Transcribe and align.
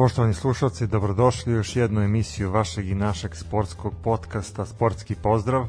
Poštovani 0.00 0.34
slušalci, 0.34 0.86
dobrodošli 0.86 1.52
u 1.52 1.56
još 1.56 1.76
jednu 1.76 2.00
emisiju 2.00 2.50
vašeg 2.50 2.88
i 2.88 2.94
našeg 2.94 3.34
sportskog 3.36 3.92
podcasta 4.04 4.66
Sportski 4.66 5.14
pozdrav. 5.14 5.66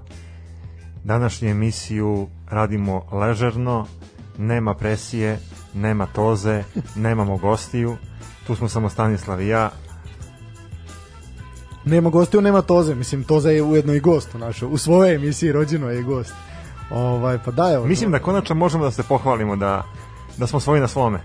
Današnju 1.03 1.49
emisiju 1.49 2.27
radimo 2.49 3.03
ležerno, 3.11 3.87
nema 4.37 4.73
presije, 4.73 5.39
nema 5.73 6.05
toze, 6.05 6.63
nemamo 6.95 7.37
gostiju. 7.37 7.97
Tu 8.47 8.55
smo 8.55 8.69
samo 8.69 8.89
Stanislav 8.89 9.41
i 9.41 9.47
ja. 9.47 9.69
Nema 11.85 12.09
gostiju, 12.09 12.41
nema 12.41 12.61
toze. 12.61 12.95
Mislim, 12.95 13.23
toza 13.23 13.49
je 13.49 13.63
ujedno 13.63 13.93
i 13.93 13.99
gost 13.99 14.35
u 14.35 14.37
našoj. 14.37 14.69
U 14.71 14.77
svojoj 14.77 15.15
emisiji 15.15 15.51
rođeno 15.51 15.89
je 15.89 16.03
gost. 16.03 16.33
Ovaj, 16.91 17.39
pa 17.45 17.51
da, 17.51 17.71
evo. 17.73 17.85
Mislim 17.85 18.11
da 18.11 18.19
konačno 18.19 18.55
možemo 18.55 18.83
da 18.83 18.91
se 18.91 19.03
pohvalimo 19.03 19.55
da, 19.55 19.85
da 20.37 20.47
smo 20.47 20.59
svoji 20.59 20.81
na 20.81 20.87
svome. 20.87 21.19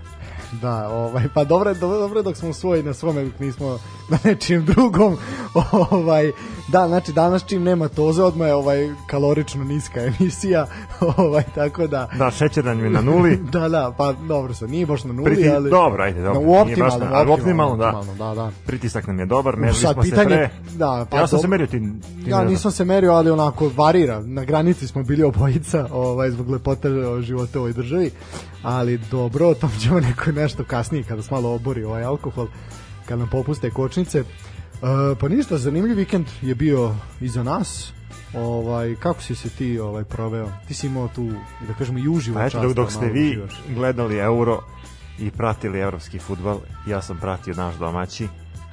Da, 0.51 0.89
ovaj, 0.89 1.23
pa 1.33 1.43
dobro, 1.43 1.73
dobro, 1.73 1.99
dobro 1.99 2.21
dok 2.21 2.37
smo 2.37 2.53
svoji 2.53 2.83
na 2.83 2.93
svome, 2.93 3.25
dok 3.25 3.39
nismo 3.39 3.79
na 4.09 4.17
nečijem 4.23 4.65
drugom. 4.65 5.17
ovaj, 5.91 6.31
da, 6.67 6.87
znači 6.87 7.13
danas 7.13 7.45
čim 7.45 7.63
nema 7.63 7.87
toze, 7.87 8.23
odmah 8.23 8.47
je 8.47 8.55
ovaj 8.55 8.89
kalorično 9.07 9.63
niska 9.63 10.01
emisija, 10.01 10.67
ovaj, 11.17 11.43
tako 11.55 11.87
da... 11.87 12.09
Da, 12.17 12.31
šećer 12.31 12.65
nam 12.65 12.83
je 12.83 12.89
na 12.89 13.01
nuli. 13.01 13.37
da, 13.53 13.69
da, 13.69 13.93
pa 13.97 14.13
dobro 14.13 14.53
se, 14.53 14.67
nije 14.67 14.85
baš 14.85 15.03
na 15.03 15.13
nuli, 15.13 15.25
Priti, 15.25 15.49
ali... 15.49 15.69
Dobro, 15.69 16.03
ajde, 16.03 16.21
dobro. 16.21 16.41
No, 16.41 16.47
u 16.47 16.55
optimalno, 16.55 16.99
baš 16.99 17.09
na, 17.09 17.17
ali 17.17 17.31
optimalno, 17.31 17.77
da. 17.77 17.87
optimalno, 17.87 18.35
da, 18.35 18.41
da. 18.41 18.51
Pritisak 18.65 19.07
nam 19.07 19.19
je 19.19 19.25
dobar, 19.25 19.55
merili 19.55 19.79
Sad, 19.79 19.93
smo 19.93 20.01
pitanje, 20.01 20.29
se 20.29 20.35
pre. 20.35 20.77
Da, 20.77 21.05
pa 21.09 21.17
ja 21.17 21.27
sam 21.27 21.37
dobro. 21.37 21.41
se 21.41 21.47
merio, 21.47 21.67
ti, 21.67 21.79
ti 22.23 22.29
Ja 22.29 22.43
nisam 22.43 22.71
se 22.71 22.85
merio, 22.85 23.11
ali 23.11 23.31
onako 23.31 23.71
varira. 23.75 24.19
Na 24.19 24.43
granici 24.43 24.87
smo 24.87 25.03
bili 25.03 25.23
obojica, 25.23 25.87
ovaj 25.91 26.31
zbog 26.31 26.49
lepote 26.49 26.89
života 27.21 27.59
u 27.59 27.61
ovoj 27.61 27.73
državi. 27.73 28.11
Ali 28.67 28.97
dobro, 28.97 29.47
o 29.47 29.53
tom 29.53 29.71
ćemo 29.79 29.99
neko 29.99 30.31
nešto 30.31 30.63
kasnije 30.63 31.03
kada 31.03 31.21
se 31.21 31.33
malo 31.33 31.53
obori 31.53 31.83
ovaj 31.83 32.03
alkohol, 32.03 32.47
kad 33.05 33.19
nam 33.19 33.29
popuste 33.29 33.71
kočnice. 33.71 34.19
E, 34.19 34.25
pa 35.19 35.27
ništa, 35.27 35.57
zanimljiv 35.57 35.97
vikend 35.97 36.25
je 36.41 36.55
bio 36.55 36.95
iza 37.21 37.43
nas. 37.43 37.93
Ovaj 38.33 38.95
kako 38.95 39.21
si 39.21 39.35
se 39.35 39.49
ti 39.49 39.79
ovaj 39.79 40.03
proveo? 40.03 40.49
Ti 40.67 40.73
si 40.73 40.87
imao 40.87 41.07
tu 41.07 41.31
da 41.67 41.73
kažemo 41.73 41.99
i 41.99 42.07
uživo 42.07 42.39
Pa 42.39 42.45
eto, 42.45 42.51
čast 42.51 42.63
dok, 42.63 42.75
da 42.75 42.81
dok 42.81 42.91
ste 42.91 43.05
vi 43.05 43.27
uživaš. 43.27 43.61
gledali 43.75 44.17
Euro 44.17 44.63
i 45.19 45.31
pratili 45.31 45.79
evropski 45.79 46.19
futbal, 46.19 46.59
ja 46.87 47.01
sam 47.01 47.17
pratio 47.17 47.53
naš 47.53 47.75
domaći, 47.75 48.27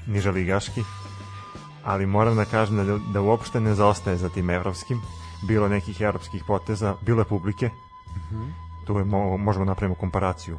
niža 0.06 0.30
ligaški, 0.30 0.82
ali 1.84 2.06
moram 2.06 2.36
da 2.36 2.44
kažem 2.44 2.76
da, 2.76 2.98
da 3.12 3.20
uopšte 3.20 3.60
ne 3.60 3.74
zaostaje 3.74 4.16
za 4.16 4.28
tim 4.28 4.50
evropskim. 4.50 5.00
Bilo 5.48 5.68
nekih 5.68 6.00
evropskih 6.00 6.44
poteza, 6.46 6.94
bilo 7.06 7.20
je 7.20 7.24
publike. 7.24 7.70
Tu 8.84 8.98
je, 8.98 9.04
mo, 9.04 9.36
možemo 9.36 9.64
da 9.64 9.70
napravimo 9.70 9.94
komparaciju 9.94 10.58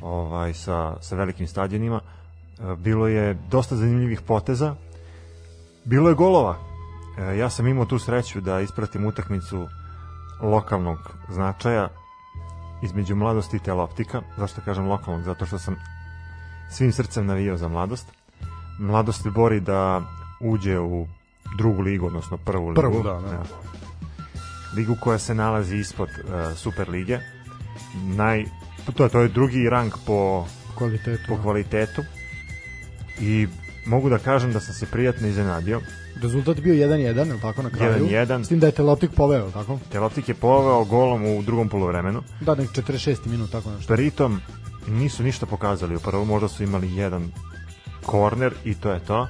ovaj, 0.00 0.54
sa, 0.54 0.96
sa 1.00 1.16
velikim 1.16 1.46
stadionima. 1.46 2.00
bilo 2.78 3.08
je 3.08 3.34
dosta 3.50 3.76
zanimljivih 3.76 4.20
poteza, 4.20 4.74
bilo 5.84 6.08
je 6.08 6.14
golova. 6.14 6.56
E, 7.18 7.38
ja 7.38 7.50
sam 7.50 7.66
imao 7.66 7.84
tu 7.84 7.98
sreću 7.98 8.40
da 8.40 8.60
ispratim 8.60 9.06
utakmicu 9.06 9.66
lokalnog 10.42 10.98
značaja 11.28 11.88
između 12.82 13.16
mladosti 13.16 13.56
i 13.56 13.60
teloptika. 13.60 14.22
Zašto 14.36 14.60
kažem 14.64 14.88
lokalnog? 14.88 15.22
Zato 15.22 15.46
što 15.46 15.58
sam 15.58 15.76
svim 16.70 16.92
srcem 16.92 17.26
navijao 17.26 17.56
za 17.56 17.68
mladost. 17.68 18.06
Mladost 18.78 19.22
se 19.22 19.30
bori 19.30 19.60
da 19.60 20.02
uđe 20.40 20.80
u 20.80 21.06
drugu 21.58 21.82
ligu, 21.82 22.06
odnosno 22.06 22.36
prvu 22.36 22.68
ligu. 22.68 22.80
Prvu, 22.80 23.02
da, 23.02 23.20
da. 23.20 23.32
ja. 23.32 23.42
Ligu 24.76 24.96
koja 25.00 25.18
se 25.18 25.34
nalazi 25.34 25.76
ispod 25.76 26.08
uh, 26.08 26.56
Super 26.56 26.88
lige. 26.88 27.18
Naj, 28.04 28.44
to, 28.96 29.04
je, 29.04 29.08
to 29.08 29.20
je 29.20 29.28
drugi 29.28 29.68
rang 29.68 29.92
po 30.06 30.46
kvalitetu. 30.78 31.22
Po 31.28 31.42
kvalitetu. 31.42 32.02
I 33.20 33.46
mogu 33.86 34.08
da 34.08 34.18
kažem 34.18 34.52
da 34.52 34.60
sam 34.60 34.74
se 34.74 34.86
prijatno 34.86 35.28
iznenadio. 35.28 35.80
Rezultat 36.22 36.60
bio 36.60 36.74
1-1, 36.74 37.32
je 37.34 37.40
tako 37.40 37.62
na 37.62 37.70
kraju? 37.70 38.06
1-1. 38.06 38.44
S 38.44 38.48
tim 38.48 38.60
da 38.60 38.66
je 38.66 38.72
Teloptik 38.72 39.10
poveo, 39.16 39.50
tako? 39.50 39.78
Teloptik 39.92 40.28
je 40.28 40.34
poveo 40.34 40.84
golom 40.84 41.26
u 41.26 41.42
drugom 41.42 41.68
polovremenu. 41.68 42.22
Da, 42.40 42.54
nek 42.54 42.70
46 42.70 43.26
minut, 43.26 43.50
tako 43.50 43.70
nešto. 43.70 43.94
Pritom 43.94 44.40
nisu 44.88 45.22
ništa 45.22 45.46
pokazali 45.46 45.96
u 45.96 46.00
prvom, 46.00 46.28
možda 46.28 46.48
su 46.48 46.62
imali 46.62 46.96
jedan 46.96 47.32
korner 48.04 48.54
i 48.64 48.74
to 48.74 48.90
je 48.90 49.00
to. 49.00 49.28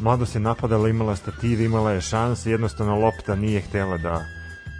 Mladost 0.00 0.34
je 0.34 0.40
napadala, 0.40 0.88
imala 0.88 1.16
stativ, 1.16 1.60
imala 1.60 1.92
je 1.92 2.00
šanse, 2.00 2.50
jednostavno 2.50 2.98
lopta 2.98 3.36
nije 3.36 3.60
htela 3.60 3.98
da 3.98 4.24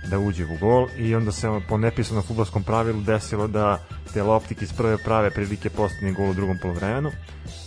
da 0.08 0.18
uđe 0.18 0.44
u 0.44 0.56
gol 0.60 0.88
i 0.96 1.14
onda 1.14 1.32
se 1.32 1.60
po 1.68 1.78
nepisanom 1.78 2.22
futbolskom 2.22 2.62
pravilu 2.62 3.00
desilo 3.00 3.46
da 3.48 3.78
te 4.12 4.22
loptike 4.22 4.64
iz 4.64 4.72
prve 4.72 4.98
prave 4.98 5.30
prilike 5.30 5.70
postane 5.70 6.12
gol 6.12 6.30
u 6.30 6.34
drugom 6.34 6.58
polovremenu. 6.62 7.10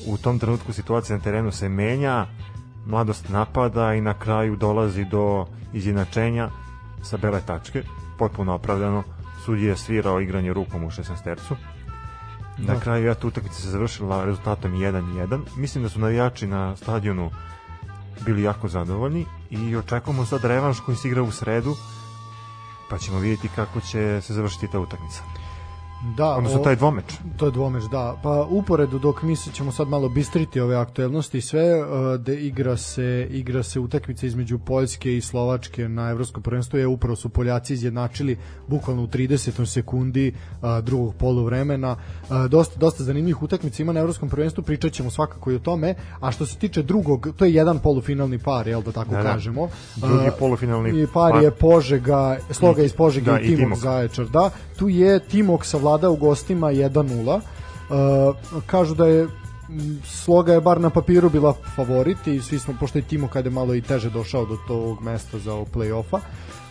U 0.08 0.18
tom 0.18 0.40
trenutku 0.40 0.74
situacija 0.74 1.18
na 1.18 1.24
terenu 1.24 1.52
se 1.52 1.70
menja, 1.70 2.28
mladost 2.86 3.30
napada 3.30 3.94
i 3.94 4.02
na 4.02 4.20
kraju 4.20 4.56
dolazi 4.56 5.06
do 5.06 5.46
izjednačenja 5.74 6.50
sa 7.04 7.18
bele 7.18 7.42
tačke, 7.46 7.84
potpuno 8.18 8.54
opravdano. 8.54 9.04
Sudija 9.46 9.70
je 9.70 9.78
svirao 9.78 10.22
igranje 10.22 10.54
rukom 10.54 10.84
u 10.84 10.90
16 10.90 11.24
tercu. 11.24 11.56
Na 12.58 12.74
da. 12.74 12.80
kraju 12.80 13.06
ja 13.06 13.16
tu 13.16 13.28
utakmica 13.28 13.56
se 13.56 13.70
završila 13.70 14.26
rezultatom 14.26 14.72
1-1. 14.72 15.40
Mislim 15.58 15.84
da 15.84 15.90
su 15.90 16.00
navijači 16.00 16.48
na 16.48 16.76
stadionu 16.76 17.32
bili 18.26 18.44
jako 18.44 18.68
zadovoljni 18.68 19.26
i 19.50 19.76
očekujemo 19.76 20.26
sad 20.26 20.46
revanš 20.46 20.80
koji 20.80 20.98
se 20.98 21.08
igra 21.08 21.24
u 21.24 21.32
sredu 21.32 21.76
pa 22.94 23.00
ćemo 23.00 23.20
vidjeti 23.20 23.48
kako 23.56 23.82
će 23.82 24.22
se 24.22 24.34
završiti 24.34 24.68
ta 24.68 24.80
utakmica. 24.80 25.24
Da, 26.04 26.36
Odnosno, 26.36 26.60
taj 26.60 26.76
dvomeč. 26.76 27.06
To 27.38 27.46
je 27.46 27.52
dvomeč, 27.52 27.84
da. 27.84 28.20
Pa 28.24 28.48
uporedu 28.50 29.00
dok 29.00 29.22
mi 29.22 29.36
ćemo 29.36 29.72
sad 29.72 29.88
malo 29.88 30.10
bistriti 30.10 30.60
ove 30.60 30.76
aktuelnosti 30.76 31.38
i 31.38 31.42
sve, 31.42 31.84
uh, 31.84 31.88
da 32.20 32.34
igra 32.34 32.78
se, 32.78 33.28
igra 33.32 33.64
se 33.64 33.80
utakmica 33.80 34.26
između 34.26 34.60
Poljske 34.60 35.18
i 35.18 35.22
Slovačke 35.22 35.90
na 35.90 36.10
evropskom 36.10 36.44
prvenstvu, 36.44 36.80
je 36.80 36.88
upravo 36.88 37.16
su 37.16 37.30
Poljaci 37.30 37.74
izjednačili 37.74 38.38
bukvalno 38.68 39.04
u 39.04 39.08
30. 39.08 39.66
sekundi 39.66 40.34
uh, 40.62 40.70
drugog 40.84 41.16
poluvremena. 41.16 41.92
Uh, 42.30 42.46
dosta, 42.50 42.80
dosta 42.80 43.04
zanimljivih 43.04 43.42
utakmica 43.44 43.84
ima 43.84 43.94
na 43.94 44.00
evropskom 44.00 44.30
prvenstvu, 44.30 44.64
pričat 44.64 44.92
ćemo 44.92 45.10
svakako 45.10 45.52
i 45.52 45.56
o 45.56 45.60
tome, 45.60 45.96
a 46.20 46.32
što 46.32 46.46
se 46.46 46.58
tiče 46.58 46.82
drugog, 46.82 47.28
to 47.38 47.46
je 47.46 47.54
jedan 47.54 47.80
polufinalni 47.80 48.40
par, 48.40 48.68
jel 48.68 48.82
da 48.82 48.92
tako 48.92 49.12
da, 49.12 49.18
da. 49.18 49.24
kažemo. 49.24 49.70
Drugi 49.96 50.30
polufinalni 50.40 51.08
par, 51.14 51.32
par 51.32 51.44
je 51.44 51.52
Požega, 51.52 52.38
Sloga 52.52 52.84
iz 52.84 52.94
Požega 52.94 53.32
da, 53.32 53.40
i 53.40 53.44
Timok, 53.44 53.60
Timok 53.60 53.80
Zaječar, 53.80 54.26
da. 54.26 54.50
Tu 54.78 54.90
je 54.90 55.20
Timok 55.20 55.66
sa 55.66 55.78
savlada 55.94 56.10
u 56.10 56.16
gostima 56.16 56.68
1-0. 56.68 57.36
Uh, 57.36 58.36
kažu 58.66 58.96
da 58.96 59.06
je 59.06 59.28
sloga 60.06 60.54
je 60.54 60.62
bar 60.62 60.82
na 60.82 60.90
papiru 60.90 61.30
bila 61.30 61.54
favorit 61.76 62.28
i 62.28 62.42
svi 62.42 62.60
smo, 62.60 62.74
pošto 62.80 62.98
je 62.98 63.02
Timo 63.02 63.28
kada 63.28 63.50
je 63.50 63.54
malo 63.54 63.76
i 63.76 63.82
teže 63.82 64.10
došao 64.10 64.46
do 64.46 64.58
tog 64.68 65.02
mesta 65.02 65.40
za 65.40 65.52
play-offa. 65.52 66.20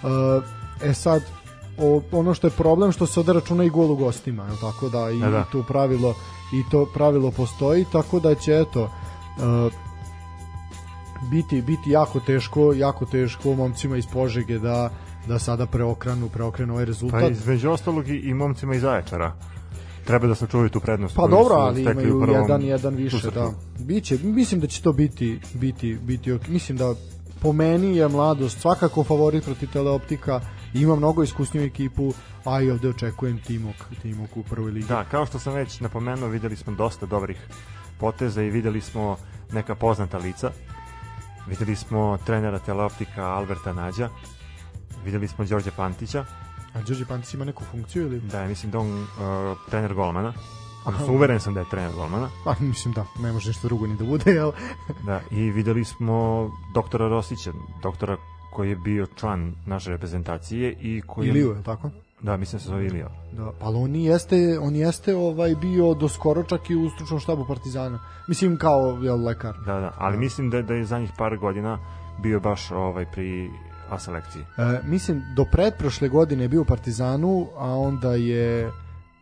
Uh, 0.03 0.45
e 0.83 0.95
sad, 0.95 1.23
o, 1.79 2.03
ono 2.13 2.35
što 2.35 2.47
je 2.47 2.51
problem 2.51 2.93
što 2.93 3.07
se 3.07 3.21
ovde 3.21 3.33
računa 3.33 3.65
i 3.65 3.71
gol 3.71 3.91
u 3.93 3.97
gostima, 3.97 4.45
je 4.45 4.57
tako 4.61 4.89
da 4.89 5.11
i, 5.11 5.21
da, 5.21 5.31
da. 5.31 5.45
to 5.53 5.63
pravilo 5.63 6.15
i 6.53 6.63
to 6.71 6.87
pravilo 6.95 7.31
postoji, 7.31 7.85
tako 7.93 8.21
da 8.21 8.35
će 8.35 8.53
eto 8.53 8.83
uh, 8.83 9.73
biti 11.31 11.63
biti 11.63 11.91
jako 11.91 12.21
teško, 12.21 12.73
jako 12.73 13.07
teško 13.07 13.55
momcima 13.55 13.97
iz 13.97 14.07
Požege 14.07 14.59
da 14.59 14.91
da 15.27 15.39
sada 15.39 15.67
preokranu, 15.67 16.29
preokrenu 16.29 16.73
ovaj 16.73 16.85
rezultat. 16.85 17.21
Pa 17.21 17.29
između 17.29 17.71
ostalog 17.71 18.09
i, 18.09 18.17
i 18.17 18.35
momcima 18.35 18.75
iz 18.75 18.83
Zaječara 18.83 19.33
treba 20.05 20.27
da 20.27 20.35
sačuvaju 20.35 20.69
tu 20.69 20.81
prednost. 20.81 21.17
Pa 21.17 21.27
dobro, 21.27 21.55
ali 21.55 21.83
imaju 21.83 22.21
prvom, 22.23 22.43
jedan, 22.43 22.63
jedan 22.63 22.95
više, 22.95 23.31
da. 23.31 23.51
Biće, 23.79 24.19
mislim 24.23 24.61
da 24.61 24.67
će 24.67 24.83
to 24.83 24.93
biti, 24.93 25.41
biti, 25.55 25.99
biti 26.03 26.33
ok. 26.33 26.49
Mislim 26.49 26.79
da 26.79 26.95
po 27.41 27.53
meni 27.53 27.97
je 27.97 28.09
mladost 28.09 28.61
svakako 28.61 29.05
favorit 29.05 29.45
protiv 29.45 29.69
teleoptika, 29.73 30.41
ima 30.75 30.97
mnogo 30.97 31.23
iskusniju 31.23 31.65
ekipu, 31.65 32.13
a 32.45 32.63
i 32.63 32.71
ovde 32.71 32.89
očekujem 32.89 33.39
Timok, 33.39 33.77
Timok 34.03 34.37
u 34.37 34.43
prvoj 34.43 34.71
ligi. 34.71 34.87
Da, 34.87 35.05
kao 35.05 35.27
što 35.27 35.39
sam 35.39 35.55
već 35.55 35.81
napomenuo, 35.81 36.29
videli 36.29 36.57
smo 36.57 36.75
dosta 36.75 37.07
dobrih 37.07 37.47
poteza 38.01 38.43
i 38.43 38.51
videli 38.51 38.81
smo 38.81 39.17
neka 39.53 39.75
poznata 39.75 40.19
lica. 40.19 40.51
Videli 41.47 41.77
smo 41.77 42.19
trenera 42.27 42.59
teleoptika 42.59 43.25
Alberta 43.25 43.73
Nađa, 43.73 44.09
videli 45.05 45.29
smo 45.29 45.45
Đorđe 45.45 45.71
Pantića. 45.71 46.25
A 46.75 46.83
Đorđe 46.83 47.05
Pantić 47.05 47.35
ima 47.35 47.45
neku 47.45 47.65
funkciju 47.65 48.03
ili? 48.03 48.21
Da, 48.21 48.47
mislim 48.47 48.73
da 48.73 48.79
on 48.79 49.03
uh, 49.03 49.09
trener 49.71 49.95
golmana. 49.95 50.33
Odnosno, 50.85 51.13
uveren 51.13 51.41
sam 51.41 51.55
da 51.55 51.61
je 51.61 51.67
trener 51.71 51.93
golmana. 51.95 52.29
Pa, 52.45 52.55
mislim 52.61 52.95
da, 52.95 53.05
ne 53.21 53.33
može 53.33 53.49
nešto 53.49 53.69
drugo 53.69 53.87
ni 53.87 53.97
da 53.97 54.05
bude, 54.05 54.31
jel? 54.31 54.53
da, 55.07 55.21
i 55.31 55.51
videli 55.51 55.85
smo 55.85 56.51
doktora 56.75 57.09
Rosića, 57.09 57.53
doktora 57.83 58.17
koji 58.53 58.69
je 58.69 58.77
bio 58.77 59.07
član 59.07 59.55
naše 59.67 59.91
reprezentacije 59.91 60.77
i 60.81 61.03
koji 61.07 61.29
Iliju, 61.29 61.51
je 61.51 61.63
tako? 61.63 61.91
Da, 62.21 62.37
mislim 62.37 62.59
da 62.59 62.63
se 62.63 62.69
zove 62.69 62.87
Ilija. 62.87 63.09
Da, 63.33 63.53
pa 63.61 63.69
on 63.69 63.97
jeste, 63.97 64.59
on 64.59 64.77
jeste 64.77 65.17
ovaj 65.17 65.55
bio 65.55 65.95
do 65.95 66.09
skoro 66.09 66.43
čak 66.43 66.71
i 66.71 66.77
u 66.77 66.91
stručnom 66.91 67.21
štabu 67.21 67.45
Partizana. 67.49 67.99
Mislim 68.29 68.57
kao 68.57 68.99
jel 69.03 69.25
lekar. 69.25 69.55
Da, 69.67 69.81
da, 69.81 69.93
ali 69.99 70.17
da. 70.17 70.21
mislim 70.21 70.51
da 70.51 70.63
da 70.63 70.75
je 70.75 70.85
za 70.85 70.99
njih 70.99 71.11
par 71.19 71.37
godina 71.37 71.79
bio 72.23 72.41
baš 72.41 72.71
ovaj 72.71 73.07
pri 73.13 73.51
A 73.93 73.99
selekciji? 73.99 74.43
E, 74.43 74.81
mislim, 74.85 75.23
do 75.37 75.45
pretprošle 75.45 76.09
godine 76.09 76.45
je 76.45 76.49
bio 76.49 76.63
u 76.63 76.65
Partizanu, 76.65 77.49
a 77.57 77.77
onda 77.77 78.15
je 78.15 78.71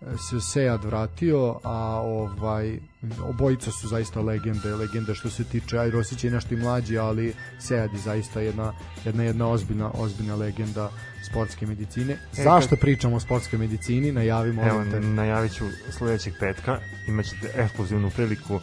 se 0.00 0.40
Sejad 0.40 0.84
vratio, 0.84 1.60
a 1.64 2.00
ovaj 2.04 2.78
obojica 3.22 3.70
su 3.70 3.88
zaista 3.88 4.20
legende, 4.20 4.74
legende 4.74 5.14
što 5.14 5.30
se 5.30 5.44
tiče 5.44 5.78
aj 5.78 5.90
Rosić 5.90 6.24
je 6.24 6.30
nešto 6.30 6.54
i 6.54 6.58
mlađi, 6.58 6.98
ali 6.98 7.34
Sejad 7.58 7.92
je 7.92 7.98
zaista 7.98 8.40
jedna 8.40 8.72
jedna 9.04 9.22
jedna 9.22 9.48
ozbiljna 9.48 9.90
ozbiljna 9.94 10.34
legenda 10.34 10.90
sportske 11.30 11.66
medicine. 11.66 12.12
E, 12.12 12.42
Zašto 12.42 12.70
kad... 12.70 12.80
pričamo 12.80 13.16
o 13.16 13.20
sportskoj 13.20 13.58
medicini? 13.58 14.12
Najavimo 14.12 14.62
Evo, 14.62 14.84
te... 14.90 15.00
najavit 15.00 15.52
ću 15.52 15.64
sledećeg 15.90 16.34
petka, 16.40 16.78
imaćete 17.08 17.52
ekskluzivnu 17.54 18.10
priliku 18.10 18.60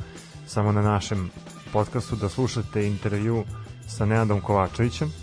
samo 0.47 0.71
na 0.71 0.81
našem 0.81 1.29
podcastu 1.73 2.15
da 2.15 2.29
slušate 2.29 2.87
intervju 2.87 3.43
sa 3.87 4.05
Nenadom 4.05 4.41
Kovačevićem, 4.41 5.13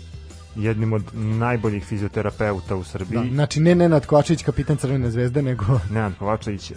jednim 0.55 0.93
od 0.93 1.03
najboljih 1.13 1.85
fizioterapeuta 1.85 2.75
u 2.75 2.83
Srbiji. 2.83 3.19
Da, 3.19 3.33
znači 3.33 3.59
ne 3.59 3.75
Nenad 3.75 4.05
Kovačević, 4.05 4.43
kapitan 4.43 4.77
Crvene 4.77 5.11
zvezde, 5.11 5.41
nego... 5.41 5.65
Nenad 5.93 6.13
Kovačević, 6.19 6.71
e, 6.71 6.75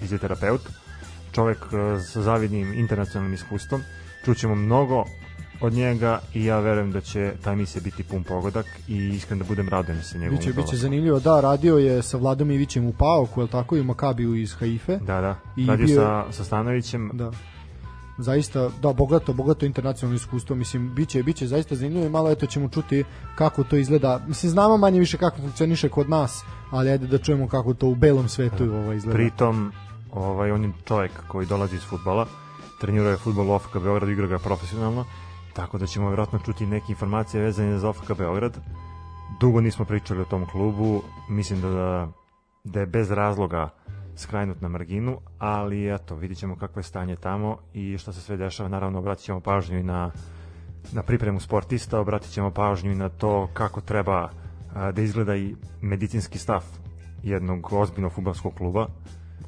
fizioterapeut, 0.00 0.60
čovek 1.32 1.58
e, 1.58 2.00
sa 2.00 2.22
zavidnim 2.22 2.74
internacionalnim 2.74 3.34
iskustvom. 3.34 3.80
Čućemo 4.24 4.54
mnogo 4.54 5.04
od 5.60 5.72
njega 5.72 6.20
i 6.34 6.44
ja 6.44 6.60
verujem 6.60 6.92
da 6.92 7.00
će 7.00 7.32
ta 7.44 7.52
emisija 7.52 7.82
biti 7.84 8.02
pun 8.02 8.24
pogodak 8.24 8.66
i 8.88 8.96
iskreno 8.96 9.42
da 9.42 9.48
budem 9.48 9.68
radovan 9.68 10.02
sa 10.02 10.18
njegovom 10.18 10.38
Biće, 10.38 10.52
biće 10.52 10.76
zanimljivo, 10.76 11.20
da, 11.20 11.40
radio 11.40 11.78
je 11.78 12.02
sa 12.02 12.16
Vladom 12.16 12.50
Ivićem 12.50 12.86
u 12.86 12.92
Paoku, 12.92 13.42
je 13.42 13.48
tako, 13.48 13.76
i 13.76 13.80
u 13.80 13.84
Makabiju 13.84 14.34
iz 14.34 14.54
Haife. 14.54 14.96
Da, 14.96 15.20
da, 15.20 15.40
I 15.56 15.66
radio 15.66 15.86
bio... 15.86 15.96
sa, 15.96 16.32
sa 16.32 16.44
Stanovićem. 16.44 17.10
Da 17.12 17.30
zaista 18.18 18.70
da 18.82 18.92
bogato 18.92 19.32
bogato 19.32 19.66
internacionalno 19.66 20.16
iskustvo 20.16 20.56
mislim 20.56 20.94
biće 20.94 21.22
biće 21.22 21.46
zaista 21.46 21.74
zanimljivo 21.74 22.06
i 22.06 22.10
malo 22.10 22.30
eto 22.30 22.46
ćemo 22.46 22.68
čuti 22.68 23.04
kako 23.34 23.64
to 23.64 23.76
izgleda. 23.76 24.20
Mislim 24.28 24.50
znamo 24.50 24.76
manje 24.76 24.98
više 24.98 25.18
kako 25.18 25.36
funkcioniše 25.36 25.88
kod 25.88 26.08
nas 26.08 26.44
ali 26.70 26.90
ajde 26.90 27.06
da 27.06 27.18
čujemo 27.18 27.48
kako 27.48 27.74
to 27.74 27.86
u 27.86 27.94
belom 27.94 28.28
svetu 28.28 28.64
ovaj 28.64 28.96
izgleda. 28.96 29.16
pritom 29.16 29.72
ovaj 30.12 30.50
on 30.50 30.64
je 30.64 30.72
čovjek 30.84 31.12
koji 31.28 31.46
dolazi 31.46 31.76
iz 31.76 31.82
fudbala 31.82 32.26
trenirao 32.80 33.10
je 33.10 33.16
fudbal 33.16 33.50
u 33.50 33.52
OFK 33.52 33.78
Beograd 33.78 34.08
igra 34.08 34.26
ga 34.26 34.38
profesionalno 34.38 35.04
tako 35.54 35.78
da 35.78 35.86
ćemo 35.86 36.10
verovatno 36.10 36.38
čuti 36.38 36.66
neke 36.66 36.86
informacije 36.88 37.42
vezane 37.42 37.78
za 37.78 37.88
OFK 37.88 38.12
Beograd. 38.18 38.58
Dugo 39.40 39.60
nismo 39.60 39.84
pričali 39.84 40.20
o 40.20 40.24
tom 40.24 40.46
klubu 40.46 41.02
mislim 41.28 41.60
da 41.60 41.68
da, 41.68 42.08
da 42.64 42.80
je 42.80 42.86
bez 42.86 43.10
razloga 43.10 43.68
skrajnut 44.16 44.60
na 44.60 44.68
marginu, 44.68 45.18
ali 45.38 45.94
eto, 45.94 46.14
vidit 46.14 46.38
ćemo 46.38 46.56
kakvo 46.56 46.80
je 46.80 46.84
stanje 46.84 47.16
tamo 47.16 47.58
i 47.74 47.98
što 47.98 48.12
se 48.12 48.20
sve 48.20 48.36
dešava, 48.36 48.68
naravno 48.68 48.98
obratit 48.98 49.24
ćemo 49.24 49.40
pažnju 49.40 49.78
i 49.78 49.82
na, 49.82 50.10
na 50.92 51.02
pripremu 51.02 51.40
sportista, 51.40 52.00
obratit 52.00 52.30
ćemo 52.30 52.50
pažnju 52.50 52.92
i 52.92 52.96
na 52.96 53.08
to 53.08 53.48
kako 53.54 53.80
treba 53.80 54.30
a, 54.74 54.92
da 54.92 55.02
izgleda 55.02 55.36
i 55.36 55.54
medicinski 55.80 56.38
stav 56.38 56.62
jednog 57.22 57.72
ozbiljnog 57.72 58.12
futbolskog 58.12 58.54
kluba. 58.54 58.86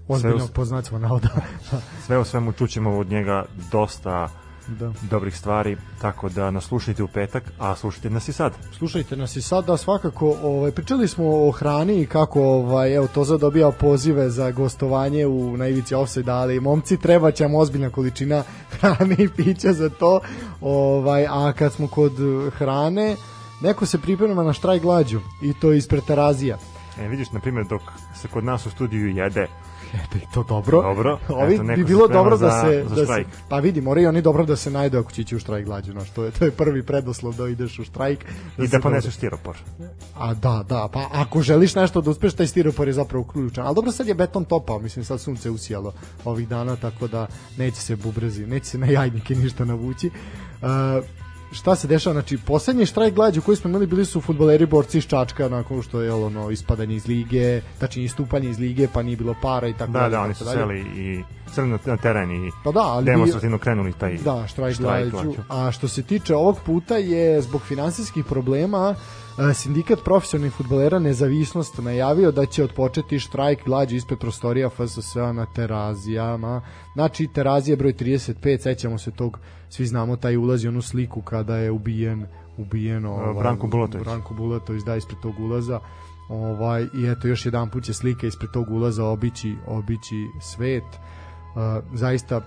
ozbiljno 0.09 0.39
Sve 0.39 0.47
u- 0.47 0.55
po 0.55 0.65
znacima 0.65 0.99
navoda. 0.99 1.29
Sve 2.07 2.19
u 2.19 2.25
svemu 2.25 2.53
čućemo 2.53 2.99
od 2.99 3.11
njega 3.11 3.45
dosta 3.73 4.29
da. 4.69 4.93
dobrih 5.11 5.37
stvari, 5.37 5.77
tako 6.01 6.29
da 6.29 6.51
nas 6.51 6.65
slušajte 6.65 7.03
u 7.03 7.09
petak, 7.09 7.43
a 7.59 7.77
slušajte 7.77 8.11
nas 8.11 8.29
i 8.29 8.33
sad. 8.33 8.53
Slušajte 8.79 9.17
nas 9.17 9.37
i 9.37 9.43
sada 9.43 9.77
svakako, 9.77 10.37
ovaj 10.43 10.71
pričali 10.71 11.09
smo 11.09 11.49
o 11.49 11.51
hrani 11.51 12.01
i 12.01 12.07
kako 12.07 12.43
ovaj 12.43 12.95
evo 12.95 13.09
Toza 13.15 13.37
dobija 13.37 13.71
pozive 13.71 14.31
za 14.31 14.51
gostovanje 14.51 15.27
u 15.27 15.57
Najvici 15.57 15.95
Offside, 15.95 16.31
ali 16.31 16.61
momci 16.61 16.97
treba 16.97 17.31
će 17.31 17.45
vam 17.45 17.55
ozbiljna 17.55 17.91
količina 17.91 18.43
hrane 18.81 19.17
i 19.19 19.29
pića 19.29 19.73
za 19.73 19.89
to. 19.89 20.21
Ovaj 20.61 21.27
a 21.27 21.53
kad 21.53 21.73
smo 21.73 21.89
kod 21.89 22.13
hrane, 22.59 23.17
neko 23.61 23.87
se 23.87 23.99
priprema 23.99 24.43
na 24.43 24.53
štrajk 24.53 24.83
glađu 24.83 25.21
i 25.43 25.53
to 25.61 25.73
ispred 25.73 26.05
Terazija. 26.05 26.59
E, 26.99 27.09
vidiš, 27.09 27.33
na 27.33 27.41
primjer, 27.41 27.67
dok 27.67 27.83
se 28.15 28.29
kod 28.29 28.45
nas 28.45 28.67
u 28.67 28.71
studiju 28.71 29.09
jede, 29.09 29.47
Eto 29.95 30.19
i 30.19 30.35
to 30.35 30.43
dobro. 30.43 30.83
Dobro. 30.83 31.19
Ovi 31.43 31.55
Eto, 31.55 31.63
bi 31.63 31.85
bilo 31.85 32.09
dobro 32.09 32.37
da 32.37 32.51
za- 32.51 32.63
se 32.63 32.85
za 32.89 32.95
da 32.95 33.07
se 33.07 33.25
pa 33.49 33.59
vidi, 33.59 33.81
moraju 33.81 34.09
oni 34.09 34.23
dobro 34.23 34.45
da 34.45 34.57
se 34.57 34.71
najdu 34.71 34.99
ako 34.99 35.13
će 35.13 35.23
ići 35.23 35.37
u 35.37 35.39
štrajk 35.39 35.65
glađu, 35.65 35.95
no 35.95 36.05
što 36.05 36.25
je 36.25 36.31
to 36.31 36.45
je 36.45 36.51
prvi 36.51 36.83
preduslov 36.83 37.35
da 37.35 37.49
ideš 37.49 37.79
u 37.79 37.85
štrajk. 37.85 38.25
i 38.59 38.67
se 38.67 38.77
da 38.77 38.83
poneseš 38.83 39.15
stiropor. 39.15 39.57
A 40.19 40.35
da, 40.35 40.65
da, 40.69 40.89
pa 40.93 41.09
ako 41.13 41.43
želiš 41.43 41.75
nešto 41.75 42.01
da 42.01 42.11
uspeš, 42.11 42.35
taj 42.35 42.47
stiropor 42.47 42.87
je 42.87 42.93
zapravo 42.93 43.25
ključan. 43.25 43.67
Ali 43.67 43.75
dobro, 43.75 43.93
sad 43.93 44.09
je 44.09 44.15
beton 44.15 44.45
topao, 44.45 44.79
mislim, 44.79 45.05
sad 45.05 45.21
sunce 45.21 45.51
usijalo 45.51 45.93
ovih 46.25 46.49
dana, 46.49 46.77
tako 46.77 47.09
da 47.09 47.27
neće 47.59 47.81
se 47.81 47.97
bubrezi, 47.97 48.47
neće 48.47 48.67
se 48.67 48.79
na 48.79 48.87
jajnike 48.87 49.35
ništa 49.35 49.65
navući. 49.65 50.11
Uh, 50.63 50.69
šta 51.53 51.77
se 51.77 51.89
dešava, 51.89 52.15
znači 52.15 52.39
poslednji 52.39 52.87
štrajk 52.87 53.15
glađu 53.15 53.43
koji 53.43 53.57
smo 53.57 53.71
imali 53.71 53.87
bili 53.87 54.05
su 54.05 54.21
futboleri 54.21 54.67
borci 54.67 54.99
iz 54.99 55.07
Čačka 55.07 55.49
nakon 55.49 55.83
što 55.83 56.01
je 56.01 56.13
ono 56.13 56.51
ispadanje 56.51 56.95
iz 56.97 57.07
lige, 57.07 57.61
tačnije 57.79 58.07
istupanje 58.07 58.51
iz 58.51 58.59
lige, 58.59 58.89
pa 58.89 59.03
nije 59.03 59.17
bilo 59.17 59.35
para 59.43 59.69
i 59.69 59.73
tako 59.73 59.93
Da, 59.93 59.99
dalje, 59.99 60.11
da, 60.11 60.21
oni 60.21 60.35
su 60.35 60.45
dalje. 60.45 60.57
seli 60.57 60.81
i 60.97 61.23
seli 61.49 61.69
na, 61.69 61.97
teren 61.97 62.31
i 62.39 62.51
Pa 62.65 62.73
da, 62.73 62.81
ali 62.83 63.05
demonstrativno 63.05 63.59
krenuli 63.59 63.93
taj 63.93 64.15
Da, 64.15 64.47
štrajk 64.47 64.75
štrajk 64.75 65.11
glađu. 65.11 65.27
glađu. 65.27 65.43
A 65.51 65.73
što 65.73 65.89
se 65.89 66.03
tiče 66.03 66.35
ovog 66.35 66.57
puta 66.61 66.97
je 66.97 67.43
zbog 67.43 67.63
finansijskih 67.63 68.25
problema 68.25 68.95
sindikat 69.55 70.05
profesionalnih 70.05 70.53
futbolera 70.53 70.99
Nezavisnost 70.99 71.79
najavio 71.79 72.31
da 72.33 72.47
će 72.47 72.65
odpočeti 72.65 73.19
štrajk 73.19 73.65
glađu 73.65 73.97
ispred 73.97 74.19
prostorija 74.19 74.71
FSS-a 74.71 75.33
na 75.33 75.47
terazijama. 75.55 76.61
Znači, 76.95 77.27
terazija 77.27 77.77
broj 77.77 77.93
35, 77.93 78.59
sećamo 78.59 78.99
se 78.99 79.11
tog, 79.11 79.39
svi 79.69 79.87
znamo 79.87 80.17
taj 80.17 80.37
ulazi 80.37 80.69
u 80.69 80.71
onu 80.71 80.83
sliku 80.83 81.23
kada 81.23 81.57
je 81.57 81.71
ubijen 81.71 82.27
ubijen 82.59 83.07
ovaj, 83.07 83.35
Branko 83.35 83.67
Bulatović. 83.67 84.05
Branko 84.05 84.35
Bulatović 84.35 84.83
da 84.83 84.97
ispred 84.97 85.21
tog 85.21 85.41
ulaza 85.41 85.81
ovaj 86.29 86.83
i 86.83 87.07
eto 87.07 87.29
još 87.29 87.47
jedan 87.47 87.71
put 87.71 87.85
će 87.85 87.95
slika 87.95 88.27
ispred 88.27 88.51
tog 88.51 88.71
ulaza 88.71 89.05
obići 89.05 89.55
obići 89.67 90.27
svet 90.41 90.85
Uh, 91.57 91.63
zaista 91.95 92.41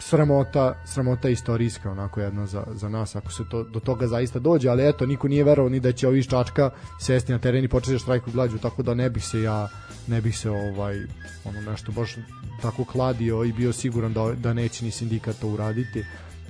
sramota, 0.00 0.74
sramota 0.84 1.28
istorijska 1.28 1.90
onako 1.90 2.20
jedno 2.20 2.46
za, 2.46 2.64
za 2.72 2.88
nas 2.88 3.16
ako 3.16 3.32
se 3.32 3.42
to 3.50 3.62
do 3.62 3.80
toga 3.80 4.06
zaista 4.06 4.38
dođe, 4.38 4.68
ali 4.68 4.88
eto 4.88 5.06
niko 5.06 5.28
nije 5.28 5.44
verovao 5.44 5.68
ni 5.68 5.80
da 5.80 5.92
će 5.92 6.08
ovi 6.08 6.18
iz 6.18 6.26
Čačka 6.26 6.70
sesti 7.00 7.32
na 7.32 7.38
teren 7.38 7.64
i 7.64 7.68
početi 7.68 7.92
da 7.92 7.98
štrajku 7.98 8.30
glađu, 8.30 8.58
tako 8.58 8.82
da 8.82 8.94
ne 8.94 9.10
bih 9.10 9.24
se 9.24 9.42
ja 9.42 9.68
ne 10.06 10.20
bih 10.20 10.38
se 10.38 10.50
ovaj 10.50 10.96
ono 11.44 11.60
nešto 11.60 11.92
baš 11.92 12.16
tako 12.62 12.84
kladio 12.84 13.44
i 13.44 13.52
bio 13.52 13.72
siguran 13.72 14.12
da, 14.12 14.32
da 14.36 14.52
neće 14.52 14.84
ni 14.84 14.90
sindikat 14.90 15.36
to 15.40 15.48
uraditi 15.48 16.04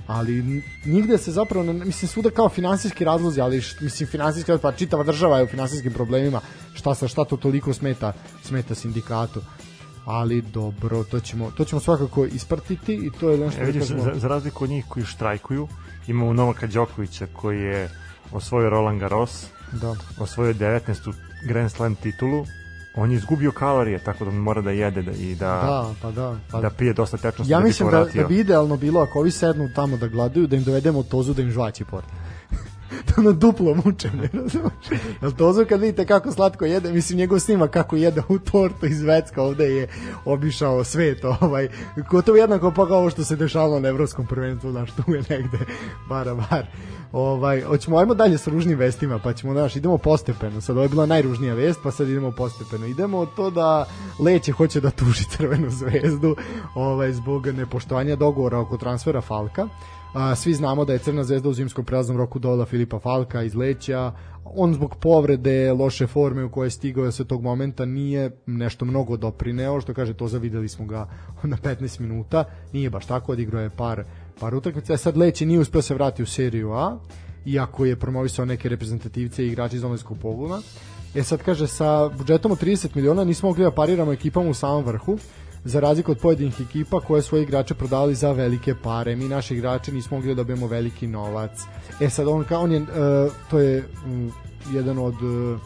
ali 0.07 0.63
nigde 0.85 1.17
se 1.17 1.31
zapravo 1.31 1.65
ne, 1.65 1.73
mislim 1.73 2.09
svuda 2.09 2.29
kao 2.29 2.49
finansijski 2.49 3.03
razlozi 3.03 3.41
ali 3.41 3.61
š, 3.61 3.77
mislim 3.81 4.09
finansijski 4.09 4.51
pa 4.61 4.71
čitava 4.71 5.03
država 5.03 5.37
je 5.37 5.43
u 5.43 5.47
finansijskim 5.47 5.93
problemima 5.93 6.41
šta 6.73 6.95
sa 6.95 7.07
šta 7.07 7.25
to 7.25 7.37
toliko 7.37 7.73
smeta 7.73 8.13
smeta 8.43 8.75
sindikatu 8.75 9.41
ali 10.05 10.41
dobro, 10.41 11.03
to 11.03 11.19
ćemo, 11.19 11.51
to 11.51 11.65
ćemo 11.65 11.81
svakako 11.81 12.25
ispratiti 12.25 12.93
i 12.93 13.11
to 13.19 13.29
je 13.29 13.37
nešto 13.37 13.61
E, 13.61 13.65
vidiš, 13.65 13.81
kažemo- 13.81 14.03
za, 14.03 14.11
za 14.15 14.27
razliku 14.27 14.63
od 14.63 14.69
njih 14.69 14.85
koji 14.87 15.05
štrajkuju, 15.05 15.67
imamo 16.07 16.33
Novaka 16.33 16.67
Đokovića 16.67 17.27
koji 17.33 17.61
je 17.61 17.89
osvojio 18.31 18.69
Roland 18.69 18.99
Garros, 18.99 19.45
da. 19.71 19.95
osvojio 20.19 20.53
19. 20.53 21.13
Grand 21.47 21.71
Slam 21.71 21.95
titulu, 21.95 22.45
on 22.95 23.11
je 23.11 23.17
izgubio 23.17 23.51
kalorije, 23.51 24.03
tako 24.03 24.25
da 24.25 24.31
mora 24.31 24.61
da 24.61 24.71
jede 24.71 25.01
da, 25.01 25.11
i 25.11 25.35
da, 25.35 25.45
da, 25.45 25.93
pa 26.01 26.11
da. 26.11 26.35
Pa, 26.51 26.61
da 26.61 26.69
pije 26.69 26.93
dosta 26.93 27.17
tečnosti 27.17 27.51
ja 27.51 27.57
da 27.57 27.63
bi 27.63 27.67
mislim 27.67 27.91
da, 27.91 28.05
da 28.15 28.23
bi 28.23 28.39
idealno 28.39 28.77
bilo 28.77 29.01
ako 29.01 29.19
ovi 29.19 29.31
sednu 29.31 29.69
tamo 29.75 29.97
da 29.97 30.07
gladuju, 30.07 30.47
da 30.47 30.55
im 30.55 30.63
dovedemo 30.63 31.03
tozu 31.03 31.33
da 31.33 31.41
im 31.41 31.51
žvaći 31.51 31.85
porti. 31.85 32.09
To 33.05 33.21
na 33.27 33.31
duplo 33.31 33.75
mučenje, 33.85 34.29
razumeš? 34.41 34.85
Jel 35.21 35.31
Tozu 35.31 35.65
kad 35.69 35.79
vidite 35.79 36.05
kako 36.05 36.31
slatko 36.31 36.65
jede, 36.65 36.93
mislim 36.93 37.17
njegov 37.17 37.39
snima 37.39 37.67
kako 37.67 37.95
jede 37.95 38.21
u 38.29 38.39
tortu 38.39 38.85
iz 38.85 39.01
Vecka, 39.01 39.41
ovde 39.43 39.65
je 39.65 39.87
obišao 40.25 40.83
svet, 40.83 41.25
ovaj, 41.41 41.69
gotovo 42.09 42.37
jednako 42.37 42.71
pa 42.71 42.87
kao 42.87 42.97
ovo 42.97 43.09
što 43.09 43.23
se 43.23 43.35
dešavalo 43.35 43.79
na 43.79 43.87
evropskom 43.87 44.27
prvenstvu, 44.27 44.71
znaš, 44.71 44.91
tu 44.91 45.13
je 45.13 45.23
negde, 45.29 45.59
bara 46.09 46.35
bar. 46.35 46.65
Ovaj, 47.11 47.61
hoćemo, 47.61 47.97
ajmo 47.97 48.13
dalje 48.13 48.37
sa 48.37 48.51
ružnim 48.51 48.77
vestima, 48.77 49.19
pa 49.19 49.33
ćemo, 49.33 49.53
znaš, 49.53 49.75
idemo 49.75 49.97
postepeno, 49.97 50.61
sad 50.61 50.77
ovo 50.77 50.83
je 50.83 50.89
bila 50.89 51.05
najružnija 51.05 51.53
vest, 51.53 51.79
pa 51.83 51.91
sad 51.91 52.09
idemo 52.09 52.31
postepeno. 52.31 52.85
Idemo 52.85 53.17
od 53.17 53.29
to 53.35 53.49
da 53.49 53.85
Leće 54.19 54.51
hoće 54.51 54.81
da 54.81 54.89
tuži 54.89 55.23
Crvenu 55.37 55.69
zvezdu 55.69 56.35
ovaj, 56.75 57.13
zbog 57.13 57.47
nepoštovanja 57.47 58.15
dogovora 58.15 58.59
oko 58.59 58.77
transfera 58.77 59.21
Falka. 59.21 59.67
A, 60.13 60.35
svi 60.35 60.53
znamo 60.53 60.85
da 60.85 60.93
je 60.93 60.99
Crna 60.99 61.23
zvezda 61.23 61.49
u 61.49 61.53
zimskom 61.53 61.85
prelaznom 61.85 62.17
roku 62.17 62.39
dovela 62.39 62.65
Filipa 62.65 62.99
Falka 62.99 63.43
iz 63.43 63.55
Leća. 63.55 64.11
On 64.45 64.73
zbog 64.73 64.95
povrede, 64.95 65.73
loše 65.73 66.07
forme 66.07 66.43
u 66.43 66.51
kojoj 66.51 66.65
je 66.65 66.71
stigao 66.71 67.11
sa 67.11 67.23
tog 67.23 67.43
momenta 67.43 67.85
nije 67.85 68.31
nešto 68.45 68.85
mnogo 68.85 69.17
doprineo, 69.17 69.81
što 69.81 69.93
kaže 69.93 70.13
to 70.13 70.27
zavideli 70.27 70.69
smo 70.69 70.85
ga 70.85 71.09
na 71.43 71.57
15 71.57 71.99
minuta. 71.99 72.43
Nije 72.73 72.89
baš 72.89 73.05
tako, 73.05 73.31
odigrao 73.31 73.61
je 73.61 73.69
par, 73.69 74.03
par 74.39 74.55
utakmica. 74.55 74.97
Sad 74.97 75.17
Leće 75.17 75.45
nije 75.45 75.59
uspeo 75.59 75.81
se 75.81 75.93
vratiti 75.93 76.23
u 76.23 76.25
seriju 76.25 76.71
A, 76.71 76.97
iako 77.45 77.85
je 77.85 77.95
promovisao 77.95 78.45
neke 78.45 78.69
reprezentativce 78.69 79.43
i 79.43 79.47
igrače 79.47 79.75
iz 79.75 79.83
omladinskog 79.83 80.17
pogona. 80.17 80.61
E 81.15 81.23
sad 81.23 81.43
kaže, 81.43 81.67
sa 81.67 82.09
budžetom 82.09 82.51
od 82.51 82.61
30 82.61 82.95
miliona 82.95 83.23
nismo 83.23 83.49
mogli 83.49 83.63
da 83.63 83.71
pariramo 83.71 84.11
ekipama 84.11 84.49
u 84.49 84.53
samom 84.53 84.83
vrhu, 84.83 85.17
za 85.63 85.79
razliku 85.79 86.11
od 86.11 86.17
pojedinih 86.17 86.61
ekipa 86.61 86.99
koje 86.99 87.21
svoje 87.21 87.43
igrače 87.43 87.73
prodavali 87.73 88.15
za 88.15 88.31
velike 88.31 88.75
pare. 88.75 89.15
Mi 89.15 89.27
naši 89.27 89.55
igrače 89.55 89.91
nismo 89.91 90.17
mogli 90.17 90.29
da 90.29 90.35
dobijemo 90.35 90.67
veliki 90.67 91.07
novac. 91.07 91.61
E 91.99 92.09
sad 92.09 92.27
on 92.27 92.43
kao 92.43 92.61
on 92.61 92.71
je 92.71 92.81
uh, 92.81 92.87
to 93.49 93.59
je 93.59 93.85
um, 94.05 94.31
jedan 94.73 94.97
od 94.99 95.21
uh, 95.21 95.59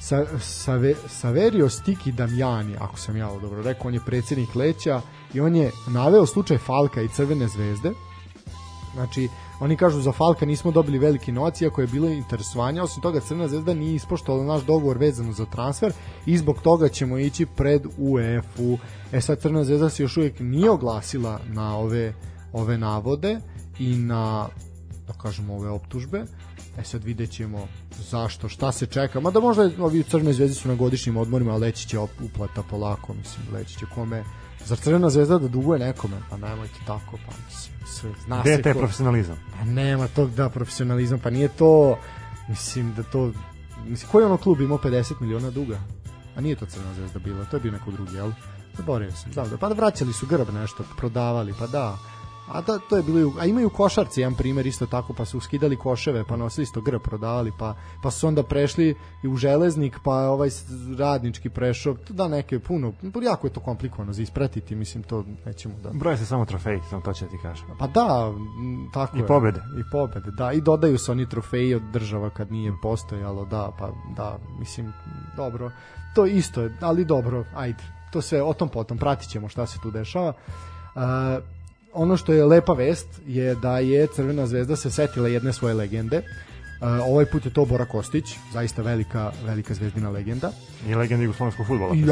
Sa, 0.00 0.24
Save, 0.40 0.94
Saverio 1.08 1.68
Stiki 1.68 2.12
Damjani, 2.12 2.76
ako 2.80 2.98
sam 2.98 3.16
ja 3.16 3.30
dobro 3.42 3.62
rekao, 3.62 3.88
on 3.88 3.94
je 3.94 4.00
predsjednik 4.06 4.54
Leća 4.54 5.00
i 5.34 5.40
on 5.40 5.56
je 5.56 5.70
naveo 5.88 6.26
slučaj 6.26 6.58
Falka 6.58 7.02
i 7.02 7.08
Crvene 7.08 7.48
zvezde. 7.48 7.92
Znači, 8.94 9.28
oni 9.60 9.76
kažu 9.76 10.00
za 10.00 10.12
Falka 10.12 10.46
nismo 10.46 10.70
dobili 10.70 10.98
veliki 10.98 11.32
novac, 11.32 11.60
iako 11.60 11.80
je 11.80 11.86
bilo 11.86 12.08
interesovanja, 12.08 12.82
osim 12.82 13.02
toga 13.02 13.20
Crvena 13.20 13.48
zvezda 13.48 13.74
nije 13.74 13.94
ispoštovala 13.94 14.44
naš 14.44 14.62
dogovor 14.62 14.98
vezano 14.98 15.32
za 15.32 15.46
transfer 15.46 15.92
i 16.26 16.38
zbog 16.38 16.60
toga 16.62 16.88
ćemo 16.88 17.18
ići 17.18 17.46
pred 17.46 17.86
UEFA-u. 17.98 18.78
E 19.12 19.20
sad 19.20 19.40
Crvena 19.40 19.64
zvezda 19.64 19.90
se 19.90 20.02
još 20.02 20.16
uvijek 20.16 20.40
nije 20.40 20.70
oglasila 20.70 21.40
na 21.48 21.76
ove, 21.76 22.14
ove 22.52 22.78
navode 22.78 23.40
i 23.78 23.96
na 23.96 24.48
da 25.06 25.12
kažemo 25.12 25.56
ove 25.56 25.70
optužbe. 25.70 26.24
E 26.78 26.84
sad 26.84 27.04
vidjet 27.04 27.30
ćemo 27.30 27.68
zašto, 28.10 28.48
šta 28.48 28.72
se 28.72 28.86
čeka. 28.86 29.20
Mada 29.20 29.40
možda 29.40 29.70
ovi 29.78 30.02
Crvene 30.02 30.32
zvezde 30.32 30.54
su 30.54 30.68
na 30.68 30.74
godišnjim 30.74 31.16
odmorima, 31.16 31.52
a 31.52 31.56
leći 31.56 31.88
će 31.88 31.98
uplata 31.98 32.62
polako, 32.70 33.14
mislim, 33.14 33.54
leći 33.54 33.78
će 33.78 33.86
kome. 33.94 34.24
Zar 34.68 34.78
Crvena 34.78 35.10
zvezda 35.10 35.38
da 35.38 35.48
duguje 35.48 35.78
nekome? 35.78 36.16
Pa 36.30 36.36
nemojte 36.36 36.74
tako, 36.86 37.18
pa 37.26 37.32
sve, 37.86 38.10
zna 38.24 38.40
Gde 38.40 38.50
se 38.50 38.58
je 38.58 38.62
taj 38.62 38.72
ko- 38.72 38.78
profesionalizam? 38.78 39.36
Pa 39.58 39.64
nema 39.64 40.08
tog 40.08 40.30
da 40.30 40.48
profesionalizam, 40.48 41.18
pa 41.18 41.30
nije 41.30 41.48
to 41.48 41.98
mislim 42.48 42.94
da 42.94 43.02
to 43.02 43.32
mislim 43.86 44.10
koji 44.12 44.24
ono 44.24 44.36
klub 44.36 44.60
imao 44.60 44.78
50 44.78 45.20
miliona 45.20 45.50
duga? 45.50 45.78
A 46.36 46.40
nije 46.40 46.56
to 46.56 46.66
Crvena 46.66 46.94
zvezda 46.94 47.18
bila, 47.18 47.44
to 47.44 47.56
je 47.56 47.60
bio 47.60 47.72
neko 47.72 47.90
drugi, 47.90 48.16
jel? 48.16 48.30
Zaboravio 48.76 49.12
sam, 49.12 49.32
da, 49.32 49.44
da, 49.44 49.56
pa 49.56 49.68
vraćali 49.68 50.12
su 50.12 50.26
grb 50.26 50.48
nešto, 50.54 50.84
prodavali, 50.96 51.54
pa 51.58 51.66
da. 51.66 51.98
A 52.52 52.60
da, 52.60 52.78
to 52.78 52.96
je 52.96 53.02
bilo, 53.02 53.20
i 53.20 53.32
a 53.40 53.46
imaju 53.46 53.70
košarci 53.70 54.20
jedan 54.20 54.34
primer 54.34 54.66
isto 54.66 54.86
tako, 54.86 55.12
pa 55.12 55.24
su 55.24 55.40
skidali 55.40 55.76
koševe, 55.76 56.24
pa 56.24 56.36
nosili 56.36 56.62
isto 56.62 56.80
grb 56.80 57.02
prodavali, 57.02 57.52
pa, 57.58 57.74
pa 58.02 58.10
su 58.10 58.28
onda 58.28 58.42
prešli 58.42 58.94
i 59.22 59.28
u 59.28 59.36
železnik, 59.36 59.98
pa 60.04 60.12
ovaj 60.12 60.48
radnički 60.98 61.50
prešao, 61.50 61.96
da 62.08 62.28
neke 62.28 62.58
puno, 62.58 62.92
jako 63.22 63.46
je 63.46 63.52
to 63.52 63.60
komplikovano 63.60 64.12
za 64.12 64.22
ispratiti, 64.22 64.74
mislim 64.74 65.02
to 65.02 65.24
nećemo 65.46 65.74
da... 65.82 65.90
Broje 65.90 66.16
se 66.16 66.26
samo 66.26 66.44
trofeji, 66.44 66.80
samo 66.90 67.02
to 67.02 67.12
će 67.12 67.26
ti 67.26 67.38
kažem. 67.42 67.66
Pa 67.78 67.86
da, 67.86 68.32
tako 68.94 69.16
I 69.16 69.20
je. 69.20 69.26
pobede. 69.26 69.60
I 69.60 69.90
pobede, 69.92 70.30
da. 70.30 70.52
I 70.52 70.60
dodaju 70.60 70.98
se 70.98 71.12
oni 71.12 71.28
trofeji 71.28 71.74
od 71.74 71.82
država 71.92 72.30
kad 72.30 72.52
nije 72.52 72.72
postojalo, 72.82 73.44
da, 73.44 73.70
pa 73.78 73.90
da, 74.16 74.38
mislim, 74.58 74.92
dobro. 75.36 75.70
To 76.14 76.26
isto 76.26 76.62
je, 76.62 76.76
ali 76.80 77.04
dobro, 77.04 77.44
ajde. 77.54 77.84
To 78.12 78.22
sve 78.22 78.42
o 78.42 78.52
tom 78.52 78.68
potom, 78.68 78.98
pratit 78.98 79.30
ćemo 79.30 79.48
šta 79.48 79.66
se 79.66 79.78
tu 79.82 79.90
dešava. 79.90 80.32
Uh, 80.94 81.02
ono 81.98 82.16
što 82.16 82.32
je 82.32 82.44
lepa 82.44 82.72
vest 82.72 83.06
je 83.26 83.54
da 83.54 83.78
je 83.78 84.06
Crvena 84.06 84.46
zvezda 84.46 84.76
se 84.76 84.90
setila 84.90 85.28
jedne 85.28 85.52
svoje 85.52 85.74
legende. 85.74 86.22
ovaj 86.80 87.26
put 87.26 87.44
je 87.44 87.52
to 87.52 87.64
Bora 87.64 87.84
Kostić, 87.84 88.24
zaista 88.52 88.82
velika, 88.82 89.32
velika 89.44 89.74
zvezdina 89.74 90.10
legenda. 90.10 90.50
I 90.88 90.94
legenda 90.94 91.24
jugoslovenskog 91.24 91.66
futbola. 91.66 91.94
I 91.94 92.04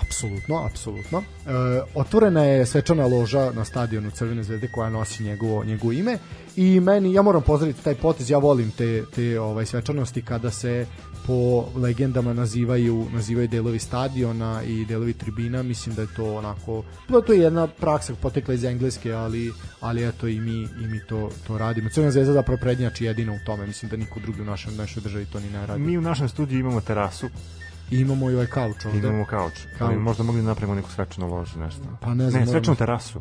apsolutno, 0.00 0.66
apsolutno. 0.66 1.18
E, 1.18 1.50
otvorena 1.94 2.44
je 2.44 2.66
svečana 2.66 3.06
loža 3.06 3.52
na 3.54 3.64
stadionu 3.64 4.10
Crvene 4.10 4.42
zvezde 4.42 4.68
koja 4.74 4.90
nosi 4.90 5.22
njegovo, 5.22 5.64
njegovo 5.64 5.92
ime 5.92 6.18
i 6.56 6.80
meni, 6.80 7.14
ja 7.14 7.22
moram 7.22 7.42
pozdraviti 7.42 7.84
taj 7.84 7.94
potez, 7.94 8.30
ja 8.30 8.38
volim 8.38 8.70
te, 8.70 9.04
te 9.14 9.40
ovaj, 9.40 9.66
svečanosti 9.66 10.22
kada 10.22 10.50
se 10.50 10.86
po 11.26 11.68
legendama 11.78 12.32
nazivaju 12.32 13.06
nazivaju 13.12 13.48
delovi 13.48 13.78
stadiona 13.78 14.62
i 14.62 14.84
delovi 14.84 15.12
tribina, 15.12 15.62
mislim 15.62 15.94
da 15.94 16.02
je 16.02 16.08
to 16.16 16.36
onako 16.36 16.82
da 17.08 17.20
to 17.20 17.32
je 17.32 17.40
jedna 17.40 17.66
praksa 17.66 18.14
potekla 18.14 18.54
iz 18.54 18.64
engleske, 18.64 19.12
ali 19.12 19.52
ali 19.80 20.08
eto 20.08 20.28
i 20.28 20.40
mi 20.40 20.62
i 20.62 20.86
mi 20.86 21.00
to 21.08 21.30
to 21.46 21.58
radimo. 21.58 21.90
Crvena 21.90 22.10
zvezda 22.10 22.32
zapravo 22.32 22.58
prednjači 22.62 23.04
jedino 23.04 23.34
u 23.34 23.38
tome, 23.46 23.66
mislim 23.66 23.90
da 23.90 23.96
niko 23.96 24.20
drugi 24.20 24.42
u 24.42 24.44
našem 24.44 24.76
našoj 24.76 25.02
državi 25.02 25.26
to 25.26 25.40
ni 25.40 25.50
ne 25.50 25.66
radi. 25.66 25.82
Mi 25.82 25.98
u 25.98 26.00
našem 26.00 26.28
studiju 26.28 26.60
imamo 26.60 26.80
terasu. 26.80 27.28
I 27.90 27.98
imamo 27.98 28.30
i 28.30 28.34
ovaj 28.34 28.46
kauč 28.46 28.84
ovde. 28.84 28.98
Imamo 28.98 29.24
kauč. 29.24 29.52
kauč. 29.78 29.90
Ali 29.90 29.98
možda 29.98 30.22
mogli 30.22 30.42
da 30.42 30.48
napravimo 30.48 30.74
neku 30.74 30.90
svečanu 30.90 31.34
ložu, 31.34 31.58
nešto. 31.58 31.82
Pa 32.00 32.14
ne 32.14 32.30
znam. 32.30 32.42
Ne, 32.42 32.46
svečanu 32.46 32.76
terasu. 32.76 33.20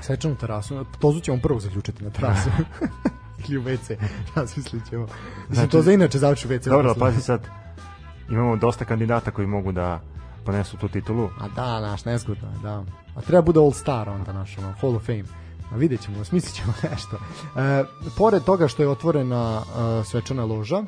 Svečanu 0.00 0.36
terasu. 0.36 0.84
Tozu 1.00 1.20
ćemo 1.20 1.38
prvo 1.42 1.60
zaključiti 1.60 2.04
na 2.04 2.10
terasu. 2.10 2.50
ili 3.48 3.58
u 3.60 3.62
WC, 3.62 3.96
razmislit 4.34 4.88
ćemo. 4.90 5.06
Znači, 5.50 5.70
to 5.70 5.82
za 5.82 5.92
inače 5.92 6.18
završi 6.18 6.48
WC. 6.48 6.68
Dobro, 6.68 6.94
pazi 6.94 7.20
sad, 7.20 7.46
imamo 8.30 8.56
dosta 8.56 8.84
kandidata 8.84 9.30
koji 9.30 9.46
mogu 9.46 9.72
da 9.72 10.00
ponesu 10.44 10.76
tu 10.76 10.88
titulu. 10.88 11.28
A 11.40 11.48
da, 11.56 11.80
naš, 11.80 12.04
nezgodno 12.04 12.48
da. 12.62 12.84
A 13.14 13.20
treba 13.20 13.42
bude 13.42 13.60
All 13.60 13.72
Star 13.72 14.08
onda 14.08 14.32
naš, 14.32 14.58
ono, 14.58 14.74
Hall 14.80 14.96
of 14.96 15.06
Fame. 15.06 15.24
A 15.72 15.76
vidjet 15.76 16.00
ćemo, 16.00 16.24
smislit 16.24 16.54
ćemo 16.54 16.72
nešto. 16.90 17.16
E, 17.16 17.84
pored 18.16 18.42
toga 18.42 18.68
što 18.68 18.82
je 18.82 18.88
otvorena 18.88 19.62
e, 19.62 20.04
svečana 20.04 20.44
loža, 20.44 20.76
e, 20.76 20.84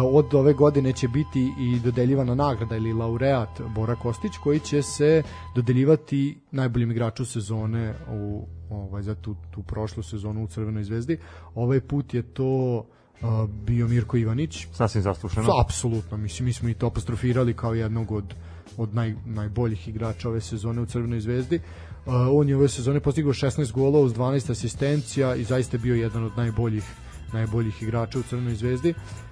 od 0.00 0.34
ove 0.34 0.52
godine 0.52 0.92
će 0.92 1.08
biti 1.08 1.52
i 1.58 1.80
dodeljivana 1.80 2.34
nagrada 2.34 2.76
ili 2.76 2.92
laureat 2.92 3.60
Bora 3.74 3.94
Kostić, 3.94 4.32
koji 4.38 4.60
će 4.60 4.82
se 4.82 5.22
dodeljivati 5.54 6.38
najboljim 6.50 6.90
igraču 6.90 7.24
sezone 7.24 7.94
u 8.10 8.46
ovaj, 8.70 9.02
za 9.02 9.14
tu, 9.14 9.36
tu 9.50 9.62
prošlu 9.62 10.02
sezonu 10.02 10.44
u 10.44 10.46
Crvenoj 10.46 10.84
zvezdi. 10.84 11.18
Ovaj 11.54 11.80
put 11.80 12.14
je 12.14 12.22
to 12.22 12.78
uh, 13.22 13.50
bio 13.66 13.88
Mirko 13.88 14.16
Ivanić. 14.16 14.66
Sasvim 14.72 15.02
zaslušeno. 15.02 15.46
Apsolutno, 15.64 16.16
mislim, 16.16 16.46
mi 16.46 16.52
smo 16.52 16.68
i 16.68 16.74
to 16.74 16.86
apostrofirali 16.86 17.54
kao 17.54 17.74
jednog 17.74 18.12
od, 18.12 18.34
od 18.76 18.94
naj, 18.94 19.14
najboljih 19.24 19.88
igrača 19.88 20.28
ove 20.28 20.40
sezone 20.40 20.80
u 20.80 20.86
Crvenoj 20.86 21.20
zvezdi. 21.20 21.60
Uh, 22.06 22.12
on 22.32 22.48
je 22.48 22.56
ove 22.56 22.68
sezone 22.68 23.00
postigao 23.00 23.32
16 23.32 23.72
golova 23.72 24.04
uz 24.04 24.14
12 24.14 24.50
asistencija 24.50 25.34
i 25.34 25.44
zaista 25.44 25.78
bio 25.78 25.94
jedan 25.94 26.24
od 26.24 26.32
najboljih 26.36 26.84
najboljih 27.32 27.82
igrača 27.82 28.18
u 28.18 28.22
Crvenoj 28.22 28.54
zvezdi. 28.54 28.90
Uh, 28.90 29.25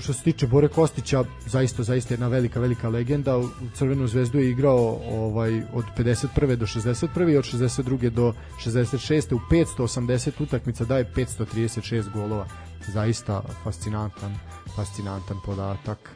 što 0.00 0.12
se 0.12 0.22
tiče 0.22 0.46
Bore 0.46 0.68
Kostića, 0.68 1.24
zaista 1.46 1.82
zaista 1.82 2.14
jedna 2.14 2.28
velika 2.28 2.60
velika 2.60 2.88
legenda. 2.88 3.38
U 3.38 3.48
Crvenu 3.74 4.06
zvezdu 4.06 4.38
je 4.38 4.50
igrao 4.50 4.98
ovaj 5.10 5.62
od 5.72 5.84
51. 5.98 6.56
do 6.56 6.66
61. 6.66 7.32
i 7.32 7.36
od 7.36 7.44
62. 7.44 8.10
do 8.10 8.34
66. 8.64 9.34
u 9.34 9.38
580 9.50 10.42
utakmica 10.42 10.84
daje 10.84 11.12
536 11.16 12.12
golova. 12.12 12.46
Zaista 12.88 13.42
fascinantan 13.64 14.38
fascinantan 14.76 15.36
podatak. 15.46 16.10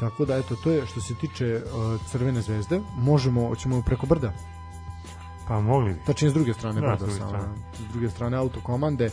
Tako 0.00 0.24
da 0.24 0.36
eto 0.36 0.56
to 0.64 0.70
je 0.70 0.86
što 0.86 1.00
se 1.00 1.14
tiče 1.20 1.56
uh, 1.56 2.00
Crvene 2.10 2.42
zvezde. 2.42 2.80
Možemo 2.96 3.48
hoćemo 3.48 3.82
preko 3.86 4.06
brda. 4.06 4.32
Pa 5.48 5.60
mogli. 5.60 5.96
Tačnije 6.06 6.30
s 6.30 6.34
druge 6.34 6.54
strane 6.54 6.80
da, 6.80 6.86
brda, 6.86 6.96
s 6.96 7.00
druge 7.00 7.14
strane. 7.14 7.48
S 7.78 7.92
druge 7.92 8.10
strane 8.10 8.36
autokomande. 8.36 9.10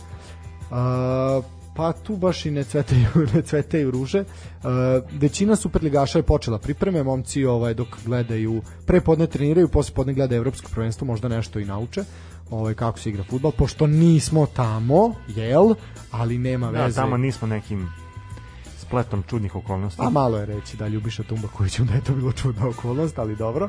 Uh, 0.69 1.45
pa 1.75 1.93
tu 1.93 2.17
baš 2.17 2.45
i 2.45 2.51
ne 2.51 2.63
cvetaju, 2.63 3.07
ne 3.33 3.41
cvetaju 3.41 3.91
ruže. 3.91 4.19
Uh, 4.19 4.69
većina 5.11 5.55
superligaša 5.55 6.19
je 6.19 6.23
počela 6.23 6.59
pripreme, 6.59 7.03
momci 7.03 7.45
ovaj, 7.45 7.73
dok 7.73 7.87
gledaju, 8.05 8.61
pre 8.85 9.01
podne 9.01 9.27
treniraju, 9.27 9.67
posle 9.67 9.95
podne 9.95 10.13
gleda 10.13 10.35
evropsko 10.35 10.69
prvenstvo, 10.73 11.07
možda 11.07 11.27
nešto 11.27 11.59
i 11.59 11.65
nauče 11.65 12.03
ovaj, 12.51 12.73
kako 12.73 12.99
se 12.99 13.09
igra 13.09 13.23
futbal, 13.23 13.51
pošto 13.51 13.87
nismo 13.87 14.45
tamo, 14.45 15.15
jel, 15.27 15.75
ali 16.11 16.37
nema 16.37 16.71
da, 16.71 16.83
veze. 16.83 16.95
Da, 16.95 17.01
tamo 17.01 17.17
nismo 17.17 17.47
nekim 17.47 17.89
spletom 18.77 19.23
čudnih 19.29 19.55
okolnosti. 19.55 20.01
A 20.05 20.09
malo 20.09 20.37
je 20.37 20.45
reći 20.45 20.77
da 20.77 20.87
Ljubiša 20.87 21.23
Tumbaković 21.23 21.79
da 21.79 21.93
je 21.93 22.03
to 22.03 22.13
bilo 22.13 22.31
čudna 22.31 22.67
okolnost, 22.67 23.19
ali 23.19 23.35
dobro. 23.35 23.65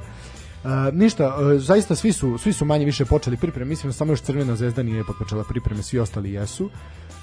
Uh, 0.64 0.70
ništa, 0.92 1.26
uh, 1.26 1.60
zaista 1.60 1.94
svi 1.94 2.12
su, 2.12 2.38
svi 2.38 2.52
su 2.52 2.64
manje 2.64 2.84
više 2.84 3.04
počeli 3.04 3.36
pripreme, 3.36 3.68
mislim 3.68 3.88
da 3.88 3.92
samo 3.92 4.12
još 4.12 4.20
Crvena 4.20 4.56
zvezda 4.56 4.82
nije 4.82 5.04
počela 5.18 5.44
pripreme, 5.44 5.82
svi 5.82 5.98
ostali 5.98 6.32
jesu. 6.32 6.70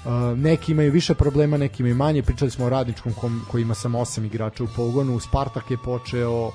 Uh, 0.04 0.38
neki 0.38 0.72
imaju 0.72 0.92
više 0.92 1.14
problema, 1.14 1.56
neki 1.56 1.82
imaju 1.82 1.94
manje. 1.94 2.22
Pričali 2.22 2.50
smo 2.50 2.66
o 2.66 2.68
radničkom 2.68 3.12
kom, 3.12 3.42
koji 3.50 3.62
ima 3.62 3.74
samo 3.74 3.98
8 3.98 4.26
igrača 4.26 4.64
u 4.64 4.68
pogonu. 4.76 5.20
Spartak 5.20 5.70
je 5.70 5.76
počeo, 5.84 6.46
uh, 6.46 6.52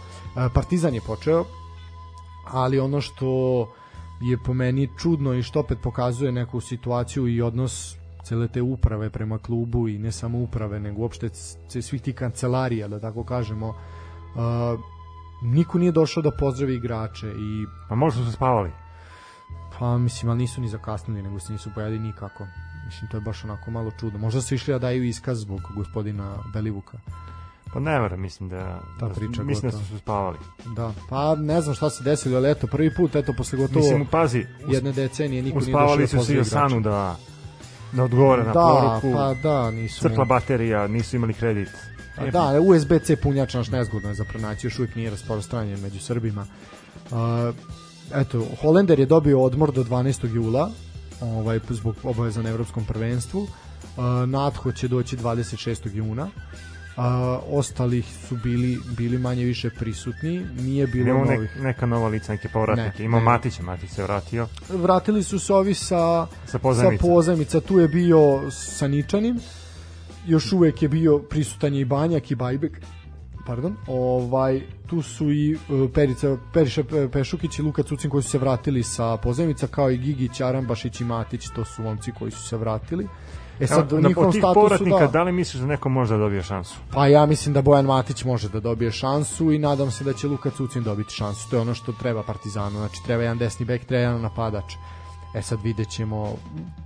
Partizan 0.54 0.94
je 0.94 1.02
počeo, 1.02 1.46
ali 2.52 2.80
ono 2.80 3.02
što 3.02 3.28
je 4.22 4.38
po 4.46 4.54
meni 4.54 4.90
čudno 4.98 5.34
i 5.34 5.44
što 5.44 5.60
opet 5.60 5.78
pokazuje 5.84 6.32
neku 6.32 6.62
situaciju 6.62 7.28
i 7.28 7.42
odnos 7.42 7.96
cele 8.24 8.48
te 8.48 8.62
uprave 8.62 9.10
prema 9.10 9.38
klubu 9.38 9.88
i 9.88 9.98
ne 9.98 10.12
samo 10.12 10.40
uprave, 10.40 10.80
nego 10.80 11.02
uopšte 11.02 11.30
svih 11.82 12.02
tih 12.02 12.16
kancelarija, 12.16 12.88
da 12.88 13.00
tako 13.00 13.24
kažemo, 13.24 13.68
uh, 13.70 14.80
niko 15.42 15.78
nije 15.78 15.92
došao 15.92 16.24
da 16.24 16.32
pozdravi 16.32 16.76
igrače 16.76 17.28
i... 17.28 17.66
Pa 17.90 17.96
možda 17.96 18.20
su 18.20 18.26
se 18.26 18.36
spavali. 18.36 18.72
Pa 19.80 19.98
mislim, 19.98 20.30
ali 20.30 20.38
nisu 20.38 20.62
ni 20.62 20.68
zakasnili, 20.68 21.22
nego 21.22 21.40
se 21.40 21.54
nisu 21.54 21.70
pojavili 21.76 22.00
nikako. 22.00 22.48
Mislim, 22.86 23.10
to 23.12 23.18
je 23.18 23.22
baš 23.22 23.44
onako 23.44 23.72
malo 23.72 23.92
čudno. 24.00 24.20
Možda 24.20 24.42
su 24.42 24.56
išli 24.56 24.74
da 24.74 24.80
daju 24.80 25.04
iskaz 25.04 25.40
zbog 25.40 25.62
gospodina 25.76 26.38
Belivuka. 26.54 26.98
Pa 27.74 27.80
ne 27.80 28.00
vera, 28.00 28.18
mislim 28.18 28.50
da, 28.50 28.80
Ta 29.00 29.08
da 29.08 29.14
priča 29.14 29.44
mislim 29.44 29.72
da 29.72 29.78
su 29.78 29.98
spavali. 29.98 30.38
Da, 30.76 30.94
pa 31.10 31.36
ne 31.36 31.62
znam 31.62 31.76
šta 31.76 31.90
se 31.90 32.04
desilo, 32.04 32.38
ali 32.38 32.52
eto, 32.52 32.68
prvi 32.68 32.96
put, 32.96 33.16
eto, 33.16 33.34
posle 33.38 33.58
gotovo 33.58 33.80
mislim, 33.80 34.06
pazi, 34.06 34.46
jedne 34.68 34.92
decenije 34.92 35.44
niko 35.44 35.60
nije 35.60 35.72
došao 35.72 35.98
da 35.98 36.08
su 36.08 36.26
svi 36.26 36.40
Asanu 36.40 36.82
da, 36.82 37.16
da 37.92 38.04
odgovore 38.04 38.44
na 38.44 38.54
da, 38.54 39.00
poruku. 39.02 39.18
pa 39.18 39.34
da, 39.34 39.72
nisu. 39.72 40.02
Crkla 40.02 40.26
baterija, 40.26 40.88
nisu 40.88 41.16
imali 41.16 41.34
kredit. 41.34 41.70
A, 42.18 42.32
da, 42.32 42.62
USB-C 42.62 43.16
punjač 43.16 43.54
naš 43.54 43.70
nezgodno 43.70 44.10
je 44.10 44.16
za 44.16 44.24
pronaći, 44.24 44.68
još 44.68 44.80
uvijek 44.80 44.96
nije 44.96 45.10
rasprostranjen 45.10 45.80
među 45.80 46.00
Srbima. 46.00 46.46
Uh, 47.12 47.18
eto, 48.16 48.46
Holender 48.62 49.00
je 49.00 49.06
dobio 49.06 49.42
odmor 49.42 49.72
do 49.72 49.84
12. 49.84 50.36
jula, 50.36 50.72
ovaj, 51.24 51.60
zbog 51.70 51.96
obaveza 52.04 52.42
na 52.42 52.50
evropskom 52.50 52.86
prvenstvu. 52.86 53.42
Uh, 53.42 54.30
Natho 54.30 54.72
će 54.72 54.88
doći 54.88 55.18
26. 55.18 55.96
juna. 55.96 56.30
A, 56.98 57.40
ostalih 57.50 58.06
su 58.28 58.38
bili 58.44 58.80
bili 58.98 59.18
manje 59.18 59.44
više 59.44 59.70
prisutni, 59.70 60.46
nije 60.60 60.88
bilo 60.88 61.10
Imamo 61.10 61.26
novih. 61.26 61.56
Ne, 61.58 61.64
neka 61.64 61.86
nova 61.86 62.08
lica, 62.08 62.32
neke 62.32 62.50
povratnike. 62.50 63.00
Ne, 63.00 63.06
Ima 63.06 63.18
ne. 63.18 63.24
Matić, 63.24 63.60
Matić 63.60 63.90
se 63.90 64.04
vratio. 64.04 64.48
Vratili 64.70 65.24
su 65.24 65.40
se 65.40 65.54
ovi 65.54 65.74
sa, 65.74 66.28
sa, 66.46 66.60
pozajmica. 66.60 67.04
sa 67.04 67.08
pozajmica. 67.08 67.62
Tu 67.62 67.80
je 67.80 67.88
bio 67.88 68.52
sa 68.52 68.88
Ničanim. 68.88 69.40
Još 70.28 70.52
uvek 70.52 70.82
je 70.82 70.90
bio 70.90 71.20
prisutan 71.20 71.74
i 71.74 71.86
Banjak 71.86 72.32
i 72.32 72.36
Bajbek 72.36 72.82
pardon, 73.46 73.76
ovaj, 73.88 74.62
tu 74.88 75.02
su 75.02 75.32
i 75.32 75.56
uh, 75.56 75.90
Perica, 75.94 76.38
Periša 76.54 76.84
Pešukić 77.12 77.60
i 77.60 77.62
Luka 77.62 77.84
Cucin 77.84 78.10
koji 78.10 78.24
su 78.24 78.30
se 78.30 78.38
vratili 78.38 78.84
sa 78.84 79.18
pozemica, 79.18 79.68
kao 79.68 79.92
i 79.92 79.98
Gigić, 79.98 80.42
Arambašić 80.42 81.02
i 81.02 81.04
Matić, 81.04 81.50
to 81.56 81.66
su 81.66 81.82
momci 81.82 82.12
koji 82.12 82.32
su 82.32 82.44
se 82.44 82.58
vratili. 82.58 83.08
E 83.60 83.68
sad, 83.68 83.94
na, 83.94 84.08
njihovom 84.08 84.32
tih 84.32 84.40
statusu, 84.40 84.54
povratnika, 84.54 85.00
da, 85.00 85.08
da 85.08 85.24
li 85.24 85.32
misliš 85.32 85.62
da 85.62 85.68
neko 85.68 85.90
može 85.90 86.14
da 86.14 86.20
dobije 86.20 86.44
šansu? 86.44 86.76
Pa 86.94 87.08
ja 87.08 87.26
mislim 87.26 87.54
da 87.54 87.62
Bojan 87.62 87.86
Matić 87.86 88.24
može 88.24 88.50
da 88.50 88.60
dobije 88.60 88.92
šansu 88.92 89.52
i 89.52 89.60
nadam 89.60 89.92
se 89.92 90.04
da 90.04 90.14
će 90.14 90.28
Luka 90.28 90.50
Cucin 90.50 90.84
dobiti 90.84 91.14
šansu. 91.14 91.50
To 91.50 91.56
je 91.56 91.62
ono 91.62 91.74
što 91.74 91.92
treba 91.92 92.24
Partizanu. 92.24 92.78
Znači, 92.78 93.04
treba 93.06 93.24
jedan 93.24 93.38
desni 93.38 93.66
bek, 93.66 93.86
treba 93.86 94.02
jedan 94.02 94.22
napadač. 94.22 94.74
E 95.36 95.42
sad 95.42 95.60
vidjet 95.64 95.90
ćemo. 95.90 96.36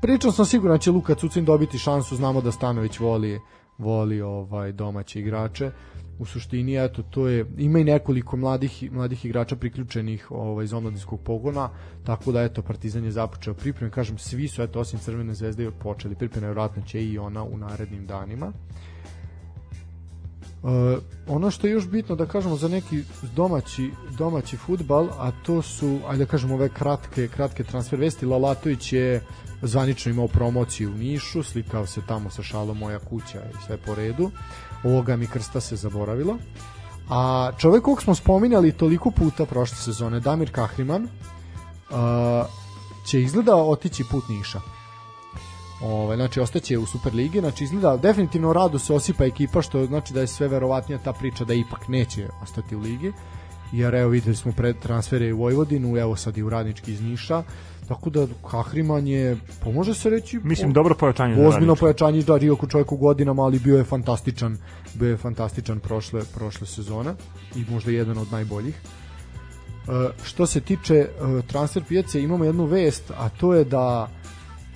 Pričam 0.01 0.31
sam 0.31 0.45
siguran 0.45 0.77
da 0.77 0.81
će 0.81 0.91
Luka 0.91 1.15
Cucin 1.15 1.45
dobiti 1.45 1.77
šansu. 1.77 2.15
Znamo 2.15 2.41
da 2.41 2.51
Stanović 2.51 2.99
voli, 2.99 3.39
voli 3.77 4.21
ovaj 4.21 4.71
domaće 4.71 5.19
igrače 5.19 5.71
u 6.19 6.25
suštini 6.25 6.85
eto 6.85 7.03
to 7.03 7.27
je 7.27 7.45
ima 7.57 7.79
i 7.79 7.83
nekoliko 7.83 8.37
mladih 8.37 8.91
mladih 8.91 9.25
igrača 9.25 9.55
priključenih 9.55 10.31
ovaj 10.31 10.65
iz 10.65 10.73
omladinskog 10.73 11.19
pogona 11.21 11.69
tako 12.03 12.31
da 12.31 12.41
eto 12.41 12.61
Partizan 12.61 13.03
je 13.03 13.11
započeo 13.11 13.53
pripreme. 13.53 13.91
Kažem 13.91 14.17
svi 14.17 14.47
su 14.47 14.61
eto 14.61 14.79
osim 14.79 14.99
Crvene 14.99 15.33
zvezde 15.33 15.71
počeli 15.71 16.15
pripreme 16.15 16.47
verovatno 16.47 16.83
će 16.83 17.03
i 17.03 17.17
ona 17.17 17.43
u 17.43 17.57
narednim 17.57 18.05
danima. 18.05 18.51
Uh, 20.63 20.71
ono 21.27 21.51
što 21.51 21.67
je 21.67 21.73
još 21.73 21.87
bitno 21.87 22.15
da 22.15 22.25
kažemo 22.25 22.55
za 22.55 22.67
neki 22.67 23.03
domaći 23.35 23.91
domaći 24.17 24.57
futbal, 24.57 25.07
a 25.17 25.31
to 25.45 25.61
su 25.61 25.99
ajde 26.07 26.25
da 26.25 26.31
kažemo 26.31 26.55
ove 26.55 26.69
kratke 26.69 27.27
kratke 27.27 27.63
transfer 27.63 27.99
vesti. 27.99 28.25
Lalatović 28.25 28.93
je 28.93 29.21
zvanično 29.61 30.11
imao 30.11 30.27
promociju 30.27 30.91
u 30.91 30.97
Nišu, 30.97 31.43
slikao 31.43 31.85
se 31.85 32.01
tamo 32.07 32.29
sa 32.29 32.43
šalom 32.43 32.77
moja 32.77 32.99
kuća 32.99 33.43
i 33.49 33.65
sve 33.65 33.77
po 33.77 33.95
redu 33.95 34.31
ovoga 34.83 35.15
mi 35.15 35.27
krsta 35.27 35.61
se 35.61 35.75
zaboravilo. 35.75 36.37
A 37.09 37.51
čovek 37.57 37.83
kog 37.83 38.01
smo 38.03 38.15
spominjali 38.15 38.71
toliko 38.71 39.11
puta 39.11 39.45
prošle 39.45 39.77
sezone, 39.77 40.19
Damir 40.19 40.51
Kahriman, 40.51 41.03
uh, 41.03 42.47
će 43.05 43.21
izgleda 43.21 43.55
otići 43.55 44.03
put 44.11 44.29
Niša. 44.29 44.61
Ovaj 45.81 46.15
znači 46.17 46.39
ostaće 46.39 46.77
u 46.77 46.85
Superligi, 46.85 47.39
znači 47.39 47.63
izgleda 47.63 47.97
definitivno 47.97 48.53
rado 48.53 48.79
se 48.79 48.93
osipa 48.93 49.25
ekipa 49.25 49.61
što 49.61 49.85
znači 49.85 50.13
da 50.13 50.21
je 50.21 50.27
sve 50.27 50.47
verovatnija 50.47 50.99
ta 51.03 51.13
priča 51.13 51.45
da 51.45 51.53
ipak 51.53 51.87
neće 51.87 52.29
ostati 52.43 52.75
u 52.75 52.79
ligi. 52.79 53.13
Jer 53.71 53.95
evo 53.95 54.09
videli 54.09 54.35
smo 54.35 54.51
pred 54.51 54.75
transfere 54.79 55.33
u 55.33 55.37
Vojvodinu, 55.37 55.97
evo 55.97 56.15
sad 56.15 56.37
i 56.37 56.43
u 56.43 56.49
Radnički 56.49 56.93
iz 56.93 57.01
Niša. 57.01 57.43
Tako 57.87 58.09
da 58.09 58.27
Kahriman 58.51 59.07
je, 59.07 59.37
pa 59.63 59.71
može 59.71 59.93
se 59.93 60.09
reći... 60.09 60.39
Mislim, 60.43 60.73
dobro 60.73 60.95
pojačanje. 60.95 61.47
Ozbiljno 61.47 61.75
pojačanje, 61.75 62.21
da, 62.21 62.37
Rijoko 62.37 62.67
čovjek 62.67 62.91
u 62.91 62.97
godinama, 62.97 63.43
ali 63.43 63.59
bio 63.59 63.77
je 63.77 63.83
fantastičan, 63.83 64.57
bio 64.93 65.09
je 65.09 65.17
fantastičan 65.17 65.79
prošle, 65.79 66.21
prošle 66.35 66.67
sezone 66.67 67.13
i 67.55 67.65
možda 67.69 67.91
jedan 67.91 68.17
od 68.17 68.31
najboljih. 68.31 68.75
E, 68.75 70.09
što 70.23 70.45
se 70.45 70.61
tiče 70.61 70.95
e, 70.95 71.07
transfer 71.47 71.83
pijace, 71.87 72.21
imamo 72.21 72.45
jednu 72.45 72.65
vest, 72.65 73.11
a 73.17 73.29
to 73.29 73.53
je 73.53 73.63
da 73.63 74.09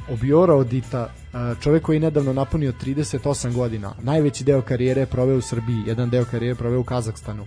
Obiora 0.10 0.56
Odita, 0.56 1.10
e, 1.34 1.38
čovjek 1.62 1.84
koji 1.84 1.96
je 1.96 2.00
nedavno 2.00 2.34
napunio 2.34 2.74
38 2.84 3.54
godina, 3.54 3.94
najveći 4.02 4.44
deo 4.44 4.62
karijere 4.62 5.02
je 5.02 5.06
proveo 5.06 5.38
u 5.38 5.42
Srbiji, 5.42 5.84
jedan 5.86 6.10
deo 6.10 6.26
karijere 6.26 6.52
je 6.52 6.56
proveo 6.56 6.80
u 6.80 6.84
Kazahstanu. 6.84 7.46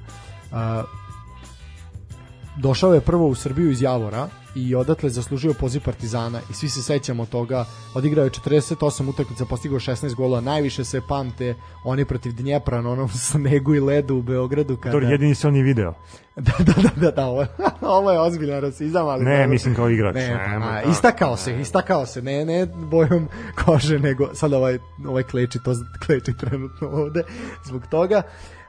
Došao 2.56 2.94
je 2.94 3.00
prvo 3.00 3.26
u 3.26 3.34
Srbiju 3.34 3.70
iz 3.70 3.82
Javora, 3.82 4.28
i 4.54 4.74
odatle 4.74 5.10
zaslužio 5.10 5.54
poziv 5.60 5.80
Partizana 5.84 6.40
i 6.50 6.52
svi 6.52 6.68
se 6.68 6.82
sećamo 6.82 7.26
toga. 7.26 7.64
Odigrao 7.94 8.24
je 8.24 8.30
48 8.30 9.08
utakmica, 9.08 9.44
postigao 9.44 9.78
16 9.78 10.14
golova, 10.14 10.40
najviše 10.40 10.84
se 10.84 11.00
pamte 11.08 11.54
oni 11.84 12.04
protiv 12.04 12.32
Dnjepra 12.32 12.82
na 12.82 12.90
onom 12.90 13.08
snegu 13.30 13.74
i 13.74 13.80
ledu 13.80 14.16
u 14.16 14.22
Beogradu 14.22 14.76
kada 14.76 15.00
To 15.00 15.06
jedini 15.06 15.34
se 15.34 15.48
oni 15.48 15.62
video. 15.62 15.94
da, 16.36 16.52
da, 16.58 16.82
da, 16.82 16.90
da, 16.96 17.10
da, 17.10 17.26
ovo, 17.26 17.46
ovo 17.98 18.10
je 18.10 18.20
ozbiljan 18.20 18.60
rasizam, 18.60 19.08
ali 19.08 19.24
Ne, 19.24 19.46
mislim 19.46 19.74
kao 19.74 19.90
igrač. 19.90 20.14
Ne, 20.14 20.58
pa, 20.60 20.66
a, 20.66 20.82
istakao 20.82 21.36
se, 21.36 21.60
istakao 21.60 22.06
se, 22.06 22.22
ne, 22.22 22.44
ne 22.44 22.66
bojom 22.66 23.28
kože, 23.64 23.98
nego 23.98 24.34
sad 24.34 24.52
ovaj 24.52 24.78
ovaj 25.06 25.22
kleči 25.22 25.58
to 25.64 25.72
kleči 26.06 26.36
trenutno 26.40 26.88
ovde 26.88 27.22
zbog 27.64 27.86
toga. 27.86 28.16
E, 28.16 28.63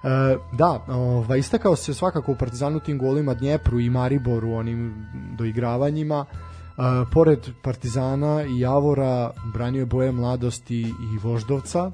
da, 0.52 0.86
ovaj, 0.88 1.40
istakao 1.40 1.76
se 1.76 1.94
svakako 1.94 2.32
u 2.32 2.36
Partizanu 2.36 2.80
tim 2.80 2.98
golima 2.98 3.34
Dnjepru 3.34 3.80
i 3.80 3.90
Mariboru 3.90 4.52
onim 4.52 5.08
doigravanjima. 5.38 6.26
E, 6.78 7.06
pored 7.12 7.40
Partizana 7.62 8.44
i 8.44 8.60
Javora 8.60 9.32
branio 9.54 9.80
je 9.80 9.86
boje 9.86 10.12
mladosti 10.12 10.82
i 10.82 11.18
Voždovca 11.24 11.92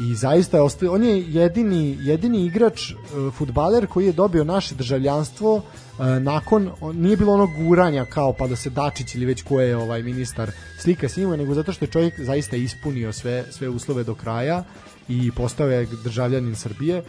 i 0.00 0.14
zaista 0.14 0.56
je 0.56 0.62
ostao, 0.62 0.94
on 0.94 1.04
je 1.04 1.32
jedini, 1.32 1.98
jedini 2.00 2.44
igrač 2.46 2.90
e, 2.90 2.94
futbaler 3.38 3.86
koji 3.86 4.06
je 4.06 4.12
dobio 4.12 4.44
naše 4.44 4.74
državljanstvo 4.74 5.62
e, 5.98 6.20
nakon, 6.20 6.70
nije 6.94 7.16
bilo 7.16 7.32
onog 7.32 7.50
guranja 7.56 8.04
kao 8.04 8.32
pa 8.32 8.46
da 8.46 8.56
se 8.56 8.70
Dačić 8.70 9.14
ili 9.14 9.26
već 9.26 9.42
ko 9.42 9.60
je 9.60 9.76
ovaj 9.76 10.02
ministar 10.02 10.50
slika 10.78 11.08
s 11.08 11.16
njima, 11.16 11.36
nego 11.36 11.54
zato 11.54 11.72
što 11.72 11.84
je 11.84 11.90
čovjek 11.90 12.20
zaista 12.20 12.56
ispunio 12.56 13.12
sve, 13.12 13.44
sve 13.50 13.68
uslove 13.68 14.04
do 14.04 14.14
kraja 14.14 14.64
i 15.08 15.30
postao 15.36 15.68
je 15.68 15.88
državljanin 16.04 16.54
Srbije 16.54 17.02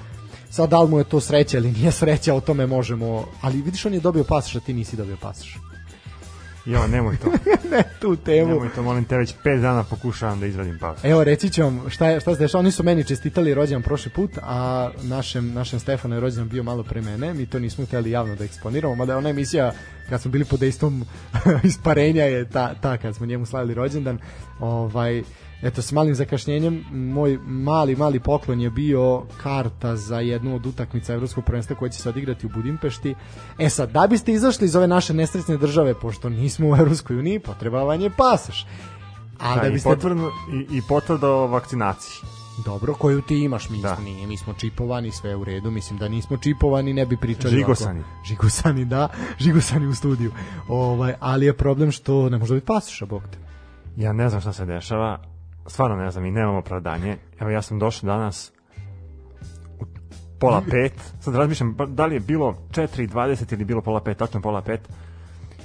Sad 0.53 0.69
da 0.69 0.81
li 0.81 0.89
mu 0.89 0.97
je 0.97 1.03
to 1.03 1.19
sreća 1.19 1.57
ili 1.57 1.71
nije 1.71 1.91
sreća, 1.91 2.33
o 2.33 2.41
tome 2.41 2.65
možemo, 2.67 3.25
ali 3.41 3.61
vidiš 3.61 3.85
on 3.85 3.93
je 3.93 3.99
dobio 3.99 4.23
pasoš, 4.23 4.55
a 4.55 4.59
ti 4.59 4.73
nisi 4.73 4.95
dobio 4.95 5.17
pasoš. 5.21 5.57
Jo, 6.65 6.87
nemoj 6.87 7.17
to. 7.17 7.29
ne 7.71 7.83
tu 8.01 8.15
temu. 8.15 8.47
Nemoj 8.47 8.69
to, 8.75 8.83
molim 8.83 9.05
te, 9.05 9.17
već 9.17 9.33
5 9.43 9.61
dana 9.61 9.83
pokušavam 9.83 10.39
da 10.39 10.45
izvadim 10.45 10.77
pasoš. 10.79 11.03
Evo, 11.03 11.23
reći 11.23 11.49
ću 11.49 11.61
vam 11.63 11.89
šta, 11.89 12.09
je, 12.09 12.19
šta 12.19 12.33
se 12.35 12.39
dešava. 12.39 12.59
Oni 12.59 12.71
su 12.71 12.83
meni 12.83 13.03
čestitali 13.03 13.53
rođendan 13.53 13.83
prošli 13.83 14.11
put, 14.11 14.31
a 14.41 14.89
našem, 15.01 15.53
našem 15.53 15.79
Stefanu 15.79 16.15
je 16.15 16.21
rođendan 16.21 16.49
bio 16.49 16.63
malo 16.63 16.83
pre 16.83 17.01
mene. 17.01 17.33
Mi 17.33 17.45
to 17.45 17.59
nismo 17.59 17.85
hteli 17.85 18.11
javno 18.11 18.35
da 18.35 18.43
eksponiramo, 18.43 18.95
mada 18.95 19.17
ona 19.17 19.29
emisija 19.29 19.71
kad 20.09 20.21
smo 20.21 20.31
bili 20.31 20.45
pod 20.45 20.59
dejstvom 20.59 21.05
isparenja 21.63 22.23
je 22.23 22.49
ta, 22.49 22.73
ta 22.81 22.97
kad 22.97 23.15
smo 23.15 23.25
njemu 23.25 23.45
slavili 23.45 23.73
rođendan. 23.73 24.19
Ovaj, 24.59 25.23
eto 25.63 25.81
s 25.81 25.91
malim 25.91 26.15
zakašnjenjem 26.15 26.85
moj 26.91 27.39
mali 27.45 27.95
mali 27.95 28.19
poklon 28.19 28.61
je 28.61 28.69
bio 28.69 29.23
karta 29.43 29.95
za 29.95 30.19
jednu 30.19 30.55
od 30.55 30.65
utakmica 30.65 31.13
evropskog 31.13 31.45
prvenstva 31.45 31.75
koja 31.75 31.89
će 31.89 32.01
se 32.01 32.09
odigrati 32.09 32.45
u 32.45 32.49
Budimpešti. 32.49 33.15
E 33.59 33.69
sad 33.69 33.91
da 33.91 34.07
biste 34.07 34.33
izašli 34.33 34.65
iz 34.65 34.75
ove 34.75 34.87
naše 34.87 35.13
nesrećne 35.13 35.57
države 35.57 35.93
pošto 35.93 36.29
nismo 36.29 36.69
u 36.69 36.75
Evropskoj 36.75 37.19
uniji, 37.19 37.39
potreba 37.39 37.83
vam 37.83 38.01
je 38.01 38.09
pasoš. 38.09 38.65
A 39.39 39.55
da, 39.55 39.61
da 39.61 39.69
biste... 39.69 39.89
i, 39.89 39.93
potvrdu, 39.93 40.31
i, 40.51 40.77
i 40.77 40.81
potvrda 40.89 41.29
o 41.29 41.47
vakcinaciji. 41.47 42.29
Dobro, 42.65 42.93
koju 42.93 43.21
ti 43.21 43.39
imaš, 43.39 43.69
mi 43.69 43.81
da. 43.81 43.97
nije, 43.99 44.27
mi 44.27 44.37
smo 44.37 44.53
čipovani, 44.53 45.11
sve 45.11 45.35
u 45.35 45.43
redu, 45.43 45.71
mislim 45.71 45.99
da 45.99 46.07
nismo 46.07 46.37
čipovani, 46.37 46.93
ne 46.93 47.05
bi 47.05 47.17
pričali 47.17 47.55
Žigosani. 47.55 47.99
Ovako. 47.99 48.25
Žigosani, 48.25 48.85
da, 48.85 49.09
žigosani 49.39 49.87
u 49.87 49.95
studiju. 49.95 50.31
Ovaj, 50.67 51.13
ali 51.19 51.45
je 51.45 51.57
problem 51.57 51.91
što 51.91 52.29
ne 52.29 52.37
može 52.37 52.53
biti 52.53 52.65
pasoša, 52.65 53.05
bog 53.05 53.23
te. 53.31 53.37
Ja 53.97 54.13
ne 54.13 54.29
znam 54.29 54.41
šta 54.41 54.53
se 54.53 54.65
dešava, 54.65 55.32
stvarno 55.67 55.95
ne 55.95 56.11
znam 56.11 56.25
i 56.25 56.31
nemam 56.31 56.55
opravdanje. 56.55 57.17
Evo 57.39 57.49
ja 57.49 57.61
sam 57.61 57.79
došao 57.79 58.07
danas 58.07 58.51
u 59.79 59.85
pola 60.39 60.61
pet, 60.71 60.93
sad 61.19 61.35
razmišljam 61.35 61.77
da 61.87 62.05
li 62.05 62.15
je 62.15 62.19
bilo 62.19 62.55
4.20 62.71 63.53
ili 63.53 63.65
bilo 63.65 63.81
pola 63.81 64.01
pet, 64.01 64.17
tačno 64.17 64.41
pola 64.41 64.61
pet, 64.61 64.89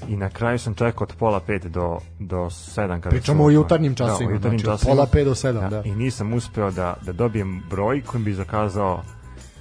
i 0.09 0.17
na 0.17 0.31
kraju 0.31 0.59
sam 0.59 0.75
čekao 0.75 1.05
od 1.05 1.15
pola 1.19 1.41
pet 1.41 1.67
do, 1.67 1.99
do 2.19 2.37
7 2.37 3.01
kada 3.01 3.11
Pričamo 3.11 3.45
o 3.45 3.51
jutarnjim 3.51 3.95
časima, 3.95 4.29
da, 4.29 4.35
jutarnjim 4.35 4.61
znači 4.61 4.79
časima. 4.79 4.95
pola 4.95 5.07
pet 5.07 5.25
do 5.25 5.35
7, 5.35 5.53
da, 5.53 5.69
da. 5.69 5.83
I 5.85 5.95
nisam 5.95 6.33
uspeo 6.33 6.71
da, 6.71 6.97
da 7.03 7.13
dobijem 7.13 7.63
broj 7.71 8.03
kojim 8.03 8.25
bi 8.25 8.35
zakazao 8.35 9.03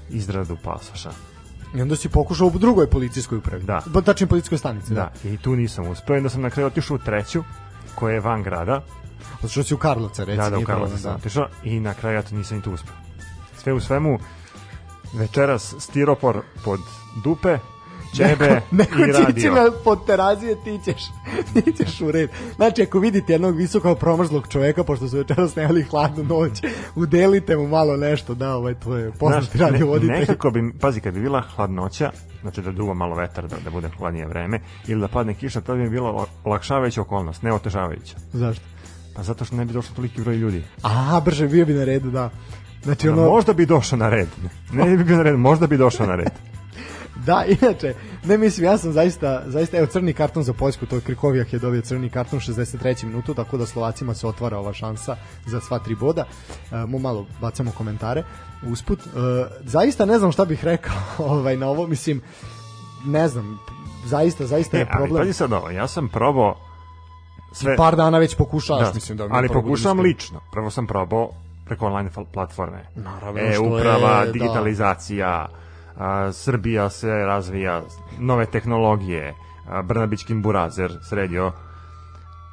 izradu 0.09 0.57
pasoša. 0.63 1.11
I 1.75 1.81
onda 1.81 1.95
si 1.95 2.09
pokušao 2.09 2.47
u 2.47 2.57
drugoj 2.57 2.89
policijskoj 2.89 3.37
upravi. 3.37 3.63
Da. 3.63 3.81
Tačnije 4.05 4.27
policijskoj 4.27 4.57
stanici. 4.57 4.93
Da. 4.93 5.11
da. 5.23 5.29
I 5.29 5.37
tu 5.37 5.55
nisam 5.55 5.87
uspeo. 5.87 6.15
I 6.15 6.17
onda 6.17 6.29
sam 6.29 6.41
na 6.41 6.49
kraju 6.49 6.67
otišao 6.67 6.95
u 6.95 6.99
treću, 6.99 7.43
koja 7.95 8.13
je 8.13 8.19
van 8.19 8.43
grada. 8.43 8.81
Otišao 9.43 9.63
si 9.63 9.73
u 9.73 9.77
Karlovca, 9.77 10.23
recimo. 10.23 10.43
Da, 10.43 10.49
da, 10.49 10.57
u 10.57 10.63
Karlovca 10.63 10.97
sam 10.97 11.11
da. 11.11 11.17
otišao 11.17 11.47
i 11.63 11.79
na 11.79 11.93
kraju 11.93 12.15
ja 12.15 12.21
to 12.21 12.35
nisam 12.35 12.57
ni 12.57 12.63
tu 12.63 12.71
uspeo. 12.71 12.95
Sve 13.57 13.73
u 13.73 13.79
svemu, 13.79 14.19
večeras 15.13 15.75
stiropor 15.79 16.41
pod 16.63 16.79
dupe, 17.23 17.57
Čebe 18.15 18.61
neko, 18.71 18.95
neko 18.95 18.99
i 18.99 19.11
radio. 19.11 19.53
Neko 19.53 19.75
pod 19.83 20.05
terazije, 20.05 20.55
ti 20.63 20.79
ćeš, 20.85 21.01
ti 21.53 21.73
ćeš 21.77 22.01
u 22.01 22.11
red. 22.11 22.29
Znači, 22.55 22.81
ako 22.81 22.99
vidite 22.99 23.33
jednog 23.33 23.55
visokog 23.55 23.99
promrzlog 23.99 24.47
čoveka, 24.47 24.83
pošto 24.83 25.07
su 25.07 25.17
večeras 25.17 25.51
snijali 25.51 25.83
hladnu 25.83 26.23
noć, 26.23 26.51
udelite 26.95 27.57
mu 27.57 27.67
malo 27.67 27.97
nešto, 27.97 28.33
da, 28.33 28.55
ovaj, 28.55 28.73
to 28.73 28.97
je 28.97 29.11
poznati 29.11 29.57
radio 29.57 29.87
vodite. 29.87 30.13
Ne, 30.13 30.19
nekako 30.19 30.51
bi, 30.51 30.73
pazi, 30.79 31.01
kad 31.01 31.13
bi 31.13 31.21
bila 31.21 31.41
hladnoća, 31.41 32.11
znači 32.41 32.61
da 32.61 32.71
duva 32.71 32.93
malo 32.93 33.15
vetar, 33.15 33.47
da, 33.47 33.55
da 33.63 33.69
bude 33.69 33.89
hladnije 33.97 34.27
vreme, 34.27 34.59
ili 34.87 35.01
da 35.01 35.07
padne 35.07 35.33
kiša, 35.33 35.61
to 35.61 35.75
bi 35.75 35.89
bila 35.89 36.25
olakšavajuća 36.43 37.01
okolnost, 37.01 37.41
ne 37.41 37.53
otežavajuća. 37.53 38.15
Zašto? 38.33 38.76
Pa 39.17 39.23
zato 39.23 39.45
što 39.45 39.55
ne 39.55 39.65
bi 39.65 39.73
došlo 39.73 39.95
toliki 39.95 40.21
broj 40.21 40.35
ljudi. 40.35 40.63
A, 40.83 41.21
brže 41.25 41.47
bio 41.47 41.65
bi 41.65 41.73
na 41.73 41.83
redu, 41.83 42.11
da. 42.11 42.29
Znači, 42.83 43.09
ono... 43.09 43.29
možda 43.29 43.53
bi 43.53 43.65
došao 43.65 43.99
na 43.99 44.09
red. 44.09 44.27
Ne 44.71 44.97
bi 44.97 45.03
bio 45.03 45.17
na 45.17 45.23
red, 45.23 45.35
možda 45.35 45.67
bi 45.67 45.77
došao 45.77 46.07
na 46.07 46.15
red. 46.15 46.31
Da, 47.25 47.45
inače, 47.61 47.93
ne 48.25 48.37
mislim, 48.37 48.65
ja 48.65 48.77
sam 48.77 48.91
zaista, 48.91 49.43
zaista, 49.47 49.77
evo 49.77 49.87
crni 49.87 50.13
karton 50.13 50.43
za 50.43 50.53
Poljsku, 50.53 50.85
to 50.85 50.95
je 50.95 51.01
Krikovijak 51.01 51.53
je 51.53 51.59
dobio 51.59 51.81
crni 51.81 52.09
karton 52.09 52.39
63. 52.39 53.05
minutu, 53.05 53.33
tako 53.33 53.57
da 53.57 53.65
Slovacima 53.65 54.13
se 54.13 54.27
otvara 54.27 54.57
ova 54.57 54.73
šansa 54.73 55.15
za 55.45 55.59
sva 55.61 55.79
tri 55.79 55.95
boda. 55.95 56.25
E, 56.71 56.85
mu 56.85 56.99
malo 56.99 57.25
bacamo 57.41 57.71
komentare 57.71 58.23
usput. 58.71 58.99
E, 58.99 59.09
zaista 59.63 60.05
ne 60.05 60.19
znam 60.19 60.31
šta 60.31 60.45
bih 60.45 60.63
rekao 60.63 60.95
ovaj, 61.33 61.57
na 61.57 61.67
ovo, 61.67 61.87
mislim, 61.87 62.21
ne 63.05 63.27
znam, 63.27 63.59
zaista, 64.05 64.45
zaista 64.45 64.77
je 64.77 64.85
problem. 64.97 65.21
Ali 65.21 65.33
sad 65.33 65.53
ovo, 65.53 65.69
ja 65.69 65.87
sam 65.87 66.09
probao 66.09 66.66
sve... 67.51 67.73
I 67.73 67.77
par 67.77 67.95
dana 67.95 68.17
već 68.17 68.37
pokušavaš, 68.37 68.87
da, 68.87 68.93
mislim 68.93 69.17
da... 69.17 69.27
Ali 69.31 69.49
pokušavam 69.49 69.99
lično. 69.99 70.41
Prvo 70.51 70.69
sam 70.69 70.87
probao 70.87 71.29
preko 71.65 71.85
online 71.85 72.09
platforme. 72.33 72.85
Naravno, 72.95 73.41
e, 73.41 73.59
uprava, 73.59 74.19
je, 74.19 74.25
da. 74.25 74.31
digitalizacija, 74.31 75.47
da 75.49 75.67
a, 75.97 76.31
Srbija 76.31 76.89
se 76.89 77.07
razvija, 77.07 77.81
nove 78.19 78.45
tehnologije, 78.45 79.33
a, 79.69 79.81
Brnabićkin 79.81 80.41
burazer 80.41 80.99
sredio, 81.09 81.51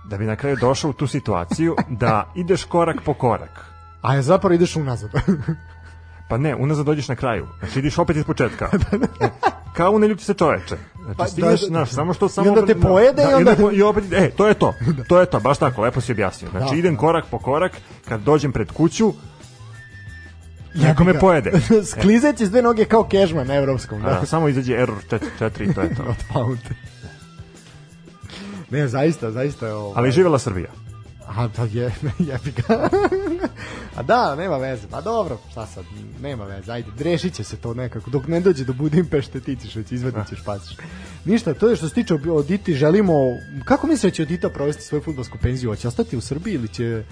da 0.04 0.16
bi 0.16 0.24
na 0.24 0.36
kraju 0.36 0.56
došao 0.56 0.90
u 0.90 0.92
tu 0.92 1.06
situaciju 1.06 1.76
da 1.88 2.32
ideš 2.34 2.64
korak 2.64 2.96
po 3.04 3.14
korak. 3.14 3.64
A 4.02 4.14
je 4.14 4.22
zapravo 4.22 4.54
ideš 4.54 4.76
unazad. 4.76 5.10
pa 6.34 6.38
ne, 6.38 6.54
unazad 6.54 6.86
dođeš 6.86 7.08
na 7.08 7.16
kraju. 7.16 7.46
Znači 7.58 7.78
ideš 7.78 7.98
opet 7.98 8.16
iz 8.16 8.24
početka. 8.24 8.70
E, 9.20 9.28
kao 9.76 9.92
u 9.92 9.98
neljuti 9.98 10.24
se 10.24 10.34
čoveče. 10.34 10.76
Znači 11.04 11.18
pa, 11.18 11.26
stigneš, 11.26 11.60
da, 11.60 11.66
znaš, 11.66 11.90
samo 11.90 12.14
što 12.14 12.28
samo... 12.28 12.46
I 12.46 12.48
onda 12.48 12.66
te 12.66 12.80
pojede 12.80 13.22
da, 13.22 13.30
i 13.30 13.34
onda... 13.34 13.56
I 13.72 13.82
opet, 13.82 14.04
e, 14.12 14.30
to 14.30 14.48
je 14.48 14.54
to. 14.54 14.74
To 15.08 15.20
je 15.20 15.26
to, 15.26 15.40
baš 15.40 15.58
tako, 15.58 15.82
lepo 15.82 16.00
si 16.00 16.12
objasnio. 16.12 16.50
Znači 16.50 16.70
da. 16.70 16.76
idem 16.76 16.96
korak 16.96 17.24
po 17.30 17.38
korak, 17.38 17.72
kad 18.08 18.20
dođem 18.20 18.52
pred 18.52 18.72
kuću, 18.72 19.12
Neko 20.74 21.04
me 21.04 21.18
pojede. 21.18 21.52
Sklizeći 21.90 22.46
s 22.46 22.50
dve 22.50 22.62
noge 22.62 22.84
kao 22.84 23.04
kežman 23.04 23.46
na 23.46 23.54
evropskom. 23.54 24.02
Da. 24.02 24.20
A, 24.22 24.26
samo 24.26 24.48
izađe 24.48 24.74
error 24.74 24.96
4, 25.10 25.20
4 25.40 25.70
i 25.70 25.74
to 25.74 25.80
je 25.80 25.94
to. 25.94 26.02
Od 26.02 26.16
pound. 26.32 26.58
Ne, 28.70 28.88
zaista, 28.88 29.30
zaista 29.30 29.66
je 29.66 29.74
ovo. 29.74 29.92
Ali 29.96 30.10
živela 30.10 30.38
Srbija. 30.38 30.70
A 31.26 31.48
da 31.48 31.62
je, 31.72 31.92
jebi 32.28 32.52
ga. 32.52 32.88
A 33.96 34.02
da, 34.02 34.34
nema 34.34 34.56
veze. 34.56 34.86
Pa 34.90 35.00
dobro, 35.00 35.38
šta 35.50 35.66
sad, 35.66 35.84
nema 36.22 36.44
veze. 36.44 36.72
Ajde, 36.72 36.88
rešit 36.98 37.34
će 37.34 37.44
se 37.44 37.56
to 37.56 37.74
nekako. 37.74 38.10
Dok 38.10 38.26
ne 38.26 38.40
dođe 38.40 38.64
do 38.64 38.72
Budimpešte, 38.72 39.40
ti 39.40 39.56
ćeš 39.56 39.74
već 39.76 39.92
izvedit 39.92 40.28
ćeš 40.28 40.44
pasiš. 40.44 40.76
Ništa, 41.24 41.54
to 41.54 41.68
je 41.68 41.76
što 41.76 41.88
se 41.88 41.94
tiče 41.94 42.14
od 42.14 42.46
Diti, 42.46 42.74
želimo... 42.74 43.14
Kako 43.64 43.86
misle 43.86 44.10
da 44.10 44.14
će 44.14 44.24
Dita 44.24 44.48
provesti 44.48 44.82
svoju 44.82 45.02
futbolsku 45.02 45.38
penziju? 45.42 45.70
Hoće 45.70 45.88
ostati 45.88 46.16
u 46.16 46.20
Srbiji 46.20 46.54
ili 46.54 46.68
će 46.68 47.04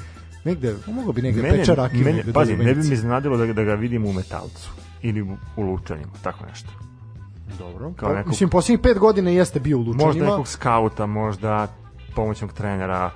negde, 0.45 0.75
mogo 0.87 1.13
bi 1.13 1.23
negde 1.23 1.43
mene, 1.43 1.59
peča 1.59 1.75
rakiju 1.75 2.05
mene, 2.05 2.17
negde. 2.17 2.33
pazi, 2.33 2.57
ne 2.57 2.75
bi 2.75 2.89
mi 2.89 2.95
iznenadilo 2.95 3.37
da, 3.37 3.53
da 3.53 3.63
ga 3.65 3.75
vidim 3.75 4.05
u 4.07 4.13
metalcu 4.13 4.71
ili 5.03 5.23
u, 5.23 5.37
u 5.57 5.63
lučanima, 5.63 6.13
tako 6.23 6.47
nešto. 6.47 6.69
Dobro. 7.59 7.93
Kao 7.97 8.09
Pa, 8.09 8.15
nekog- 8.15 8.29
Mislim, 8.31 8.49
posljednjih 8.51 8.81
pet 8.83 8.99
godina 8.99 9.31
jeste 9.31 9.61
bio 9.61 9.79
u 9.79 9.81
Lučanima. 9.81 10.07
Možda 10.07 10.25
nekog 10.25 10.49
skauta, 10.49 11.07
možda 11.07 11.69
pomoćnog 12.15 12.53
trenera. 12.53 13.11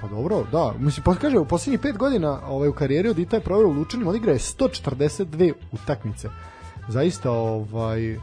Pa 0.00 0.08
dobro, 0.08 0.44
da. 0.52 0.74
Mislim, 0.78 1.04
pa 1.04 1.14
kaže, 1.14 1.38
u 1.38 1.44
posljednjih 1.44 1.80
pet 1.80 1.98
godina 1.98 2.40
ovaj, 2.46 2.68
u 2.68 2.72
karijeri 2.72 3.08
od 3.08 3.18
Ita 3.18 3.36
je 3.36 3.42
proveo 3.42 3.68
u 3.68 3.72
Lučanima, 3.72 4.10
odigra 4.10 4.32
je 4.32 4.38
142 4.38 5.52
utakmice. 5.72 6.28
Zaista, 6.88 7.30
ovaj, 7.30 8.18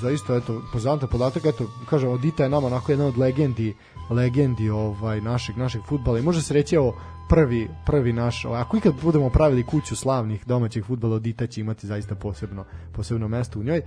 zaista, 0.00 0.36
eto, 0.36 0.62
poznatan 0.72 1.08
podatak, 1.08 1.44
eto, 1.44 1.70
kažem, 1.90 2.10
od 2.10 2.24
Ita 2.24 2.42
je 2.42 2.48
nama 2.48 2.66
onako 2.66 2.92
jedna 2.92 3.06
od 3.06 3.18
legendi, 3.18 3.74
legendi 4.10 4.70
ovaj, 4.70 5.20
našeg, 5.20 5.56
našeg 5.56 5.82
futbala 5.88 6.18
i 6.18 6.22
može 6.22 6.42
se 6.42 6.54
reći, 6.54 6.76
evo, 6.76 6.96
prvi, 7.28 7.68
prvi 7.86 8.12
naš, 8.12 8.44
ovaj, 8.44 8.60
ako 8.60 8.76
ikad 8.76 8.94
budemo 9.02 9.30
pravili 9.30 9.66
kuću 9.66 9.96
slavnih 9.96 10.46
domaćih 10.46 10.84
futbala, 10.84 11.16
od 11.16 11.26
Ita 11.26 11.46
će 11.46 11.60
imati 11.60 11.86
zaista 11.86 12.14
posebno, 12.14 12.64
posebno 12.92 13.28
mesto 13.28 13.60
u 13.60 13.62
njoj. 13.62 13.78
E, 13.78 13.82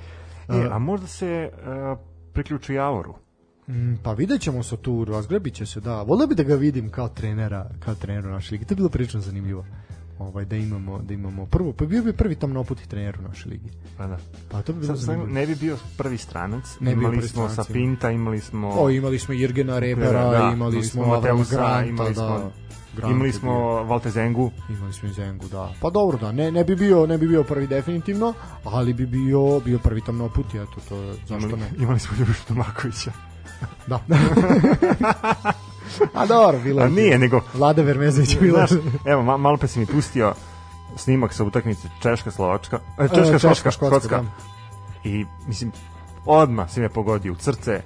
a 0.71 0.79
možda 0.79 1.07
se 1.07 1.51
uh, 1.51 1.99
priključi 2.33 2.73
Javoru. 2.73 3.15
Mm, 3.69 3.95
pa 4.03 4.13
vidjet 4.13 4.41
ćemo 4.41 4.63
se 4.63 4.77
tu, 4.77 5.05
razgrebit 5.05 5.53
će 5.53 5.65
se, 5.65 5.79
da. 5.79 6.01
Volio 6.01 6.27
bi 6.27 6.35
da 6.35 6.43
ga 6.43 6.55
vidim 6.55 6.89
kao 6.89 7.09
trenera, 7.09 7.69
kao 7.79 7.95
trenera 7.95 8.29
naše 8.29 8.51
ligi. 8.51 8.65
To 8.65 8.71
je 8.71 8.75
bilo 8.75 8.89
prilično 8.89 9.21
zanimljivo. 9.21 9.65
Ovaj, 10.19 10.45
da 10.45 10.55
imamo, 10.55 10.99
da 10.99 11.13
imamo 11.13 11.45
prvo, 11.45 11.73
pa 11.73 11.85
bio 11.85 12.03
bi 12.03 12.13
prvi 12.13 12.35
tamnoputi 12.35 12.89
trener 12.89 13.17
u 13.19 13.27
našoj 13.27 13.49
ligi. 13.51 13.69
Pa 13.97 14.07
da. 14.07 14.17
Pa 14.51 14.61
to 14.61 14.73
bi 14.73 14.79
bilo 14.79 14.95
Sad, 14.97 15.29
ne 15.29 15.47
bi 15.47 15.55
bio 15.55 15.77
prvi 15.97 16.17
stranac. 16.17 16.63
Ne 16.79 16.91
imali 16.91 17.17
prvi 17.17 17.27
smo 17.27 17.49
stranac, 17.49 17.67
Sapinta, 17.67 18.11
imali 18.11 18.39
smo... 18.39 18.69
O, 18.69 18.89
imali 18.89 19.19
smo 19.19 19.33
Jirgena 19.33 19.79
Rebera, 19.79 20.29
Da, 20.29 20.51
imali 20.53 20.83
smo 20.83 21.03
Avrama 21.03 21.21
Mateusa, 21.21 21.55
Granta, 21.55 21.85
imali 21.85 22.09
da. 22.09 22.15
smo- 22.15 22.51
Grant 22.95 23.11
imali 23.11 23.31
smo 23.31 23.53
Valte 23.83 24.09
Zengu. 24.09 24.51
imali 24.69 24.93
smo 24.93 25.09
Zengu, 25.09 25.47
da. 25.47 25.73
Pa 25.81 25.89
dobro, 25.89 26.17
da, 26.17 26.31
ne, 26.31 26.51
ne 26.51 26.63
bi 26.63 26.75
bio, 26.75 27.05
ne 27.05 27.17
bi 27.17 27.27
bio 27.27 27.43
prvi 27.43 27.67
definitivno, 27.67 28.33
ali 28.63 28.93
bi 28.93 29.05
bio, 29.05 29.59
bio 29.59 29.79
prvi 29.79 30.01
tamnoputi, 30.01 30.57
eto, 30.57 30.75
to 30.89 31.13
zašto 31.27 31.35
Imali, 31.47 31.61
ne? 31.61 31.69
imali 31.83 31.99
smo 31.99 32.17
Ljubišu 32.19 32.45
Tomakovića. 32.47 33.11
Da. 33.87 33.99
A 36.13 36.25
dobro, 36.25 36.59
bilo 36.59 36.81
je. 36.81 36.89
nije, 36.89 37.19
nego... 37.19 37.41
Vlada 37.53 37.81
Vermezović 37.81 38.33
je 38.35 38.41
bila. 38.41 38.67
Znaš, 38.67 38.81
evo, 39.05 39.23
ma, 39.23 39.37
malo 39.37 39.57
pre 39.57 39.67
si 39.67 39.79
mi 39.79 39.85
pustio 39.85 40.33
snimak 40.97 41.33
sa 41.33 41.43
utakmice 41.43 41.87
Češka, 42.01 42.31
Slovačka. 42.31 42.79
E, 42.99 43.07
Češka, 43.07 43.39
Češka, 43.39 43.71
Škotska, 43.71 44.17
da. 44.17 44.23
I, 45.03 45.25
mislim, 45.47 45.71
odmah 46.25 46.71
si 46.71 46.79
me 46.79 46.89
pogodio 46.89 47.31
u 47.31 47.35
crce. 47.35 47.81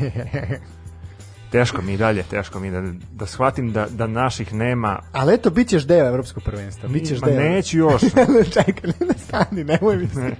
teško 1.52 1.82
mi 1.82 1.96
dalje, 1.96 2.22
teško 2.22 2.60
mi 2.60 2.70
da, 2.70 2.82
da 3.12 3.26
shvatim 3.26 3.72
da, 3.72 3.86
da 3.90 4.06
naših 4.06 4.54
nema. 4.54 4.98
Ali 5.12 5.34
eto, 5.34 5.50
bit 5.50 5.68
ćeš 5.68 5.82
deo 5.82 6.06
evropskog 6.06 6.42
prvenstva. 6.42 6.88
Bit 6.88 7.08
ćeš 7.08 7.20
Ma 7.20 7.26
deo. 7.26 7.40
neću 7.40 7.78
još. 7.78 8.00
Čekaj, 8.54 8.90
ne, 9.00 9.14
stani, 9.26 9.64
nemoj 9.64 9.96
mi 9.96 10.08
se. 10.08 10.30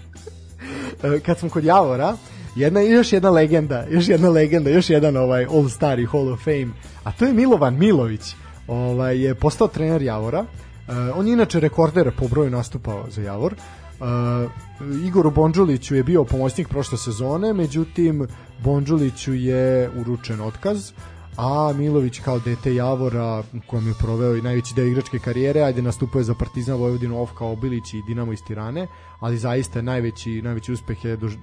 E, 1.02 1.20
Kad 1.20 1.38
sam 1.38 1.48
kod 1.50 1.64
Javora, 1.64 2.16
jedna, 2.56 2.80
još 2.80 3.12
jedna 3.12 3.30
legenda, 3.30 3.86
još 3.90 4.08
jedna 4.08 4.28
legenda, 4.28 4.70
još 4.70 4.90
jedan 4.90 5.16
ovaj 5.16 5.44
All 5.44 5.68
Star 5.68 5.98
i 5.98 6.06
Hall 6.06 6.28
of 6.28 6.44
Fame, 6.44 6.68
a 7.04 7.12
to 7.12 7.24
je 7.24 7.32
Milovan 7.32 7.78
Milović, 7.78 8.34
ovaj, 8.68 9.18
je 9.18 9.34
postao 9.34 9.68
trener 9.68 10.02
Javora. 10.02 10.44
E, 10.88 10.92
on 11.14 11.26
je 11.26 11.32
inače 11.32 11.60
rekorder 11.60 12.10
po 12.18 12.28
broju 12.28 12.50
nastupao 12.50 13.04
za 13.10 13.22
Javor. 13.22 13.54
Uh, 14.00 15.06
Igoru 15.06 15.30
Bonđuliću 15.30 15.94
je 15.94 16.02
bio 16.02 16.24
pomoćnik 16.24 16.68
prošle 16.68 16.98
sezone, 16.98 17.52
međutim 17.52 18.26
Bonđuliću 18.64 19.34
je 19.34 19.90
uručen 20.00 20.40
otkaz, 20.40 20.92
a 21.36 21.72
Milović 21.76 22.20
kao 22.20 22.38
dete 22.38 22.74
Javora 22.74 23.42
kojem 23.66 23.88
je 23.88 23.94
proveo 23.94 24.36
i 24.36 24.42
najveći 24.42 24.74
deo 24.74 24.84
igračke 24.84 25.18
karijere, 25.18 25.60
ajde 25.60 25.82
nastupao 25.82 26.18
je 26.20 26.24
za 26.24 26.34
Partizan 26.34 26.76
Vojvodinu, 26.76 27.22
Ofka 27.22 27.44
Obilić 27.44 27.94
i 27.94 28.02
Dinamo 28.06 28.32
iz 28.32 28.42
Tirane, 28.46 28.86
ali 29.20 29.38
zaista 29.38 29.82
najveći, 29.82 30.42
najveći 30.42 30.72
uspeh 30.72 31.04
je, 31.04 31.16
dož, 31.16 31.34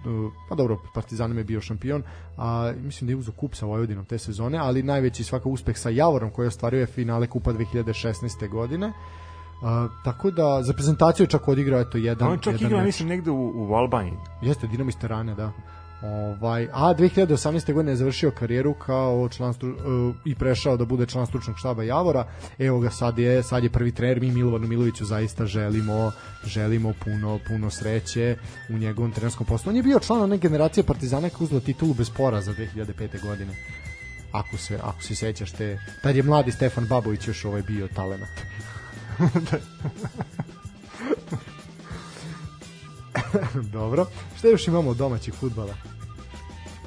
pa 0.49 0.55
dobro, 0.55 0.77
Partizanom 0.93 1.37
je 1.37 1.43
bio 1.43 1.61
šampion, 1.61 2.03
a 2.37 2.73
mislim 2.77 3.07
da 3.07 3.11
je 3.11 3.17
uzo 3.17 3.31
kup 3.31 3.55
sa 3.55 3.65
Vojvodinom 3.65 4.05
te 4.05 4.17
sezone, 4.17 4.57
ali 4.57 4.83
najveći 4.83 5.23
svaka 5.23 5.49
uspeh 5.49 5.77
sa 5.77 5.89
Javorom 5.89 6.31
koji 6.31 6.45
je 6.45 6.47
ostvario 6.47 6.79
je 6.79 6.85
finale 6.85 7.27
kupa 7.27 7.53
2016. 7.53 8.49
godine. 8.49 8.87
Uh, 8.87 9.67
tako 10.03 10.31
da 10.31 10.63
za 10.63 10.73
prezentaciju 10.73 11.27
čak 11.27 11.47
odigrao 11.47 11.81
eto 11.81 11.97
jedan 11.97 12.27
On 12.27 12.39
čak 12.39 12.53
jedan 12.53 12.67
igra, 12.67 12.83
mislim, 12.83 13.09
negde 13.09 13.31
u, 13.31 13.53
u 13.55 13.73
Albaniji. 13.73 14.17
Jeste 14.41 14.67
Dinamo 14.67 14.89
iz 14.89 14.97
Tirane, 14.97 15.35
da. 15.35 15.51
Ovaj, 16.03 16.67
a 16.73 16.93
2018. 16.93 17.73
godine 17.73 17.91
je 17.91 17.95
završio 17.95 18.31
karijeru 18.31 18.73
kao 18.73 19.29
član 19.29 19.53
stru, 19.53 19.69
uh, 19.69 20.15
i 20.25 20.35
prešao 20.35 20.77
da 20.77 20.85
bude 20.85 21.05
član 21.05 21.27
stručnog 21.27 21.59
štaba 21.59 21.83
Javora. 21.83 22.27
Evo 22.59 22.79
ga 22.79 22.89
sad 22.89 23.19
je 23.19 23.43
sad 23.43 23.63
je 23.63 23.69
prvi 23.69 23.91
trener 23.91 24.21
mi 24.21 24.31
Milovanu 24.31 24.67
Miloviću 24.67 25.05
zaista 25.05 25.45
želimo 25.45 26.11
želimo 26.45 26.93
puno 27.03 27.39
puno 27.47 27.69
sreće 27.69 28.37
u 28.69 28.77
njegovom 28.77 29.11
trenerskom 29.11 29.47
poslu. 29.47 29.69
On 29.69 29.75
je 29.75 29.83
bio 29.83 29.99
član 29.99 30.21
one 30.21 30.37
generacije 30.37 30.83
Partizana 30.83 31.29
koja 31.29 31.45
uzela 31.45 31.61
titulu 31.61 31.93
bez 31.93 32.09
poraza 32.09 32.53
2005. 32.53 33.21
godine. 33.21 33.53
Ako 34.31 34.57
se 34.57 34.79
ako 34.83 35.03
se 35.03 35.15
sećaš 35.15 35.51
te 35.51 35.79
tad 36.03 36.15
je 36.15 36.23
mladi 36.23 36.51
Stefan 36.51 36.87
Babović 36.87 37.27
još 37.27 37.45
ovaj 37.45 37.61
bio 37.61 37.87
talenat. 37.87 38.41
Dobro. 43.77 44.05
Šta 44.37 44.47
još 44.47 44.67
imamo 44.67 44.89
od 44.89 44.97
domaćih 44.97 45.33
futbala? 45.33 45.73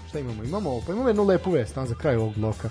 Šta 0.08 0.18
imamo? 0.18 0.44
Imamo, 0.44 0.80
pa 0.86 0.92
imamo 0.92 1.08
jednu 1.08 1.24
lepu 1.24 1.50
vest, 1.50 1.74
za 1.74 1.94
kraj 1.94 2.16
ovog 2.16 2.34
bloka. 2.36 2.70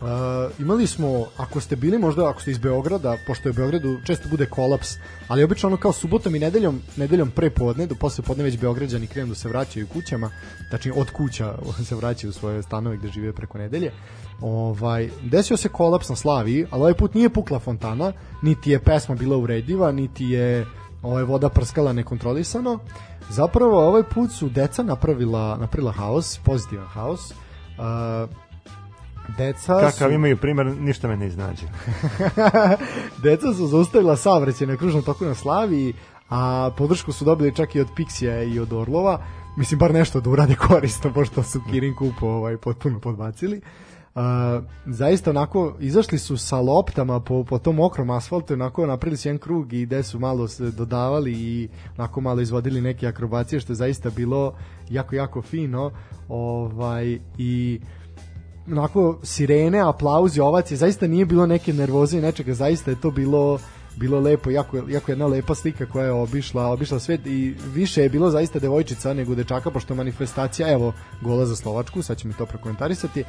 Uh, 0.00 0.60
imali 0.60 0.86
smo, 0.86 1.26
ako 1.36 1.60
ste 1.60 1.76
bili 1.76 1.98
možda, 1.98 2.28
ako 2.28 2.40
ste 2.40 2.50
iz 2.50 2.58
Beograda, 2.58 3.16
pošto 3.26 3.48
je 3.48 3.50
u 3.50 3.54
Beogradu 3.54 3.96
često 4.04 4.28
bude 4.28 4.46
kolaps, 4.46 4.88
ali 5.28 5.44
obično 5.44 5.66
ono 5.66 5.76
kao 5.76 5.92
subotom 5.92 6.34
i 6.34 6.38
nedeljom, 6.38 6.80
nedeljom 6.96 7.30
pre 7.30 7.50
podne, 7.50 7.86
do 7.86 7.94
posle 7.94 8.24
podne 8.24 8.44
već 8.44 8.58
Beograđani 8.58 9.06
krenu 9.06 9.28
da 9.28 9.34
se 9.34 9.48
vraćaju 9.48 9.86
kućama, 9.86 10.30
tačnije 10.70 10.94
od 10.96 11.10
kuća 11.10 11.58
se 11.88 11.94
vraćaju 11.94 12.30
u 12.30 12.32
svoje 12.32 12.62
stanove 12.62 12.96
gde 12.96 13.08
žive 13.08 13.32
preko 13.32 13.58
nedelje. 13.58 13.92
Ovaj, 14.40 15.10
desio 15.22 15.56
se 15.56 15.68
kolaps 15.68 16.08
na 16.08 16.16
Slaviji, 16.16 16.66
ali 16.70 16.80
ovaj 16.80 16.94
put 16.94 17.14
nije 17.14 17.30
pukla 17.30 17.58
fontana, 17.58 18.12
niti 18.42 18.70
je 18.70 18.78
pesma 18.78 19.14
bila 19.14 19.36
urediva, 19.36 19.92
niti 19.92 20.24
je 20.24 20.66
ovaj 21.02 21.24
voda 21.24 21.48
prskala 21.48 21.92
nekontrolisano. 21.92 22.78
Zapravo 23.30 23.88
ovaj 23.88 24.02
put 24.02 24.30
su 24.30 24.48
deca 24.48 24.82
napravila 24.82 25.56
napravila 25.60 25.92
haos, 25.92 26.38
pozitivan 26.44 26.86
haos. 26.86 27.30
Uh, 27.30 28.30
deca 29.38 29.80
Kakav 29.80 30.08
su, 30.08 30.14
imaju 30.14 30.36
primer, 30.36 30.66
ništa 30.66 31.08
me 31.08 31.16
ne 31.16 31.26
iznađe. 31.26 31.66
deca 33.24 33.52
su 33.54 33.66
zaustavila 33.66 34.16
saobraćaj 34.16 34.66
na 34.66 34.76
kružnom 34.76 35.02
toku 35.02 35.24
na 35.24 35.34
Slaviji, 35.34 35.94
a 36.30 36.70
podršku 36.76 37.12
su 37.12 37.24
dobili 37.24 37.54
čak 37.54 37.74
i 37.74 37.80
od 37.80 37.88
Pixija 37.96 38.54
i 38.54 38.58
od 38.58 38.72
Orlova. 38.72 39.22
Mislim, 39.56 39.78
bar 39.78 39.94
nešto 39.94 40.20
da 40.20 40.30
urade 40.30 40.54
korisno, 40.54 41.12
pošto 41.12 41.42
su 41.42 41.60
Kirin 41.70 41.94
kupu 41.94 42.26
ovaj, 42.26 42.56
potpuno 42.56 43.00
podbacili. 43.00 43.56
Uh, 43.56 43.85
zaista 44.86 45.30
onako 45.30 45.76
izašli 45.80 46.18
su 46.18 46.36
sa 46.36 46.60
loptama 46.60 47.20
po, 47.20 47.44
po 47.44 47.58
tom 47.58 47.76
mokrom 47.76 48.10
asfaltu 48.10 48.54
onako 48.54 48.86
napravili 48.86 49.16
su 49.16 49.28
jedan 49.28 49.38
krug 49.38 49.72
i 49.72 49.86
gde 49.86 50.02
su 50.02 50.18
malo 50.18 50.48
se 50.48 50.70
dodavali 50.70 51.32
i 51.32 51.68
onako 51.98 52.20
malo 52.20 52.40
izvodili 52.40 52.80
neke 52.80 53.06
akrobacije 53.06 53.60
što 53.60 53.72
je 53.72 53.76
zaista 53.76 54.10
bilo 54.10 54.54
jako 54.90 55.14
jako 55.14 55.42
fino 55.42 55.90
ovaj 56.28 57.18
i 57.38 57.80
onako 58.70 59.18
sirene, 59.22 59.80
aplauzi, 59.80 60.40
ovacije, 60.40 60.76
zaista 60.76 61.06
nije 61.06 61.26
bilo 61.26 61.46
neke 61.46 61.72
nervoze 61.72 62.18
i 62.18 62.20
nečega, 62.20 62.54
zaista 62.54 62.90
je 62.90 63.00
to 63.00 63.10
bilo 63.10 63.58
bilo 63.96 64.20
lepo, 64.20 64.50
jako, 64.50 64.76
jako 64.88 65.12
jedna 65.12 65.26
lepa 65.26 65.54
slika 65.54 65.86
koja 65.86 66.04
je 66.04 66.12
obišla, 66.12 66.66
obišla 66.66 67.00
svet 67.00 67.26
i 67.26 67.54
više 67.74 68.02
je 68.02 68.08
bilo 68.08 68.30
zaista 68.30 68.58
devojčica 68.58 69.14
nego 69.14 69.34
dečaka, 69.34 69.70
pošto 69.70 69.94
je 69.94 69.96
manifestacija, 69.96 70.72
evo, 70.72 70.92
gola 71.20 71.46
za 71.46 71.56
Slovačku, 71.56 72.02
sad 72.02 72.18
će 72.18 72.28
mi 72.28 72.34
to 72.34 72.46
prokomentarisati, 72.46 73.20
uh, 73.20 73.26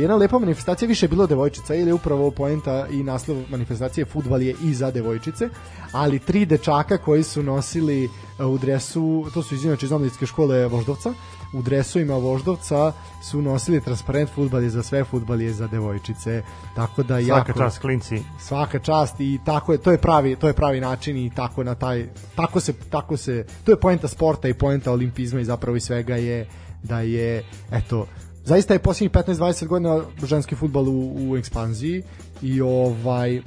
jedna 0.00 0.16
lepa 0.16 0.38
manifestacija, 0.38 0.88
više 0.88 1.06
je 1.06 1.10
bilo 1.10 1.26
devojčica 1.26 1.74
ili 1.74 1.92
upravo 1.92 2.30
poenta 2.30 2.86
i 2.90 3.02
naslov 3.02 3.36
manifestacije 3.50 4.04
futbal 4.04 4.42
je 4.42 4.54
i 4.64 4.74
za 4.74 4.90
devojčice, 4.90 5.48
ali 5.92 6.18
tri 6.18 6.46
dečaka 6.46 6.98
koji 6.98 7.22
su 7.22 7.42
nosili 7.42 8.04
uh, 8.04 8.46
u 8.46 8.58
dresu, 8.58 9.26
to 9.34 9.42
su 9.42 9.54
iz 9.54 9.64
inače 9.64 9.86
iz 9.86 9.92
omladinske 9.92 10.26
škole 10.26 10.66
Voždovca, 10.66 11.12
u 11.56 11.62
dresovima 11.62 12.14
Voždovca 12.14 12.92
su 13.22 13.42
nosili 13.42 13.80
transparent 13.80 14.30
futbal 14.30 14.62
je 14.62 14.70
za 14.70 14.82
sve, 14.82 15.04
futbal 15.04 15.40
je 15.40 15.52
za 15.52 15.66
devojčice. 15.66 16.42
Tako 16.74 17.02
da 17.02 17.22
Svaka 17.22 17.36
jako 17.36 17.58
čast 17.58 17.78
klinci. 17.78 18.22
svaka 18.40 18.78
čast 18.78 19.20
i 19.20 19.38
tako 19.44 19.72
je 19.72 19.78
to 19.78 19.90
je 19.90 19.98
pravi 19.98 20.36
to 20.36 20.46
je 20.46 20.52
pravi 20.52 20.80
način 20.80 21.16
i 21.16 21.30
tako 21.34 21.64
na 21.64 21.74
taj 21.74 22.08
tako 22.34 22.60
se 22.60 22.72
tako 22.90 23.16
se 23.16 23.46
to 23.64 23.72
je 23.72 23.80
poenta 23.80 24.08
sporta 24.08 24.48
i 24.48 24.54
poenta 24.54 24.92
olimpizma 24.92 25.40
i 25.40 25.44
zapravo 25.44 25.76
i 25.76 25.80
svega 25.80 26.16
je 26.16 26.48
da 26.82 27.00
je 27.00 27.44
eto 27.72 28.06
zaista 28.44 28.74
je 28.74 28.78
posljednjih 28.78 29.10
15-20 29.10 29.66
godina 29.66 30.00
ženski 30.24 30.54
futbal 30.54 30.88
u, 30.88 31.30
u 31.30 31.36
ekspanziji 31.36 32.02
i 32.42 32.60
ovaj 32.60 33.42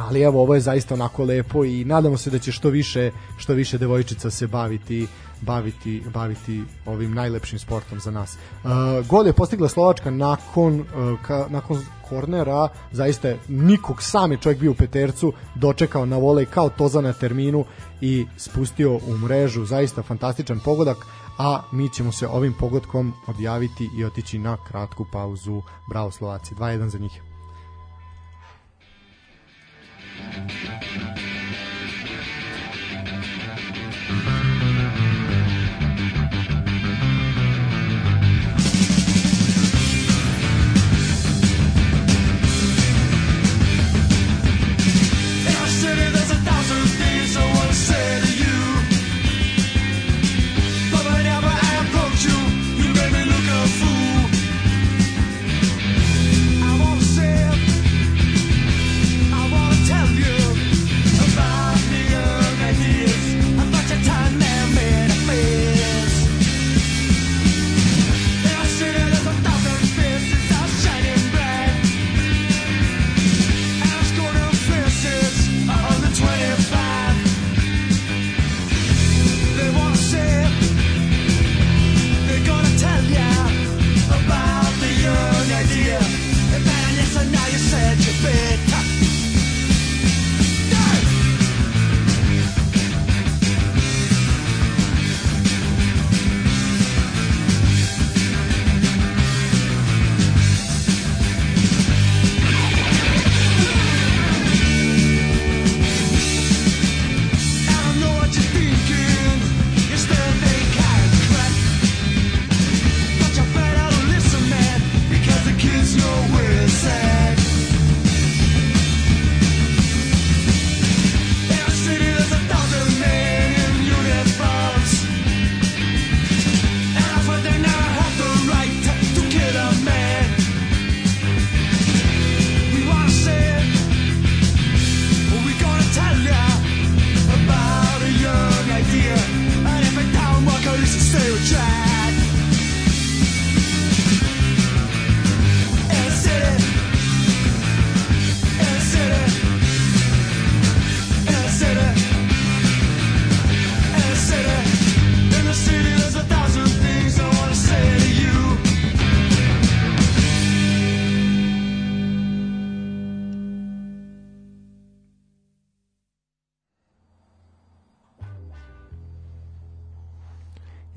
ali 0.00 0.22
evo 0.22 0.42
ovo 0.42 0.54
je 0.54 0.60
zaista 0.60 0.94
onako 0.94 1.24
lepo 1.24 1.64
i 1.64 1.84
nadamo 1.84 2.16
se 2.16 2.30
da 2.30 2.38
će 2.38 2.52
što 2.52 2.68
više 2.68 3.10
što 3.36 3.54
više 3.54 3.78
devojčica 3.78 4.30
se 4.30 4.46
baviti 4.46 5.06
baviti 5.40 6.02
baviti 6.14 6.64
ovim 6.86 7.14
najlepšim 7.14 7.58
sportom 7.58 8.00
za 8.00 8.10
nas. 8.10 8.36
Uh, 8.64 8.70
gol 9.06 9.26
je 9.26 9.32
postigla 9.32 9.68
Slovačka 9.68 10.10
nakon 10.10 10.80
uh, 10.80 11.20
ka, 11.22 11.46
nakon 11.50 11.82
kornera, 12.08 12.68
zaista 12.92 13.34
nikog 13.48 14.02
sam 14.02 14.32
je 14.32 14.38
čovjek 14.38 14.60
bio 14.60 14.70
u 14.70 14.74
petercu, 14.74 15.32
dočekao 15.54 16.06
na 16.06 16.16
volej 16.16 16.46
kao 16.46 16.68
toza 16.68 17.00
na 17.00 17.12
terminu 17.12 17.64
i 18.00 18.26
spustio 18.36 18.96
u 18.96 19.18
mrežu, 19.18 19.64
zaista 19.64 20.02
fantastičan 20.02 20.60
pogodak, 20.64 20.96
a 21.38 21.62
mi 21.72 21.88
ćemo 21.88 22.12
se 22.12 22.26
ovim 22.26 22.54
pogodkom 22.58 23.12
odjaviti 23.26 23.90
i 23.98 24.04
otići 24.04 24.38
na 24.38 24.56
kratku 24.68 25.06
pauzu. 25.12 25.62
Bravo 25.88 26.10
Slovaci, 26.10 26.54
2-1 26.54 26.88
za 26.88 26.98
njih. 26.98 27.29
Thank 30.32 30.84
you. 30.84 30.89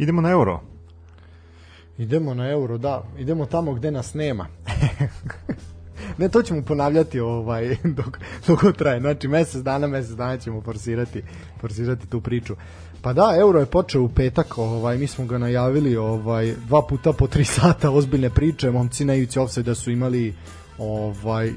Idemo 0.04 0.22
na 0.22 0.30
euro. 0.30 0.60
Idemo 1.98 2.34
na 2.34 2.50
euro, 2.50 2.78
da. 2.78 3.04
Idemo 3.18 3.46
tamo 3.46 3.74
gde 3.74 3.92
nas 3.92 4.14
nema. 4.14 4.48
ne, 6.18 6.30
to 6.30 6.42
ćemo 6.42 6.62
ponavljati 6.62 7.20
ovaj, 7.20 7.78
dok, 7.98 8.20
dok 8.48 8.78
traje. 8.78 9.00
Znači, 9.00 9.28
mesec 9.28 9.62
dana, 9.62 9.88
mesec 9.88 10.12
dana 10.12 10.38
ćemo 10.38 10.62
forsirati, 10.62 11.24
forsirati 11.62 12.08
tu 12.08 12.22
priču. 12.22 12.56
Pa 13.02 13.14
da, 13.14 13.36
euro 13.40 13.60
je 13.60 13.66
počeo 13.66 14.02
u 14.02 14.10
petak, 14.10 14.58
ovaj, 14.58 14.98
mi 14.98 15.08
smo 15.08 15.26
ga 15.26 15.38
najavili 15.38 15.96
ovaj, 15.98 16.54
dva 16.68 16.82
puta 16.82 17.14
po 17.14 17.28
tri 17.28 17.46
sata 17.46 17.92
ozbiljne 17.92 18.30
priče, 18.30 18.72
momci 18.72 19.06
na 19.06 19.16
ivici 19.16 19.64
da 19.64 19.76
su 19.76 19.92
imali 19.92 20.34
ovaj 20.78 21.54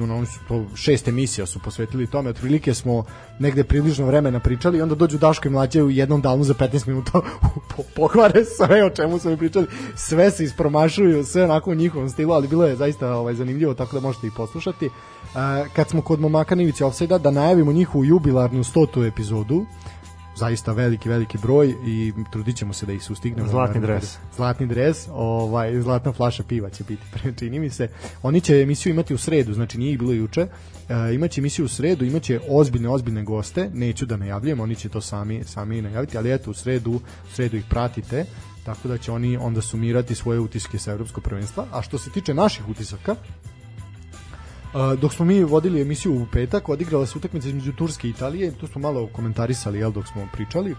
ono 0.00 0.26
su 0.26 0.38
to 0.48 0.64
šest 0.74 1.08
emisija 1.08 1.46
su 1.46 1.58
posvetili 1.58 2.06
tome 2.06 2.30
otprilike 2.30 2.74
smo 2.74 3.04
negde 3.38 3.64
približno 3.64 4.06
vremena 4.06 4.40
pričali 4.40 4.78
i 4.78 4.82
onda 4.82 4.94
dođu 4.94 5.18
Daško 5.18 5.48
i 5.48 5.50
mlađe 5.50 5.82
u 5.82 5.90
jednom 5.90 6.20
danu 6.20 6.44
za 6.44 6.54
15 6.54 6.88
minuta 6.88 7.20
pokvare 7.96 8.44
sve 8.44 8.84
o 8.84 8.90
čemu 8.90 9.18
smo 9.18 9.36
pričali 9.36 9.66
sve 9.96 10.30
se 10.30 10.44
ispromašuju 10.44 11.24
sve 11.24 11.44
onako 11.44 11.70
u 11.70 11.74
njihovom 11.74 12.08
stilu 12.08 12.32
ali 12.32 12.48
bilo 12.48 12.64
je 12.64 12.76
zaista 12.76 13.14
ovaj 13.14 13.34
zanimljivo 13.34 13.74
tako 13.74 13.96
da 13.96 14.06
možete 14.06 14.26
ih 14.26 14.32
poslušati 14.36 14.86
uh, 14.86 14.92
kad 15.72 15.88
smo 15.88 16.02
kod 16.02 16.20
momaka 16.20 16.54
Nivice 16.54 16.84
Offside 16.84 17.18
da 17.18 17.30
najavimo 17.30 17.72
njihovu 17.72 18.04
jubilarnu 18.04 18.64
100. 18.64 19.06
epizodu 19.06 19.66
zaista 20.36 20.72
veliki, 20.72 21.08
veliki 21.08 21.38
broj 21.38 21.74
i 21.86 22.12
trudit 22.32 22.56
ćemo 22.56 22.72
se 22.72 22.86
da 22.86 22.92
ih 22.92 23.02
sustignemo. 23.02 23.48
Zlatni 23.48 23.80
dres. 23.80 24.18
Zlatni 24.36 24.66
dres, 24.66 25.08
ovaj, 25.12 25.80
zlatna 25.80 26.12
flaša 26.12 26.42
piva 26.42 26.70
će 26.70 26.84
biti, 26.84 27.02
čini 27.38 27.58
mi 27.58 27.70
se. 27.70 27.88
Oni 28.22 28.40
će 28.40 28.62
emisiju 28.62 28.92
imati 28.92 29.14
u 29.14 29.18
sredu, 29.18 29.54
znači 29.54 29.78
nije 29.78 29.98
bilo 29.98 30.12
juče. 30.12 30.46
E, 30.88 31.14
imaće 31.14 31.40
emisiju 31.40 31.64
u 31.64 31.68
sredu, 31.68 32.04
imaće 32.04 32.40
ozbiljne, 32.48 32.88
ozbiljne 32.88 33.22
goste, 33.22 33.70
neću 33.74 34.06
da 34.06 34.16
najavljujem, 34.16 34.60
oni 34.60 34.74
će 34.74 34.88
to 34.88 35.00
sami, 35.00 35.44
sami 35.44 35.82
najaviti, 35.82 36.18
ali 36.18 36.32
eto, 36.32 36.50
u 36.50 36.54
sredu, 36.54 36.90
u 36.92 37.00
sredu 37.34 37.56
ih 37.56 37.64
pratite, 37.68 38.24
tako 38.64 38.88
da 38.88 38.98
će 38.98 39.12
oni 39.12 39.36
onda 39.36 39.60
sumirati 39.60 40.14
svoje 40.14 40.40
utiske 40.40 40.78
sa 40.78 40.92
evropskog 40.92 41.24
prvenstva. 41.24 41.66
A 41.72 41.82
što 41.82 41.98
se 41.98 42.10
tiče 42.10 42.34
naših 42.34 42.68
utisaka, 42.68 43.16
dok 45.00 45.12
smo 45.12 45.24
mi 45.24 45.44
vodili 45.44 45.82
emisiju 45.82 46.22
u 46.22 46.26
petak, 46.32 46.68
odigrala 46.68 47.06
se 47.06 47.18
utakmica 47.18 47.48
između 47.48 47.72
Turske 47.72 48.08
i 48.08 48.10
Italije, 48.10 48.52
tu 48.52 48.66
smo 48.66 48.80
malo 48.80 49.06
komentarisali 49.12 49.78
jel, 49.78 49.92
dok 49.92 50.06
smo 50.06 50.28
pričali. 50.32 50.74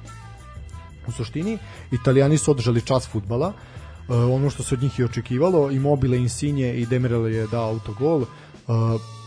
U 1.08 1.12
suštini, 1.12 1.58
Italijani 1.91 2.38
su 2.38 2.51
održali 2.51 2.82
čas 2.82 3.08
futbala, 3.08 3.47
uh, 3.47 4.15
ono 4.15 4.49
što 4.49 4.63
se 4.63 4.75
od 4.75 4.82
njih 4.82 4.99
i 4.99 5.03
očekivalo, 5.03 5.71
i 5.71 5.79
Mobile 5.79 6.17
Insigne 6.17 6.77
i 6.77 6.86
Demirel 6.86 7.27
je 7.27 7.47
dao 7.47 7.69
autogol, 7.69 8.21
uh, 8.21 8.27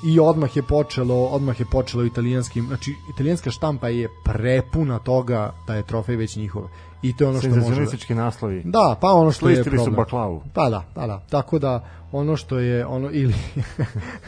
i 0.05 0.21
odmah 0.21 0.57
je 0.57 0.63
počelo, 0.63 1.27
odmah 1.27 1.61
je 1.61 1.67
počelo 1.67 2.05
italijanskim, 2.05 2.67
znači 2.67 2.95
italijanska 3.15 3.51
štampa 3.51 3.89
je 3.89 4.09
prepuna 4.25 4.99
toga 4.99 5.55
da 5.67 5.75
je 5.75 5.87
trofej 5.87 6.17
već 6.17 6.37
njihov. 6.37 6.69
I 7.09 7.17
to 7.17 7.25
je 7.25 7.29
ono 7.29 7.41
što 7.41 7.49
može. 7.49 8.15
naslovi. 8.15 8.63
Da, 8.65 8.97
pa 9.01 9.09
ono 9.09 9.33
što 9.33 9.49
je 9.49 9.65
problem. 9.65 9.85
su 9.85 9.91
baklavu. 9.91 10.43
Pa 10.55 10.71
da, 10.71 10.85
pa 10.95 11.07
da. 11.07 11.21
Tako 11.31 11.59
da 11.59 11.85
ono 12.13 12.37
što 12.37 12.59
je 12.59 12.87
ono 12.87 13.11
ili 13.13 13.35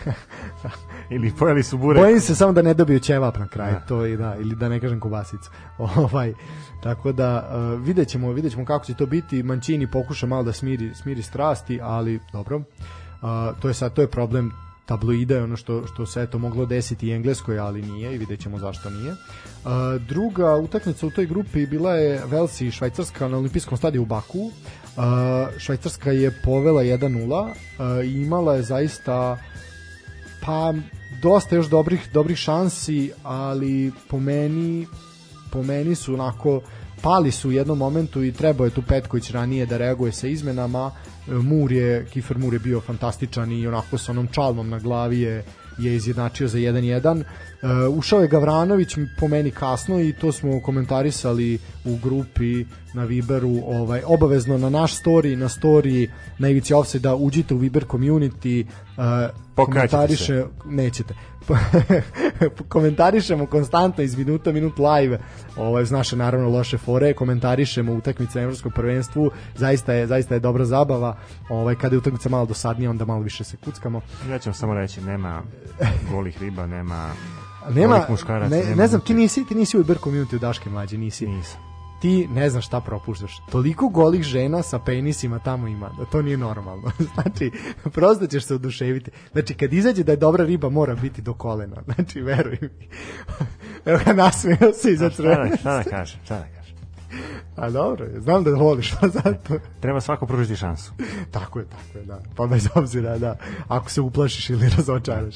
ili 1.14 1.32
pojeli 1.38 1.62
su 1.62 1.78
burek. 1.78 2.02
Bojim 2.02 2.20
se 2.20 2.34
samo 2.34 2.52
da 2.52 2.62
ne 2.62 2.74
dobiju 2.74 3.00
ćevap 3.00 3.38
na 3.38 3.48
kraju, 3.48 3.74
da. 3.74 3.86
to 3.86 4.06
i 4.06 4.16
da, 4.16 4.36
ili 4.36 4.56
da 4.56 4.68
ne 4.68 4.80
kažem 4.80 5.00
kobasicu. 5.00 5.50
ovaj, 5.78 6.34
tako 6.82 7.12
da 7.12 7.50
uh, 7.50 7.86
videćemo, 7.86 8.32
videćemo 8.32 8.64
kako 8.64 8.84
će 8.84 8.94
to 8.94 9.06
biti. 9.06 9.42
Mancini 9.42 9.90
pokuša 9.90 10.26
malo 10.26 10.42
da 10.42 10.52
smiri, 10.52 10.94
smiri 10.94 11.22
strasti, 11.22 11.80
ali 11.82 12.20
dobro. 12.32 12.56
Uh, 12.56 12.62
to 13.60 13.68
je 13.68 13.74
sad 13.74 13.92
to 13.92 14.02
je 14.02 14.10
problem 14.10 14.52
tabloida 14.88 15.34
je 15.34 15.42
ono 15.42 15.56
što, 15.56 15.86
što 15.86 16.06
se 16.06 16.22
eto 16.22 16.38
moglo 16.38 16.66
desiti 16.66 17.06
i 17.06 17.12
engleskoj, 17.12 17.58
ali 17.58 17.82
nije 17.82 18.14
i 18.14 18.18
vidjet 18.18 18.40
ćemo 18.40 18.58
zašto 18.58 18.90
nije. 18.90 19.12
Uh, 19.12 19.18
druga 20.08 20.56
utakmica 20.56 21.06
u 21.06 21.10
toj 21.10 21.26
grupi 21.26 21.66
bila 21.66 21.94
je 21.94 22.22
Velsi 22.26 22.66
i 22.66 22.70
Švajcarska 22.70 23.28
na 23.28 23.36
olimpijskom 23.36 23.78
stadiju 23.78 24.02
u 24.02 24.06
Baku. 24.06 24.38
Uh, 24.38 24.52
Švajcarska 25.58 26.12
je 26.12 26.40
povela 26.44 26.82
1-0 26.82 27.42
uh, 27.42 28.04
i 28.04 28.22
imala 28.22 28.54
je 28.54 28.62
zaista 28.62 29.38
pa 30.46 30.74
dosta 31.22 31.56
još 31.56 31.66
dobrih 31.66 32.08
dobrih 32.12 32.38
šansi, 32.38 33.12
ali 33.22 33.92
po 34.08 34.20
meni 34.20 34.86
po 35.52 35.62
meni 35.62 35.94
su 35.94 36.14
onako 36.14 36.60
pali 37.02 37.30
su 37.30 37.48
u 37.48 37.52
jednom 37.52 37.78
momentu 37.78 38.24
i 38.24 38.32
trebao 38.32 38.64
je 38.64 38.70
tu 38.70 38.82
Petković 38.82 39.30
ranije 39.30 39.66
da 39.66 39.76
reaguje 39.76 40.12
sa 40.12 40.26
izmenama. 40.26 40.90
Mur 41.28 41.72
je, 41.72 42.06
Kifer 42.10 42.38
Mur 42.38 42.52
je 42.52 42.58
bio 42.58 42.80
fantastičan 42.80 43.52
i 43.52 43.66
onako 43.66 43.98
sa 43.98 44.12
onom 44.12 44.28
čalmom 44.32 44.68
na 44.68 44.78
glavi 44.78 45.20
je, 45.20 45.44
je 45.78 45.96
izjednačio 45.96 46.48
za 46.48 46.58
1-1. 46.58 47.22
Uh, 47.22 47.98
ušao 47.98 48.20
je 48.20 48.28
Gavranović 48.28 48.96
po 49.20 49.28
meni 49.28 49.50
kasno 49.50 50.00
i 50.00 50.12
to 50.12 50.32
smo 50.32 50.60
komentarisali 50.60 51.58
u 51.84 51.96
grupi 51.96 52.64
na 52.94 53.04
Viberu, 53.04 53.62
ovaj 53.66 54.02
obavezno 54.06 54.58
na 54.58 54.70
naš 54.70 55.02
story, 55.02 55.36
na 55.36 55.48
story 55.48 56.08
na 56.38 56.48
ivici 56.48 56.74
offside 56.74 57.02
da 57.02 57.14
uđite 57.14 57.54
u 57.54 57.58
Viber 57.58 57.84
community, 57.84 58.64
uh, 58.64 59.04
komentariše, 59.54 60.44
nećete. 60.66 61.14
komentarišemo 62.68 63.46
konstantno 63.46 64.04
iz 64.04 64.18
minuta 64.18 64.52
minut 64.52 64.78
live. 64.78 65.18
Ovaj 65.56 65.82
uz 65.82 65.90
naše 65.90 66.16
naravno 66.16 66.48
loše 66.48 66.78
fore 66.78 67.12
komentarišemo 67.12 67.92
utakmice 67.92 68.38
na 68.38 68.42
evropskom 68.42 68.72
prvenstvu. 68.72 69.30
Zaista 69.54 69.92
je 69.92 70.06
zaista 70.06 70.34
je 70.34 70.40
dobra 70.40 70.64
zabava. 70.64 71.16
Ovaj 71.48 71.74
kada 71.74 71.94
je 71.94 71.98
utakmica 71.98 72.28
malo 72.28 72.46
dosadnija 72.46 72.90
onda 72.90 73.04
malo 73.04 73.20
više 73.20 73.44
se 73.44 73.56
kuckamo. 73.56 74.00
Ja 74.30 74.38
ću 74.38 74.52
samo 74.52 74.74
reći 74.74 75.00
nema 75.00 75.42
golih 76.12 76.40
riba 76.40 76.66
nema 76.66 77.10
nema 77.70 78.06
ne, 78.50 78.74
ne 78.76 78.86
znam 78.86 79.00
ti 79.00 79.14
nisi 79.14 79.44
ti 79.44 79.54
nisi 79.54 79.76
u 79.76 79.80
Uber 79.80 79.98
community 79.98 80.36
u 80.36 80.38
Daške 80.38 80.70
mlađe 80.70 80.98
nisi. 80.98 81.26
Nisam 81.26 81.67
ti 82.00 82.28
ne 82.30 82.50
znaš 82.50 82.66
šta 82.66 82.80
propuštaš. 82.80 83.42
Toliko 83.50 83.88
golih 83.88 84.22
žena 84.22 84.62
sa 84.62 84.78
penisima 84.78 85.38
tamo 85.38 85.68
ima, 85.68 85.90
da 85.98 86.04
to 86.04 86.22
nije 86.22 86.36
normalno. 86.36 86.90
znači, 87.14 87.50
prosto 87.92 88.26
ćeš 88.26 88.44
se 88.44 88.54
oduševiti. 88.54 89.10
Znači, 89.32 89.54
kad 89.54 89.72
izađe 89.72 90.04
da 90.04 90.12
je 90.12 90.16
dobra 90.16 90.44
riba, 90.44 90.68
mora 90.68 90.94
biti 90.94 91.22
do 91.22 91.34
kolena. 91.34 91.76
Znači, 91.94 92.20
veruj 92.20 92.58
mi. 92.60 92.88
Evo 93.92 93.98
ga 94.04 94.12
nasmeo 94.12 94.72
se 94.74 94.92
iza 94.92 95.10
Šta 95.10 95.22
da, 95.22 95.56
šta 95.56 95.76
da 95.76 95.82
kažem, 95.82 96.20
šta 96.24 96.34
da 96.34 96.44
kažem. 96.44 96.58
A 97.56 97.70
dobro, 97.70 98.06
znam 98.18 98.44
da 98.44 98.50
voliš, 98.50 98.94
pa 99.00 99.08
zato. 99.08 99.58
Treba 99.80 100.00
svako 100.00 100.26
pružiti 100.26 100.56
šansu. 100.56 100.92
tako 101.30 101.58
je, 101.58 101.66
tako 101.66 101.98
je, 101.98 102.04
da. 102.04 102.20
Pa 102.36 102.46
bez 102.46 102.68
obzira, 102.74 103.18
da. 103.18 103.36
Ako 103.68 103.90
se 103.90 104.00
uplašiš 104.00 104.50
ili 104.50 104.68
razočaraš. 104.76 105.34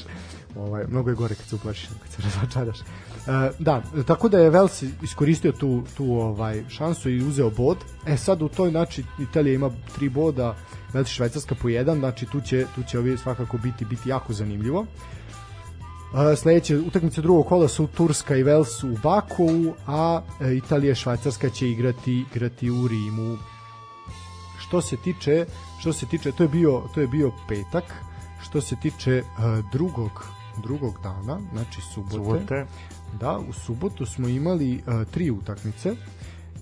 Ovaj, 0.56 0.84
mnogo 0.88 1.10
je 1.10 1.16
gore 1.16 1.34
kad 1.34 1.46
se 1.46 1.54
uplašiš, 1.54 1.88
kad 2.02 2.10
se 2.10 2.22
razočaraš. 2.22 2.78
E, 3.26 3.50
da, 3.58 3.82
tako 4.06 4.28
da 4.28 4.38
je 4.38 4.50
Vels 4.50 4.82
iskoristio 5.02 5.52
tu, 5.52 5.82
tu 5.96 6.04
ovaj 6.04 6.62
šansu 6.68 7.10
i 7.10 7.22
uzeo 7.22 7.50
bod. 7.50 7.78
E 8.06 8.16
sad 8.16 8.42
u 8.42 8.48
toj 8.48 8.70
znači 8.70 9.04
Italija 9.18 9.54
ima 9.54 9.70
tri 9.94 10.08
boda, 10.08 10.56
Vels 10.92 11.08
Švajcarska 11.08 11.54
po 11.54 11.68
jedan, 11.68 11.98
znači 11.98 12.26
tu 12.26 12.40
će 12.40 12.66
tu 12.74 12.82
će 12.82 12.98
ovi 12.98 13.18
svakako 13.18 13.58
biti 13.58 13.84
biti 13.84 14.08
jako 14.08 14.32
zanimljivo. 14.32 14.80
Uh, 14.80 16.38
sledeće 16.38 16.78
utakmice 16.78 17.22
drugog 17.22 17.46
kola 17.46 17.68
su 17.68 17.86
Turska 17.86 18.36
i 18.36 18.42
Vels 18.42 18.84
u 18.84 18.96
Baku, 19.02 19.74
a 19.86 20.22
e, 20.40 20.54
Italija 20.54 20.92
i 20.92 20.94
Švajcarska 20.94 21.50
će 21.50 21.68
igrati 21.68 22.24
igrati 22.30 22.70
u 22.70 22.88
Rimu. 22.88 23.38
Što 24.58 24.80
se 24.80 24.96
tiče 24.96 25.46
što 25.80 25.92
se 25.92 26.06
tiče 26.06 26.32
to 26.32 26.42
je 26.42 26.48
bio 26.48 26.82
to 26.94 27.00
je 27.00 27.06
bio 27.06 27.32
petak. 27.48 27.84
Što 28.42 28.60
se 28.60 28.76
tiče 28.76 29.22
uh, 29.22 29.64
drugog 29.72 30.26
drugog 30.56 30.98
dana, 31.02 31.40
znači 31.52 31.80
subote, 31.80 32.16
subote. 32.16 32.66
Da, 33.20 33.38
u 33.48 33.52
subotu 33.52 34.06
smo 34.06 34.28
imali 34.28 34.74
uh, 34.74 35.08
tri 35.10 35.30
utakmice 35.30 35.94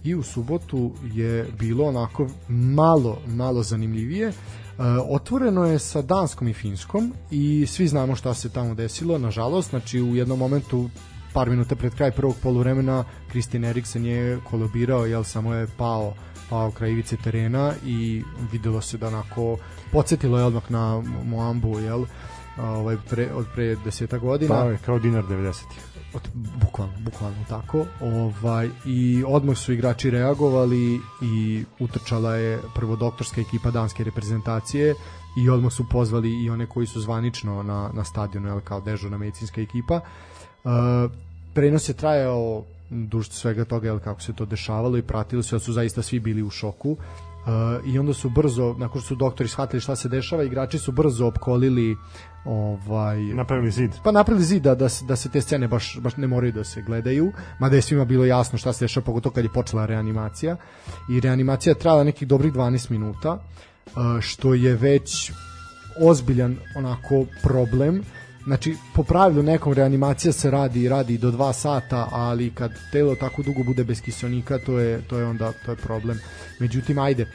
i 0.05 0.14
u 0.14 0.22
subotu 0.22 0.92
je 1.12 1.46
bilo 1.59 1.84
onako 1.84 2.26
malo, 2.48 3.18
malo 3.26 3.62
zanimljivije. 3.62 4.28
Uh, 4.28 4.84
otvoreno 5.11 5.64
je 5.66 5.78
sa 5.78 6.03
Danskom 6.03 6.48
i 6.48 6.53
Finskom 6.53 7.12
i 7.30 7.66
svi 7.66 7.88
znamo 7.88 8.16
šta 8.16 8.34
se 8.34 8.48
tamo 8.48 8.74
desilo, 8.74 9.18
nažalost, 9.18 9.70
znači 9.70 10.01
u 10.01 10.16
jednom 10.16 10.38
momentu 10.38 10.90
par 11.32 11.51
minuta 11.51 11.76
pred 11.76 11.94
kraj 11.94 12.11
prvog 12.11 12.36
poluvremena 12.42 13.05
Kristin 13.28 13.64
Eriksen 13.64 14.07
je 14.07 14.40
kolobirao, 14.51 15.07
jel 15.07 15.24
samo 15.24 15.55
je 15.55 15.66
pao 15.76 16.14
pao 16.51 16.70
kraj 16.70 16.90
ivice 16.90 17.16
terena 17.16 17.72
i 17.84 18.22
videlo 18.53 18.80
se 18.80 18.98
da 18.98 19.07
onako 19.07 19.57
podsjetilo 19.92 20.38
je 20.38 20.44
odmah 20.44 20.70
na 20.70 21.03
Moambu, 21.24 21.78
jel? 21.78 22.05
ovaj 22.59 22.96
pre 23.11 23.32
od 23.32 23.46
pre 23.55 23.76
10 23.76 24.18
godina. 24.18 24.55
Pa, 24.55 24.76
kao 24.86 24.98
dinar 24.98 25.24
90-ih 25.24 25.82
od, 25.82 25.89
bukvalno, 26.34 26.92
bukvalno 27.00 27.44
tako 27.48 27.86
ovaj, 28.00 28.68
i 28.86 29.24
odmah 29.26 29.56
su 29.56 29.72
igrači 29.72 30.11
reagovali 30.11 31.00
i 31.22 31.64
utrčala 31.78 32.34
je 32.34 32.58
prvo 32.74 32.96
doktorska 32.96 33.40
ekipa 33.40 33.70
danske 33.70 34.04
reprezentacije 34.04 34.94
i 35.36 35.50
odmah 35.50 35.72
su 35.72 35.88
pozvali 35.88 36.44
i 36.44 36.50
one 36.50 36.66
koji 36.66 36.86
su 36.86 37.00
zvanično 37.00 37.62
na, 37.62 37.90
na 37.94 38.04
stadionu 38.04 38.48
jel, 38.48 38.61
kao 38.61 38.80
dežurna 38.80 39.18
medicinska 39.18 39.61
ekipa. 39.61 40.00
Uh, 40.64 40.70
prenos 41.54 41.88
je 41.88 41.94
trajao 41.94 42.64
duž 42.90 43.28
svega 43.28 43.64
toga 43.64 43.86
jel, 43.86 43.98
kako 43.98 44.20
se 44.20 44.32
to 44.32 44.44
dešavalo 44.44 44.98
i 44.98 45.02
pratili 45.02 45.42
su 45.42 45.54
da 45.54 45.61
su 45.61 45.72
zaista 45.72 46.02
svi 46.02 46.20
bili 46.20 46.42
u 46.42 46.50
šoku. 46.50 46.90
Uh, 46.90 47.86
i 47.86 47.98
onda 47.98 48.14
su 48.14 48.30
brzo, 48.30 48.74
nakon 48.78 49.00
što 49.00 49.08
su 49.08 49.14
doktori 49.14 49.48
shvatili 49.48 49.80
šta 49.80 49.96
se 49.96 50.08
dešava, 50.08 50.42
igrači 50.42 50.78
su 50.78 50.92
brzo 50.92 51.26
opkolili 51.26 51.96
ovaj 52.45 53.18
napravili 53.20 53.70
zid. 53.70 53.91
Pa 54.05 54.12
napravili 54.12 54.45
zid 54.45 54.62
da, 54.62 54.74
da, 54.74 54.88
se, 54.88 55.05
da 55.05 55.16
se 55.16 55.28
te 55.28 55.41
scene 55.41 55.68
baš, 55.68 55.99
baš 56.01 56.16
ne 56.16 56.26
moraju 56.26 56.53
da 56.53 56.64
se 56.64 56.82
gledaju, 56.82 57.32
mada 57.59 57.76
je 57.76 57.82
svima 57.82 58.05
bilo 58.05 58.24
jasno 58.24 58.59
šta 58.59 58.72
se 58.72 58.84
dešava, 58.84 59.05
pogotovo 59.05 59.32
kad 59.34 59.45
je 59.45 59.53
počela 59.53 59.86
reanimacija. 59.86 60.57
I 61.11 61.20
reanimacija 61.20 61.74
trajala 61.74 62.05
nekih 62.05 62.28
dobrih 62.28 62.53
12 62.53 62.91
minuta, 62.91 63.38
što 64.20 64.55
je 64.55 64.74
već 64.76 65.32
ozbiljan 66.01 66.57
onako 66.76 67.24
problem. 67.43 68.03
Znači, 68.45 68.76
po 68.95 69.03
pravilu 69.03 69.43
nekom 69.43 69.72
reanimacija 69.72 70.32
se 70.32 70.51
radi 70.51 70.88
radi 70.88 71.18
do 71.18 71.30
2 71.30 71.53
sata, 71.53 72.09
ali 72.12 72.51
kad 72.51 72.72
telo 72.93 73.14
tako 73.14 73.43
dugo 73.43 73.62
bude 73.62 73.84
bez 73.84 74.01
kiselnika, 74.03 74.59
to 74.59 74.78
je, 74.78 75.03
to 75.09 75.18
je 75.18 75.24
onda 75.24 75.53
to 75.64 75.70
je 75.70 75.76
problem. 75.76 76.18
Međutim, 76.59 76.99
ajde, 76.99 77.26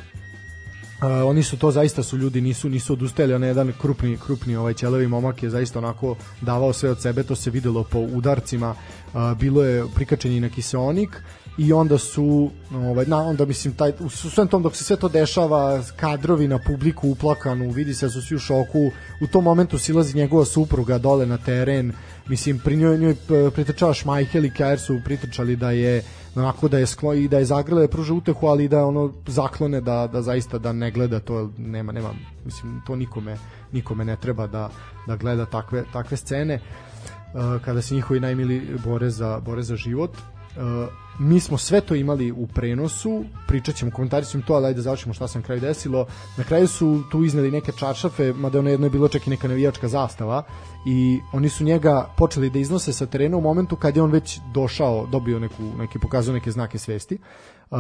Uh, 1.02 1.30
oni 1.30 1.44
su 1.44 1.58
to 1.58 1.72
zaista 1.72 2.04
su 2.04 2.18
ljudi 2.18 2.42
nisu 2.42 2.70
nisu 2.70 2.94
odustajali 2.94 3.34
on 3.34 3.44
jedan 3.44 3.74
krupni 3.82 4.18
krupni 4.18 4.56
ovaj 4.56 4.74
ćelavi 4.74 5.08
momak 5.08 5.44
je 5.44 5.50
zaista 5.50 5.80
onako 5.80 6.16
davao 6.42 6.74
sve 6.74 6.92
od 6.92 7.02
sebe 7.02 7.24
to 7.24 7.36
se 7.36 7.50
videlo 7.50 7.84
po 7.84 8.00
udarcima. 8.00 8.76
Uh, 9.14 9.38
bilo 9.38 9.64
je 9.64 9.86
prikačen 9.96 10.42
na 10.42 10.50
kiseonik 10.50 11.22
i 11.58 11.74
onda 11.74 11.98
su 11.98 12.50
ovaj 12.74 13.06
na 13.06 13.22
onda 13.22 13.46
mislim 13.46 13.74
taj 13.74 13.92
u 14.00 14.10
svem 14.10 14.48
tom 14.48 14.64
dok 14.64 14.76
se 14.76 14.84
sve 14.84 14.96
to 14.96 15.10
dešava 15.10 15.84
kadrovi 15.96 16.48
na 16.48 16.60
publiku 16.68 17.10
uplakanu 17.10 17.72
vidi 17.72 17.94
se 17.94 18.06
da 18.06 18.12
su 18.12 18.22
svi 18.22 18.36
u 18.36 18.40
šoku. 18.40 18.92
U 19.22 19.28
tom 19.28 19.44
momentu 19.44 19.78
silazi 19.78 20.18
njegova 20.18 20.46
supruga 20.46 20.98
dole 20.98 21.26
na 21.26 21.38
teren 21.38 21.94
mislim 22.28 22.60
pri 22.60 22.76
njoj, 22.76 22.98
njoj 22.98 23.16
pritrčava 23.54 23.94
Šmajhel 23.94 24.46
i 24.46 24.54
Kjaer 24.54 24.80
su 24.80 25.00
pritrčali 25.06 25.56
da 25.56 25.72
je 25.72 26.04
onako 26.36 26.68
da 26.68 26.78
je 26.78 26.86
sklo 26.86 27.14
i 27.14 27.28
da 27.28 27.38
je 27.38 27.46
zagrle 27.46 27.82
da 27.82 27.88
pruža 27.88 28.14
utehu 28.14 28.48
ali 28.48 28.68
da 28.68 28.86
ono 28.86 29.14
zaklone 29.28 29.82
da, 29.82 30.08
da 30.08 30.22
zaista 30.22 30.58
da 30.58 30.74
ne 30.74 30.92
gleda 30.92 31.20
to 31.20 31.52
nema 31.58 31.92
nema 31.92 32.10
mislim 32.46 32.82
to 32.88 32.96
nikome 32.96 33.38
nikome 33.72 34.06
ne 34.06 34.16
treba 34.16 34.48
da 34.48 34.70
da 35.08 35.16
gleda 35.16 35.46
takve 35.46 35.84
takve 35.94 36.18
scene 36.18 36.60
uh, 37.34 37.62
kada 37.62 37.82
se 37.82 37.96
njihovi 37.96 38.20
najmili 38.20 38.78
bore 38.86 39.10
za 39.10 39.40
bore 39.40 39.64
za 39.64 39.76
život 39.76 40.12
uh, 40.56 40.88
mi 41.20 41.40
smo 41.40 41.58
sve 41.58 41.82
to 41.82 41.96
imali 41.96 42.32
u 42.32 42.48
prenosu, 42.48 43.24
pričat 43.48 43.76
ćemo, 43.76 43.92
komentarit 43.92 44.30
ćemo 44.30 44.44
to, 44.48 44.54
ali 44.54 44.66
ajde 44.66 44.76
da 44.76 44.82
završimo 44.82 45.14
šta 45.14 45.28
se 45.28 45.40
na 45.40 45.46
kraju 45.46 45.62
desilo. 45.62 46.06
Na 46.38 46.44
kraju 46.44 46.68
su 46.68 47.04
tu 47.12 47.24
izneli 47.24 47.52
neke 47.52 47.72
čaršafe, 47.72 48.34
mada 48.34 48.60
ono 48.60 48.70
jedno 48.70 48.86
je 48.86 48.90
bilo 48.90 49.08
čak 49.08 49.28
i 49.28 49.30
neka 49.30 49.48
navijačka 49.48 49.88
zastava 49.88 50.44
i 50.86 51.20
oni 51.34 51.50
su 51.50 51.64
njega 51.64 52.10
počeli 52.18 52.50
da 52.50 52.60
iznose 52.60 52.94
sa 52.94 53.06
terena 53.06 53.38
u 53.38 53.42
momentu 53.42 53.76
kad 53.76 53.96
je 53.96 54.04
on 54.04 54.12
već 54.12 54.40
došao, 54.54 55.08
dobio 55.12 55.40
neku, 55.40 55.64
neke, 55.78 56.00
pokazao 56.00 56.34
neke 56.34 56.52
znake 56.52 56.78
svesti. 56.78 57.18
Uh, 57.72 57.78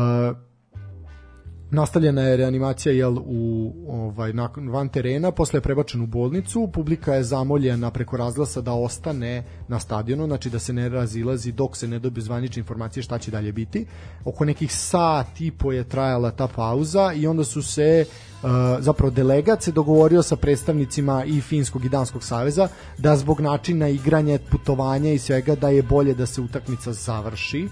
nastavljena 1.71 2.21
je 2.21 2.37
reanimacija 2.37 2.93
jel 2.93 3.17
u 3.17 3.73
ovaj 3.87 4.33
nakon 4.33 4.69
van 4.69 4.89
terena 4.89 5.31
posle 5.31 5.57
je 5.57 5.61
prebačen 5.61 6.01
u 6.01 6.07
bolnicu 6.07 6.69
publika 6.73 7.13
je 7.13 7.23
zamoljena 7.23 7.91
preko 7.91 8.17
razglasa 8.17 8.61
da 8.61 8.73
ostane 8.73 9.43
na 9.67 9.79
stadionu 9.79 10.25
znači 10.25 10.49
da 10.49 10.59
se 10.59 10.73
ne 10.73 10.89
razilazi 10.89 11.51
dok 11.51 11.77
se 11.77 11.87
ne 11.87 11.99
dobije 11.99 12.23
zvanične 12.23 12.59
informacije 12.59 13.03
šta 13.03 13.17
će 13.17 13.31
dalje 13.31 13.51
biti. 13.51 13.85
Oko 14.25 14.45
nekih 14.45 14.73
sat 14.73 15.41
i 15.41 15.51
po 15.51 15.71
je 15.71 15.83
trajala 15.83 16.31
ta 16.31 16.47
pauza 16.47 17.13
i 17.13 17.27
onda 17.27 17.43
su 17.43 17.63
se 17.63 18.05
uh, 18.43 18.49
zapravo 18.79 19.11
delegat 19.11 19.63
se 19.63 19.71
dogovorio 19.71 20.23
sa 20.23 20.35
predstavnicima 20.35 21.23
i 21.25 21.41
finskog 21.41 21.85
i 21.85 21.89
danskog 21.89 22.23
saveza 22.23 22.67
da 22.97 23.15
zbog 23.15 23.41
načina 23.41 23.87
igranja 23.87 24.39
putovanja 24.51 25.11
i 25.11 25.19
svega 25.19 25.55
da 25.55 25.69
je 25.69 25.83
bolje 25.83 26.13
da 26.13 26.25
se 26.25 26.41
utakmica 26.41 26.93
završi 26.93 27.67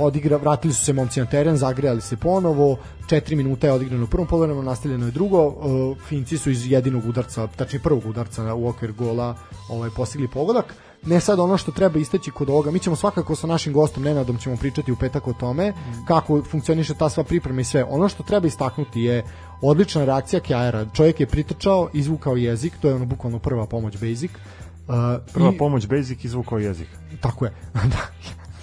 odigra, 0.00 0.36
vratili 0.36 0.74
su 0.74 0.84
se 0.84 0.92
momci 0.92 1.20
na 1.20 1.26
teren, 1.26 1.56
zagrejali 1.56 2.00
se 2.00 2.16
ponovo, 2.16 2.76
4 3.06 3.36
minuta 3.36 3.66
je 3.66 3.72
odigrano 3.72 4.04
u 4.04 4.08
prvom 4.08 4.26
poluvremenu, 4.26 4.62
nastavljeno 4.62 5.06
je 5.06 5.12
drugo, 5.12 5.46
e, 5.46 6.00
Finci 6.08 6.38
su 6.38 6.50
iz 6.50 6.70
jedinog 6.70 7.06
udarca, 7.06 7.46
tačnije 7.46 7.82
prvog 7.82 8.06
udarca 8.06 8.54
u 8.54 8.68
okvir 8.68 8.92
gola 8.92 9.34
ovaj, 9.68 9.90
postigli 9.90 10.28
pogodak. 10.28 10.74
Ne 11.06 11.20
sad 11.20 11.38
ono 11.38 11.56
što 11.56 11.72
treba 11.72 11.98
istaći 11.98 12.30
kod 12.30 12.50
ovoga, 12.50 12.70
mi 12.70 12.78
ćemo 12.78 12.96
svakako 12.96 13.36
sa 13.36 13.46
našim 13.46 13.72
gostom 13.72 14.02
Nenadom 14.02 14.38
ćemo 14.38 14.56
pričati 14.56 14.92
u 14.92 14.96
petak 14.96 15.28
o 15.28 15.32
tome 15.32 15.72
kako 16.08 16.42
funkcioniše 16.42 16.94
ta 16.94 17.08
sva 17.08 17.24
priprema 17.24 17.60
i 17.60 17.64
sve. 17.64 17.84
Ono 17.84 18.08
što 18.08 18.22
treba 18.22 18.46
istaknuti 18.46 19.00
je 19.00 19.22
odlična 19.62 20.04
reakcija 20.04 20.40
Kjajera. 20.40 20.86
Čovjek 20.92 21.20
je 21.20 21.26
pritrčao, 21.26 21.88
izvukao 21.92 22.36
jezik, 22.36 22.72
to 22.80 22.88
je 22.88 22.94
ono 22.94 23.04
bukvalno 23.06 23.38
prva 23.38 23.66
pomoć 23.66 23.92
basic. 23.92 24.30
Uh, 24.30 24.94
Prva 25.32 25.52
i- 25.54 25.58
pomoć 25.58 25.86
basic 25.86 26.24
izvukao 26.24 26.58
jezik. 26.58 26.88
Tako 27.20 27.44
je. 27.44 27.52
da, 27.74 28.06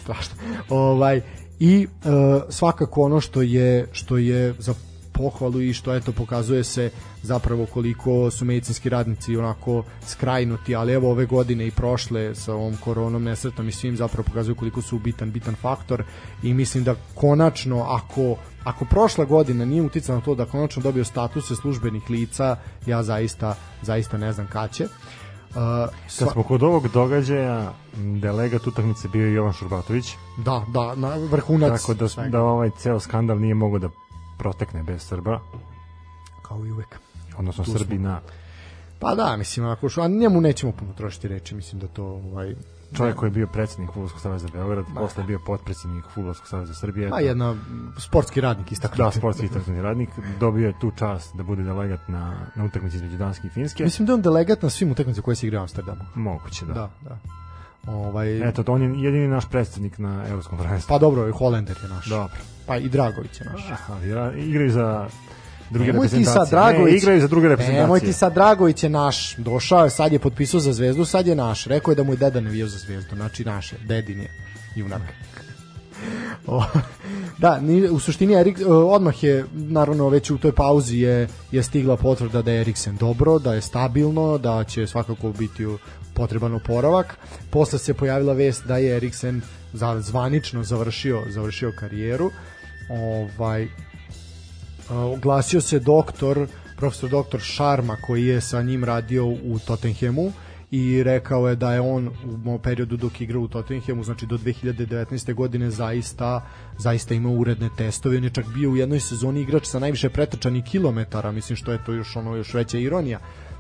strašno. 0.04 0.36
Ovaj 0.70 1.22
i 1.60 1.88
e, 1.88 2.08
svakako 2.50 3.02
ono 3.02 3.22
što 3.22 3.42
je 3.42 3.88
što 3.92 4.18
je 4.18 4.54
za 4.60 4.74
pohvalu 5.14 5.62
i 5.62 5.74
što 5.74 5.96
eto 5.96 6.12
pokazuje 6.12 6.64
se 6.64 6.90
zapravo 7.22 7.66
koliko 7.66 8.32
su 8.32 8.46
medicinski 8.46 8.90
radnici 8.90 9.38
onako 9.38 9.84
skrajnuti, 10.08 10.76
ali 10.76 10.94
evo 10.94 11.12
ove 11.12 11.26
godine 11.26 11.68
i 11.68 11.72
prošle 11.72 12.36
sa 12.36 12.54
ovom 12.54 12.78
koronom 12.84 13.24
nesretnom 13.24 13.70
i 13.70 13.72
svim 13.72 13.98
zapravo 13.98 14.24
pokazuju 14.24 14.56
koliko 14.56 14.82
su 14.82 15.00
bitan 15.00 15.32
bitan 15.32 15.56
faktor 15.56 16.04
i 16.44 16.54
mislim 16.54 16.84
da 16.84 16.96
konačno 17.16 17.84
ako 17.84 18.36
ako 18.64 18.86
prošla 18.86 19.26
godina 19.26 19.66
nije 19.66 19.82
uticala 19.82 20.18
na 20.18 20.26
to 20.26 20.36
da 20.36 20.46
konačno 20.46 20.82
dobio 20.82 21.06
statuse 21.06 21.56
službenih 21.56 22.10
lica, 22.10 22.56
ja 22.86 23.04
zaista 23.04 23.56
zaista 23.82 24.18
ne 24.18 24.34
znam 24.34 24.48
kad 24.48 24.72
će. 24.72 24.84
Uh, 24.84 25.23
Kad 26.20 26.32
smo 26.32 26.44
kod 26.44 26.64
ovog 26.64 26.88
događaja, 26.88 27.74
delegat 28.22 28.68
utakmice 28.68 29.08
bio 29.08 29.26
je 29.28 29.34
Jovan 29.34 29.54
Šurbatović, 29.54 30.16
Da, 30.38 30.66
da, 30.68 30.96
na 30.96 31.16
vrhunac. 31.16 31.82
tako 31.82 31.94
da, 31.94 32.28
da 32.30 32.42
ovaj 32.42 32.70
ceo 32.78 33.00
skandal 33.00 33.40
nije 33.40 33.54
mogao 33.54 33.80
da 33.80 33.90
protekne 34.38 34.84
bez 34.84 35.02
Srba, 35.04 35.40
kao 36.42 36.66
i 36.66 36.72
uvek. 36.72 37.00
odnosno 37.38 37.64
Tu 37.64 37.70
smo. 37.72 37.80
Srbina. 37.80 38.22
Pa 39.00 39.16
da, 39.16 39.38
mislim, 39.38 39.66
ako 39.66 39.90
što, 39.90 40.02
a 40.02 40.08
njemu 40.08 40.42
nećemo 40.42 40.72
puno 40.72 40.94
trošiti 40.94 41.28
reči, 41.28 41.56
mislim 41.56 41.82
da 41.82 41.88
to, 41.88 42.04
ovaj, 42.06 42.56
Čovjek 42.94 43.16
koji 43.16 43.28
je 43.28 43.32
bio 43.32 43.48
predsednik 43.48 43.92
Fudbalskog 43.92 44.22
saveza 44.22 44.48
Beograd, 44.54 44.86
posle 44.96 45.24
je 45.24 45.28
bio 45.28 45.40
potpredsednik 45.40 46.06
Fudbalskog 46.14 46.48
saveza 46.48 46.74
Srbije. 46.74 47.10
pa 47.10 47.20
jedna 47.20 47.50
m, 47.52 47.94
sportski 47.98 48.42
radnik 48.42 48.72
istaknuti. 48.72 49.02
Da, 49.04 49.12
sportski 49.12 49.46
istaknuti 49.46 49.82
radnik, 49.82 50.10
dobio 50.40 50.68
je 50.68 50.80
tu 50.80 50.92
čast 50.92 51.36
da 51.36 51.44
bude 51.44 51.64
delegat 51.64 52.08
na, 52.08 52.34
na 52.56 52.64
utakmici 52.66 52.96
između 52.96 53.18
Danske 53.18 53.48
i 53.48 53.50
Finske. 53.50 53.84
Mislim 53.84 54.06
da 54.06 54.12
je 54.12 54.16
on 54.16 54.22
delegat 54.22 54.62
na 54.62 54.70
svim 54.70 54.92
utakmicama 54.92 55.24
koje 55.24 55.36
se 55.36 55.48
igraju 55.48 55.60
u 55.60 55.64
Amsterdamu. 55.64 56.02
Moguće, 56.16 56.66
da. 56.66 56.74
Da, 56.74 56.90
da. 57.02 57.18
Ovaj, 57.88 58.50
Eto, 58.50 58.64
on 58.68 58.82
je 58.82 59.04
jedini 59.04 59.28
naš 59.28 59.50
predsednik 59.50 59.98
na 59.98 60.26
Evropskom 60.28 60.58
prvenstvu. 60.58 60.90
pa 60.90 60.98
dobro, 61.00 61.28
i 61.28 61.32
Holender 61.32 61.78
je 61.84 61.90
naš. 61.90 62.06
Dobro. 62.06 62.38
Pa 62.68 62.78
i 62.78 62.90
Dragović 62.90 63.42
je 63.42 63.46
naš. 63.46 63.62
Ah, 63.72 63.78
Ali 63.94 64.10
ja, 64.10 64.32
igraju 64.34 64.72
za 64.72 65.08
druge 65.74 65.92
Nemoj 65.92 66.08
ti 66.08 66.16
reprezentacije. 66.16 66.46
sad 66.46 66.50
Dragović. 66.50 66.92
Ne, 66.92 66.98
igraju 66.98 67.22
za 67.22 67.28
druge 67.28 67.48
reprezentacije. 67.48 67.82
Nemoj 67.82 68.00
ti 68.00 68.14
sad 68.14 68.34
Dragović 68.34 68.84
je 68.84 68.90
naš. 68.90 69.36
Došao 69.38 69.84
je, 69.84 69.90
sad 69.90 70.14
je 70.14 70.20
potpisao 70.20 70.60
za 70.60 70.74
Zvezdu, 70.74 71.06
sad 71.06 71.28
je 71.28 71.36
naš. 71.36 71.66
Rekao 71.66 71.92
je 71.92 71.96
da 71.96 72.04
mu 72.04 72.14
je 72.14 72.18
deda 72.18 72.42
navijao 72.42 72.68
za 72.68 72.78
Zvezdu, 72.78 73.16
znači 73.16 73.46
naše, 73.46 73.76
dedin 73.88 74.20
je 74.20 74.30
junak. 74.76 75.02
O, 76.48 76.64
da, 77.38 77.60
ni, 77.60 77.90
u 77.90 78.00
suštini 78.00 78.34
Erik, 78.34 78.60
e, 78.60 78.66
odmah 78.66 79.24
je, 79.24 79.46
naravno 79.54 80.10
već 80.10 80.32
u 80.32 80.38
toj 80.38 80.52
pauzi 80.52 80.98
je, 80.98 81.28
je 81.52 81.64
stigla 81.64 81.98
potvrda 81.98 82.42
da 82.42 82.52
je 82.52 82.62
Eriksen 82.62 82.96
dobro, 82.96 83.40
da 83.40 83.54
je 83.54 83.62
stabilno, 83.62 84.38
da 84.38 84.64
će 84.64 84.88
svakako 84.88 85.32
biti 85.32 85.66
potreban 86.14 86.54
oporavak. 86.54 87.18
Posle 87.50 87.80
se 87.80 87.94
pojavila 87.94 88.34
vest 88.34 88.66
da 88.66 88.78
je 88.78 88.96
Eriksen 88.96 89.42
zvanično 90.00 90.64
završio, 90.64 91.22
završio 91.30 91.74
karijeru. 91.80 92.32
Ovaj, 92.90 93.68
oglasio 94.90 95.62
se 95.62 95.80
doktor, 95.80 96.48
profesor 96.78 97.10
doktor 97.10 97.40
Šarma 97.40 97.96
koji 97.96 98.26
je 98.26 98.42
sa 98.42 98.62
njim 98.62 98.84
radio 98.84 99.26
u 99.26 99.60
Tottenhamu 99.68 100.32
i 100.72 101.04
rekao 101.04 101.50
je 101.50 101.56
da 101.56 101.74
je 101.74 101.82
on 101.82 102.10
u 102.46 102.60
periodu 102.60 102.98
dok 102.98 103.22
igra 103.22 103.40
u 103.40 103.48
Tottenhamu, 103.48 104.04
znači 104.04 104.26
do 104.26 104.38
2019. 104.38 105.34
godine 105.34 105.72
zaista 105.72 106.42
zaista 106.78 107.14
imao 107.14 107.32
uredne 107.32 107.70
testove, 107.78 108.18
on 108.18 108.24
je 108.24 108.30
čak 108.30 108.46
bio 108.54 108.70
u 108.70 108.78
jednoj 108.78 109.00
sezoni 109.00 109.42
igrač 109.42 109.66
sa 109.66 109.80
najviše 109.80 110.10
pretrčanih 110.10 110.64
kilometara, 110.64 111.32
mislim 111.32 111.56
što 111.56 111.72
je 111.72 111.84
to 111.86 111.94
još 111.94 112.16
ono 112.16 112.36
još 112.36 112.54
veća 112.54 112.78
ironija. 112.78 113.20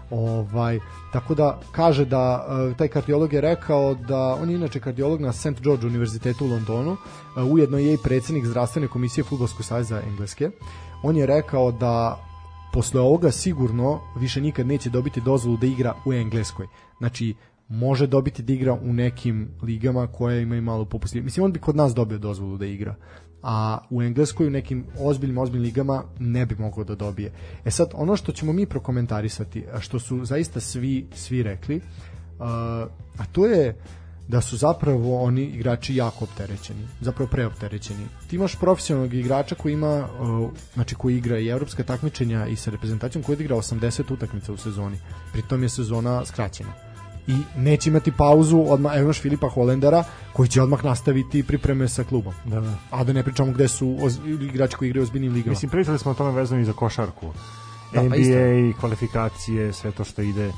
Ovaj, 0.09 0.79
tako 1.13 1.35
da 1.35 1.59
kaže 1.71 2.05
da 2.05 2.45
uh, 2.47 2.77
taj 2.77 2.87
kardiolog 2.87 3.33
je 3.33 3.41
rekao 3.41 3.95
da 3.95 4.37
on 4.41 4.49
je 4.49 4.55
inače 4.55 4.79
kardiolog 4.79 5.21
na 5.21 5.33
St. 5.33 5.61
George 5.61 5.87
univerzitetu 5.87 6.45
u 6.45 6.49
Londonu, 6.49 6.91
uh, 6.91 6.97
ujedno 7.51 7.77
je 7.77 7.93
i 7.93 7.97
predsednik 8.03 8.45
zdravstvene 8.45 8.87
komisije 8.87 9.23
Fudbalskog 9.23 9.65
saveza 9.65 10.01
Engleske. 10.01 10.49
On 11.03 11.17
je 11.17 11.25
rekao 11.25 11.71
da 11.71 12.19
posle 12.73 13.01
ovoga 13.01 13.31
sigurno 13.31 13.99
više 14.19 14.41
nikad 14.41 14.67
neće 14.67 14.89
dobiti 14.89 15.21
dozvolu 15.21 15.57
da 15.57 15.67
igra 15.67 15.93
u 16.05 16.13
Engleskoj. 16.13 16.67
Znači, 16.97 17.35
može 17.67 18.07
dobiti 18.07 18.43
da 18.43 18.53
igra 18.53 18.73
u 18.73 18.93
nekim 18.93 19.49
ligama 19.61 20.07
koje 20.07 20.41
imaju 20.41 20.61
malo 20.61 20.85
popustljivo. 20.85 21.23
Mislim, 21.23 21.45
on 21.45 21.51
bi 21.51 21.59
kod 21.59 21.75
nas 21.75 21.93
dobio 21.93 22.17
dozvolu 22.17 22.57
da 22.57 22.65
igra 22.65 22.95
a 23.43 23.77
u 23.89 24.01
Engleskoj 24.01 24.47
u 24.47 24.49
nekim 24.49 24.85
ozbiljnim 24.99 25.37
ozbiljnim 25.37 25.65
ligama 25.65 26.03
ne 26.19 26.45
bi 26.45 26.55
mogao 26.55 26.83
da 26.83 26.95
dobije. 26.95 27.31
E 27.65 27.71
sad 27.71 27.91
ono 27.93 28.15
što 28.15 28.31
ćemo 28.31 28.53
mi 28.53 28.65
prokomentarisati, 28.65 29.63
što 29.79 29.99
su 29.99 30.25
zaista 30.25 30.59
svi 30.59 31.07
svi 31.13 31.43
rekli, 31.43 31.81
a 33.17 33.25
to 33.31 33.45
je 33.45 33.75
da 34.27 34.41
su 34.41 34.57
zapravo 34.57 35.23
oni 35.23 35.43
igrači 35.43 35.95
jako 35.95 36.25
opterećeni, 36.25 36.87
zapravo 37.01 37.29
preopterećeni. 37.29 38.05
Ti 38.27 38.35
imaš 38.35 38.55
profesionalnog 38.55 39.13
igrača 39.13 39.55
koji 39.55 39.73
ima, 39.73 40.07
znači 40.73 40.95
koji 40.95 41.17
igra 41.17 41.39
i 41.39 41.47
evropska 41.47 41.83
takmičenja 41.83 42.47
i 42.47 42.55
sa 42.55 42.71
reprezentacijom 42.71 43.23
koji 43.23 43.37
igra 43.39 43.55
80 43.55 44.13
utakmica 44.13 44.53
u 44.53 44.57
sezoni. 44.57 44.97
Pritom 45.31 45.63
je 45.63 45.69
sezona 45.69 46.25
skraćena. 46.25 46.73
I 47.27 47.35
neće 47.57 47.89
imati 47.89 48.11
pauzu, 48.11 48.65
odmah 48.67 48.93
evo 48.95 49.03
imaš 49.03 49.21
Filipa 49.21 49.49
Holendera 49.49 50.03
koji 50.33 50.49
će 50.49 50.61
odmah 50.61 50.83
nastaviti 50.85 51.43
pripreme 51.43 51.87
sa 51.87 52.03
klubom. 52.03 52.33
Da, 52.45 52.59
da. 52.61 52.73
A 52.91 53.03
da 53.03 53.13
ne 53.13 53.23
pričamo 53.23 53.51
gde 53.51 53.67
su 53.67 53.97
oz, 54.01 54.19
igrači 54.25 54.75
koji 54.75 54.89
igraju 54.89 55.03
ozbiljnim 55.03 55.33
ligama. 55.33 55.51
Mislim, 55.51 55.71
pričali 55.71 55.99
smo 55.99 56.11
o 56.11 56.13
tome 56.13 56.31
vezano 56.31 56.61
i 56.61 56.65
za 56.65 56.73
košarku. 56.73 57.25
Da, 57.93 57.99
pa 57.99 58.03
NBA 58.03 58.15
isto. 58.15 58.39
i 58.39 58.73
kvalifikacije, 58.79 59.73
sve 59.73 59.91
to 59.91 60.03
što 60.03 60.21
ide. 60.21 60.51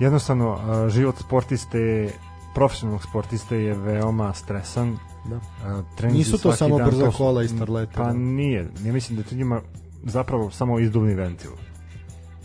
Jednostavno, 0.00 0.58
život 0.90 1.18
sportiste, 1.18 2.12
profesionalnog 2.54 3.02
sportiste 3.02 3.56
je 3.56 3.74
veoma 3.74 4.34
stresan. 4.34 4.98
Da. 5.24 5.40
A, 5.64 5.82
Nisu 6.08 6.38
to 6.38 6.52
samo 6.52 6.78
dan, 6.78 6.90
brza 6.90 7.10
kola 7.10 7.42
i 7.42 7.48
starlete, 7.48 7.92
Pa 7.96 8.04
da. 8.04 8.12
nije. 8.12 8.70
Ja 8.84 8.92
mislim 8.92 9.16
da 9.16 9.22
je 9.22 9.28
to 9.28 9.34
njima 9.34 9.60
zapravo 10.04 10.50
samo 10.50 10.78
izduvni 10.78 11.14
ventil. 11.14 11.50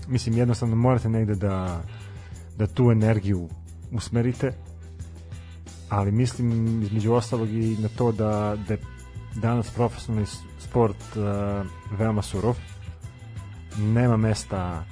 Mislim, 0.08 0.38
jednostavno 0.38 0.76
morate 0.76 1.10
negde 1.10 1.36
da, 1.36 1.84
da 2.58 2.68
tu 2.68 2.92
energiju 2.92 3.50
usmerite, 3.92 4.54
ali 5.90 6.12
mislim 6.12 6.82
između 6.82 7.14
ostalog 7.14 7.50
i 7.50 7.78
na 7.80 7.90
to 7.98 8.12
da, 8.12 8.58
da 8.68 8.74
je 8.74 8.80
danas 9.36 9.70
profesionalni 9.70 10.28
sport 10.60 10.98
uh, 11.16 11.98
veoma 12.00 12.22
surov 12.22 12.58
nema 13.78 14.18
mesta 14.18 14.86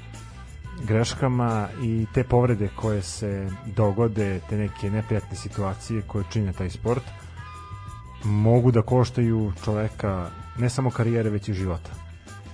greškama 0.83 1.67
i 1.83 2.05
te 2.13 2.23
povrede 2.23 2.69
koje 2.75 3.01
se 3.01 3.49
dogode, 3.75 4.41
te 4.49 4.57
neke 4.57 4.89
neprijatne 4.89 5.37
situacije 5.37 6.01
koje 6.01 6.23
čine 6.29 6.53
taj 6.53 6.69
sport 6.69 7.03
mogu 8.23 8.71
da 8.71 8.81
koštaju 8.81 9.51
čoveka 9.65 10.29
ne 10.57 10.69
samo 10.69 10.89
karijere 10.89 11.29
već 11.29 11.49
i 11.49 11.53
života 11.53 11.91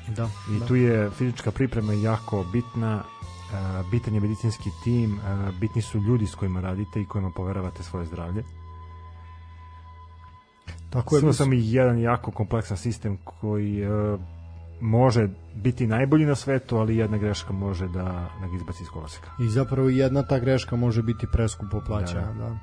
Da, 0.08 0.30
i 0.56 0.60
da. 0.60 0.66
tu 0.66 0.76
je 0.76 1.10
fizička 1.10 1.52
priprema 1.52 1.94
jako 1.94 2.46
bitna 2.54 3.04
uh, 3.04 3.92
bitan 3.92 4.14
je 4.16 4.22
medicinski 4.22 4.70
tim 4.84 5.14
uh, 5.14 5.56
bitni 5.60 5.82
su 5.82 6.00
ljudi 6.00 6.28
s 6.28 6.36
kojima 6.36 6.62
radite 6.62 7.02
i 7.02 7.06
kojima 7.06 7.32
poveravate 7.36 7.84
svoje 7.84 8.06
zdravlje 8.06 8.44
Tako 10.90 11.16
je, 11.16 11.20
Imao 11.20 11.34
sam 11.34 11.54
i 11.54 11.72
jedan 11.74 12.00
jako 12.00 12.32
kompleksan 12.32 12.78
sistem 12.78 13.18
koji 13.18 13.88
uh, 13.88 14.20
može 14.82 15.30
biti 15.56 15.88
najbolji 15.88 16.26
na 16.26 16.36
svetu, 16.36 16.78
ali 16.78 16.98
jedna 16.98 17.18
greška 17.18 17.54
može 17.54 17.88
da, 17.88 18.30
da 18.42 18.48
ga 18.48 18.56
izbaci 18.56 18.84
iz 18.84 18.90
koloseka. 18.90 19.32
I 19.40 19.50
zapravo 19.50 19.90
jedna 19.90 20.24
ta 20.24 20.40
greška 20.40 20.76
može 20.76 21.02
biti 21.02 21.28
preskupo 21.34 21.82
plaćena, 21.88 22.34
Da. 22.34 22.34
da. 22.34 22.58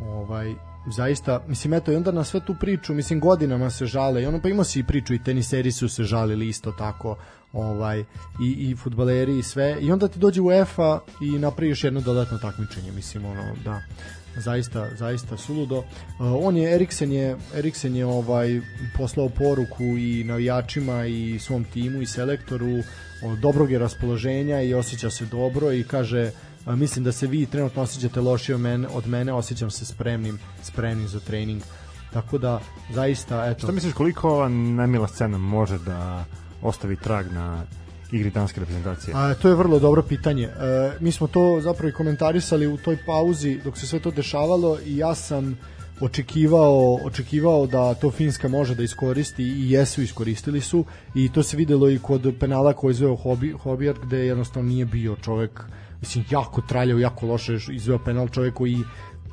Ovaj, 0.00 0.54
zaista, 0.86 1.40
mislim, 1.48 1.74
eto, 1.74 1.92
i 1.92 1.96
onda 1.96 2.12
na 2.12 2.24
sve 2.24 2.40
tu 2.40 2.54
priču, 2.60 2.94
mislim, 2.94 3.20
godinama 3.20 3.70
se 3.70 3.86
žale, 3.86 4.22
i 4.22 4.26
ono, 4.26 4.40
pa 4.42 4.48
imao 4.48 4.64
si 4.64 4.80
i 4.80 4.84
priču, 4.84 5.14
i 5.14 5.22
teniseri 5.24 5.72
su 5.72 5.88
se 5.88 6.04
žalili 6.04 6.48
isto 6.48 6.72
tako, 6.72 7.16
ovaj, 7.52 8.00
i, 8.42 8.70
i 8.70 8.76
futbaleri 8.76 9.38
i 9.38 9.42
sve, 9.42 9.76
i 9.80 9.92
onda 9.92 10.08
ti 10.08 10.18
dođe 10.18 10.40
UEFA 10.40 11.00
i 11.20 11.38
napraviš 11.38 11.84
jedno 11.84 12.00
dodatno 12.00 12.38
takmičenje, 12.38 12.92
mislim, 12.92 13.24
ono, 13.24 13.42
da, 13.64 13.82
zaista, 14.36 14.88
zaista 14.96 15.36
suludo. 15.36 15.78
Uh, 15.78 15.84
on 16.18 16.56
je, 16.56 16.74
Eriksen 16.74 17.12
je, 17.12 17.36
Eriksen 17.54 17.96
je 17.96 18.06
ovaj, 18.06 18.60
poslao 18.96 19.28
poruku 19.28 19.84
i 19.84 20.24
navijačima 20.24 21.06
i 21.06 21.38
svom 21.38 21.64
timu 21.64 22.02
i 22.02 22.06
selektoru 22.06 22.82
dobrog 23.40 23.70
je 23.70 23.78
raspoloženja 23.78 24.62
i 24.62 24.74
osjeća 24.74 25.10
se 25.10 25.24
dobro 25.24 25.72
i 25.72 25.84
kaže 25.84 26.30
mislim 26.66 27.04
da 27.04 27.12
se 27.12 27.26
vi 27.26 27.46
trenutno 27.46 27.82
osjećate 27.82 28.20
lošije 28.20 28.54
od 28.54 28.60
mene, 28.60 28.88
od 28.88 29.06
mene 29.06 29.32
osjećam 29.32 29.70
se 29.70 29.84
spremnim 29.84 30.38
spremnim 30.62 31.08
za 31.08 31.20
trening 31.20 31.62
tako 32.12 32.38
da 32.38 32.60
zaista 32.90 33.46
eto 33.46 33.66
Šta 33.66 33.72
misliš 33.72 33.94
koliko 33.94 34.28
ova 34.28 34.48
nemila 34.48 35.08
scena 35.08 35.38
može 35.38 35.78
da 35.78 36.24
ostavi 36.62 36.96
trag 36.96 37.32
na 37.32 37.64
igri 38.12 38.30
danske 38.30 38.60
reprezentacije? 38.60 39.14
A, 39.16 39.34
to 39.34 39.48
je 39.48 39.54
vrlo 39.54 39.78
dobro 39.78 40.02
pitanje. 40.02 40.44
E, 40.44 40.50
mi 41.00 41.12
smo 41.12 41.26
to 41.26 41.60
zapravo 41.60 41.88
i 41.88 41.92
komentarisali 41.92 42.66
u 42.66 42.76
toj 42.76 42.98
pauzi 43.06 43.60
dok 43.64 43.78
se 43.78 43.86
sve 43.86 44.00
to 44.00 44.10
dešavalo 44.10 44.78
i 44.86 44.96
ja 44.96 45.14
sam 45.14 45.58
očekivao, 46.00 46.94
očekivao 47.04 47.66
da 47.66 47.94
to 47.94 48.10
Finska 48.10 48.48
može 48.48 48.74
da 48.74 48.82
iskoristi 48.82 49.42
i 49.42 49.70
jesu 49.70 50.02
iskoristili 50.02 50.60
su 50.60 50.84
i 51.14 51.32
to 51.32 51.42
se 51.42 51.56
videlo 51.56 51.90
i 51.90 51.98
kod 51.98 52.34
penala 52.40 52.72
koji 52.72 52.92
izveo 52.92 53.16
Hobi, 53.16 53.52
Hobijat 53.52 53.96
gde 53.98 54.18
jednostavno 54.18 54.68
nije 54.68 54.84
bio 54.84 55.16
čovek 55.16 55.64
mislim 56.00 56.24
jako 56.30 56.60
traljav, 56.60 57.00
jako 57.00 57.26
loše 57.26 57.58
izveo 57.70 57.98
penal 57.98 58.28
čovek 58.28 58.54
koji 58.54 58.78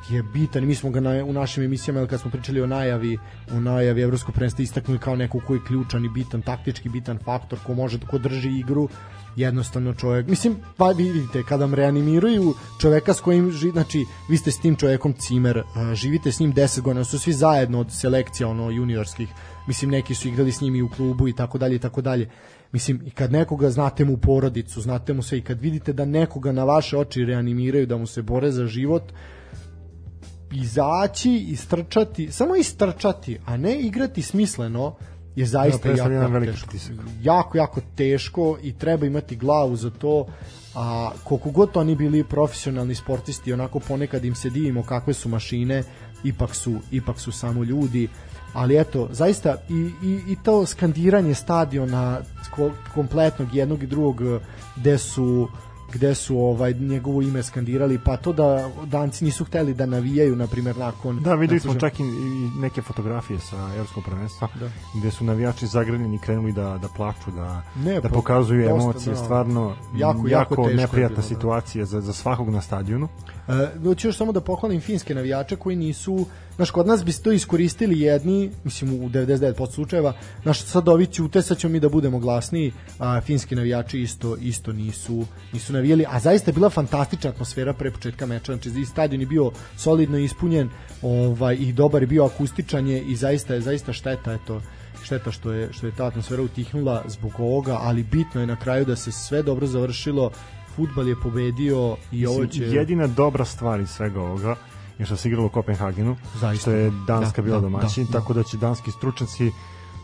je 0.09 0.23
bitan. 0.23 0.65
Mi 0.65 0.75
smo 0.75 0.89
ga 0.89 0.99
na, 0.99 1.25
u 1.25 1.33
našim 1.33 1.63
emisijama 1.63 2.07
kad 2.07 2.21
smo 2.21 2.31
pričali 2.31 2.61
o 2.61 2.67
najavi 2.67 3.17
u 3.51 3.59
najavi 3.59 4.01
evropskog 4.01 4.35
prvenstva 4.35 4.63
istaknuli 4.63 4.99
kao 4.99 5.15
neko 5.15 5.39
koji 5.47 5.57
je 5.57 5.65
ključan 5.67 6.05
i 6.05 6.09
bitan, 6.09 6.41
taktički 6.41 6.89
bitan 6.89 7.19
faktor 7.25 7.59
ko 7.65 7.73
može 7.73 7.99
ko 7.99 8.17
drži 8.17 8.49
igru. 8.59 8.89
Jednostavno 9.35 9.93
čovjek, 9.93 10.27
mislim, 10.27 10.55
pa 10.77 10.87
vidite, 10.87 11.43
kada 11.43 11.65
vam 11.65 11.73
reanimiraju 11.73 12.53
čoveka 12.81 13.13
s 13.13 13.21
kojim, 13.21 13.51
ži, 13.51 13.69
znači, 13.69 14.05
vi 14.29 14.37
ste 14.37 14.51
s 14.51 14.59
tim 14.59 14.75
čovjekom 14.75 15.13
cimer, 15.13 15.63
živite 15.93 16.31
s 16.31 16.39
njim 16.39 16.53
10 16.53 16.81
godina, 16.81 17.03
su 17.03 17.19
svi 17.19 17.33
zajedno 17.33 17.79
od 17.79 17.91
selekcija, 17.91 18.47
ono, 18.47 18.69
juniorskih, 18.69 19.29
mislim, 19.67 19.91
neki 19.91 20.15
su 20.15 20.27
igrali 20.27 20.51
s 20.51 20.61
njim 20.61 20.75
i 20.75 20.81
u 20.81 20.89
klubu 20.89 21.27
i 21.27 21.33
tako 21.33 21.57
dalje 21.57 21.75
i 21.75 21.79
tako 21.79 22.01
dalje. 22.01 22.29
Mislim, 22.71 23.01
i 23.05 23.11
kad 23.11 23.31
nekoga 23.31 23.69
znate 23.69 24.05
mu 24.05 24.17
porodicu, 24.17 24.81
znate 24.81 25.13
mu 25.13 25.23
sve 25.23 25.37
i 25.37 25.41
kad 25.41 25.61
vidite 25.61 25.93
da 25.93 26.05
nekoga 26.05 26.51
na 26.51 26.63
vaše 26.63 26.97
oči 26.97 27.25
reanimiraju, 27.25 27.85
da 27.85 27.97
mu 27.97 28.07
se 28.07 28.21
bore 28.21 28.51
za 28.51 28.67
život, 28.67 29.03
izaći, 30.51 31.33
istrčati, 31.33 32.31
samo 32.31 32.55
istrčati, 32.55 33.39
a 33.45 33.57
ne 33.57 33.79
igrati 33.79 34.21
smisleno, 34.21 34.95
je 35.35 35.45
zaista 35.45 35.93
da, 35.93 35.95
jako, 35.95 36.11
jako, 36.11 36.45
teško. 36.45 36.71
jako, 37.21 37.57
jako 37.57 37.81
teško 37.95 38.57
i 38.61 38.73
treba 38.73 39.05
imati 39.05 39.35
glavu 39.35 39.75
za 39.75 39.89
to 39.89 40.27
a 40.75 41.11
koliko 41.23 41.51
god 41.51 41.69
oni 41.77 41.95
bili 41.95 42.23
profesionalni 42.23 42.95
sportisti 42.95 43.53
onako 43.53 43.79
ponekad 43.79 44.25
im 44.25 44.35
se 44.35 44.49
divimo 44.49 44.83
kakve 44.83 45.13
su 45.13 45.29
mašine 45.29 45.83
ipak 46.23 46.55
su, 46.55 46.75
ipak 46.91 47.19
su 47.19 47.31
samo 47.31 47.63
ljudi 47.63 48.07
ali 48.53 48.79
eto, 48.79 49.07
zaista 49.11 49.55
i, 49.69 49.89
i, 50.03 50.21
i 50.27 50.37
to 50.43 50.65
skandiranje 50.65 51.33
stadiona 51.33 52.19
kompletnog 52.93 53.55
jednog 53.55 53.83
i 53.83 53.87
drugog 53.87 54.21
gde 54.75 54.97
su 54.97 55.47
gde 55.93 56.15
su 56.15 56.39
ovaj 56.39 56.73
njegovo 56.73 57.21
ime 57.21 57.43
skandirali 57.43 57.99
pa 58.05 58.17
to 58.17 58.33
da 58.33 58.69
danci 58.85 59.25
nisu 59.25 59.45
hteli 59.45 59.73
da 59.73 59.85
navijaju 59.85 60.35
na 60.35 60.47
primjer 60.47 60.77
nakon 60.77 61.19
Da, 61.23 61.35
videli 61.35 61.59
smo 61.59 61.75
čak 61.75 61.99
i 61.99 62.03
neke 62.59 62.81
fotografije 62.81 63.39
sa 63.39 63.69
evropskog 63.75 64.03
prvenstva 64.03 64.47
da. 64.59 64.69
gde 64.99 65.11
su 65.11 65.23
navijači 65.25 65.67
zagrljeni 65.67 66.19
krenuli 66.19 66.51
da 66.51 66.77
da 66.77 66.87
plaču, 66.87 67.31
da 67.31 67.61
ne, 67.75 68.01
da 68.01 68.09
pokazuju 68.09 68.69
dosta, 68.69 68.83
emocije, 68.83 69.13
da, 69.13 69.23
stvarno 69.23 69.75
jako 69.95 70.27
jako, 70.27 70.27
jako 70.27 70.67
neprijatna 70.67 71.07
bilo, 71.07 71.15
da. 71.15 71.35
situacija 71.35 71.81
da. 71.81 71.85
za 71.85 72.01
za 72.01 72.13
svakog 72.13 72.49
na 72.49 72.61
stadionu. 72.61 73.07
E, 73.47 73.67
hoću 73.83 74.07
još 74.07 74.17
samo 74.17 74.31
da 74.31 74.41
pohvalim 74.41 74.81
finske 74.81 75.15
navijače 75.15 75.55
koji 75.55 75.75
nisu 75.75 76.25
Znaš, 76.57 76.71
kod 76.71 76.87
nas 76.87 77.05
bi 77.05 77.13
to 77.13 77.31
iskoristili 77.31 77.99
jedni, 77.99 78.51
mislim 78.63 78.93
u 78.93 79.09
99% 79.09 79.71
slučajeva, 79.71 80.13
znaš, 80.43 80.61
sad 80.61 80.89
ovi 80.89 81.05
ćute, 81.05 81.41
sad 81.41 81.57
ćemo 81.57 81.71
mi 81.71 81.79
da 81.79 81.89
budemo 81.89 82.19
glasniji, 82.19 82.71
a 82.99 83.21
finski 83.21 83.55
navijači 83.55 84.01
isto 84.01 84.35
isto 84.35 84.73
nisu 84.73 85.25
nisu 85.53 85.73
navijali, 85.73 86.05
a 86.09 86.19
zaista 86.19 86.51
je 86.51 86.53
bila 86.53 86.69
fantastična 86.69 87.29
atmosfera 87.29 87.73
pre 87.73 87.91
početka 87.91 88.25
meča, 88.25 88.55
znači 88.55 88.85
stadion 88.85 89.21
je 89.21 89.27
bio 89.27 89.51
solidno 89.77 90.17
ispunjen, 90.17 90.69
ovaj 91.01 91.55
i 91.55 91.73
dobar 91.73 92.03
je 92.03 92.07
bio 92.07 92.25
akustičan 92.25 92.87
je 92.87 93.01
i 93.01 93.15
zaista 93.15 93.53
je 93.53 93.61
zaista 93.61 93.93
šteta 93.93 94.33
eto 94.33 94.61
šteta 95.03 95.31
što 95.31 95.51
je 95.51 95.69
što 95.73 95.85
je 95.85 95.95
ta 95.95 96.05
atmosfera 96.05 96.41
utihnula 96.41 97.03
zbog 97.07 97.31
ovoga, 97.39 97.77
ali 97.81 98.03
bitno 98.03 98.41
je 98.41 98.47
na 98.47 98.55
kraju 98.55 98.85
da 98.85 98.95
se 98.95 99.11
sve 99.11 99.43
dobro 99.43 99.67
završilo. 99.67 100.31
Futbal 100.75 101.07
je 101.07 101.15
pobedio 101.23 101.95
i 102.11 102.25
ovo 102.25 102.45
će... 102.45 102.63
Jedina 102.63 103.07
dobra 103.07 103.45
stvar 103.45 103.79
iz 103.79 103.89
svega 103.89 104.21
ovoga 104.21 104.55
je 104.99 105.05
što 105.05 105.17
se 105.17 105.27
igralo 105.27 105.47
u 105.47 105.49
Kopenhagenu, 105.49 106.15
Zaista. 106.35 106.61
što 106.61 106.71
je 106.71 106.91
Danska 107.07 107.41
da, 107.41 107.45
bila 107.45 107.57
da, 107.57 107.61
domaćin, 107.61 108.05
da, 108.05 108.19
tako 108.19 108.33
da 108.33 108.43
će 108.43 108.57
danski 108.57 108.91
stručnjaci 108.91 109.51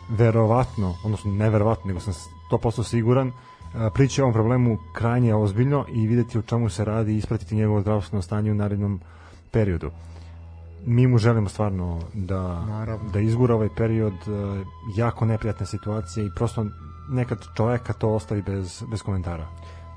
verovatno, 0.08 0.94
odnosno 1.04 1.32
neverovatno, 1.32 1.88
nego 1.88 2.00
sam 2.00 2.12
100% 2.50 2.84
siguran, 2.84 3.32
prići 3.94 4.20
o 4.20 4.24
ovom 4.24 4.32
problemu 4.32 4.78
krajnje 4.92 5.34
ozbiljno 5.34 5.84
i 5.92 6.06
videti 6.06 6.38
u 6.38 6.42
čemu 6.42 6.70
se 6.70 6.84
radi 6.84 7.12
i 7.12 7.16
ispratiti 7.16 7.56
njegovo 7.56 7.80
zdravstveno 7.80 8.22
stanje 8.22 8.50
u 8.50 8.54
narednom 8.54 9.00
periodu. 9.50 9.90
Mi 10.86 11.06
mu 11.06 11.18
želimo 11.18 11.48
stvarno 11.48 12.00
da, 12.14 12.64
Naravno. 12.64 13.10
da 13.10 13.20
izgura 13.20 13.54
ovaj 13.54 13.68
period 13.76 14.14
jako 14.96 15.24
neprijatne 15.24 15.66
situacije 15.66 16.26
i 16.26 16.30
prosto 16.36 16.66
nekad 17.08 17.38
čoveka 17.56 17.92
to 17.92 18.08
ostavi 18.08 18.42
bez, 18.42 18.84
bez 18.90 19.02
komentara. 19.02 19.46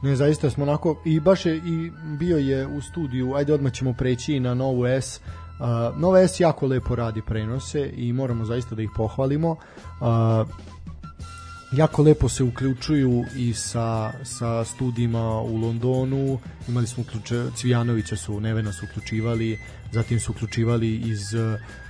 Ne, 0.02 0.16
zaista 0.16 0.50
smo 0.50 0.64
onako, 0.64 1.02
i 1.06 1.20
baš 1.20 1.45
je, 1.45 1.58
i 1.58 1.91
bio 2.20 2.38
je 2.38 2.68
u 2.68 2.82
studiju, 2.82 3.34
ajde 3.36 3.54
odmah 3.54 3.74
ćemo 3.74 3.93
preći 3.93 4.39
na 4.39 4.54
Novu 4.54 4.86
S, 4.86 5.20
uh, 5.60 6.00
Nova 6.00 6.28
S 6.28 6.39
jako 6.39 6.68
lepo 6.68 6.95
radi 6.95 7.22
prenose 7.22 7.89
i 7.95 8.14
moramo 8.14 8.45
zaista 8.45 8.76
da 8.76 8.82
ih 8.82 8.89
pohvalimo. 8.95 9.52
Uh, 9.52 10.48
jako 11.72 12.02
lepo 12.02 12.30
se 12.30 12.43
uključuju 12.43 13.24
i 13.36 13.54
sa, 13.54 14.12
sa 14.24 14.66
studijima 14.66 15.41
u 15.41 15.58
Londonu, 15.58 16.39
imali 16.68 16.88
smo 16.88 17.04
uključe, 17.04 17.45
Cvijanovića 17.56 18.16
su, 18.16 18.39
Nevena 18.39 18.74
su 18.74 18.86
uključivali, 18.91 19.60
zatim 19.91 20.20
su 20.20 20.32
uključivali 20.32 20.95
iz 20.95 21.36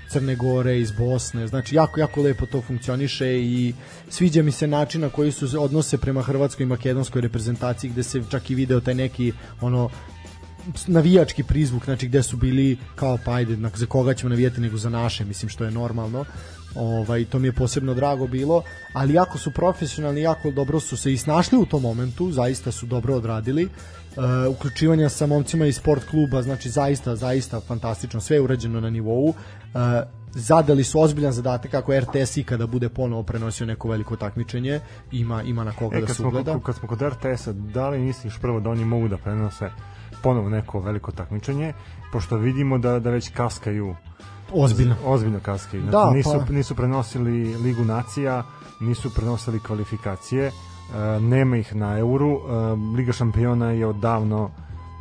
Crne 0.10 0.36
Gore, 0.36 0.80
iz 0.80 0.92
Bosne, 0.92 1.48
znači 1.48 1.76
jako, 1.76 2.00
jako 2.00 2.22
lepo 2.22 2.46
to 2.46 2.62
funkcioniše 2.62 3.28
i 3.28 3.74
sviđa 4.10 4.44
mi 4.44 4.52
se 4.52 4.68
način 4.68 5.02
na 5.02 5.10
koji 5.10 5.32
su 5.32 5.64
odnose 5.64 5.98
prema 5.98 6.22
hrvatskoj 6.22 6.64
i 6.64 6.68
makedonskoj 6.68 7.22
reprezentaciji 7.22 7.90
gde 7.90 8.04
se 8.04 8.24
čak 8.30 8.50
i 8.50 8.56
video 8.56 8.80
taj 8.80 8.94
neki 8.94 9.34
ono 9.62 9.90
navijački 10.88 11.44
prizvuk, 11.44 11.86
znači 11.86 12.08
gde 12.08 12.24
su 12.24 12.38
bili 12.38 12.78
kao 12.96 13.18
pa 13.26 13.34
ajde, 13.34 13.58
za 13.76 13.86
koga 13.86 14.14
ćemo 14.14 14.30
navijati 14.30 14.62
nego 14.62 14.78
za 14.78 14.90
naše, 14.90 15.26
mislim 15.26 15.50
što 15.50 15.64
je 15.64 15.72
normalno. 15.72 16.26
Ovaj, 16.76 17.26
to 17.26 17.40
mi 17.40 17.48
je 17.48 17.52
posebno 17.52 17.94
drago 17.94 18.28
bilo, 18.28 18.64
ali 18.94 19.14
jako 19.14 19.38
su 19.38 19.52
profesionalni, 19.52 20.22
jako 20.22 20.52
dobro 20.52 20.80
su 20.80 20.98
se 20.98 21.14
i 21.14 21.18
snašli 21.18 21.58
u 21.58 21.66
tom 21.66 21.82
momentu, 21.82 22.32
zaista 22.32 22.72
su 22.72 22.86
dobro 22.86 23.16
odradili, 23.16 23.70
uh, 24.18 24.56
uključivanja 24.56 25.10
sa 25.10 25.26
momcima 25.26 25.66
iz 25.66 25.76
sport 25.76 26.04
kluba, 26.10 26.42
znači 26.42 26.70
zaista, 26.70 27.16
zaista 27.16 27.60
fantastično, 27.60 28.22
sve 28.22 28.38
je 28.38 28.42
urađeno 28.42 28.82
na 28.82 28.90
nivou, 28.90 29.24
uh, 29.28 29.36
zadali 30.32 30.84
su 30.84 31.02
ozbiljan 31.02 31.32
zadatak 31.32 31.72
kako 31.72 32.00
RTS 32.00 32.38
i 32.38 32.44
kada 32.44 32.68
bude 32.68 32.90
ponovo 32.90 33.24
prenosio 33.24 33.68
neko 33.68 33.90
veliko 33.90 34.16
takmičenje, 34.16 34.80
ima, 35.12 35.44
ima 35.44 35.64
na 35.64 35.72
koga 35.72 35.98
e, 35.98 36.02
da 36.02 36.14
se 36.14 36.24
ugleda. 36.24 36.60
Kad 36.60 36.76
smo 36.76 36.88
kod 36.88 37.02
RTS-a, 37.02 37.52
da 37.54 37.90
li 37.90 38.00
misliš 38.00 38.40
prvo 38.42 38.60
da 38.60 38.70
oni 38.70 38.86
mogu 38.86 39.08
da 39.08 39.18
prenose 39.18 39.70
ponovo 40.24 40.50
neko 40.50 40.80
veliko 40.80 41.12
takmičenje, 41.12 41.74
pošto 42.12 42.38
vidimo 42.38 42.78
da, 42.78 43.00
da 43.00 43.10
već 43.10 43.30
kaskaju 43.30 43.96
Ozbiljno. 44.54 44.96
Ozbiljno 45.06 45.40
kaskaju. 45.40 45.82
Znači, 45.82 45.92
da, 45.92 46.12
nisu, 46.12 46.44
pa... 46.48 46.54
nisu 46.54 46.76
prenosili 46.76 47.56
Ligu 47.56 47.86
nacija, 47.86 48.44
nisu 48.80 49.14
prenosili 49.14 49.60
kvalifikacije, 49.60 50.52
nema 51.22 51.58
ih 51.58 51.76
na 51.76 51.98
Euru, 51.98 52.34
uh, 52.34 52.96
Liga 52.98 53.12
šampiona 53.12 53.72
je 53.72 53.88
odavno 53.88 54.52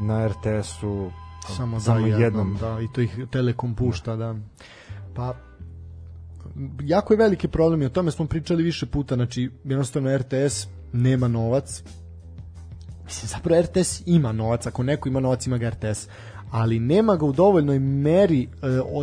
na 0.00 0.28
RTS-u 0.28 1.10
samo, 1.56 1.80
samo 1.80 2.08
da, 2.08 2.16
jednom. 2.16 2.56
Da, 2.60 2.80
i 2.80 2.88
to 2.92 3.00
ih 3.00 3.18
Telekom 3.30 3.74
pušta, 3.74 4.16
da. 4.16 4.34
Pa, 5.14 5.34
jako 6.82 7.12
je 7.12 7.16
veliki 7.16 7.48
problem 7.48 7.82
i 7.82 7.86
o 7.86 7.88
tome 7.88 8.10
smo 8.10 8.26
pričali 8.26 8.62
više 8.62 8.86
puta, 8.86 9.14
znači 9.14 9.50
jednostavno 9.64 10.16
RTS 10.16 10.66
nema 10.92 11.28
novac, 11.28 11.82
mislim 13.04 13.28
zapravo 13.28 13.62
RTS 13.62 14.02
ima 14.06 14.32
novac, 14.32 14.66
ako 14.66 14.82
neko 14.82 15.08
ima 15.08 15.20
novac 15.20 15.46
ima 15.46 15.58
ga 15.58 15.70
RTS, 15.70 16.08
ali 16.50 16.78
nema 16.78 17.16
ga 17.16 17.26
u 17.26 17.32
dovoljnoj 17.32 17.78
meri 17.78 18.42
e, 18.42 18.48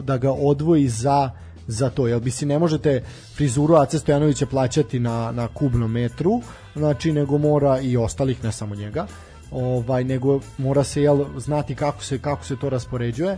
da 0.04 0.18
ga 0.18 0.32
odvoji 0.32 0.88
za 0.88 1.32
za 1.68 1.90
to, 1.90 2.08
jel 2.08 2.20
bi 2.20 2.32
si 2.32 2.46
ne 2.46 2.60
možete 2.60 3.04
frizuru 3.36 3.76
Ace 3.76 4.00
Stojanovića 4.00 4.46
plaćati 4.46 5.00
na, 5.00 5.32
na 5.32 5.48
kubnom 5.48 5.92
metru, 5.92 6.42
znači 6.76 7.12
nego 7.12 7.38
mora 7.38 7.80
i 7.80 7.98
ostalih, 7.98 8.44
ne 8.44 8.52
samo 8.52 8.76
njega, 8.76 9.08
ovaj, 9.52 10.04
nego 10.04 10.40
mora 10.58 10.84
se 10.84 11.02
jel, 11.02 11.26
znati 11.38 11.76
kako 11.76 12.04
se, 12.04 12.20
kako 12.20 12.46
se 12.46 12.56
to 12.56 12.70
raspoređuje 12.70 13.38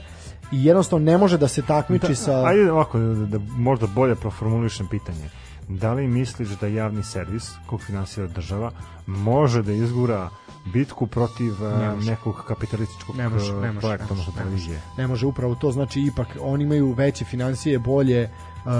i 0.51 0.65
jednostavno 0.65 1.05
ne 1.05 1.17
može 1.17 1.37
da 1.37 1.47
se 1.47 1.61
takmiči 1.61 2.07
da, 2.07 2.15
sa... 2.15 2.45
Ajde 2.45 2.71
ovako, 2.71 2.99
da, 2.99 3.25
da 3.25 3.39
možda 3.57 3.87
bolje 3.87 4.15
proformulišem 4.15 4.87
pitanje. 4.87 5.29
Da 5.67 5.93
li 5.93 6.07
misliš 6.07 6.49
da 6.49 6.67
javni 6.67 7.03
servis, 7.03 7.51
kog 7.65 7.81
finansira 7.81 8.27
država, 8.27 8.71
može 9.05 9.61
da 9.61 9.71
izgura 9.71 10.29
bitku 10.65 11.07
protiv 11.07 11.53
ne 11.61 11.85
eh, 11.85 11.95
nekog 12.05 12.43
kapitalističkog 12.47 13.15
ne 13.15 13.29
može, 13.29 13.53
ne 13.53 13.71
može, 13.71 13.87
projekta, 13.87 14.07
odnosno 14.11 14.33
televizije. 14.37 14.81
Ne 14.97 15.07
može, 15.07 15.25
upravo 15.25 15.55
to, 15.55 15.71
znači 15.71 16.01
ipak 16.01 16.27
oni 16.41 16.63
imaju 16.63 16.93
veće 16.93 17.25
financije, 17.25 17.79
bolje, 17.79 18.29
uh, 18.65 18.71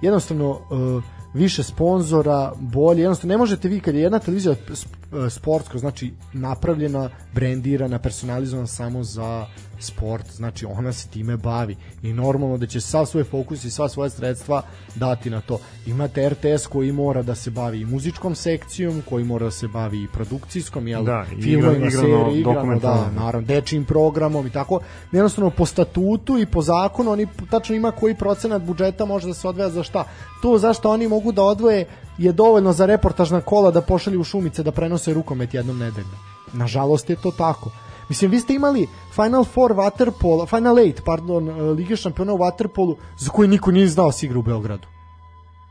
jednostavno 0.00 0.50
uh, 0.50 1.04
više 1.34 1.62
sponzora, 1.62 2.52
bolje, 2.60 3.00
jednostavno 3.00 3.34
ne 3.34 3.38
možete 3.38 3.68
vi 3.68 3.80
kad 3.80 3.94
je 3.94 4.00
jedna 4.00 4.18
televizija 4.18 4.54
sp- 4.54 5.30
sportska, 5.30 5.78
znači 5.78 6.12
napravljena, 6.32 7.10
brendirana, 7.34 7.98
personalizovana 7.98 8.66
samo 8.66 9.04
za 9.04 9.46
sport, 9.80 10.32
znači 10.32 10.66
ona 10.66 10.92
se 10.92 11.08
time 11.08 11.36
bavi 11.36 11.76
i 12.02 12.12
normalno 12.12 12.56
da 12.58 12.66
će 12.66 12.80
sav 12.80 13.06
svoj 13.06 13.24
fokus 13.24 13.64
i 13.64 13.70
sva 13.70 13.88
svoja 13.88 14.10
sredstva 14.10 14.62
dati 14.94 15.30
na 15.30 15.40
to. 15.40 15.58
Imate 15.86 16.28
RTS 16.28 16.66
koji 16.66 16.92
mora 16.92 17.22
da 17.22 17.34
se 17.34 17.50
bavi 17.50 17.80
i 17.80 17.84
muzičkom 17.84 18.34
sekcijom, 18.34 19.02
koji 19.08 19.24
mora 19.24 19.44
da 19.44 19.50
se 19.50 19.68
bavi 19.68 20.02
i 20.02 20.08
produkcijskom, 20.12 20.88
jel, 20.88 21.04
Da, 21.04 21.24
filmovima, 21.42 21.86
igra- 21.86 21.88
igrano, 21.88 22.24
seriji, 22.24 22.40
igrano, 22.40 22.78
da, 22.78 23.10
naravno, 23.10 23.46
dečijim 23.46 23.84
programom 23.84 24.46
i 24.46 24.50
tako. 24.50 24.80
Jednostavno 25.12 25.50
po 25.50 25.66
statutu 25.66 26.38
i 26.38 26.46
po 26.46 26.62
zakonu 26.62 27.10
oni 27.10 27.26
tačno 27.50 27.74
ima 27.74 27.90
koji 27.90 28.14
procenat 28.14 28.62
budžeta 28.62 29.04
može 29.04 29.26
da 29.26 29.34
se 29.34 29.48
odvaja 29.48 29.70
za 29.70 29.82
šta. 29.82 30.04
To 30.42 30.58
zašto 30.58 30.90
oni 30.90 31.08
mogu 31.08 31.32
da 31.32 31.42
odvoje 31.42 31.86
je 32.18 32.32
dovoljno 32.32 32.72
za 32.72 32.86
reportažna 32.86 33.40
kola 33.40 33.70
da 33.70 33.80
pošalju 33.80 34.20
u 34.20 34.24
šumice 34.24 34.62
da 34.62 34.72
prenose 34.72 35.14
rukomet 35.14 35.54
jednom 35.54 35.78
nedeljno. 35.78 36.18
Nažalost 36.52 37.10
je 37.10 37.16
to 37.16 37.30
tako. 37.30 37.70
Mislim, 38.08 38.30
vi 38.30 38.40
ste 38.40 38.54
imali 38.54 38.86
Final 39.14 39.44
Four 39.44 39.72
Waterpolo, 39.72 40.46
Final 40.48 40.78
Eight, 40.78 41.02
pardon, 41.04 41.48
e, 41.48 41.52
Lige 41.62 41.96
šampiona 41.96 42.32
u 42.32 42.38
Waterpolu, 42.38 42.96
za 43.18 43.30
koji 43.30 43.48
niko 43.48 43.70
nije 43.70 43.88
znao 43.88 44.06
da 44.06 44.12
se 44.12 44.26
igra 44.26 44.38
u 44.38 44.42
Beogradu. 44.42 44.88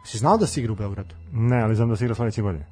Si 0.06 0.18
znao 0.18 0.38
da 0.38 0.48
se 0.48 0.60
igra 0.60 0.72
u 0.74 0.76
Beogradu? 0.76 1.16
Ne, 1.32 1.62
ali 1.62 1.76
znam 1.76 1.90
da 1.90 1.96
se 1.96 2.06
igra 2.06 2.16
sledeće 2.16 2.42
godine. 2.42 2.66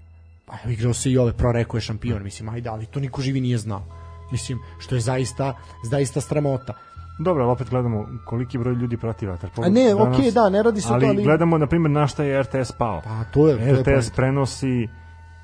Pa 0.45 0.53
evo, 0.63 0.71
igrao 0.71 0.93
se 0.93 1.11
i 1.11 1.17
ove, 1.17 1.33
proreko 1.33 1.77
je 1.77 1.81
šampion, 1.81 2.23
mislim, 2.23 2.49
ajde, 2.49 2.69
ali 2.69 2.85
to 2.85 2.99
niko 2.99 3.21
živi 3.21 3.41
nije 3.41 3.57
znao. 3.57 3.83
Mislim, 4.31 4.59
što 4.79 4.95
je 4.95 5.01
zaista, 5.01 5.53
zaista 5.83 6.21
sramota. 6.21 6.73
Dobro, 7.19 7.43
ali 7.43 7.51
opet 7.51 7.69
gledamo 7.69 8.07
koliki 8.25 8.57
broj 8.57 8.73
ljudi 8.73 8.97
prati 8.97 9.25
vaterpolo. 9.25 9.67
A 9.67 9.69
ne, 9.69 9.93
danas, 9.93 10.17
okej, 10.17 10.31
da, 10.31 10.49
ne 10.49 10.63
radi 10.63 10.81
se 10.81 10.87
o 10.87 10.93
ali 10.93 11.01
to, 11.05 11.07
ali- 11.07 11.23
gledamo, 11.23 11.57
na 11.57 11.67
primjer, 11.67 11.91
na 11.91 12.07
šta 12.07 12.23
je 12.23 12.41
RTS 12.43 12.71
pao. 12.71 13.01
Pa 13.03 13.23
to 13.23 13.47
je, 13.47 13.83
to 13.83 13.91
je 13.91 13.97
RTS 13.99 14.09
prenosi 14.09 14.87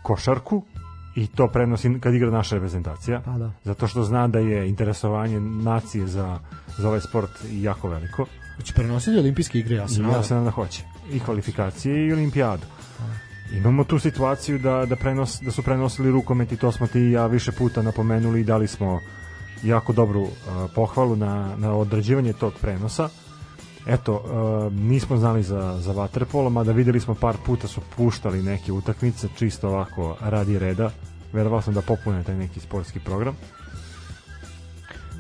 košarku 0.04 0.64
i 1.16 1.28
to 1.28 1.48
prenosi 1.48 2.00
kad 2.00 2.14
igra 2.14 2.32
naša 2.32 2.56
reprezentacija. 2.56 3.22
Pa 3.26 3.32
da. 3.32 3.52
Zato 3.64 3.88
što 3.88 4.04
zna 4.04 4.28
da 4.28 4.40
je 4.40 4.70
interesovanje 4.70 5.40
nacije 5.40 6.08
za, 6.08 6.40
za 6.78 6.88
ovaj 6.88 7.02
sport 7.02 7.32
jako 7.52 7.90
veliko. 7.90 8.26
Hoće 8.56 8.74
prenositi 8.74 9.18
olimpijske 9.18 9.60
igre, 9.60 9.76
ja 9.76 9.88
se 9.88 10.02
ja 10.02 10.24
se 10.24 10.34
nadam 10.34 10.46
da 10.46 10.52
hoće. 10.52 10.84
I 11.12 11.20
kvalifikacije 11.20 12.08
i 12.08 12.14
olimpijadu. 12.14 12.64
Imamo 13.54 13.84
tu 13.84 14.00
situaciju 14.00 14.60
da, 14.60 14.86
da, 14.86 14.96
prenos, 14.96 15.42
da 15.42 15.52
su 15.52 15.64
prenosili 15.64 16.12
rukomet 16.12 16.52
i 16.52 16.58
to 16.58 16.72
smo 16.72 16.88
ti 16.88 17.00
i 17.00 17.12
ja 17.12 17.28
više 17.28 17.52
puta 17.52 17.82
napomenuli 17.82 18.42
i 18.42 18.44
dali 18.44 18.68
smo 18.68 19.00
jako 19.64 19.94
dobru 19.94 20.22
uh, 20.22 20.32
pohvalu 20.76 21.16
na, 21.16 21.56
na 21.58 21.74
odrađivanje 21.74 22.34
tog 22.34 22.54
prenosa. 22.62 23.10
Eto, 23.88 24.14
uh, 24.14 24.74
nismo 24.74 25.18
znali 25.18 25.44
za, 25.44 25.78
za 25.80 25.92
vaterpolo, 25.92 26.50
mada 26.50 26.72
videli 26.72 27.00
smo 27.00 27.16
par 27.16 27.36
puta 27.46 27.68
su 27.68 27.82
puštali 27.98 28.44
neke 28.44 28.72
utakmice, 28.72 29.28
čisto 29.38 29.68
ovako 29.68 30.18
radi 30.22 30.60
reda. 30.60 30.92
Verovao 31.34 31.62
sam 31.62 31.74
da 31.74 31.82
popune 31.82 32.24
taj 32.24 32.36
neki 32.36 32.60
sportski 32.60 33.00
program. 33.00 33.36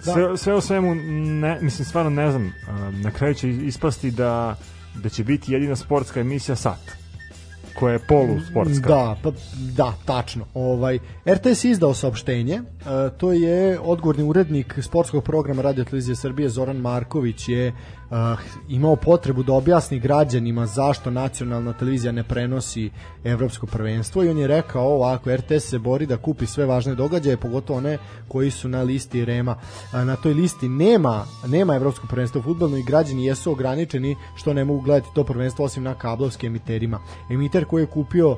Da. 0.05 0.13
Sve, 0.13 0.37
sve 0.37 0.55
u 0.55 0.61
svemu, 0.61 0.95
ne, 0.95 1.59
mislim, 1.61 1.85
stvarno 1.85 2.09
ne 2.09 2.31
znam, 2.31 2.45
uh, 2.45 2.93
na 2.93 3.11
kraju 3.11 3.33
će 3.33 3.49
ispasti 3.49 4.11
da, 4.11 4.55
da 4.95 5.09
će 5.09 5.23
biti 5.23 5.53
jedina 5.53 5.75
sportska 5.75 6.19
emisija 6.19 6.55
sat 6.55 7.01
koja 7.79 7.93
je 7.93 7.99
polu 7.99 8.39
sportska. 8.51 8.89
Da, 8.89 9.15
pa, 9.23 9.31
da, 9.75 9.93
tačno. 10.05 10.45
Ovaj, 10.53 10.99
RTS 11.27 11.63
izdao 11.63 11.93
saopštenje, 11.93 12.53
e, 12.55 12.61
to 13.17 13.31
je 13.31 13.79
odgovorni 13.79 14.23
urednik 14.23 14.79
sportskog 14.81 15.23
programa 15.23 15.61
Radio 15.61 15.83
Televizije 15.83 16.15
Srbije 16.15 16.49
Zoran 16.49 16.77
Marković 16.77 17.49
je 17.49 17.73
e, 18.11 18.15
imao 18.69 18.95
potrebu 18.95 19.43
da 19.43 19.53
objasni 19.53 19.99
građanima 19.99 20.65
zašto 20.65 21.11
nacionalna 21.11 21.73
televizija 21.73 22.11
ne 22.11 22.23
prenosi 22.23 22.89
evropsko 23.23 23.67
prvenstvo 23.67 24.23
i 24.23 24.29
on 24.29 24.37
je 24.37 24.47
rekao 24.47 24.83
ovako, 24.83 25.35
RTS 25.35 25.69
se 25.69 25.79
bori 25.79 26.05
da 26.05 26.17
kupi 26.17 26.45
sve 26.45 26.65
važne 26.65 26.95
događaje, 26.95 27.37
pogotovo 27.37 27.79
one 27.79 27.97
koji 28.27 28.51
su 28.51 28.69
na 28.69 28.81
listi 28.81 29.25
Rema. 29.25 29.55
A, 29.93 30.03
Na 30.03 30.15
toj 30.15 30.33
listi 30.33 30.69
nema 30.69 31.25
nema 31.47 31.75
evropsko 31.75 32.07
prvenstvo 32.07 32.41
fudbalu 32.41 32.77
i 32.77 32.83
građani 32.83 33.25
jesu 33.25 33.51
ograničeni 33.51 34.15
što 34.35 34.53
ne 34.53 34.65
mogu 34.65 34.81
gledati 34.81 35.13
to 35.15 35.23
prvenstvo 35.23 35.65
osim 35.65 35.83
na 35.83 35.93
kablovskim 35.93 36.47
emiterima. 36.47 36.99
Emiter 37.29 37.65
koji 37.65 37.83
je 37.83 37.87
kupio 37.87 38.31
uh, 38.31 38.37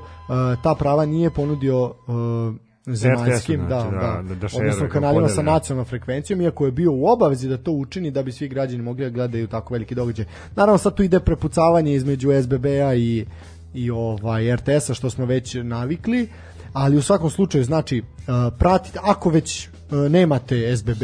ta 0.64 0.76
prava 0.76 1.06
nije 1.06 1.30
ponudio 1.30 1.86
uh, 1.86 2.56
zemaljskim, 2.86 3.68
da, 3.70 3.80
znači, 3.80 3.96
da, 3.96 4.02
da, 4.02 4.22
da, 4.22 4.36
da 4.36 4.48
šeruje, 4.48 4.70
odnosno 4.70 4.88
da 4.88 4.94
kanalima 4.94 5.30
sa 5.30 5.42
nacionalnom 5.42 5.86
frekvencijom, 5.86 6.42
iako 6.42 6.66
je 6.66 6.72
bio 6.72 6.92
u 6.92 7.08
obavezi 7.08 7.48
da 7.48 7.58
to 7.58 7.72
učini 7.72 8.12
da 8.12 8.24
bi 8.24 8.32
svi 8.32 8.48
građani 8.48 8.84
mogli 8.84 9.04
da 9.06 9.10
gledaju 9.10 9.48
tako 9.48 9.74
veliki 9.74 9.96
događaj. 9.96 10.26
Naravno 10.56 10.78
sad 10.78 10.96
tu 10.96 11.04
ide 11.04 11.20
prepucavanje 11.20 11.94
između 11.94 12.30
SBB-a 12.44 12.96
i, 12.96 13.26
i 13.74 13.92
ovaj 13.92 14.56
RTS-a 14.56 14.94
što 14.94 15.10
smo 15.10 15.26
već 15.26 15.56
navikli, 15.64 16.30
ali 16.74 16.98
u 16.98 17.02
svakom 17.02 17.30
slučaju 17.30 17.64
znači 17.64 18.00
uh, 18.02 18.34
pratite, 18.60 19.00
ako 19.04 19.30
već 19.30 19.68
uh, 19.68 20.12
nemate 20.12 20.78
SBB, 20.78 21.04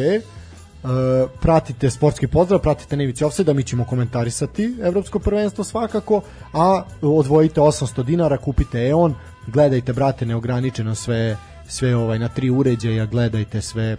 Uh, 0.83 0.89
pratite 1.41 1.89
sportski 1.89 2.27
pozdrav, 2.27 2.59
pratite 2.59 2.97
Nevici 2.97 3.23
Offside, 3.23 3.53
mi 3.53 3.63
ćemo 3.63 3.85
komentarisati 3.85 4.75
evropsko 4.83 5.19
prvenstvo 5.19 5.63
svakako, 5.63 6.21
a 6.53 6.83
odvojite 7.01 7.61
800 7.61 8.03
dinara, 8.03 8.37
kupite 8.37 8.87
EON, 8.87 9.15
gledajte 9.47 9.93
brate 9.93 10.25
neograničeno 10.25 10.95
sve 10.95 11.37
sve 11.69 11.95
ovaj 11.95 12.19
na 12.19 12.27
tri 12.27 12.49
uređaja, 12.49 13.05
gledajte 13.05 13.61
sve 13.61 13.97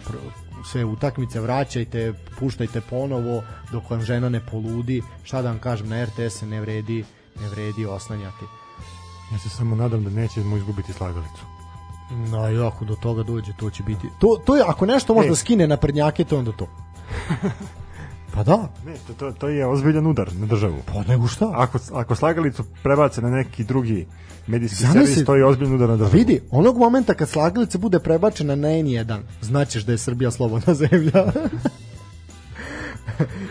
sve 0.65 0.85
utakmice, 0.85 1.39
vraćajte, 1.39 2.13
puštajte 2.39 2.81
ponovo 2.81 3.43
dok 3.71 3.89
vam 3.89 4.01
žena 4.01 4.29
ne 4.29 4.39
poludi. 4.39 5.03
Šta 5.23 5.41
da 5.41 5.49
vam 5.49 5.59
kažem, 5.59 5.89
na 5.89 6.05
RTS 6.05 6.41
ne 6.41 6.61
vredi 6.61 7.03
ne 7.41 7.49
vredi 7.49 7.85
oslanjati. 7.85 8.45
Ja 9.31 9.39
se 9.39 9.49
samo 9.49 9.75
nadam 9.75 10.03
da 10.03 10.09
nećemo 10.09 10.57
izgubiti 10.57 10.93
slagalicu. 10.93 11.45
No, 12.11 12.51
i 12.51 12.59
ako 12.67 12.85
do 12.85 12.95
toga 12.95 13.23
dođe, 13.23 13.53
to 13.59 13.69
će 13.69 13.83
biti... 13.83 14.07
To, 14.19 14.41
to 14.45 14.55
je, 14.55 14.63
ako 14.67 14.85
nešto 14.85 15.13
može 15.13 15.27
Ej. 15.27 15.29
da 15.29 15.35
skine 15.35 15.67
na 15.67 15.77
prednjake, 15.77 16.23
to 16.23 16.39
onda 16.39 16.51
to. 16.51 16.67
pa 18.33 18.43
da, 18.43 18.69
Ne, 18.85 18.93
to, 19.07 19.13
to, 19.13 19.31
to 19.31 19.47
je 19.47 19.67
ozbiljan 19.67 20.07
udar 20.07 20.33
na 20.33 20.45
državu. 20.45 20.77
pa 20.85 21.03
nego 21.03 21.27
šta? 21.27 21.51
Ako, 21.55 21.79
ako 21.93 22.15
slagalicu 22.15 22.63
prebace 22.83 23.21
na 23.21 23.29
neki 23.29 23.63
drugi 23.63 24.07
medijski 24.47 24.83
Zamisli- 24.83 24.93
servis, 24.93 25.25
to 25.25 25.35
je 25.35 25.45
ozbiljan 25.45 25.75
udar 25.75 25.89
na 25.89 25.95
državu. 25.95 26.11
Vidi, 26.17 26.39
onog 26.51 26.77
momenta 26.77 27.13
kad 27.13 27.29
slagalica 27.29 27.77
bude 27.77 27.99
prebačena 27.99 28.55
na 28.55 28.67
N1, 28.67 29.19
znaćeš 29.41 29.83
da 29.83 29.91
je 29.91 29.97
Srbija 29.97 30.31
slobodna 30.31 30.73
zemlja. 30.83 31.25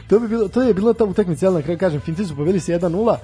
to 0.09 0.19
bi 0.21 0.29
bilo 0.29 0.49
to 0.49 0.63
je 0.63 0.75
bilo 0.75 0.93
ta 0.93 1.05
utakmica 1.05 1.47
jel 1.47 1.53
na 1.55 1.63
kraju 1.63 1.79
kažem 1.79 2.01
Finci 2.01 2.25
su 2.25 2.37
pobedili 2.37 2.61
se 2.61 2.79
1:0 2.79 3.17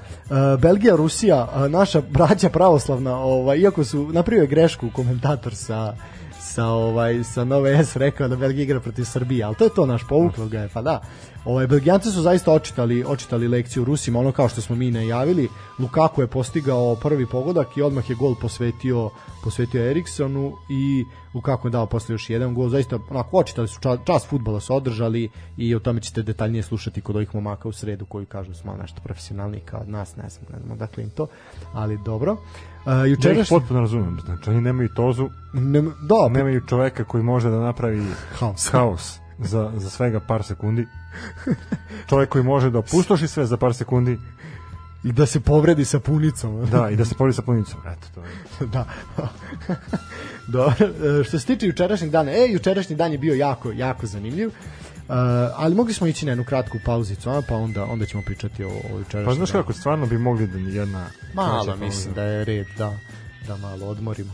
uh, 0.54 0.60
Belgija 0.60 0.96
Rusija 0.96 1.48
uh, 1.56 1.70
naša 1.70 2.00
braća 2.10 2.48
pravoslavna 2.48 3.16
ovaj 3.18 3.58
iako 3.58 3.84
su 3.84 4.08
napravio 4.12 4.46
grešku 4.46 4.90
komentator 4.92 5.54
sa 5.54 5.94
sa 6.40 6.64
ovaj 6.66 7.24
sa 7.24 7.44
Nove 7.44 7.84
S 7.84 7.96
rekao 7.96 8.28
da 8.28 8.36
Belgija 8.36 8.62
igra 8.62 8.80
protiv 8.80 9.04
Srbije, 9.04 9.44
al 9.44 9.54
to 9.54 9.64
je 9.64 9.70
to 9.74 9.86
naš 9.86 10.02
povuklo 10.08 10.46
ga 10.46 10.58
je, 10.58 10.68
pa 10.74 10.82
da. 10.82 11.00
Ovaj 11.46 11.66
Belgijanci 11.66 12.10
su 12.10 12.22
zaista 12.22 12.52
očitali 12.52 13.04
očitali 13.06 13.48
lekciju 13.48 13.84
Rusima, 13.84 14.18
ono 14.18 14.32
kao 14.32 14.48
što 14.48 14.60
smo 14.60 14.76
mi 14.76 14.90
najavili. 14.90 15.48
Lukaku 15.78 16.20
je 16.20 16.26
postigao 16.26 16.96
prvi 16.96 17.26
pogodak 17.26 17.76
i 17.76 17.82
odmah 17.82 18.10
je 18.10 18.16
gol 18.16 18.34
posvetio 18.34 19.10
posvetio 19.44 19.90
Eriksonu 19.90 20.52
i 20.68 21.04
Lukaku 21.34 21.68
je 21.68 21.72
dao 21.72 21.86
posle 21.86 22.12
još 22.14 22.30
jedan 22.30 22.54
gol. 22.54 22.68
Zaista 22.68 22.98
onako 23.10 23.38
očitali 23.38 23.68
su 23.68 23.80
čas, 23.80 23.98
čas 24.04 24.26
fudbala 24.26 24.60
su 24.60 24.76
održali 24.76 25.28
i 25.56 25.74
o 25.74 25.78
tome 25.78 26.00
ćete 26.00 26.22
detaljnije 26.22 26.62
slušati 26.62 27.00
kod 27.00 27.16
ovih 27.16 27.34
momaka 27.34 27.68
u 27.68 27.72
sredu 27.72 28.06
koji 28.06 28.26
kažu 28.26 28.54
su 28.54 28.66
malo 28.66 28.78
nešto 28.78 29.00
profesionalniji 29.04 29.60
kao 29.60 29.80
od 29.80 29.88
nas, 29.88 30.16
ne 30.16 30.28
znam, 30.28 30.44
ne 30.52 30.58
znam 30.58 30.72
odakle 30.72 31.02
im 31.02 31.10
to, 31.10 31.26
ali 31.72 31.98
dobro. 32.04 32.32
Uh, 32.32 33.22
Ja 33.24 33.32
ih 33.32 33.46
potpuno 33.48 33.80
razumem. 33.80 34.18
Znači, 34.24 34.50
oni 34.50 34.60
nemaju 34.60 34.88
tozu, 34.96 35.28
ne, 35.52 35.82
da, 35.82 36.28
nemaju 36.30 36.66
čoveka 36.68 37.04
koji 37.04 37.24
može 37.24 37.50
da 37.50 37.58
napravi 37.58 38.02
Haos. 38.38 38.68
haos 38.72 39.25
za, 39.38 39.72
za 39.76 39.90
svega 39.90 40.20
par 40.20 40.42
sekundi. 40.42 40.86
Čovek 42.08 42.28
koji 42.28 42.44
može 42.44 42.70
da 42.70 42.78
opustoši 42.78 43.28
sve 43.28 43.46
za 43.46 43.56
par 43.56 43.74
sekundi, 43.74 44.18
i 45.06 45.12
da 45.12 45.26
se 45.26 45.40
povredi 45.40 45.84
sa 45.84 46.00
punicom. 46.00 46.66
da, 46.70 46.90
i 46.90 46.96
da 46.96 47.04
se 47.04 47.14
povedi 47.14 47.36
sa 47.36 47.42
punicom. 47.42 47.80
Eto, 47.86 48.06
to 48.14 48.20
je. 48.20 48.66
da. 48.72 48.86
Dobro, 50.52 50.74
e, 51.20 51.24
što 51.24 51.38
se 51.38 51.46
tiče 51.46 51.66
jučerašnjeg 51.66 52.10
dana, 52.10 52.32
e, 52.32 52.46
jučerašnji 52.48 52.96
dan 52.96 53.12
je 53.12 53.18
bio 53.18 53.34
jako, 53.34 53.72
jako 53.72 54.06
zanimljiv. 54.06 54.48
Uh, 54.48 55.14
ali 55.56 55.74
mogli 55.74 55.94
smo 55.94 56.06
ići 56.06 56.26
na 56.26 56.32
jednu 56.32 56.44
kratku 56.44 56.78
pauzicu, 56.84 57.30
a, 57.30 57.42
pa 57.48 57.54
onda 57.54 57.84
onda 57.84 58.06
ćemo 58.06 58.22
pričati 58.22 58.64
o, 58.64 58.68
o 58.68 58.98
jučerašnjem. 58.98 59.24
Pa 59.24 59.34
znaš 59.34 59.50
kako, 59.50 59.72
stvarno 59.72 60.06
bi 60.06 60.18
mogli 60.18 60.46
da 60.46 60.58
jedna... 60.58 61.06
Kraća 61.32 61.76
mislim 61.76 62.14
da 62.14 62.22
je 62.22 62.44
red, 62.44 62.66
da, 62.78 62.98
da 63.46 63.56
malo 63.56 63.86
odmorimo. 63.86 64.32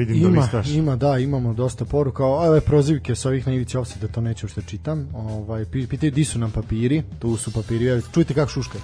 Vidim 0.00 0.22
da 0.22 0.28
ima, 0.28 0.40
listaš. 0.40 0.68
ima, 0.68 0.96
da, 0.96 1.18
imamo 1.18 1.54
dosta 1.54 1.84
poruka. 1.84 2.24
Ove 2.24 2.60
prozivke 2.60 3.14
sa 3.14 3.28
ovih 3.28 3.46
na 3.46 3.52
ivici 3.52 3.76
da 4.00 4.08
to 4.08 4.20
neću 4.20 4.48
što 4.48 4.62
čitam. 4.62 5.08
Ovaj, 5.14 5.64
pi- 5.64 5.86
pitaju 5.86 6.12
di 6.12 6.24
su 6.24 6.38
nam 6.38 6.50
papiri. 6.50 7.02
Tu 7.18 7.36
su 7.36 7.52
papiri. 7.52 8.02
Čujte 8.14 8.34
kako 8.34 8.50
šuška. 8.50 8.78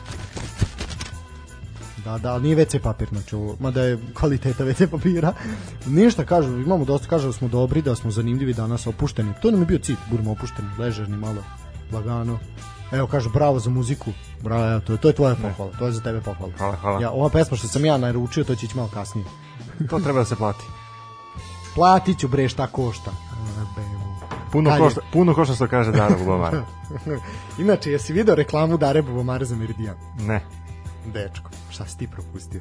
Da, 2.04 2.18
da, 2.18 2.32
ali 2.32 2.42
nije 2.42 2.56
WC 2.56 2.78
papir, 2.78 3.08
znači 3.08 3.36
ovo, 3.36 3.56
mada 3.60 3.82
je 3.82 3.98
kvaliteta 4.14 4.64
WC 4.64 4.86
papira. 4.86 5.32
Ništa, 5.86 6.24
kažu, 6.24 6.50
imamo 6.52 6.84
dosta, 6.84 7.08
kažu 7.08 7.26
da 7.26 7.32
smo 7.32 7.48
dobri, 7.48 7.82
da 7.82 7.94
smo 7.94 8.10
zanimljivi 8.10 8.54
danas, 8.54 8.86
opušteni. 8.86 9.32
To 9.42 9.50
nam 9.50 9.60
je 9.60 9.66
bio 9.66 9.78
cilj, 9.78 9.96
budemo 10.10 10.30
opušteni, 10.32 10.68
ležerni 10.78 11.16
malo, 11.16 11.42
lagano. 11.92 12.38
Evo, 12.92 13.06
kažu, 13.06 13.30
bravo 13.30 13.58
za 13.58 13.70
muziku. 13.70 14.10
Bravo, 14.42 14.70
evo, 14.70 14.80
to, 14.80 14.92
je- 14.92 14.98
to 14.98 15.08
je 15.08 15.14
tvoja 15.14 15.34
pohvala, 15.34 15.72
to 15.78 15.86
je 15.86 15.92
za 15.92 16.00
tebe 16.00 16.20
pohvala. 16.20 16.52
Hvala, 16.58 16.76
hvala. 16.76 17.00
Ja, 17.00 17.10
ova 17.10 17.28
pesma 17.28 17.56
što 17.56 17.68
sam 17.68 17.84
ja 17.84 17.96
naručio, 17.98 18.44
to 18.44 18.54
će 18.54 18.66
ići 18.66 18.76
malo 18.76 18.88
kasnije. 18.88 19.26
To 19.90 19.98
treba 20.00 20.18
da 20.18 20.24
se 20.24 20.36
plati. 20.36 20.64
Platit 21.76 22.18
ću 22.18 22.28
bre 22.28 22.48
šta 22.48 22.66
košta. 22.66 23.10
Puno 24.52 24.78
košta, 24.78 25.00
puno 25.12 25.34
košta 25.34 25.54
što 25.54 25.68
kaže 25.68 25.92
Dara 25.92 26.16
Bubamara. 26.18 26.62
Inače, 27.58 27.90
jesi 27.90 28.12
video 28.12 28.34
reklamu 28.34 28.76
Dare 28.76 29.02
Bubamare 29.02 29.44
za 29.44 29.56
Meridian? 29.56 29.96
Ne. 30.20 30.40
Dečko, 31.06 31.50
šta 31.70 31.86
si 31.86 31.98
ti 31.98 32.06
propustio? 32.06 32.60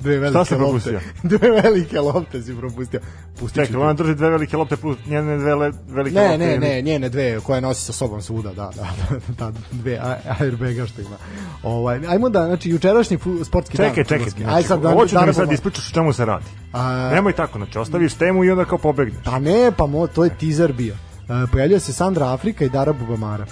Dve 0.00 0.18
velike 0.18 0.30
Šta 0.30 0.38
lopte. 0.38 0.56
propustio? 0.56 1.00
Dve 1.30 1.50
velike 1.52 2.00
lopte 2.00 2.42
si 2.42 2.54
propustio. 2.54 3.00
Pustit 3.40 3.56
Čekaj, 3.56 3.76
ona 3.76 3.92
drži 3.92 4.14
dve 4.14 4.30
velike 4.30 4.56
lopte 4.56 4.76
plus 4.76 4.96
njene 5.06 5.38
dve 5.38 5.54
le, 5.54 5.72
velike 5.88 6.14
Ne, 6.14 6.22
lopte. 6.22 6.38
ne, 6.38 6.50
ili- 6.50 6.58
ne, 6.60 6.82
njene 6.82 7.08
dve 7.08 7.40
koje 7.40 7.60
nosi 7.60 7.82
sa 7.82 7.92
sobom 7.92 8.22
svuda, 8.22 8.48
da, 8.48 8.70
da, 8.76 8.86
da, 9.28 9.50
da 9.50 9.58
dve 9.72 9.94
a- 9.94 10.16
airbega 10.40 10.86
što 10.86 11.00
ima. 11.00 11.16
Ovaj, 11.62 12.00
ajmo 12.08 12.28
da, 12.28 12.46
znači, 12.46 12.70
jučerašnji 12.70 13.16
fu, 13.18 13.44
sportski 13.44 13.76
dan. 13.76 13.88
Čekaj, 13.88 14.04
čekaj, 14.04 14.30
znači, 14.30 14.44
Aj 14.46 14.62
sad, 14.62 14.80
da, 14.80 14.90
hoću 14.90 15.14
da 15.14 15.26
mi 15.26 15.34
sad 15.34 15.52
ispričaš 15.52 15.88
o 15.88 15.94
čemu 15.94 16.12
se 16.12 16.24
radi. 16.24 16.44
A- 16.72 17.10
Nemoj 17.12 17.32
tako, 17.32 17.58
znači 17.58 17.78
ostaviš 17.78 18.14
temu 18.14 18.44
i 18.44 18.50
onda 18.50 18.64
kao 18.64 18.78
pobegneš. 18.78 19.24
Pa 19.24 19.38
ne, 19.38 19.72
pa 19.76 19.86
mo, 19.86 20.06
to 20.06 20.24
je 20.24 20.30
teaser 20.30 20.72
bio. 20.72 20.94
E, 20.94 21.46
pojavljuje 21.52 21.80
se 21.80 21.92
Sandra 21.92 22.26
Afrika 22.26 22.64
i 22.64 22.68
Dara 22.68 22.92
Bubamara. 22.92 23.46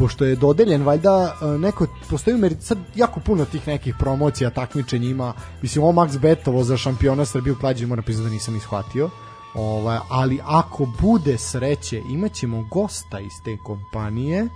Pošto 0.00 0.24
je 0.24 0.36
dodeljen, 0.36 0.82
valjda, 0.82 1.36
e, 1.42 1.58
neko, 1.58 1.86
postoji 2.10 2.36
Meri- 2.36 2.60
sad 2.60 2.78
jako 2.94 3.20
puno 3.20 3.44
tih 3.44 3.66
nekih 3.68 3.94
promocija, 3.98 4.50
takmičenja 4.50 5.08
ima, 5.08 5.32
mislim, 5.62 5.84
ovo 5.84 5.92
Max 5.92 6.18
Betovo 6.18 6.64
za 6.64 6.76
šampiona 6.76 7.24
Srbije 7.24 7.52
u 7.52 7.58
klađenju, 7.58 7.88
moram 7.88 8.04
priznati 8.04 8.28
da 8.28 8.32
nisam 8.32 8.56
ishvatio, 8.56 9.10
ovaj, 9.54 9.98
ali 10.08 10.40
ako 10.44 10.86
bude 11.00 11.38
sreće, 11.38 12.02
imaćemo 12.10 12.68
gosta 12.70 13.20
iz 13.20 13.32
te 13.44 13.56
kompanije, 13.64 14.48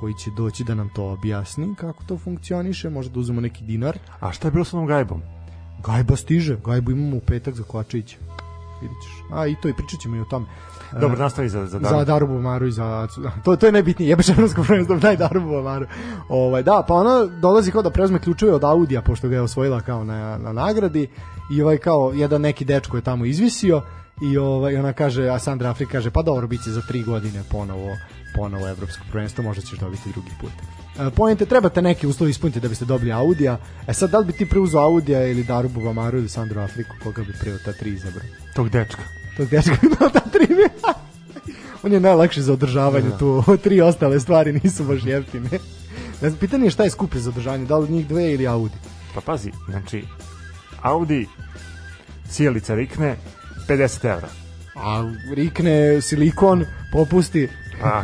koji 0.00 0.14
će 0.14 0.30
doći 0.30 0.64
da 0.64 0.74
nam 0.74 0.90
to 0.94 1.04
objasni 1.04 1.74
kako 1.74 2.04
to 2.04 2.18
funkcioniše, 2.18 2.90
možda 2.90 3.12
da 3.12 3.20
uzmemo 3.20 3.40
neki 3.40 3.64
dinar. 3.64 3.98
A 4.20 4.32
šta 4.32 4.48
je 4.48 4.52
bilo 4.52 4.64
sa 4.64 4.76
onom 4.76 4.88
gajbom? 4.88 5.22
Gajba 5.84 6.16
stiže, 6.16 6.56
Gajbu 6.64 6.90
imamo 6.90 7.16
u 7.16 7.20
petak 7.20 7.54
za 7.54 7.62
Kovačića. 7.62 8.16
Vidjet 8.80 9.02
ćeš. 9.02 9.24
A 9.30 9.46
i 9.46 9.56
to 9.62 9.68
i 9.68 9.72
pričat 9.72 10.00
ćemo 10.00 10.16
i 10.16 10.20
o 10.20 10.24
tome. 10.24 10.46
E, 10.96 11.00
Dobro, 11.00 11.18
nastavi 11.18 11.48
za, 11.48 11.66
za 11.66 11.66
za 11.66 11.78
Daru. 11.78 12.04
Darubu 12.04 12.40
Maru 12.40 12.66
i 12.66 12.72
za 12.72 13.08
to 13.44 13.56
to 13.56 13.66
je 13.66 13.72
najbitnije 13.72 14.08
jebeš 14.08 14.28
evropsko 14.28 14.62
prvenstvo 14.62 14.96
daj 14.96 15.16
Darubu 15.16 15.62
Maru 15.62 15.86
ovaj 16.28 16.62
da 16.62 16.84
pa 16.88 16.94
ona 16.94 17.26
dolazi 17.26 17.70
kao 17.70 17.82
da 17.82 17.90
preuzme 17.90 18.18
ključeve 18.18 18.52
od 18.52 18.64
Audija 18.64 19.02
pošto 19.02 19.28
ga 19.28 19.34
je 19.34 19.42
osvojila 19.42 19.80
kao 19.80 20.04
na, 20.04 20.38
na 20.38 20.52
nagradi 20.52 21.08
i 21.50 21.62
ovaj 21.62 21.78
kao 21.78 22.12
jedan 22.14 22.40
neki 22.40 22.64
dečko 22.64 22.96
je 22.96 23.02
tamo 23.02 23.24
izvisio 23.24 23.82
i 24.22 24.38
ovaj 24.38 24.76
ona 24.76 24.92
kaže 24.92 25.28
a 25.28 25.38
Sandra 25.38 25.70
Afrik 25.70 25.88
kaže 25.88 26.10
pa 26.10 26.22
dobro 26.22 26.46
biće 26.46 26.70
za 26.70 26.80
tri 26.88 27.02
godine 27.02 27.42
ponovo 27.50 27.96
ponovo 28.36 28.68
evropsko 28.68 29.04
prvenstvo 29.10 29.44
možda 29.44 29.62
ćeš 29.62 29.78
dobiti 29.78 30.12
drugi 30.12 30.30
put 30.40 30.52
E, 30.98 31.10
Poente, 31.10 31.46
trebate 31.46 31.82
neke 31.82 32.06
uslovi 32.06 32.30
ispuniti 32.30 32.60
da 32.60 32.68
biste 32.68 32.84
dobili 32.84 33.12
Audija. 33.12 33.58
E 33.86 33.94
sad, 33.94 34.10
da 34.10 34.18
li 34.18 34.26
bi 34.26 34.32
ti 34.32 34.46
preuzeo 34.46 34.80
Audija 34.80 35.26
ili 35.26 35.44
Darubu 35.44 35.80
Vamaru 35.80 36.18
ili 36.18 36.28
Sandru 36.28 36.60
Afriku, 36.60 36.94
koga 37.02 37.22
bi 37.22 37.32
preo 37.40 37.58
ta 37.64 37.72
tri 37.72 37.90
izabrao? 37.90 38.47
Tog 38.58 38.68
dečka. 38.68 39.02
tog 39.36 39.48
dečka 39.48 39.76
na 40.00 40.08
ta 40.08 40.20
tri 40.20 40.46
On 41.82 41.92
je 41.92 42.00
najlakši 42.00 42.42
za 42.42 42.52
održavanje 42.52 43.10
tu. 43.18 43.26
Ovo 43.26 43.56
tri 43.64 43.80
ostale 43.80 44.20
stvari 44.20 44.60
nisu 44.64 44.84
baš 44.84 45.04
jeftine. 45.04 45.48
Ne 46.22 46.28
znam, 46.28 46.40
pitanje 46.40 46.66
je 46.66 46.70
šta 46.70 46.84
je 46.84 46.90
skuplje 46.90 47.20
za 47.20 47.30
održavanje, 47.30 47.64
da 47.66 47.78
li 47.78 47.84
od 47.84 47.90
njih 47.90 48.06
dve 48.06 48.32
ili 48.32 48.46
Audi? 48.46 48.74
Pa 49.14 49.20
pazi, 49.20 49.52
znači, 49.68 50.04
Audi 50.82 51.26
sjelica 52.30 52.74
rikne 52.74 53.16
50 53.68 54.10
evra. 54.12 54.28
A 54.76 55.12
rikne 55.34 56.00
silikon, 56.00 56.64
popusti. 56.92 57.48
A, 57.82 58.02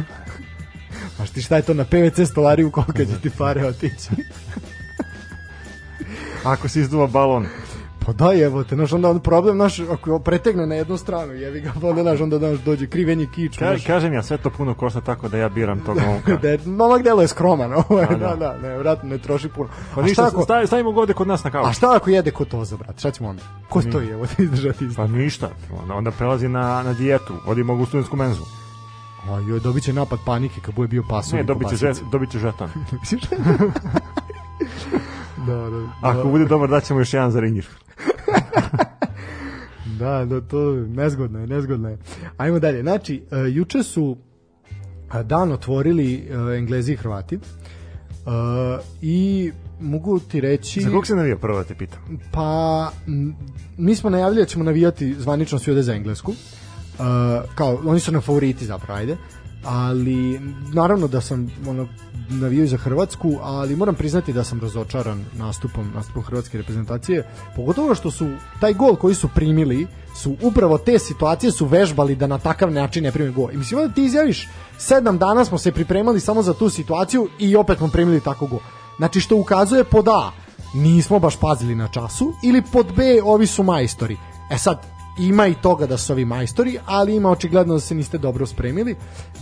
A 1.18 1.26
ti 1.34 1.42
šta 1.42 1.56
je 1.56 1.62
to 1.62 1.74
na 1.74 1.84
PVC 1.84 2.30
stolariju, 2.30 2.70
koliko 2.70 3.04
će 3.04 3.20
ti 3.22 3.30
pare 3.30 3.66
otići? 3.66 4.08
ako 6.44 6.68
se 6.68 6.80
izduva 6.80 7.06
balon, 7.06 7.46
Pa 8.06 8.12
da 8.12 8.34
evo 8.36 8.64
te, 8.64 8.74
znaš, 8.74 8.92
onda 8.92 9.10
on 9.10 9.20
problem, 9.20 9.56
naš, 9.56 9.80
ako 9.80 10.18
pretegne 10.18 10.66
na 10.66 10.74
jednu 10.74 10.96
stranu, 10.96 11.32
jevi 11.32 11.60
ga, 11.60 11.72
pa 11.80 11.88
onda, 11.88 12.02
znaš, 12.02 12.20
onda 12.20 12.38
znaš, 12.38 12.58
dođe 12.58 12.86
krivenje 12.86 13.26
kič, 13.26 13.58
Ka, 13.58 13.74
kažem 13.86 14.12
ja, 14.12 14.22
sve 14.22 14.36
to 14.36 14.50
puno 14.50 14.74
košta 14.74 15.00
tako 15.00 15.28
da 15.28 15.38
ja 15.38 15.48
biram 15.48 15.80
tog 15.80 15.96
momka. 15.98 16.36
da 16.36 16.48
je, 16.48 16.58
momak 16.66 17.02
delo 17.02 17.22
je 17.22 17.28
skroman, 17.28 17.72
ovaj, 17.88 18.04
A, 18.04 18.08
da, 18.08 18.16
da. 18.16 18.36
da, 18.36 18.58
ne, 18.58 18.78
vratno 18.78 19.08
ne 19.08 19.18
troši 19.18 19.48
puno. 19.48 19.68
Pa 19.94 20.00
A 20.00 20.04
ništa, 20.04 20.22
šta 20.22 20.26
ako- 20.26 20.42
stavi, 20.42 20.66
stavimo 20.66 20.92
ga 20.92 21.00
ovde 21.00 21.12
kod 21.12 21.28
nas 21.28 21.44
na 21.44 21.50
kavu. 21.50 21.66
A 21.66 21.72
šta 21.72 21.96
ako 21.96 22.10
jede 22.10 22.30
kotoza, 22.30 22.76
brate? 22.76 22.98
Šta 22.98 23.10
ćemo 23.10 23.28
onda? 23.28 23.42
Ko 23.68 23.82
to 23.82 24.00
je? 24.00 24.12
Evo 24.12 24.26
ti 24.36 24.42
izdržati 24.42 24.84
isto. 24.84 25.02
Pa 25.02 25.06
ništa, 25.08 25.50
onda, 25.82 25.94
onda 25.94 26.10
prelazi 26.10 26.48
na, 26.48 26.82
na 26.82 26.92
dijetu, 26.92 27.34
odimo 27.46 27.74
u 27.74 27.86
studentsku 27.86 28.16
menzu. 28.16 28.42
A 29.28 29.38
joj, 29.38 29.60
dobit 29.60 29.84
će 29.84 29.92
napad 29.92 30.18
panike 30.26 30.60
kad 30.60 30.74
bude 30.74 30.88
bio 30.88 31.02
pasom. 31.10 31.38
Ne, 31.38 31.44
dobit 31.44 31.68
će, 31.68 31.76
žet, 31.76 32.02
dobit 32.12 32.30
će 32.30 32.38
žeton. 32.38 32.68
da, 35.46 35.70
da, 35.70 35.88
Ako 36.02 36.28
bude 36.28 36.44
dobar, 36.44 36.70
daćemo 36.70 37.00
još 37.00 37.14
jedan 37.14 37.30
za 37.30 37.40
rinjir. 37.40 37.66
da, 40.00 40.24
da, 40.24 40.40
to 40.40 40.72
nezgodno 40.72 41.40
je, 41.40 41.46
nezgodno 41.46 41.88
je. 41.88 41.98
Ajmo 42.36 42.58
dalje. 42.58 42.82
Znači, 42.82 43.22
uh, 43.30 43.38
juče 43.54 43.82
su 43.82 44.16
a, 45.08 45.22
dan 45.22 45.52
otvorili 45.52 46.28
uh, 46.30 46.56
Englezi 46.58 46.92
i 46.92 46.96
Hrvati. 46.96 47.36
Uh, 47.36 47.42
I 49.02 49.50
mogu 49.80 50.18
ti 50.18 50.40
reći... 50.40 50.80
Za 50.80 50.90
kog 50.90 51.06
se 51.06 51.14
navio 51.14 51.38
prvo 51.38 51.58
da 51.58 51.64
te 51.64 51.74
pitam? 51.74 52.18
Pa, 52.32 52.90
mi 53.76 53.94
smo 53.94 54.10
najavili 54.10 54.42
da 54.42 54.46
ćemo 54.46 54.64
navijati 54.64 55.14
zvanično 55.14 55.58
svi 55.58 55.72
ode 55.72 55.82
za 55.82 55.94
Englesku. 55.94 56.30
Uh, 56.30 57.06
kao, 57.54 57.80
oni 57.84 58.00
su 58.00 58.12
na 58.12 58.20
favoriti 58.20 58.66
zapravo, 58.66 58.98
ajde. 58.98 59.16
Ali, 59.64 60.40
naravno 60.72 61.08
da 61.08 61.20
sam 61.20 61.50
ono, 61.68 61.88
navio 62.28 62.64
i 62.64 62.68
za 62.68 62.76
Hrvatsku, 62.76 63.32
ali 63.42 63.76
moram 63.76 63.94
priznati 63.94 64.32
da 64.32 64.44
sam 64.44 64.60
razočaran 64.60 65.24
nastupom, 65.32 65.90
nastupom 65.94 66.22
hrvatske 66.22 66.58
reprezentacije, 66.58 67.26
pogotovo 67.56 67.94
što 67.94 68.10
su 68.10 68.28
taj 68.60 68.72
gol 68.72 68.96
koji 68.96 69.14
su 69.14 69.28
primili, 69.34 69.86
su 70.16 70.36
upravo 70.42 70.78
te 70.78 70.98
situacije 70.98 71.52
su 71.52 71.66
vežbali 71.66 72.16
da 72.16 72.26
na 72.26 72.38
takav 72.38 72.72
način 72.72 73.04
ne 73.04 73.12
prime 73.12 73.30
gol. 73.30 73.50
I 73.50 73.56
mislim 73.56 73.80
da 73.80 73.94
ti 73.94 74.04
izjaviš, 74.04 74.48
sedam 74.78 75.18
dana 75.18 75.44
smo 75.44 75.58
se 75.58 75.72
pripremali 75.72 76.20
samo 76.20 76.42
za 76.42 76.54
tu 76.54 76.70
situaciju 76.70 77.28
i 77.38 77.56
opet 77.56 77.78
smo 77.78 77.88
primili 77.88 78.20
tako 78.20 78.46
gol. 78.46 78.60
Znači 78.96 79.20
što 79.20 79.36
ukazuje 79.36 79.84
pod 79.84 80.08
A, 80.08 80.30
nismo 80.74 81.18
baš 81.18 81.36
pazili 81.36 81.74
na 81.74 81.88
času, 81.88 82.32
ili 82.42 82.62
pod 82.72 82.86
B, 82.96 83.22
ovi 83.24 83.46
su 83.46 83.62
majstori. 83.62 84.16
E 84.50 84.58
sad, 84.58 84.93
ima 85.18 85.46
i 85.46 85.54
toga 85.54 85.86
da 85.86 85.96
su 85.98 86.12
ovi 86.12 86.24
majstori, 86.24 86.78
ali 86.86 87.16
ima 87.16 87.30
očigledno 87.30 87.74
da 87.74 87.80
se 87.80 87.94
niste 87.94 88.18
dobro 88.18 88.46
spremili. 88.46 88.96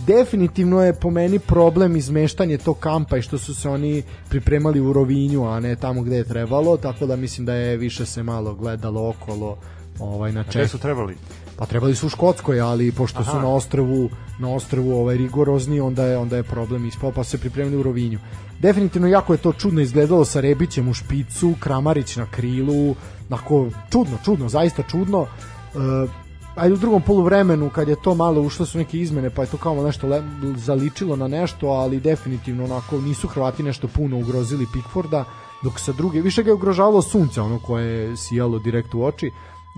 Definitivno 0.07 0.83
je 0.83 0.93
po 0.93 1.09
meni 1.09 1.39
problem 1.39 1.95
izmeštanje 1.95 2.57
tog 2.57 2.79
kampa 2.79 3.17
i 3.17 3.21
što 3.21 3.37
su 3.37 3.55
se 3.55 3.69
oni 3.69 4.03
pripremali 4.29 4.79
u 4.79 4.93
Rovinju, 4.93 5.47
a 5.49 5.59
ne 5.59 5.75
tamo 5.75 6.01
gde 6.01 6.15
je 6.15 6.23
trebalo, 6.23 6.77
tako 6.77 7.05
da 7.05 7.15
mislim 7.15 7.45
da 7.45 7.53
je 7.53 7.77
više 7.77 8.05
se 8.05 8.23
malo 8.23 8.53
gledalo 8.55 9.09
okolo 9.09 9.57
ovaj 9.99 10.31
na 10.31 10.41
Gde 10.43 10.51
ček. 10.51 10.69
su 10.69 10.77
trebali? 10.77 11.15
Pa 11.57 11.65
trebali 11.65 11.95
su 11.95 12.07
u 12.07 12.09
Škotskoj, 12.09 12.61
ali 12.61 12.91
pošto 12.91 13.23
su 13.23 13.29
Aha. 13.29 13.41
na 13.41 13.47
ostrvu 13.47 14.09
na 14.39 14.49
ostrvu 14.49 14.99
ovaj 14.99 15.17
rigorozni, 15.17 15.79
onda 15.79 16.05
je 16.05 16.17
onda 16.17 16.37
je 16.37 16.43
problem 16.43 16.85
ispao, 16.85 17.11
pa 17.11 17.23
su 17.23 17.29
se 17.29 17.37
pripremili 17.37 17.77
u 17.77 17.83
Rovinju. 17.83 18.19
Definitivno 18.59 19.07
jako 19.07 19.33
je 19.33 19.37
to 19.37 19.53
čudno 19.53 19.81
izgledalo 19.81 20.25
sa 20.25 20.39
Rebićem 20.39 20.87
u 20.87 20.93
špicu, 20.93 21.53
Kramarić 21.59 22.15
na 22.15 22.25
krilu, 22.31 22.95
onako 23.29 23.69
čudno, 23.91 24.17
čudno, 24.25 24.49
zaista 24.49 24.83
čudno. 24.83 25.27
Uh, 25.75 26.09
ajde 26.55 26.73
u 26.73 26.77
drugom 26.77 27.01
poluvremenu 27.01 27.69
kad 27.69 27.87
je 27.87 28.01
to 28.01 28.15
malo 28.15 28.41
ušlo 28.41 28.65
su 28.65 28.77
neke 28.77 28.99
izmene 28.99 29.29
pa 29.29 29.41
je 29.41 29.47
to 29.47 29.57
kao 29.57 29.83
nešto 29.83 30.07
le, 30.07 30.23
zaličilo 30.55 31.15
na 31.15 31.27
nešto 31.27 31.67
ali 31.67 31.99
definitivno 31.99 32.63
onako 32.63 33.01
nisu 33.01 33.27
Hrvati 33.27 33.63
nešto 33.63 33.87
puno 33.87 34.17
ugrozili 34.17 34.67
Pickforda 34.73 35.25
dok 35.63 35.79
sa 35.79 35.91
druge 35.91 36.21
više 36.21 36.43
ga 36.43 36.49
je 36.49 36.53
ugrožavalo 36.53 37.01
sunce 37.01 37.41
ono 37.41 37.59
koje 37.59 37.87
je 37.87 38.17
sijalo 38.17 38.59
direkt 38.59 38.93
u 38.93 39.03
oči 39.03 39.31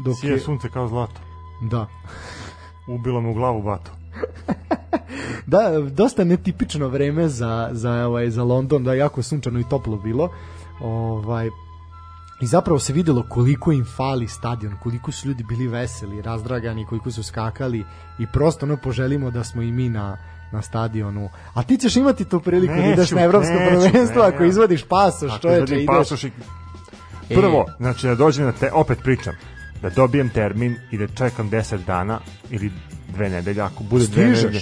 dok 0.06 0.18
Sije 0.20 0.32
je, 0.32 0.40
sunce 0.40 0.70
kao 0.70 0.88
zlato. 0.88 1.22
da 1.62 1.88
Ubilo 2.88 3.22
me 3.22 3.30
u 3.30 3.34
glavu 3.34 3.62
bato. 3.62 3.92
Da, 5.48 5.82
dosta 5.82 6.24
netipično 6.24 6.88
vreme 6.88 7.28
za, 7.28 7.70
za, 7.72 8.08
ovaj, 8.08 8.30
za 8.30 8.44
London, 8.44 8.84
da 8.84 8.94
je 8.94 9.00
jako 9.00 9.22
sunčano 9.22 9.60
i 9.60 9.64
toplo 9.70 9.98
bilo. 9.98 10.30
Ovaj, 10.82 11.50
I 12.42 12.48
zapravo 12.48 12.80
se 12.80 12.94
videlo 12.94 13.24
koliko 13.30 13.72
im 13.72 13.86
fali 13.86 14.28
stadion, 14.28 14.74
koliko 14.84 15.12
su 15.12 15.28
ljudi 15.28 15.44
bili 15.44 15.68
veseli, 15.68 16.22
razdragani, 16.22 16.86
koliko 16.86 17.12
su 17.12 17.24
skakali 17.24 17.86
i 18.20 18.28
prosto 18.28 18.66
ono 18.66 18.78
poželimo 18.78 19.32
da 19.32 19.44
smo 19.44 19.62
i 19.62 19.72
mi 19.72 19.90
na, 19.90 20.18
na 20.52 20.62
stadionu. 20.62 21.30
A 21.54 21.64
ti 21.64 21.78
ćeš 21.78 21.96
imati 21.96 22.26
tu 22.26 22.40
priliku 22.40 22.74
da 22.74 22.86
ideš 22.86 22.98
Neću, 22.98 23.16
na 23.16 23.22
evropsko 23.22 23.54
neću, 23.54 23.82
prvenstvo 23.82 24.22
ne, 24.22 24.28
ako 24.28 24.44
ja. 24.44 24.50
izvadiš 24.50 24.84
pasoš, 24.84 25.32
Ako 25.32 25.42
čoveče, 25.42 25.64
izvadim 25.64 25.78
ideš. 25.84 25.88
pasoš 25.98 26.24
i... 26.24 26.32
Prvo, 27.30 27.66
znači 27.78 28.08
da 28.08 28.16
dođem 28.16 28.46
na 28.46 28.52
te, 28.52 28.72
opet 28.74 29.00
pričam, 29.04 29.34
da 29.82 29.90
dobijem 29.90 30.30
termin 30.30 30.76
i 30.92 30.98
da 30.98 31.08
čekam 31.08 31.50
10 31.50 31.86
dana 31.86 32.20
ili 32.50 32.72
dve 33.16 33.30
nedelje, 33.30 33.62
ako 33.62 33.84
bude 33.84 34.08
dve 34.08 34.24
Stižeš? 34.24 34.44
nedelje. 34.44 34.62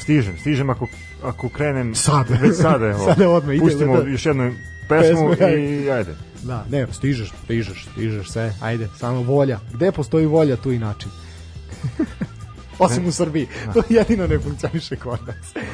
Stižem, 0.00 0.38
stižem 0.38 0.70
ako, 0.70 0.86
ako 1.22 1.48
krenem 1.48 1.94
Sada. 1.94 2.34
već 2.40 2.56
sada, 2.56 2.86
evo. 2.86 3.04
Sada 3.08 3.28
odmah 3.28 3.54
ide, 3.56 3.64
Pustimo 3.64 3.96
da. 4.00 4.08
još 4.08 4.26
jednu 4.26 4.52
pesmu, 4.88 5.30
Pesmu, 5.30 5.48
i 5.58 5.90
ajde. 5.90 6.14
Da, 6.42 6.64
ne, 6.70 6.86
stižeš, 6.92 7.32
stižeš, 7.44 7.86
stižeš 7.92 8.28
sve, 8.28 8.54
ajde, 8.60 8.88
samo 8.98 9.22
volja. 9.22 9.60
Gde 9.72 9.92
postoji 9.92 10.26
volja, 10.26 10.56
tu 10.56 10.72
i 10.72 10.78
način. 10.78 11.10
Osim 12.78 13.06
u 13.06 13.12
Srbiji. 13.12 13.48
To 13.74 13.82
jedino 13.88 14.26
ne 14.26 14.38
funkcioniše 14.38 14.96
kod 14.96 15.20
nas. 15.26 15.64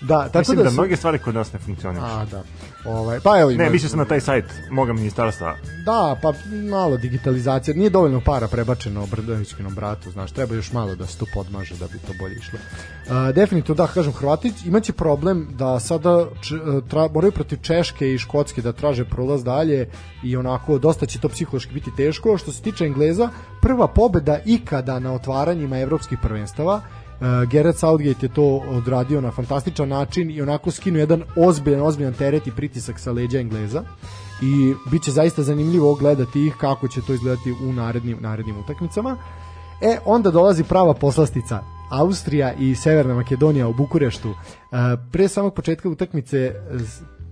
Da, 0.00 0.28
tako 0.28 0.38
Mislim 0.38 0.56
da, 0.56 0.62
da, 0.62 0.70
su... 0.70 0.74
mnoge 0.74 0.96
stvari 0.96 1.18
kod 1.18 1.34
nas 1.34 1.52
ne 1.52 1.58
funkcionišu. 1.58 2.04
A, 2.04 2.24
da. 2.24 2.42
Ovaj, 2.84 3.20
pa 3.20 3.40
evo 3.40 3.50
ima... 3.50 3.64
Ne, 3.64 3.70
mislio 3.70 3.88
sam 3.88 3.98
na 3.98 4.04
taj 4.04 4.20
sajt 4.20 4.44
moga 4.70 4.92
ministarstva. 4.92 5.56
Da, 5.84 6.16
pa 6.22 6.32
malo 6.70 6.96
digitalizacija. 6.96 7.76
Nije 7.76 7.90
dovoljno 7.90 8.20
para 8.20 8.48
prebačeno 8.48 9.06
Brdovićkinom 9.06 9.74
bratu, 9.74 10.10
znaš, 10.10 10.32
treba 10.32 10.54
još 10.54 10.72
malo 10.72 10.94
da 10.94 11.06
se 11.06 11.18
to 11.18 11.26
podmaže 11.34 11.74
da 11.76 11.86
bi 11.86 11.98
to 12.06 12.12
bolje 12.20 12.34
išlo. 12.34 12.58
Uh, 13.06 13.34
definitivno 13.34 13.74
da, 13.74 13.92
kažem, 13.92 14.12
Hrvati 14.12 14.52
imaće 14.66 14.92
problem 14.92 15.48
da 15.58 15.80
sada 15.80 16.26
č, 16.42 16.54
tra, 16.88 17.08
moraju 17.14 17.32
protiv 17.32 17.58
Češke 17.62 18.14
i 18.14 18.18
Škotske 18.18 18.62
da 18.62 18.72
traže 18.72 19.04
prolaz 19.04 19.44
dalje 19.44 19.88
i 20.24 20.36
onako 20.36 20.78
dosta 20.78 21.06
će 21.06 21.18
to 21.18 21.28
psihološki 21.28 21.74
biti 21.74 21.90
teško. 21.96 22.38
Što 22.38 22.52
se 22.52 22.62
tiče 22.62 22.84
Engleza, 22.84 23.28
prva 23.62 23.88
pobeda 23.88 24.38
ikada 24.44 24.98
na 24.98 25.12
otvaranjima 25.12 25.78
evropskih 25.78 26.18
prvenstava 26.22 26.80
Uh, 27.20 27.26
Gareth 27.50 27.78
Southgate 27.78 28.26
je 28.26 28.32
to 28.34 28.62
odradio 28.70 29.20
na 29.20 29.30
fantastičan 29.30 29.88
način 29.88 30.30
i 30.30 30.42
onako 30.42 30.70
skinu 30.70 30.98
jedan 30.98 31.22
ozbiljan, 31.36 31.80
ozbiljan 31.82 32.12
teret 32.14 32.46
i 32.46 32.50
pritisak 32.50 32.98
sa 32.98 33.12
leđa 33.12 33.38
Engleza 33.38 33.82
i 34.42 34.74
bit 34.90 35.02
će 35.02 35.10
zaista 35.10 35.42
zanimljivo 35.42 35.94
gledati 35.94 36.46
ih 36.46 36.54
kako 36.60 36.88
će 36.88 37.00
to 37.06 37.12
izgledati 37.14 37.52
u 37.52 37.72
narednim, 37.72 38.18
narednim 38.20 38.58
utakmicama. 38.58 39.16
E, 39.80 39.98
onda 40.04 40.30
dolazi 40.30 40.64
prava 40.64 40.94
poslastica. 40.94 41.60
Austrija 41.90 42.52
i 42.52 42.74
Severna 42.74 43.14
Makedonija 43.14 43.68
u 43.68 43.72
Bukureštu. 43.74 44.28
Uh, 44.30 44.36
pre 45.12 45.28
samog 45.28 45.54
početka 45.54 45.88
utakmice 45.88 46.54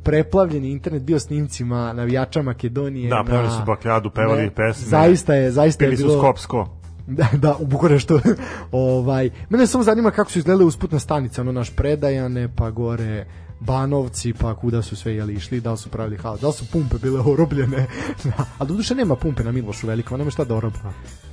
preplavljeni 0.03 0.71
internet 0.71 1.03
bio 1.03 1.19
snimcima 1.19 1.93
navijača 1.93 2.43
Makedonije. 2.43 3.11
Da, 3.11 3.25
pevali 3.27 3.49
na- 3.49 3.59
su 3.59 3.63
bakljadu, 3.67 4.11
pevali 4.11 4.43
ne, 4.43 4.51
pesme. 4.51 4.87
Zaista 4.87 5.35
je, 5.35 5.51
zaista 5.51 5.85
je 5.85 5.91
Pili 5.91 5.97
su 5.97 6.07
bilo... 6.07 6.19
skopsko. 6.19 6.78
Da, 7.09 7.29
da, 7.33 7.57
u 7.59 7.67
Bukureštu. 7.67 8.21
ovaj, 8.73 9.31
mene 9.49 9.67
samo 9.67 9.85
zanima 9.85 10.11
kako 10.11 10.31
su 10.31 10.39
izgledale 10.39 10.65
usputne 10.65 11.01
stanice, 11.01 11.41
ono 11.41 11.53
naš 11.53 11.71
predajane, 11.71 12.49
pa 12.57 12.71
gore 12.71 13.27
Banovci, 13.61 14.33
pa 14.33 14.55
kuda 14.55 14.83
su 14.83 14.97
sve 14.97 15.15
jeli 15.15 15.35
išli, 15.35 15.61
da 15.61 15.71
li 15.73 15.79
su 15.79 15.89
pravili 15.89 16.17
haos, 16.17 16.41
da 16.41 16.47
li 16.47 16.53
su 16.53 16.67
pumpe 16.73 16.97
bile 17.03 17.21
orobljene, 17.21 17.87
da, 18.25 18.45
a 18.59 18.65
doduše 18.65 18.95
nema 18.95 19.17
pumpe 19.17 19.45
na 19.45 19.53
Milošu 19.53 19.87
Velikom, 19.87 20.19
nema 20.19 20.31
šta 20.31 20.45
da 20.45 20.57
oroba. 20.57 20.79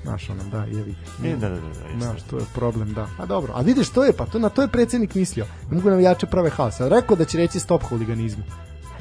Znaš, 0.03 0.29
ono, 0.29 0.43
da, 0.43 0.63
jevi. 0.63 0.95
E, 1.23 1.35
da, 1.35 1.49
da, 1.49 1.55
da. 1.55 1.61
da. 1.61 1.99
Znaš, 1.99 2.23
to 2.23 2.37
je 2.37 2.45
problem, 2.55 2.93
da. 2.93 3.07
A 3.17 3.25
dobro, 3.25 3.53
a 3.55 3.61
vidiš, 3.61 3.89
to 3.89 4.03
je, 4.03 4.13
pa 4.13 4.25
to, 4.25 4.39
na 4.39 4.49
to 4.49 4.61
je 4.61 4.67
predsjednik 4.67 5.15
mislio. 5.15 5.45
Ne 5.69 5.75
mogu 5.75 5.89
navijače 5.89 6.25
prave 6.25 6.49
haos. 6.49 6.81
A 6.81 6.87
rekao 6.87 7.15
da 7.15 7.25
će 7.25 7.37
reći 7.37 7.59
stop 7.59 7.83
huliganizmu. 7.83 8.43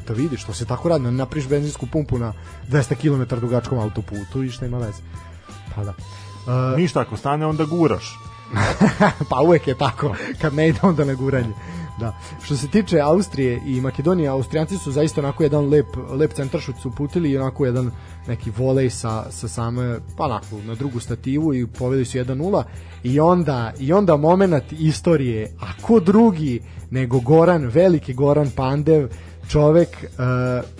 Eto 0.03 0.15
vidiš, 0.15 0.45
to 0.45 0.53
se 0.53 0.65
tako 0.65 0.89
radi, 0.89 1.05
napriš 1.05 1.49
benzinsku 1.49 1.87
pumpu 1.87 2.19
na 2.19 2.33
200 2.71 2.95
km 2.95 3.41
dugačkom 3.41 3.79
autoputu 3.79 4.43
i 4.43 4.51
šta 4.51 4.67
ima 4.67 4.79
veze. 4.79 5.03
Pa 5.75 5.85
da. 5.85 5.95
Uh, 6.47 6.79
Ništa, 6.79 7.01
ako 7.01 7.17
stane, 7.17 7.47
onda 7.47 7.65
guraš. 7.65 8.19
pa 9.31 9.41
uvek 9.41 9.67
je 9.69 9.75
tako, 9.75 10.15
kad 10.41 10.55
ne 10.55 10.69
ide 10.69 10.79
onda 10.83 11.05
na 11.05 11.15
guranje. 11.15 11.55
Da. 12.01 12.17
Što 12.43 12.57
se 12.57 12.69
tiče 12.69 13.01
Austrije 13.01 13.61
i 13.67 13.81
Makedonije, 13.81 14.29
Austrijanci 14.29 14.79
su 14.79 14.93
zaista 14.93 15.21
onako 15.21 15.43
jedan 15.43 15.69
lep, 15.69 15.87
lep 16.11 16.33
centaršut 16.33 16.77
su 16.83 16.89
uputili 16.89 17.31
i 17.31 17.39
onako 17.39 17.67
jedan 17.67 17.91
neki 18.27 18.51
volej 18.57 18.91
sa, 18.91 19.31
sa 19.31 19.49
same, 19.49 19.99
pa 20.17 20.25
onako, 20.25 20.47
na 20.67 20.75
drugu 20.75 21.01
stativu 21.01 21.55
i 21.55 21.67
povedali 21.67 22.05
su 22.05 22.19
1-0 22.19 22.63
i 23.03 23.21
onda, 23.21 23.73
i 23.79 23.93
onda 23.93 24.17
moment 24.17 24.73
istorije, 24.73 25.53
a 25.61 25.83
ko 25.83 26.01
drugi 26.01 26.61
nego 26.91 27.21
Goran, 27.21 27.67
veliki 27.67 28.15
Goran 28.15 28.51
Pandev, 28.57 29.09
čovek 29.49 29.89
uh, 29.89 30.05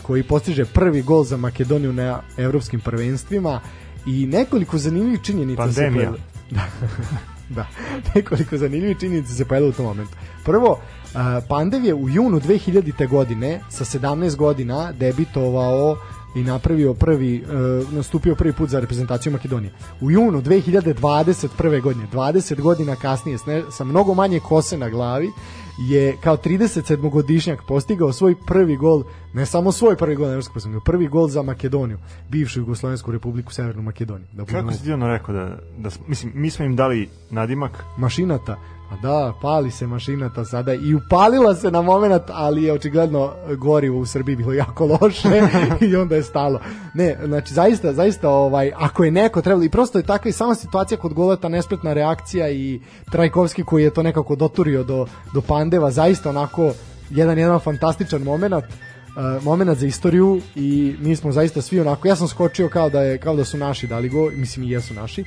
koji 0.03 0.23
postiže 0.23 0.65
prvi 0.65 1.03
gol 1.03 1.25
za 1.25 1.37
Makedoniju 1.37 1.93
na 1.93 2.21
evropskim 2.37 2.81
prvenstvima 2.81 3.61
i 4.07 4.27
nekoliko 4.27 4.79
zanimljivih 4.79 5.21
činjenica 5.23 5.63
se 5.65 5.81
Pandemija. 5.81 6.11
pojavile- 6.11 6.21
Da. 6.51 6.67
da, 7.57 7.67
nekoliko 8.15 8.57
zanimljivih 8.57 8.99
činjenica 8.99 9.35
se 9.35 9.45
pojavilo 9.45 9.71
u 9.71 9.75
tom 9.75 9.87
momentu. 9.87 10.13
Prvo, 10.45 10.71
uh, 10.71 11.21
Pandev 11.49 11.85
je 11.85 11.95
u 11.95 12.09
junu 12.09 12.41
2000. 12.41 13.09
godine 13.09 13.61
sa 13.71 13.85
17 13.85 14.37
godina 14.37 14.93
debitovao 14.93 15.97
i 16.37 16.43
napravio 16.43 16.95
prvi, 16.95 17.45
uh, 17.83 17.93
nastupio 17.93 18.35
prvi 18.35 18.53
put 18.53 18.71
za 18.71 18.81
reprezentaciju 18.81 19.33
Makedonije. 19.33 19.73
U 20.01 20.11
junu 20.11 20.43
2021. 20.43 21.49
godine, 21.81 22.07
20 22.13 22.61
godina 22.61 22.97
kasnije, 22.97 23.39
sa 23.71 23.85
mnogo 23.85 24.15
manje 24.15 24.41
kose 24.41 24.79
na 24.79 24.89
glavi, 24.89 25.31
je 25.79 26.17
kao 26.17 26.37
37-godišnjak 26.37 27.59
postigao 27.69 28.13
svoj 28.13 28.35
prvi 28.47 28.77
gol, 28.77 29.03
ne 29.33 29.47
samo 29.47 29.73
svoj 29.73 29.97
prvi 29.97 30.17
gol 30.17 30.27
na 30.27 30.33
evropskom 30.33 30.55
prvenstvu, 30.55 30.81
prvi 30.81 31.09
gol 31.09 31.29
za 31.29 31.43
Makedoniju, 31.43 31.99
bivšu 32.29 32.61
Jugoslovensku 32.61 33.13
republiku 33.13 33.53
Severnu 33.53 33.83
Makedoniju. 33.83 34.27
Da 34.33 34.45
budemo- 34.45 34.61
Kako 34.61 34.73
si 34.73 34.85
ti 34.85 34.93
ono 34.93 35.09
rekao 35.09 35.35
da, 35.35 35.45
da, 35.79 35.91
mislim, 36.07 36.33
mi 36.35 36.51
smo 36.51 36.65
im 36.65 36.77
dali 36.77 37.09
nadimak, 37.31 37.85
mašinata. 37.97 38.57
Pa 38.95 39.09
da, 39.09 39.33
pali 39.43 39.71
se 39.71 39.87
mašinata 39.87 40.45
sada 40.45 40.75
i 40.75 40.95
upalila 40.95 41.55
se 41.55 41.71
na 41.71 41.83
moment, 41.83 42.23
ali 42.29 42.63
je 42.63 42.73
očigledno 42.73 43.33
gorivo 43.57 43.99
u 43.99 44.07
Srbiji 44.07 44.37
bilo 44.37 44.53
jako 44.53 44.87
loše 44.87 45.29
i 45.91 45.97
onda 45.97 46.17
je 46.17 46.23
stalo. 46.23 46.61
Ne, 46.95 47.19
znači 47.25 47.55
zaista, 47.55 47.93
zaista 47.93 48.31
ovaj, 48.31 48.73
ako 48.77 49.05
je 49.05 49.11
neko 49.11 49.43
trebalo, 49.43 49.65
i 49.65 49.69
prosto 49.69 49.99
je 49.99 50.03
takva 50.03 50.29
i 50.29 50.33
sama 50.33 50.55
situacija 50.55 50.99
kod 50.99 51.13
goleta, 51.13 51.49
nespretna 51.49 51.93
reakcija 51.93 52.51
i 52.51 52.81
Trajkovski 53.11 53.65
koji 53.65 53.83
je 53.83 53.95
to 53.95 54.03
nekako 54.03 54.37
doturio 54.37 54.85
do, 54.85 55.07
do 55.35 55.41
Pandeva, 55.41 55.91
zaista 55.91 56.31
onako 56.31 56.73
jedan 57.11 57.39
jedan 57.39 57.61
fantastičan 57.61 58.23
moment 58.23 58.55
uh, 58.55 59.45
moment 59.45 59.79
za 59.79 59.87
istoriju 59.87 60.41
i 60.55 60.97
mi 61.01 61.17
smo 61.17 61.33
zaista 61.33 61.63
svi 61.63 61.81
onako 61.81 62.09
ja 62.09 62.17
sam 62.17 62.29
skočio 62.29 62.69
kao 62.69 62.91
da 62.91 63.01
je 63.01 63.19
kao 63.19 63.37
da 63.37 63.45
su 63.45 63.59
naši 63.59 63.87
dali 63.87 64.09
go 64.09 64.31
mislim 64.31 64.65
i 64.65 64.71
jesu 64.71 64.95
naši 64.95 65.25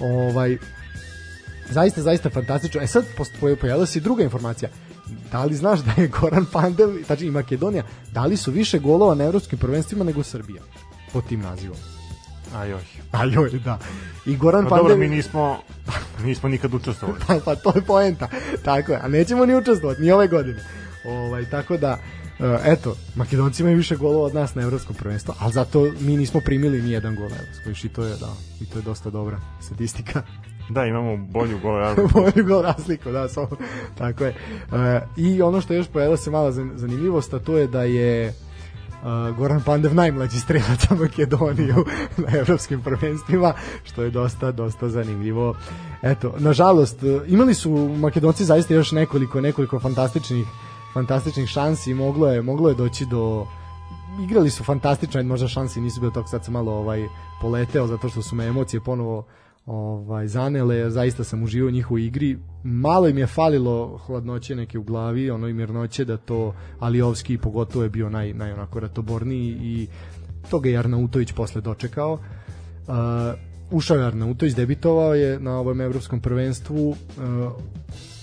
ovaj 0.00 0.56
zaista, 1.70 2.02
zaista 2.02 2.30
fantastično. 2.30 2.80
E 2.80 2.86
sad 2.86 3.04
pojavila 3.60 3.86
se 3.86 3.98
i 3.98 4.02
druga 4.02 4.22
informacija. 4.22 4.70
Da 5.32 5.44
li 5.44 5.54
znaš 5.54 5.80
da 5.80 6.02
je 6.02 6.08
Goran 6.08 6.46
Pandev, 6.52 6.88
znači 7.06 7.26
i 7.26 7.30
Makedonija, 7.30 7.84
da 8.12 8.26
li 8.26 8.36
su 8.36 8.50
više 8.50 8.78
golova 8.78 9.14
na 9.14 9.24
evropskim 9.24 9.58
prvenstvima 9.58 10.04
nego 10.04 10.22
Srbija 10.22 10.62
pod 11.12 11.26
tim 11.26 11.40
nazivom? 11.40 11.76
ajoj. 12.54 12.80
A 13.12 13.24
joj, 13.24 13.50
da. 13.64 13.78
I 14.26 14.36
Goran 14.36 14.64
Pa 14.64 14.68
Pandev... 14.68 14.82
dobro, 14.82 14.96
mi 14.96 15.08
nismo, 15.08 15.58
nismo 16.24 16.48
nikad 16.48 16.74
učestvovali. 16.74 17.20
pa, 17.26 17.40
pa 17.44 17.54
to 17.54 17.72
je 17.74 17.82
poenta. 17.82 18.28
Tako 18.64 18.92
je, 18.92 18.98
a 19.02 19.08
nećemo 19.08 19.46
ni 19.46 19.54
učestvovati, 19.54 20.02
ni 20.02 20.10
ove 20.10 20.28
godine. 20.28 20.64
Ovaj, 21.04 21.50
tako 21.50 21.76
da, 21.76 21.98
e, 22.40 22.58
eto, 22.64 22.96
Makedonci 23.14 23.62
imaju 23.62 23.76
više 23.76 23.96
golova 23.96 24.26
od 24.26 24.34
nas 24.34 24.54
na 24.54 24.62
evropskom 24.62 24.96
prvenstvu, 24.96 25.34
ali 25.38 25.52
zato 25.52 25.92
mi 26.00 26.16
nismo 26.16 26.40
primili 26.44 26.82
ni 26.82 26.90
jedan 26.90 27.16
gol 27.16 27.28
na 27.28 27.36
evropskom, 27.36 27.74
i 27.84 27.88
to 27.88 28.04
je, 28.04 28.16
da, 28.16 28.32
i 28.60 28.66
to 28.66 28.78
je 28.78 28.82
dosta 28.82 29.10
dobra 29.10 29.40
statistika. 29.60 30.22
Da, 30.70 30.84
imamo 30.86 31.16
bolju 31.16 31.58
gol 31.58 31.78
razliku. 31.84 32.08
bolju 32.12 32.46
gol 32.46 32.62
razliku, 32.62 33.10
da, 33.10 33.28
samo, 33.28 33.48
tako 33.98 34.24
je. 34.24 34.30
E, 34.72 35.00
I 35.16 35.42
ono 35.42 35.60
što 35.60 35.72
je 35.72 35.76
još 35.76 35.88
pojavila 35.88 36.16
se 36.16 36.30
mala 36.30 36.52
zan- 36.52 36.76
zanimljivost, 36.76 37.34
a 37.34 37.38
to 37.38 37.58
je 37.58 37.66
da 37.66 37.82
je 37.82 38.26
e, 38.26 38.32
Goran 39.38 39.62
Pandev 39.62 39.94
najmlađi 39.94 40.40
strelac 40.40 40.90
Makedoniju 40.90 41.84
na 42.26 42.38
evropskim 42.38 42.82
prvenstvima, 42.82 43.52
što 43.84 44.02
je 44.02 44.10
dosta, 44.10 44.52
dosta 44.52 44.88
zanimljivo. 44.88 45.54
Eto, 46.02 46.34
nažalost, 46.38 47.02
e, 47.02 47.20
imali 47.26 47.54
su 47.54 47.70
Makedonci 47.98 48.44
zaista 48.44 48.74
još 48.74 48.92
nekoliko, 48.92 49.40
nekoliko 49.40 49.80
fantastičnih 49.80 50.46
fantastičnih 50.94 51.48
šansi 51.48 51.90
i 51.90 51.94
moglo 51.94 52.28
je, 52.28 52.42
moglo 52.42 52.68
je 52.68 52.74
doći 52.74 53.06
do 53.06 53.46
igrali 54.20 54.50
su 54.50 54.64
fantastično, 54.64 55.22
možda 55.22 55.48
šansi 55.48 55.80
nisu 55.80 56.00
bile 56.00 56.12
tog 56.12 56.28
sad 56.28 56.44
sam 56.44 56.52
malo 56.54 56.72
ovaj 56.72 57.08
poleteo 57.40 57.86
zato 57.86 58.08
što 58.08 58.22
su 58.22 58.34
me 58.36 58.46
emocije 58.46 58.80
ponovo 58.80 59.24
ovaj 59.70 60.28
zanele, 60.28 60.90
zaista 60.90 61.24
sam 61.24 61.42
uživao 61.42 61.68
u 61.68 61.70
njihovoj 61.70 62.06
igri. 62.06 62.38
Malo 62.64 63.08
im 63.08 63.18
je 63.18 63.26
falilo 63.26 63.98
hladnoće 64.06 64.56
neke 64.56 64.78
u 64.78 64.82
glavi, 64.82 65.30
ono 65.30 65.48
i 65.48 65.52
mirnoće 65.52 66.04
da 66.04 66.16
to 66.16 66.54
Alijovski 66.78 67.38
pogotovo 67.38 67.82
je 67.82 67.90
bio 67.90 68.10
naj 68.10 68.32
naj 68.32 68.52
onako 68.52 68.80
ratoborniji 68.80 69.56
i 69.62 69.86
to 70.50 70.60
ga 70.60 70.68
je 70.68 70.78
Arnautović 70.78 71.32
posle 71.32 71.60
dočekao. 71.60 72.12
Uh, 72.12 72.18
ušao 73.70 73.96
je 73.96 74.06
Arnautović, 74.06 74.54
debitovao 74.54 75.14
je 75.14 75.40
na 75.40 75.58
ovom 75.58 75.80
evropskom 75.80 76.20
prvenstvu. 76.20 76.90
Uh, 76.90 76.96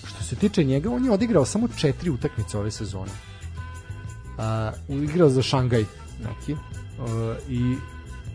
što 0.04 0.22
se 0.24 0.36
tiče 0.36 0.64
njega, 0.64 0.90
on 0.90 1.04
je 1.04 1.10
odigrao 1.10 1.44
samo 1.44 1.68
četiri 1.68 2.10
utakmice 2.10 2.58
ove 2.58 2.70
sezone. 2.70 3.12
Uh, 4.88 5.02
igrao 5.02 5.28
za 5.28 5.42
Šangaj 5.42 5.84
neki 6.28 6.52
uh, 6.52 6.58
i 7.48 7.76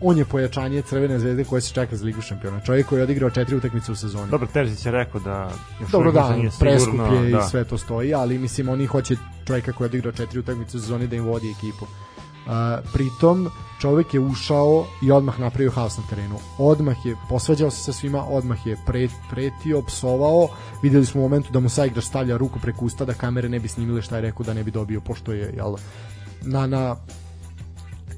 on 0.04 0.18
je 0.18 0.24
pojačanje 0.24 0.82
Crvene 0.82 1.18
zvezde 1.18 1.44
koje 1.44 1.60
se 1.60 1.74
čeka 1.74 1.96
za 1.96 2.04
Ligu 2.04 2.20
šampiona. 2.20 2.60
Čovjek 2.60 2.86
koji 2.86 2.98
je 2.98 3.02
odigrao 3.02 3.30
četiri 3.30 3.56
utakmice 3.56 3.92
u 3.92 3.96
sezoni. 3.96 4.30
Dobro, 4.30 4.48
Terzić 4.52 4.86
je 4.86 4.92
rekao 4.92 5.20
da 5.20 5.50
još 5.80 5.90
Dobro 5.90 6.12
da, 6.12 6.36
nije 6.36 6.50
preskup 6.60 6.92
sigurno, 6.92 7.22
je 7.22 7.30
da. 7.30 7.38
i 7.38 7.50
sve 7.50 7.64
to 7.64 7.78
stoji, 7.78 8.14
ali 8.14 8.38
mislim 8.38 8.68
oni 8.68 8.86
hoće 8.86 9.16
čovjeka 9.46 9.72
koji 9.72 9.86
je 9.86 9.88
odigrao 9.88 10.12
četiri 10.12 10.38
utakmice 10.38 10.76
u 10.76 10.80
sezoni 10.80 11.06
da 11.06 11.16
im 11.16 11.24
vodi 11.24 11.50
ekipu. 11.50 11.86
pritom 12.92 13.48
čovek 13.80 14.14
je 14.14 14.20
ušao 14.20 14.86
i 15.02 15.10
odmah 15.10 15.40
napravio 15.40 15.70
haos 15.70 15.96
na 15.96 16.02
terenu. 16.10 16.38
Odmah 16.58 17.06
je 17.06 17.16
posvađao 17.28 17.70
se 17.70 17.82
sa 17.82 17.92
svima, 17.92 18.24
odmah 18.28 18.66
je 18.66 18.76
pre, 18.86 19.08
pretio, 19.30 19.82
psovao. 19.82 20.48
Videli 20.82 21.06
smo 21.06 21.20
u 21.20 21.24
momentu 21.24 21.52
da 21.52 21.60
mu 21.60 21.68
saigrač 21.68 22.04
stavlja 22.04 22.36
ruku 22.36 22.58
preko 22.62 22.84
usta 22.84 23.04
da 23.04 23.14
kamere 23.14 23.48
ne 23.48 23.60
bi 23.60 23.68
snimile 23.68 24.02
šta 24.02 24.16
je 24.16 24.22
rekao 24.22 24.44
da 24.44 24.54
ne 24.54 24.64
bi 24.64 24.70
dobio, 24.70 25.00
pošto 25.00 25.32
je 25.32 25.52
jel, 25.56 25.76
na, 26.42 26.66
na 26.66 26.96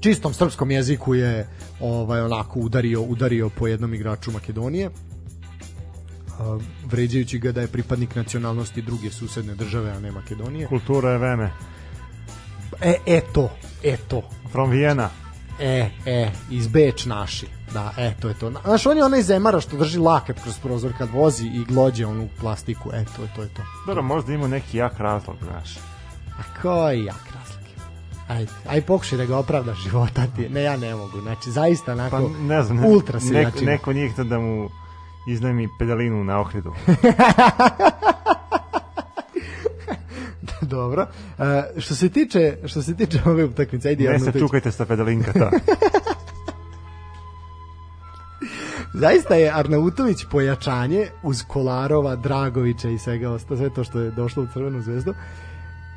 čistom 0.06 0.34
srpskom 0.34 0.70
jeziku 0.70 1.14
je 1.14 1.48
ovaj 1.80 2.20
onako 2.20 2.60
udario 2.60 3.02
udario 3.02 3.48
po 3.48 3.66
jednom 3.66 3.94
igraču 3.94 4.32
Makedonije 4.32 4.90
vređajući 6.84 7.38
ga 7.38 7.52
da 7.52 7.60
je 7.60 7.66
pripadnik 7.66 8.14
nacionalnosti 8.14 8.82
druge 8.82 9.10
susedne 9.10 9.54
države, 9.54 9.90
a 9.90 10.00
ne 10.00 10.12
Makedonije. 10.12 10.66
Kultura 10.66 11.10
je 11.10 11.18
veme. 11.18 11.50
E, 12.80 12.94
eto, 13.06 13.50
eto. 13.82 14.22
From 14.52 14.70
Vienna. 14.70 15.10
E, 15.60 15.90
e, 16.06 16.30
iz 16.50 16.68
Beč 16.68 17.04
naši. 17.04 17.46
Da, 17.72 17.94
e, 17.98 18.14
to 18.20 18.28
je 18.28 18.34
to. 18.34 18.52
Znaš, 18.64 18.86
on 18.86 18.96
je 18.96 19.04
onaj 19.04 19.22
zemara 19.22 19.60
što 19.60 19.76
drži 19.76 19.98
lakat 19.98 20.42
kroz 20.42 20.58
prozor 20.58 20.92
kad 20.98 21.08
vozi 21.10 21.46
i 21.46 21.64
glođe 21.64 22.06
onu 22.06 22.28
plastiku. 22.40 22.90
E, 22.92 23.04
to 23.16 23.22
je 23.22 23.28
to. 23.36 23.42
Je 23.42 23.48
to. 23.48 23.62
Dobro, 23.86 24.02
možda 24.02 24.32
ima 24.32 24.48
neki 24.48 24.78
jak 24.78 24.98
razlog, 24.98 25.36
znaš. 25.42 25.76
A 26.38 26.60
koji 26.62 27.04
jak? 27.04 27.35
Ajde, 28.28 28.52
aj 28.68 28.80
pokušaj 28.80 29.18
da 29.18 29.24
ga 29.24 29.38
opravda 29.38 29.74
života 29.74 30.26
ti. 30.36 30.48
Ne, 30.48 30.62
ja 30.62 30.76
ne 30.76 30.94
mogu. 30.94 31.20
Znači, 31.20 31.50
zaista 31.50 31.92
onako 31.92 32.16
pa, 32.16 32.28
ne 32.44 32.62
znam, 32.62 32.84
ultra 32.84 33.20
se 33.20 33.32
neko, 33.32 33.60
neko 33.60 33.92
njih 33.92 34.16
da 34.16 34.38
mu 34.38 34.68
iznajmi 35.28 35.68
pedalinu 35.78 36.24
na 36.24 36.40
Ohridu. 36.40 36.72
Dobro. 40.60 41.06
Uh, 41.38 41.44
što 41.78 41.94
se 41.94 42.08
tiče 42.08 42.56
što 42.64 42.82
se 42.82 42.96
tiče 42.96 43.18
ove 43.24 43.44
utakmice, 43.44 43.88
ajde 43.88 44.10
Ne 44.10 44.18
se 44.18 44.32
čukajte 44.38 44.72
sa 44.72 44.86
pedalinka 44.86 45.32
ta. 45.32 45.50
Zaista 48.94 49.34
je 49.34 49.50
Arnautović 49.54 50.24
pojačanje 50.30 51.06
uz 51.22 51.42
Kolarova, 51.48 52.16
Dragovića 52.16 52.88
i 52.88 52.98
svega 52.98 53.30
ostalo, 53.30 53.58
sve 53.58 53.70
to 53.70 53.84
što 53.84 54.00
je 54.00 54.10
došlo 54.10 54.42
u 54.42 54.46
Crvenu 54.52 54.82
zvezdu 54.82 55.14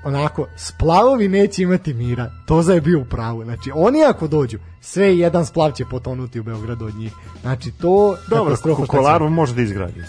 onako, 0.04 0.48
splavovi 0.56 1.28
neće 1.28 1.64
imati 1.64 1.94
mira. 1.94 2.32
Toza 2.46 2.74
je 2.74 2.82
bio 2.82 3.00
u 3.00 3.06
pravu. 3.06 3.44
Znači, 3.44 3.72
oni 3.74 4.04
ako 4.04 4.28
dođu, 4.28 4.58
sve 4.82 5.18
jedan 5.18 5.46
splav 5.46 5.72
će 5.72 5.86
potonuti 5.86 6.40
u 6.40 6.44
Beogradu 6.44 6.86
od 6.86 6.96
njih. 6.96 7.14
Znači, 7.42 7.72
to... 7.72 8.18
Dobro, 8.28 8.56
Kolaru 8.88 9.30
može 9.30 9.56
da 9.56 9.62
izgradi. 9.62 10.04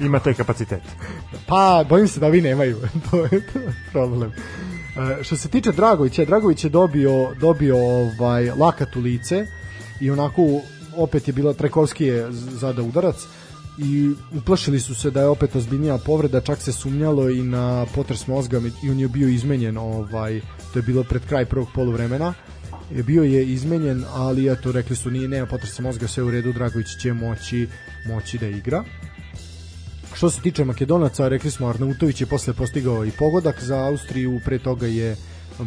Ima 0.00 0.18
taj 0.18 0.34
kapacitet. 0.34 0.82
Pa, 1.46 1.84
bojim 1.88 2.08
se 2.08 2.20
da 2.20 2.28
vi 2.28 2.40
nemaju. 2.40 2.76
to 3.10 3.24
je 3.24 3.46
to 3.52 3.60
problem. 3.92 4.32
E, 4.96 5.24
što 5.24 5.36
se 5.36 5.48
tiče 5.48 5.72
Dragovića, 5.72 6.24
Dragović 6.24 6.64
je 6.64 6.70
dobio, 6.70 7.34
dobio 7.40 7.76
ovaj, 7.76 8.50
lakat 8.50 8.96
u 8.96 9.00
lice 9.00 9.46
i 10.00 10.10
onako 10.10 10.42
opet 10.96 11.28
je 11.28 11.34
bilo 11.34 11.52
Trekovski 11.52 12.04
je 12.04 12.32
zada 12.32 12.82
udarac 12.82 13.16
i 13.78 14.10
uplašili 14.38 14.80
su 14.80 14.94
se 14.94 15.10
da 15.10 15.20
je 15.20 15.26
opet 15.26 15.56
ozbiljnija 15.56 15.98
povreda, 15.98 16.40
čak 16.40 16.62
se 16.62 16.72
sumnjalo 16.72 17.30
i 17.30 17.42
na 17.42 17.86
potres 17.94 18.26
mozga 18.26 18.60
i 18.82 18.90
on 18.90 19.00
je 19.00 19.08
bio 19.08 19.28
izmenjen, 19.28 19.78
ovaj, 19.78 20.40
to 20.72 20.78
je 20.78 20.82
bilo 20.82 21.02
pred 21.02 21.22
kraj 21.26 21.44
prvog 21.44 21.68
poluvremena 21.74 22.34
je 22.90 23.02
bio 23.02 23.22
je 23.22 23.52
izmenjen, 23.52 24.04
ali 24.12 24.52
eto 24.52 24.72
rekli 24.72 24.96
su 24.96 25.10
nije 25.10 25.28
nema 25.28 25.46
potresa 25.46 25.82
mozga, 25.82 26.08
sve 26.08 26.22
u 26.22 26.30
redu, 26.30 26.52
Dragović 26.52 26.86
će 27.00 27.12
moći 27.12 27.68
moći 28.06 28.38
da 28.38 28.46
igra. 28.46 28.84
Što 30.14 30.30
se 30.30 30.40
tiče 30.40 30.64
Makedonaca, 30.64 31.28
rekli 31.28 31.50
smo 31.50 31.68
Arnautović 31.68 32.20
je 32.20 32.26
posle 32.26 32.52
postigao 32.52 33.04
i 33.04 33.10
pogodak 33.18 33.62
za 33.62 33.76
Austriju, 33.76 34.40
pre 34.44 34.58
toga 34.58 34.86
je 34.86 35.16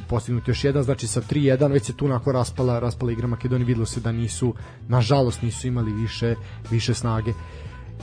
postignut 0.07 0.47
još 0.47 0.63
jedan, 0.63 0.83
znači 0.83 1.07
sa 1.07 1.21
3-1 1.21 1.71
već 1.71 1.83
se 1.85 1.93
tu 1.93 2.07
nako 2.07 2.31
raspala, 2.31 2.79
raspala 2.79 3.11
igra 3.11 3.27
Makedonije, 3.27 3.65
videlo 3.65 3.85
se 3.85 3.99
da 3.99 4.11
nisu, 4.11 4.53
nažalost 4.87 5.41
nisu 5.41 5.67
imali 5.67 5.93
više, 5.93 6.35
više 6.71 6.93
snage. 6.93 7.33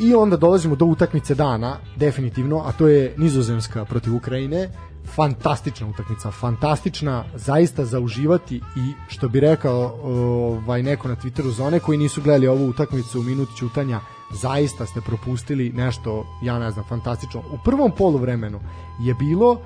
I 0.00 0.14
onda 0.14 0.36
dolazimo 0.36 0.76
do 0.76 0.84
utakmice 0.84 1.34
dana, 1.34 1.76
definitivno, 1.96 2.62
a 2.66 2.72
to 2.72 2.88
je 2.88 3.14
Nizozemska 3.16 3.84
protiv 3.84 4.16
Ukrajine. 4.16 4.68
Fantastična 5.14 5.86
utakmica, 5.86 6.30
fantastična, 6.30 7.24
zaista 7.34 7.84
za 7.84 8.00
uživati 8.00 8.56
i 8.56 8.92
što 9.08 9.28
bi 9.28 9.40
rekao 9.40 9.98
ovaj 10.02 10.82
neko 10.82 11.08
na 11.08 11.16
Twitteru 11.16 11.50
za 11.50 11.64
one 11.64 11.80
koji 11.80 11.98
nisu 11.98 12.22
gledali 12.22 12.46
ovu 12.46 12.68
utakmicu 12.68 13.20
u 13.20 13.22
minut 13.22 13.48
ćutanja, 13.58 14.00
zaista 14.32 14.86
ste 14.86 15.00
propustili 15.00 15.72
nešto, 15.72 16.26
ja 16.42 16.58
ne 16.58 16.70
znam, 16.70 16.84
fantastično. 16.88 17.40
U 17.40 17.58
prvom 17.64 17.92
poluvremenu 17.98 18.60
je 19.00 19.14
bilo 19.14 19.50
uh, 19.52 19.58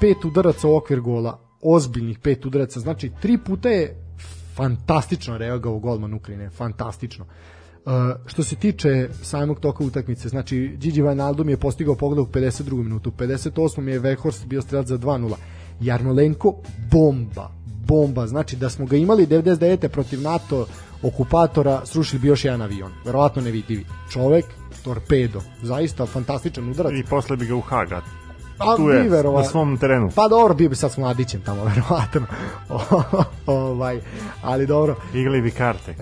pet 0.00 0.24
udaraca 0.24 0.68
u 0.68 0.76
okvir 0.76 1.00
gola, 1.00 1.38
ozbiljnih 1.62 2.18
pet 2.18 2.46
udaraca, 2.46 2.80
znači 2.80 3.12
tri 3.22 3.38
puta 3.38 3.68
je 3.68 3.96
fantastično 4.54 5.38
reagovao 5.38 5.78
golman 5.78 6.14
Ukrajine, 6.14 6.50
fantastično. 6.50 7.24
Uh, 7.24 7.55
što 8.26 8.44
se 8.44 8.56
tiče 8.56 9.08
samog 9.22 9.60
toka 9.60 9.84
utakmice, 9.84 10.28
znači 10.28 10.76
Gigi 10.80 11.02
Wijnaldum 11.02 11.48
je 11.48 11.56
postigao 11.56 11.94
pogled 11.94 12.18
u 12.18 12.26
52. 12.26 12.82
minutu, 12.82 13.10
u 13.10 13.12
58. 13.12 13.88
je 13.88 14.00
Weghorst 14.00 14.46
bio 14.46 14.62
strelac 14.62 14.86
za 14.86 14.98
2-0. 14.98 15.34
Jarmolenko 15.80 16.54
bomba, 16.90 17.50
bomba, 17.86 18.26
znači 18.26 18.56
da 18.56 18.70
smo 18.70 18.86
ga 18.86 18.96
imali 18.96 19.26
99. 19.26 19.88
protiv 19.88 20.22
NATO 20.22 20.66
okupatora, 21.02 21.86
srušili 21.86 22.20
bi 22.20 22.28
još 22.28 22.44
jedan 22.44 22.62
avion, 22.62 22.92
verovatno 23.04 23.42
nevidljivi. 23.42 23.84
Čovek, 24.10 24.44
torpedo, 24.84 25.40
zaista 25.62 26.06
fantastičan 26.06 26.70
udarac. 26.70 26.92
I 26.92 27.04
posle 27.10 27.36
bi 27.36 27.46
ga 27.46 27.54
u 27.54 27.60
Hagat 27.60 28.25
A, 28.58 28.76
tu 28.76 28.90
je, 28.90 29.22
na 29.22 29.44
svom 29.44 29.78
terenu. 29.78 30.10
Pa 30.14 30.28
dobro, 30.28 30.54
bio 30.54 30.68
bi 30.68 30.76
sad 30.76 30.92
s 30.92 30.96
mladićem 30.96 31.40
tamo, 31.40 31.64
verovatno. 31.74 32.26
ovaj, 33.46 34.00
ali 34.42 34.66
dobro. 34.66 34.96
Igli 35.14 35.40
bi 35.42 35.50
karte. 35.50 35.94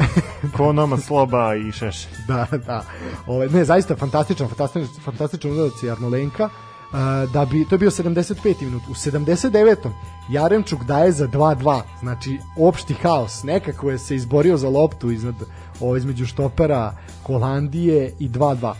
Konoma, 0.56 0.97
Sloba 0.97 1.55
i 1.55 1.72
Šeše. 1.72 2.09
da, 2.28 2.47
da. 2.66 2.85
Ovaj, 3.26 3.48
ne, 3.48 3.64
zaista 3.64 3.97
fantastičan, 3.97 4.48
fantastičan, 4.48 4.89
fantastičan 5.05 5.51
udarac 5.51 5.82
je 5.82 5.90
Arnolenka. 5.90 6.44
Uh, 6.44 7.31
da 7.32 7.44
bi, 7.44 7.64
to 7.68 7.74
je 7.74 7.78
bio 7.78 7.90
75. 7.90 8.62
minut. 8.62 8.82
U 8.90 8.94
79. 8.94 9.76
Jaremčuk 10.28 10.85
daje 10.85 11.12
za 11.12 11.28
2-2. 11.28 11.81
Znači, 12.01 12.39
opšti 12.59 12.94
haos. 12.94 13.43
Nekako 13.43 13.90
je 13.90 13.98
se 13.98 14.14
izborio 14.16 14.56
za 14.56 14.68
loptu 14.68 15.10
iznad, 15.10 15.35
ovo, 15.81 15.97
između 15.97 16.26
štopera 16.26 16.97
Holandije 17.26 18.12
i 18.18 18.28
2-2 18.28 18.74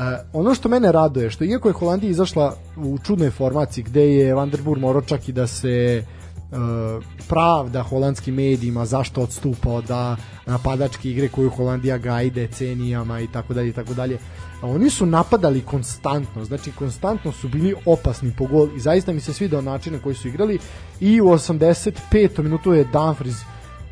Uh, 0.00 0.06
ono 0.32 0.54
što 0.54 0.68
mene 0.68 0.92
raduje, 0.92 1.30
što 1.30 1.44
iako 1.44 1.68
je 1.68 1.72
Holandija 1.72 2.10
izašla 2.10 2.56
u 2.76 2.98
čudnoj 2.98 3.30
formaciji 3.30 3.84
gde 3.84 4.14
je 4.14 4.34
Van 4.34 4.50
der 4.50 4.62
Boer 4.62 4.78
morao 4.78 5.02
čak 5.02 5.28
i 5.28 5.32
da 5.32 5.46
se 5.46 6.04
uh, 6.50 7.04
pravda 7.28 7.82
holandskim 7.82 8.34
medijima 8.34 8.86
zašto 8.86 9.22
odstupao 9.22 9.82
da 9.82 10.16
napadačke 10.46 11.10
igre 11.10 11.28
koju 11.28 11.50
Holandija 11.50 11.98
gaji 11.98 12.30
decenijama 12.30 13.20
i 13.20 13.26
tako 13.26 13.54
dalje 13.54 13.68
i 13.68 13.72
tako 13.72 13.94
dalje 13.94 14.18
oni 14.62 14.90
su 14.90 15.06
napadali 15.06 15.60
konstantno 15.60 16.44
znači 16.44 16.72
konstantno 16.72 17.32
su 17.32 17.48
bili 17.48 17.74
opasni 17.86 18.32
po 18.38 18.46
gol 18.46 18.68
i 18.76 18.80
zaista 18.80 19.12
mi 19.12 19.20
se 19.20 19.32
svidao 19.32 19.62
način 19.62 19.92
na 19.92 19.98
koji 19.98 20.14
su 20.14 20.28
igrali 20.28 20.58
i 21.00 21.20
u 21.20 21.24
85. 21.24 22.42
minutu 22.42 22.72
je 22.72 22.84
Dumfries 22.92 23.36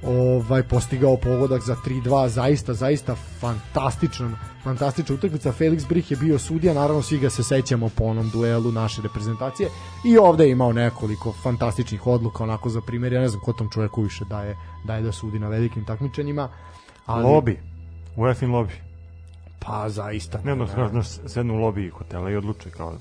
ovaj 0.07 0.62
postigao 0.62 1.16
pogodak 1.16 1.62
za 1.62 1.77
3-2 1.87 2.29
zaista 2.29 2.75
zaista 2.75 3.15
fantastičan 3.15 4.37
fantastična 4.65 5.15
utakmica. 5.15 5.53
Felix 5.53 5.89
Brih 5.89 6.11
je 6.11 6.16
bio 6.16 6.39
sudija 6.39 6.75
naravno 6.75 7.03
svi 7.03 7.19
ga 7.19 7.31
se 7.31 7.43
sećamo 7.43 7.89
po 7.89 8.05
onom 8.05 8.31
duelu 8.31 8.73
naše 8.73 9.03
reprezentacije 9.03 9.69
i 10.05 10.19
ovde 10.19 10.45
je 10.45 10.51
imao 10.51 10.73
nekoliko 10.73 11.33
fantastičnih 11.43 12.07
odluka 12.07 12.45
onako 12.45 12.69
za 12.69 12.81
primjer 12.81 13.12
ja 13.12 13.20
ne 13.20 13.29
znam 13.29 13.43
ko 13.43 13.53
tom 13.53 13.70
čoveku 13.70 14.03
više 14.03 14.25
daje 14.25 14.57
daje 14.85 15.03
da 15.03 15.12
sudi 15.12 15.39
na 15.39 15.49
velikim 15.49 15.85
takmičenjima 15.85 16.49
ali 17.07 17.25
lobi 17.25 17.61
UEFIN 18.16 18.51
lobi 18.51 18.89
pa 19.59 19.89
zaista. 19.89 20.41
Ne, 20.45 20.57
no, 20.57 20.66
no, 20.93 21.03
sednu 21.03 21.69
u 21.69 21.73
hotela 21.99 22.31
i 22.31 22.37
odlučuje 22.37 22.73
kao 22.73 22.95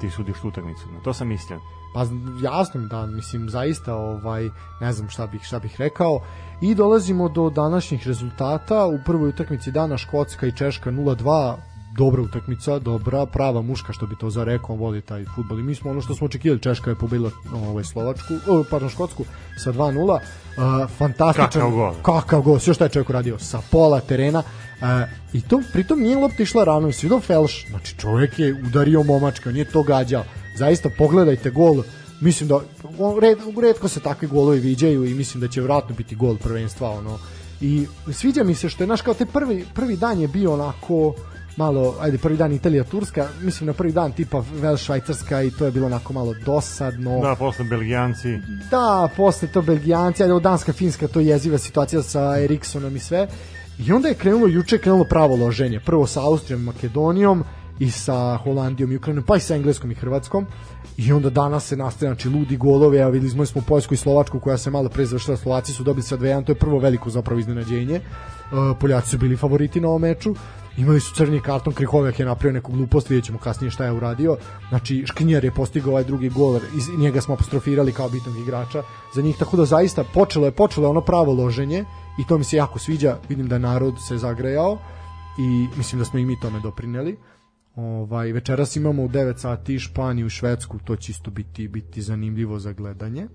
ti 0.00 0.10
sudiš 0.10 0.44
utakmicu. 0.44 0.84
To 1.04 1.12
sam 1.12 1.28
mislio 1.28 1.60
Pa 1.94 2.06
jasno 2.42 2.80
da, 2.80 3.06
mislim, 3.06 3.50
zaista 3.50 3.94
ovaj, 3.94 4.50
ne 4.80 4.92
znam 4.92 5.08
šta 5.08 5.26
bih, 5.26 5.42
šta 5.42 5.58
bih 5.58 5.74
rekao. 5.78 6.20
I 6.60 6.74
dolazimo 6.74 7.28
do 7.28 7.50
današnjih 7.50 8.06
rezultata. 8.06 8.86
U 8.86 8.98
prvoj 9.06 9.28
utakmici 9.28 9.70
dana 9.70 9.98
Škotska 9.98 10.46
i 10.46 10.52
Češka 10.52 10.90
0-2, 10.90 11.56
dobra 11.96 12.22
utakmica, 12.22 12.78
dobra, 12.78 13.26
prava 13.26 13.62
muška 13.62 13.92
što 13.92 14.06
bi 14.06 14.16
to 14.16 14.30
za 14.30 14.44
rekao, 14.44 14.76
voli 14.76 15.00
taj 15.00 15.24
fudbal 15.34 15.58
i 15.58 15.62
mi 15.62 15.74
smo 15.74 15.90
ono 15.90 16.00
što 16.00 16.14
smo 16.14 16.24
očekivali, 16.24 16.60
Češka 16.60 16.90
je 16.90 16.96
pobedila 16.96 17.30
ovaj 17.68 17.84
Slovačku, 17.84 18.34
oh, 18.48 18.66
pardon 18.70 18.88
Škotsku 18.88 19.24
sa 19.58 19.72
2:0. 19.72 20.00
Uh, 20.10 20.90
fantastičan 20.90 21.50
kakav 21.50 21.70
gol. 21.70 21.94
Kakav 22.02 22.42
gol, 22.42 22.58
sve 22.58 22.74
što 22.74 22.84
je 22.84 22.90
čovjek 22.90 23.10
uradio 23.10 23.38
sa 23.38 23.60
pola 23.70 24.00
terena. 24.00 24.38
Uh, 24.38 24.86
I 25.32 25.40
to 25.40 25.60
pritom 25.72 26.00
nije 26.00 26.16
lopta 26.16 26.42
išla 26.42 26.64
rano, 26.64 26.92
si 26.92 27.06
vidio 27.06 27.20
Felš, 27.20 27.66
znači 27.68 27.98
čovjek 27.98 28.38
je 28.38 28.62
udario 28.66 29.02
momačka, 29.02 29.50
nije 29.50 29.64
to 29.64 29.82
gađao 29.82 30.24
zaista 30.56 30.90
pogledajte 30.98 31.50
gol 31.50 31.82
mislim 32.20 32.48
da 32.48 32.60
red, 33.20 33.38
redko 33.62 33.88
se 33.88 34.00
takvi 34.00 34.28
golovi 34.28 34.60
viđaju 34.60 35.04
i 35.04 35.14
mislim 35.14 35.40
da 35.40 35.48
će 35.48 35.60
vratno 35.60 35.94
biti 35.94 36.14
gol 36.14 36.36
prvenstva 36.36 36.90
ono 36.90 37.18
i 37.60 37.86
sviđa 38.12 38.44
mi 38.44 38.54
se 38.54 38.68
što 38.68 38.82
je 38.82 38.88
naš 38.88 39.00
kao 39.00 39.14
te 39.14 39.26
prvi, 39.26 39.64
prvi 39.74 39.96
dan 39.96 40.20
je 40.20 40.28
bio 40.28 40.52
onako 40.52 41.14
malo, 41.56 41.94
ajde, 42.00 42.18
prvi 42.18 42.36
dan 42.36 42.52
Italija, 42.52 42.84
Turska, 42.84 43.28
mislim 43.40 43.66
na 43.66 43.72
prvi 43.72 43.92
dan 43.92 44.12
tipa 44.12 44.42
Vel 44.54 44.76
Švajcarska 44.76 45.42
i 45.42 45.50
to 45.50 45.64
je 45.64 45.70
bilo 45.70 45.86
onako 45.86 46.12
malo 46.12 46.34
dosadno. 46.46 47.20
Da, 47.20 47.34
posle 47.34 47.64
Belgijanci. 47.64 48.38
Da, 48.70 49.08
posle 49.16 49.48
to 49.48 49.62
Belgijanci, 49.62 50.22
ajde, 50.22 50.40
Danska, 50.40 50.72
Finska, 50.72 51.08
to 51.08 51.20
je 51.20 51.26
jeziva 51.26 51.58
situacija 51.58 52.02
sa 52.02 52.40
Eriksonom 52.40 52.96
i 52.96 53.00
sve. 53.00 53.28
I 53.78 53.92
onda 53.92 54.08
je 54.08 54.14
krenulo, 54.14 54.46
juče 54.46 54.76
je 54.76 54.80
krenulo 54.80 55.04
pravo 55.04 55.36
loženje. 55.36 55.80
Prvo 55.80 56.06
sa 56.06 56.22
Austrijom 56.22 56.60
i 56.60 56.64
Makedonijom 56.64 57.44
i 57.78 57.90
sa 57.90 58.36
Holandijom 58.36 58.92
i 58.92 58.96
Ukrajinom, 58.96 59.24
pa 59.24 59.36
i 59.36 59.40
sa 59.40 59.54
Engleskom 59.54 59.90
i 59.90 59.94
Hrvatskom. 59.94 60.46
I 60.96 61.12
onda 61.12 61.30
danas 61.30 61.66
se 61.66 61.76
nastaje, 61.76 62.08
znači 62.08 62.28
ludi 62.28 62.56
golovi, 62.56 63.00
a 63.00 63.08
videli 63.08 63.46
smo 63.46 63.62
Poljsku 63.62 63.94
i 63.94 63.96
Slovačku 63.96 64.40
koja 64.40 64.58
se 64.58 64.70
malo 64.70 64.88
pre 64.88 65.06
završila, 65.06 65.36
Slovaci 65.36 65.72
su 65.72 65.82
dobili 65.82 66.02
sa 66.02 66.16
2 66.16 66.44
to 66.44 66.52
je 66.52 66.56
prvo 66.56 66.78
veliko 66.78 67.10
zapravo 67.10 67.40
iznenađenje. 67.40 68.00
Uh, 68.00 68.76
Poljaci 68.80 69.10
su 69.10 69.18
bili 69.18 69.36
favoriti 69.36 69.80
na 69.80 69.88
ovom 69.88 70.02
meču 70.02 70.34
imali 70.76 71.00
su 71.00 71.14
crni 71.14 71.40
karton, 71.40 71.72
Krihovek 71.72 72.18
je 72.18 72.26
napravio 72.26 72.52
neku 72.52 72.72
glupost, 72.72 73.10
vidjet 73.10 73.24
ćemo 73.24 73.38
kasnije 73.38 73.70
šta 73.70 73.84
je 73.84 73.92
uradio. 73.92 74.36
Znači, 74.68 75.04
Škrinjar 75.06 75.44
je 75.44 75.50
postigao 75.50 75.90
ovaj 75.90 76.04
drugi 76.04 76.28
gol, 76.28 76.60
iz 76.76 76.88
njega 76.98 77.20
smo 77.20 77.34
apostrofirali 77.34 77.92
kao 77.92 78.08
bitnog 78.08 78.38
igrača 78.38 78.82
za 79.14 79.22
njih, 79.22 79.36
tako 79.38 79.56
da 79.56 79.64
zaista 79.64 80.04
počelo 80.04 80.46
je, 80.46 80.52
počelo 80.52 80.86
je 80.86 80.90
ono 80.90 81.00
pravo 81.00 81.32
loženje 81.32 81.84
i 82.18 82.26
to 82.26 82.38
mi 82.38 82.44
se 82.44 82.56
jako 82.56 82.78
sviđa, 82.78 83.18
vidim 83.28 83.48
da 83.48 83.58
narod 83.58 83.94
se 84.08 84.18
zagrejao 84.18 84.78
i 85.38 85.68
mislim 85.76 85.98
da 85.98 86.04
smo 86.04 86.18
i 86.18 86.24
mi 86.24 86.40
tome 86.40 86.60
doprineli. 86.60 87.16
Ovaj 87.76 88.32
večeras 88.32 88.76
imamo 88.76 89.02
u 89.02 89.08
9 89.08 89.38
sati 89.38 89.78
Španiju 89.78 90.26
i 90.26 90.30
Švedsku, 90.30 90.78
to 90.84 90.96
će 90.96 91.12
isto 91.12 91.30
biti 91.30 91.68
biti 91.68 92.02
zanimljivo 92.02 92.58
za 92.58 92.72
gledanje. 92.72 93.26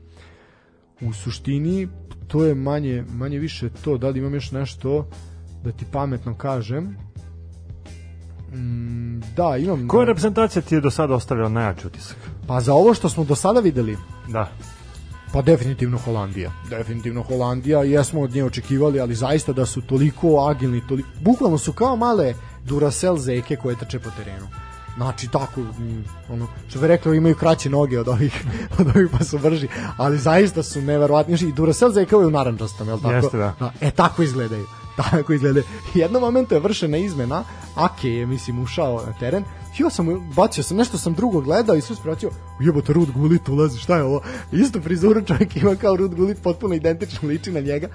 U 1.01 1.13
suštini 1.13 1.87
to 2.27 2.43
je 2.43 2.55
manje 2.55 3.03
manje 3.13 3.39
više 3.39 3.69
to, 3.83 3.97
da 3.97 4.09
li 4.09 4.19
imam 4.19 4.33
još 4.33 4.51
nešto 4.51 5.09
da 5.63 5.71
ti 5.71 5.85
pametno 5.91 6.37
kažem. 6.37 6.97
Mm, 8.53 9.19
da, 9.35 9.57
imam. 9.57 9.87
Koja 9.87 10.05
reprezentacija 10.05 10.61
ti 10.61 10.75
je 10.75 10.81
do 10.81 10.91
sada 10.91 11.13
ostavila 11.13 11.49
najjači 11.49 11.87
utisak? 11.87 12.17
Pa 12.47 12.59
za 12.59 12.73
ovo 12.73 12.93
što 12.93 13.09
smo 13.09 13.23
do 13.23 13.35
sada 13.35 13.59
videli, 13.59 13.97
da. 14.27 14.51
Pa 15.33 15.41
definitivno 15.41 15.97
Holandija. 15.97 16.51
Definitivno 16.69 17.23
Holandija, 17.23 17.83
jesmo 17.83 18.21
od 18.21 18.35
nje 18.35 18.43
očekivali, 18.43 18.99
ali 18.99 19.15
zaista 19.15 19.53
da 19.53 19.65
su 19.65 19.81
toliko 19.81 20.47
agilni, 20.49 20.87
toliko... 20.87 21.09
bukvalno 21.21 21.57
su 21.57 21.73
kao 21.73 21.95
male 21.95 22.33
Duracell 22.69 23.17
zeke 23.17 23.55
koje 23.55 23.75
trče 23.75 23.99
po 23.99 24.09
terenu. 24.17 24.47
Znači 24.95 25.27
tako, 25.27 25.61
mm, 25.61 26.03
ono, 26.29 26.47
što 26.69 26.79
bi 26.79 26.87
rekli, 26.87 27.17
imaju 27.17 27.35
kraće 27.35 27.69
noge 27.69 27.99
od 27.99 28.07
ovih, 28.07 28.43
od 28.79 28.87
ovih 28.95 29.07
pa 29.17 29.23
su 29.23 29.39
brži, 29.39 29.67
ali 29.97 30.17
zaista 30.17 30.63
su 30.63 30.81
neverovatni. 30.81 31.37
I 31.49 31.51
Duracell 31.51 31.91
zeke 31.91 32.15
u 32.15 32.31
narančastom, 32.31 32.87
je 32.87 32.93
li 32.93 33.01
tako? 33.01 33.15
Jeste, 33.15 33.37
da. 33.37 33.55
da. 33.59 33.71
E, 33.81 33.91
tako 33.91 34.23
izgledaju 34.23 34.65
tako 35.03 35.33
izgleda. 35.33 35.61
Jednom 35.93 36.21
momentu 36.21 36.55
je 36.55 36.59
vršena 36.59 36.97
izmena, 36.97 37.43
Ake 37.75 38.09
je, 38.09 38.25
mislim, 38.25 38.63
ušao 38.63 39.03
na 39.05 39.13
teren, 39.19 39.43
ja 39.77 39.89
sam, 39.89 40.31
bacio 40.35 40.63
sam, 40.63 40.77
nešto 40.77 40.97
sam 40.97 41.13
drugo 41.13 41.41
gledao 41.41 41.75
i 41.75 41.81
sve 41.81 41.95
spratio, 41.95 42.29
jebote, 42.59 42.93
Rud 42.93 43.11
Gulit 43.11 43.49
ulazi, 43.49 43.79
šta 43.79 43.97
je 43.97 44.03
ovo? 44.03 44.21
Istu 44.51 44.81
frizuru 44.81 45.25
čovjek 45.25 45.55
ima 45.55 45.75
kao 45.75 45.95
Rud 45.95 46.15
Gulit, 46.15 46.41
potpuno 46.43 46.75
identično 46.75 47.29
liči 47.29 47.51
na 47.51 47.59
njega. 47.59 47.87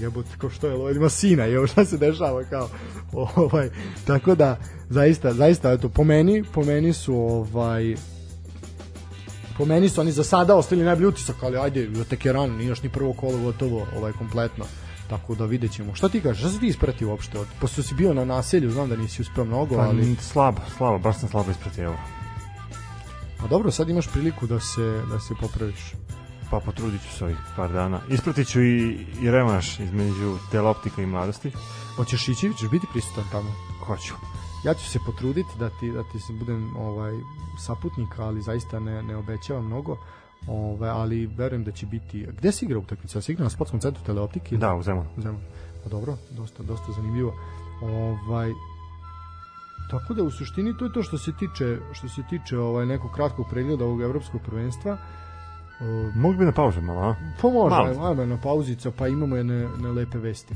Jebote, 0.00 0.28
kao 0.38 0.50
što 0.50 0.66
je 0.66 0.74
ovo, 0.74 0.90
ima 0.90 1.08
sina, 1.08 1.46
evo 1.46 1.66
šta 1.66 1.84
se 1.84 1.96
dešava, 1.96 2.44
kao, 2.44 2.68
ovaj, 3.36 3.70
tako 4.06 4.34
da, 4.34 4.58
zaista, 4.88 5.32
zaista, 5.32 5.72
eto, 5.72 5.88
po 5.88 6.04
meni, 6.04 6.44
po 6.54 6.64
meni 6.64 6.92
su, 6.92 7.14
ovaj, 7.16 7.96
po 9.58 9.64
meni 9.64 9.88
su 9.88 10.00
oni 10.00 10.12
za 10.12 10.24
sada 10.24 10.56
ostali 10.56 10.82
najbolji 10.82 11.06
utisak, 11.06 11.36
ali 11.42 11.58
ajde, 11.58 11.90
tek 12.10 12.24
je 12.24 12.32
rano, 12.32 12.56
nije 12.56 12.68
još 12.68 12.82
ni 12.82 12.88
prvo 12.88 13.12
kolo 13.12 13.38
gotovo, 13.38 13.86
ovaj, 13.96 14.12
kompletno. 14.12 14.64
Tako 15.08 15.34
da 15.34 15.44
vidjet 15.44 15.72
ćemo. 15.72 15.94
Šta 15.94 16.08
ti 16.08 16.20
kažeš? 16.20 16.38
Šta 16.38 16.50
si 16.50 16.60
ti 16.60 16.66
ispratio 16.66 17.08
uopšte? 17.08 17.38
Pošto 17.60 17.82
si 17.82 17.94
bio 17.94 18.14
na 18.14 18.24
naselju, 18.24 18.70
znam 18.70 18.88
da 18.88 18.96
nisi 18.96 19.22
uspeo 19.22 19.44
mnogo, 19.44 19.76
pa, 19.76 19.82
ali... 19.82 20.16
Slabo, 20.20 20.60
slabo, 20.76 20.98
baš 20.98 21.18
sam 21.18 21.28
slabo 21.28 21.50
ispratio. 21.50 21.94
A 23.44 23.46
dobro, 23.46 23.70
sad 23.70 23.88
imaš 23.88 24.08
priliku 24.12 24.46
da 24.46 24.60
se, 24.60 25.02
da 25.10 25.20
se 25.20 25.34
popraviš. 25.40 25.92
Pa 26.50 26.60
potrudit 26.60 27.02
ću 27.02 27.12
se 27.12 27.24
ovih 27.24 27.36
par 27.56 27.72
dana. 27.72 28.00
Ispratit 28.08 28.48
ću 28.48 28.62
i, 28.62 29.06
i 29.20 29.30
revanš 29.30 29.80
između 29.80 30.36
teloptika 30.50 31.02
i 31.02 31.06
mladosti. 31.06 31.52
Hoćeš 31.96 32.28
ići, 32.28 32.52
ćeš 32.58 32.70
biti 32.70 32.86
prisutan 32.92 33.24
tamo? 33.32 33.50
Hoću. 33.86 34.14
Ja 34.64 34.74
ću 34.74 34.90
se 34.90 34.98
potruditi 35.06 35.58
da 35.58 35.70
ti, 35.70 35.90
da 35.92 36.02
ti 36.02 36.20
se 36.20 36.32
budem 36.32 36.76
ovaj, 36.76 37.12
saputnik, 37.66 38.18
ali 38.18 38.42
zaista 38.42 38.80
ne, 38.80 39.02
ne 39.02 39.16
obećavam 39.16 39.66
mnogo. 39.66 39.96
Ove, 40.46 40.88
ali 40.88 41.26
verujem 41.26 41.64
da 41.64 41.72
će 41.72 41.86
biti... 41.86 42.26
Gde 42.38 42.52
se 42.52 42.64
igra 42.64 42.78
utakmica? 42.78 43.20
Se 43.20 43.32
igra 43.32 43.44
na 43.44 43.50
sportskom 43.50 43.80
centru 43.80 44.02
teleoptike? 44.04 44.56
Da, 44.56 44.74
u 44.74 44.82
Zemunu. 44.82 45.08
U 45.16 45.20
Zemunu. 45.20 45.44
Pa 45.84 45.90
dobro, 45.90 46.16
dosta, 46.30 46.62
dosta 46.62 46.92
zanimljivo. 46.92 47.34
Ovaj, 47.82 48.52
tako 49.90 50.14
da 50.14 50.22
u 50.22 50.30
suštini 50.30 50.76
to 50.78 50.84
je 50.84 50.92
to 50.92 51.02
što 51.02 51.18
se 51.18 51.32
tiče 51.38 51.78
što 51.92 52.08
se 52.08 52.22
tiče 52.30 52.58
ovaj 52.58 52.86
nekog 52.86 53.10
kratkog 53.12 53.46
pregleda 53.50 53.84
ovog 53.84 54.00
evropskog 54.00 54.40
prvenstva. 54.46 54.98
Uh, 55.80 56.14
Mogu 56.16 56.38
bi 56.38 56.44
na 56.44 56.52
pauzu 56.52 56.80
malo, 56.82 57.00
a? 57.00 57.14
Pa 57.42 57.48
može, 57.48 57.76
ajmo 57.76 58.26
na 58.26 58.36
pauzica, 58.36 58.90
pa 58.90 59.08
imamo 59.08 59.36
jedne, 59.36 59.68
ne 59.78 59.88
lepe 59.92 60.18
vesti. 60.18 60.54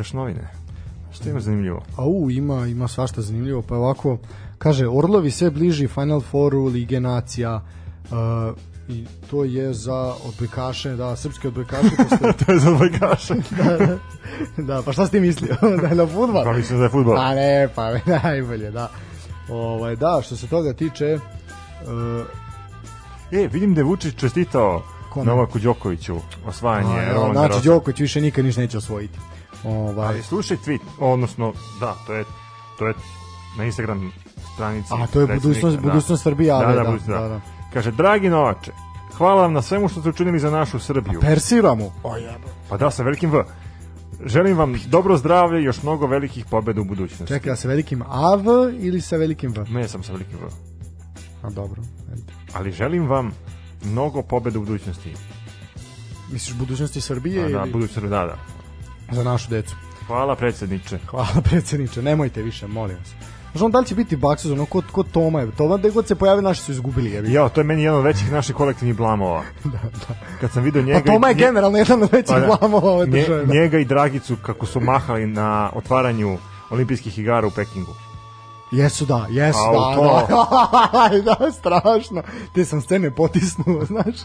Listaš 0.00 0.12
novine. 0.12 0.48
Što 1.12 1.28
ima 1.28 1.40
zanimljivo? 1.40 1.82
A 1.96 2.06
u, 2.06 2.30
ima, 2.30 2.66
ima 2.66 2.88
svašta 2.88 3.22
zanimljivo, 3.22 3.62
pa 3.62 3.76
ovako, 3.76 4.18
kaže, 4.58 4.88
Orlovi 4.88 5.30
sve 5.30 5.50
bliži 5.50 5.88
Final 5.88 6.20
Fouru 6.20 6.64
Lige 6.64 7.00
Nacija, 7.00 7.62
uh, 8.04 8.56
i 8.88 9.06
to 9.30 9.44
je 9.44 9.74
za 9.74 10.14
odbojkaše, 10.24 10.96
da, 10.96 11.16
srpski 11.16 11.48
odbojkaši 11.48 11.88
posle... 12.10 12.32
to 12.32 12.52
je 12.52 12.58
za 12.58 12.70
odbojkaše. 12.70 13.34
da, 13.58 13.76
da, 13.76 13.98
da, 14.56 14.82
pa 14.82 14.92
šta 14.92 15.06
si 15.06 15.12
ti 15.12 15.20
mislio? 15.20 15.56
da 15.82 15.88
je 15.88 15.94
na 15.94 16.06
futbol? 16.06 16.44
Pa 16.44 16.52
mislim 16.52 16.78
da 16.78 16.84
je 16.84 16.90
futbol. 16.90 17.16
Pa 17.16 17.34
ne, 17.34 17.68
pa 17.74 17.90
najbolje, 18.06 18.70
da. 18.70 18.90
Ovaj, 19.48 19.96
da, 19.96 20.20
što 20.22 20.36
se 20.36 20.46
toga 20.46 20.72
tiče... 20.72 21.18
Uh, 21.82 22.26
e, 23.32 23.48
vidim 23.48 23.74
da 23.74 23.80
je 23.80 23.84
Vučić 23.84 24.14
čestitao 24.14 24.82
Kome? 25.10 25.26
Novaku 25.26 25.58
Đokoviću 25.58 26.16
osvajanje 26.46 26.98
A, 26.98 27.02
ja, 27.02 27.32
Znači, 27.32 27.64
Đoković 27.64 28.00
više 28.00 28.20
nikad 28.20 28.44
ništa 28.44 28.60
neće 28.60 28.78
osvojiti. 28.78 29.18
Ovaj. 29.64 30.08
Ali 30.08 30.22
slušaj 30.22 30.56
tweet, 30.56 30.80
odnosno, 30.98 31.52
da, 31.80 31.96
to 32.06 32.14
je, 32.14 32.24
to 32.78 32.86
je 32.86 32.94
na 33.58 33.64
Instagram 33.64 34.12
stranici. 34.54 34.88
A, 34.92 35.06
to 35.06 35.20
je 35.20 35.26
budućnost, 35.26 35.76
da. 35.76 35.82
budućnost 35.82 36.22
Srbije, 36.22 36.52
da, 36.52 36.58
da, 36.58 36.72
da, 36.72 36.96
da, 37.06 37.28
da. 37.28 37.40
Kaže, 37.72 37.90
dragi 37.90 38.28
Novače, 38.28 38.72
hvala 39.16 39.42
vam 39.42 39.52
na 39.52 39.62
svemu 39.62 39.88
što 39.88 40.00
ste 40.00 40.08
učinili 40.08 40.38
za 40.38 40.50
našu 40.50 40.78
Srbiju. 40.78 41.18
A 41.18 41.20
persiramu. 41.20 41.92
O, 42.02 42.16
jeba. 42.16 42.48
Pa 42.68 42.76
da, 42.76 42.90
sa 42.90 43.02
velikim 43.02 43.30
V. 43.30 43.44
Želim 44.24 44.56
vam 44.56 44.74
dobro 44.86 45.16
zdravlje 45.16 45.60
i 45.60 45.64
još 45.64 45.82
mnogo 45.82 46.06
velikih 46.06 46.44
pobeda 46.50 46.80
u 46.80 46.84
budućnosti. 46.84 47.26
Čekaj, 47.26 47.56
sa 47.56 47.68
velikim 47.68 48.02
AV 48.08 48.44
ili 48.78 49.00
sa 49.00 49.16
velikim 49.16 49.52
V? 49.52 49.64
Ne, 49.70 49.88
sam 49.88 50.02
sa 50.02 50.12
velikim 50.12 50.38
V. 50.38 50.48
A 51.42 51.50
dobro. 51.50 51.82
Ali 52.52 52.72
želim 52.72 53.08
vam 53.08 53.30
mnogo 53.84 54.22
pobeda 54.22 54.58
u 54.58 54.62
budućnosti. 54.62 55.14
Misliš 56.32 56.56
budućnosti 56.56 57.00
Srbije? 57.00 57.44
A, 57.44 57.48
da, 57.48 57.60
ili... 57.62 57.72
budućnosti, 57.72 58.10
da, 58.10 58.26
da. 58.26 58.59
Za 59.12 59.22
našu 59.22 59.50
decu. 59.50 59.74
Hvala 60.06 60.36
predsjedniče. 60.36 60.98
Hvala 61.06 61.40
predsjedniče, 61.48 62.02
nemojte 62.02 62.42
više, 62.42 62.66
molim 62.66 62.96
vas. 62.96 63.08
Znaš 63.52 63.62
on 63.62 63.70
da 63.70 63.78
li 63.78 63.86
će 63.86 63.94
biti 63.94 64.16
baksuz, 64.16 64.52
ono 64.52 64.66
kod, 64.66 64.84
kod 64.92 65.10
Toma 65.12 65.40
je. 65.40 65.50
Toma 65.56 65.76
gde 65.76 65.90
god 65.90 66.06
se 66.06 66.14
pojavi 66.14 66.42
naši 66.42 66.62
su 66.62 66.72
izgubili. 66.72 67.10
Je. 67.10 67.32
Ja, 67.32 67.48
to 67.48 67.60
je 67.60 67.64
meni 67.64 67.82
jedan 67.82 67.98
od 67.98 68.04
većih 68.04 68.32
naših 68.32 68.54
kolektivnih 68.54 68.96
blamova. 68.96 69.42
da, 69.64 69.78
da. 70.08 70.14
Kad 70.40 70.50
sam 70.52 70.62
video 70.62 70.82
njega... 70.82 71.00
Pa 71.06 71.12
Toma 71.12 71.28
je 71.28 71.34
generalno 71.34 71.78
jedan 71.78 72.02
od 72.02 72.12
većih 72.12 72.34
pa, 72.34 72.40
da, 72.40 72.46
blamova 72.46 72.90
ove 72.90 73.06
države. 73.06 73.46
Da. 73.46 73.54
Njega 73.54 73.78
i 73.78 73.84
Dragicu 73.84 74.36
kako 74.42 74.66
su 74.66 74.80
mahali 74.80 75.26
na 75.26 75.70
otvaranju 75.74 76.38
olimpijskih 76.70 77.18
igara 77.18 77.46
u 77.46 77.50
Pekingu. 77.50 77.94
Jesu 78.70 79.04
da, 79.04 79.26
jesu 79.30 79.58
A, 79.58 79.72
da, 79.72 79.96
to. 79.96 80.26
da, 81.22 81.34
da, 81.40 81.52
strašno. 81.52 82.22
Te 82.54 82.64
sam 82.64 82.80
scene 82.80 83.10
potisnuo, 83.10 83.84
znaš. 83.84 84.16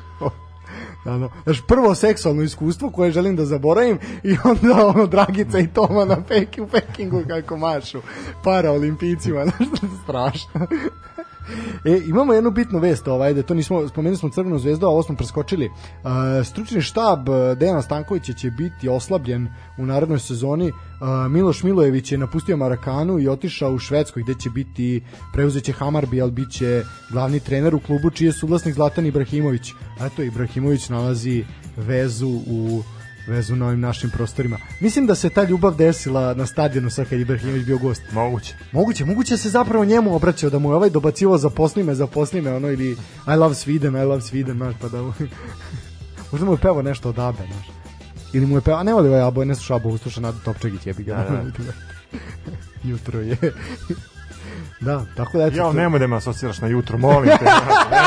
Da, 1.06 1.18
no. 1.18 1.30
Znaš, 1.44 1.62
prvo 1.68 1.96
seksualno 1.96 2.42
iskustvo 2.42 2.90
koje 2.90 3.12
želim 3.12 3.36
da 3.36 3.46
zaboravim 3.46 4.00
i 4.24 4.38
onda 4.44 4.88
ono 4.88 5.06
Dragica 5.06 5.60
i 5.60 5.68
Toma 5.68 6.06
na 6.06 6.18
Peki, 6.28 6.62
u 6.62 6.68
Pekingu 6.68 7.24
kako 7.28 7.58
mašu 7.58 8.02
para 8.44 8.72
olimpijcima, 8.72 9.46
znaš, 9.46 9.70
strašno. 10.04 10.68
E, 11.86 12.02
imamo 12.08 12.34
jednu 12.34 12.52
bitnu 12.52 12.80
vest, 12.80 13.08
ovaj, 13.08 13.34
da 13.34 13.44
to 13.44 13.54
nismo, 13.54 13.88
spomenuli 13.88 14.18
smo 14.18 14.30
Crvenu 14.30 14.60
zvezdu, 14.60 14.86
a 14.86 14.90
ovo 14.90 15.04
smo 15.04 15.16
preskočili. 15.16 15.66
Uh, 15.66 16.12
stručni 16.46 16.82
štab 16.82 17.30
Dejana 17.58 17.82
Stankovića 17.82 18.34
će 18.34 18.52
biti 18.52 18.90
oslabljen 18.90 19.48
u 19.78 19.86
narednoj 19.86 20.20
sezoni. 20.20 20.70
Uh, 20.70 21.32
Miloš 21.32 21.64
Milojević 21.64 22.12
je 22.12 22.18
napustio 22.18 22.58
Marakanu 22.58 23.20
i 23.20 23.28
otišao 23.28 23.72
u 23.72 23.80
Švedsku 23.80 24.20
gde 24.20 24.34
će 24.34 24.50
biti, 24.50 25.04
preuzeće 25.34 25.72
Hamarbi, 25.72 26.22
ali 26.22 26.32
bit 26.32 26.52
će 26.52 26.84
glavni 27.12 27.40
trener 27.40 27.76
u 27.76 27.80
klubu 27.80 28.10
čiji 28.10 28.26
je 28.26 28.34
suvlasnik 28.34 28.76
Zlatan 28.76 29.06
Ibrahimović. 29.06 29.72
Eto, 30.02 30.24
Ibrahimović 30.24 30.90
nalazi 30.90 31.44
vezu 31.78 32.42
u 32.48 32.84
vezu 33.28 33.56
na 33.56 33.68
ovim 33.68 33.80
našim 33.80 34.10
prostorima. 34.10 34.58
Mislim 34.80 35.06
da 35.06 35.16
se 35.16 35.30
ta 35.30 35.44
ljubav 35.44 35.76
desila 35.76 36.34
na 36.34 36.46
stadionu 36.46 36.90
sa 36.90 37.06
kad 37.06 37.20
Ibrahimović 37.20 37.66
bio 37.66 37.78
gost. 37.78 38.02
Moguće. 38.12 38.56
Moguće, 38.72 39.06
moguće 39.06 39.34
da 39.34 39.38
se 39.38 39.50
zapravo 39.50 39.86
njemu 39.86 40.16
obraćao 40.16 40.50
da 40.50 40.60
mu 40.60 40.72
je 40.72 40.76
ovaj 40.76 40.90
dobacivo 40.90 41.38
za 41.38 41.50
poslime, 41.50 41.96
za 41.96 42.08
poslime, 42.08 42.54
ono 42.54 42.72
ili 42.72 42.92
I 43.28 43.36
love 43.36 43.56
Sweden, 43.56 44.02
I 44.02 44.06
love 44.06 44.22
Sweden, 44.22 44.56
znaš, 44.56 44.76
pa 44.82 44.88
da 44.90 45.02
možda 46.32 46.46
mu 46.46 46.54
je 46.54 46.58
pevo 46.58 46.82
nešto 46.82 47.10
od 47.10 47.20
Abe, 47.20 47.44
znaš. 47.52 47.68
Ili 48.34 48.46
mu 48.46 48.58
je 48.58 48.62
pevo, 48.62 48.78
a 48.78 48.84
ne 48.84 48.94
voli 48.94 49.08
ovaj 49.08 49.22
Abo, 49.22 49.46
ne 49.46 49.56
sluša 49.56 49.76
Abo, 49.76 49.98
sluša 49.98 50.22
Nadu 50.22 50.38
Topčegić, 50.46 50.86
jebi 50.86 51.04
ga. 51.04 51.16
Da, 51.16 51.64
da. 51.64 51.74
Jutro 52.90 53.20
je. 53.20 53.38
Da, 54.80 55.06
tako 55.16 55.38
da 55.38 55.46
eto. 55.46 55.58
Ja, 55.58 55.72
nemoj 55.74 56.00
da 56.00 56.08
me 56.08 56.16
asociraš 56.16 56.62
na 56.62 56.68
jutro, 56.68 56.98
molim 56.98 57.30
te. 57.30 57.46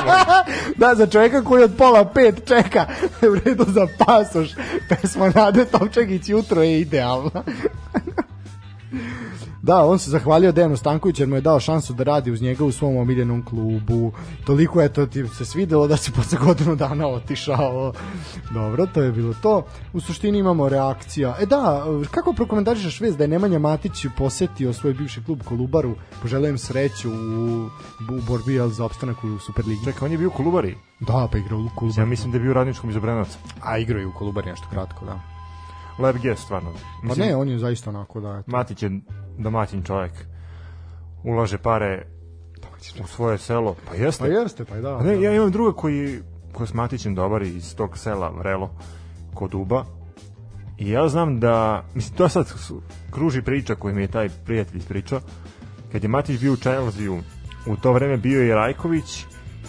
da, 0.86 0.94
za 0.94 1.06
čovjeka 1.06 1.44
koji 1.44 1.64
od 1.64 1.74
pola 1.78 2.04
pet 2.04 2.48
čeka 2.48 2.86
u 3.32 3.34
redu 3.44 3.64
za 3.68 3.86
pasoš, 3.98 4.50
pesma 4.88 5.32
Nade 5.34 5.64
Topčagić 5.64 6.28
jutro 6.28 6.62
je 6.62 6.80
idealna. 6.80 7.42
Da, 9.68 9.84
on 9.84 9.98
se 9.98 10.10
zahvalio 10.10 10.52
Dejanu 10.52 10.76
Stankoviću 10.76 11.22
jer 11.22 11.28
mu 11.28 11.34
je 11.34 11.40
dao 11.40 11.60
šansu 11.60 11.92
da 11.92 12.04
radi 12.04 12.30
uz 12.30 12.42
njega 12.42 12.64
u 12.64 12.72
svom 12.72 12.96
omiljenom 12.96 13.44
klubu. 13.44 14.12
Toliko 14.46 14.80
je 14.80 14.92
to 14.92 15.06
ti 15.06 15.28
se 15.28 15.44
svidelo 15.44 15.86
da 15.86 15.96
se 15.96 16.12
posle 16.16 16.38
godinu 16.38 16.76
dana 16.76 17.08
otišao. 17.08 17.92
Dobro, 18.54 18.86
to 18.86 19.02
je 19.02 19.12
bilo 19.12 19.34
to. 19.42 19.66
U 19.92 20.00
suštini 20.00 20.38
imamo 20.38 20.68
reakcija. 20.68 21.36
E 21.40 21.46
da, 21.46 21.84
kako 22.10 22.32
prokomentarišeš 22.32 23.00
vez 23.00 23.16
da 23.16 23.24
je 23.24 23.28
Nemanja 23.28 23.58
Matić 23.58 24.06
posetio 24.18 24.72
svoj 24.72 24.94
bivši 24.94 25.24
klub 25.24 25.42
Kolubaru, 25.44 25.94
poželujem 26.22 26.58
sreću 26.58 27.10
u, 27.10 27.66
u 28.14 28.20
borbi 28.28 28.58
za 28.70 28.84
opstanak 28.84 29.24
u 29.24 29.38
Superligi. 29.38 29.84
Čekaj, 29.84 30.06
on 30.06 30.12
je 30.12 30.18
bio 30.18 30.28
u 30.28 30.36
Kolubari? 30.36 30.76
Da, 31.00 31.28
pa 31.32 31.38
igrao 31.38 31.58
u 31.58 31.68
Kolubari. 31.74 32.00
Ja 32.00 32.06
mislim 32.06 32.32
da 32.32 32.38
je 32.38 32.42
bio 32.42 32.50
u 32.50 32.54
radničkom 32.54 32.90
iz 32.90 32.96
Obrenovaca. 32.96 33.38
A 33.62 33.78
igrao 33.78 34.00
je 34.00 34.06
u 34.06 34.12
Kolubari 34.12 34.50
nešto 34.50 34.66
kratko, 34.70 35.04
da. 35.04 35.20
Lep 35.98 36.16
gest, 36.16 36.42
stvarno. 36.42 36.70
Mislim, 37.02 37.08
pa 37.08 37.24
ne, 37.24 37.36
on 37.36 37.48
je 37.48 37.58
zaista 37.58 37.90
onako 37.90 38.20
da... 38.20 38.38
Eto. 38.38 38.50
Matić 38.50 38.82
je 38.82 39.00
domaćin 39.38 39.82
čovjek. 39.82 40.12
Ulaže 41.24 41.58
pare 41.58 42.06
u 43.02 43.06
svoje 43.06 43.38
selo. 43.38 43.76
Pa 43.88 43.94
jeste. 43.94 44.24
Pa 44.24 44.30
jeste, 44.30 44.64
pa 44.64 44.76
da. 44.76 45.02
Ne, 45.02 45.16
da. 45.16 45.22
ja 45.22 45.34
imam 45.34 45.50
druga 45.50 45.72
koji, 45.72 46.18
koji 46.52 46.66
s 46.66 46.74
Matićem 46.74 47.14
dobar 47.14 47.42
iz 47.42 47.76
tog 47.76 47.98
sela 47.98 48.30
Vrelo 48.30 48.70
kod 49.34 49.54
Uba. 49.54 49.84
I 50.78 50.90
ja 50.90 51.08
znam 51.08 51.40
da, 51.40 51.84
mislim, 51.94 52.16
to 52.16 52.28
sad 52.28 52.52
kruži 53.10 53.42
priča 53.42 53.74
koju 53.74 53.94
mi 53.94 54.02
je 54.02 54.08
taj 54.08 54.28
prijatelj 54.44 54.78
ispričao. 54.78 55.20
Kad 55.92 56.02
je 56.02 56.08
Matić 56.08 56.40
bio 56.40 56.52
u 56.52 56.56
Chelsea 56.56 57.12
u 57.66 57.76
to 57.76 57.92
vreme 57.92 58.16
bio 58.16 58.42
je 58.42 58.54
Rajković 58.54 59.24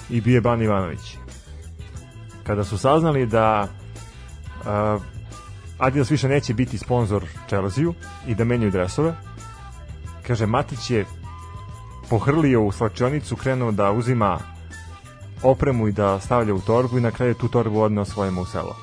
i 0.10 0.22
bio 0.22 0.36
je 0.36 0.41
Ban 0.41 0.62
Ivanović. 0.62 1.18
Kada 2.44 2.64
su 2.64 2.78
saznali 2.78 3.26
da 3.26 3.68
uh, 4.60 5.02
Adidas 5.78 6.12
više 6.12 6.28
neće 6.28 6.54
biti 6.54 6.78
sponsor 6.78 7.24
Chelsea 7.48 7.86
i 8.28 8.36
da 8.36 8.44
menjaju 8.44 8.72
dresove. 8.72 9.14
Kaže, 10.30 10.46
Matić 10.46 10.90
je 10.90 11.06
pohrlio 12.10 12.62
u 12.62 12.72
slačionicu, 12.72 13.36
krenuo 13.36 13.72
da 13.72 13.92
uzima 13.92 14.38
opremu 15.44 15.88
i 15.88 15.92
da 15.92 16.20
stavlja 16.20 16.54
u 16.54 16.60
torbu 16.62 16.98
i 16.98 17.02
na 17.02 17.12
kraju 17.12 17.34
tu 17.34 17.48
torbu 17.48 17.82
odneo 17.82 18.06
svojima 18.06 18.42
u 18.42 18.46
selo. 18.46 18.76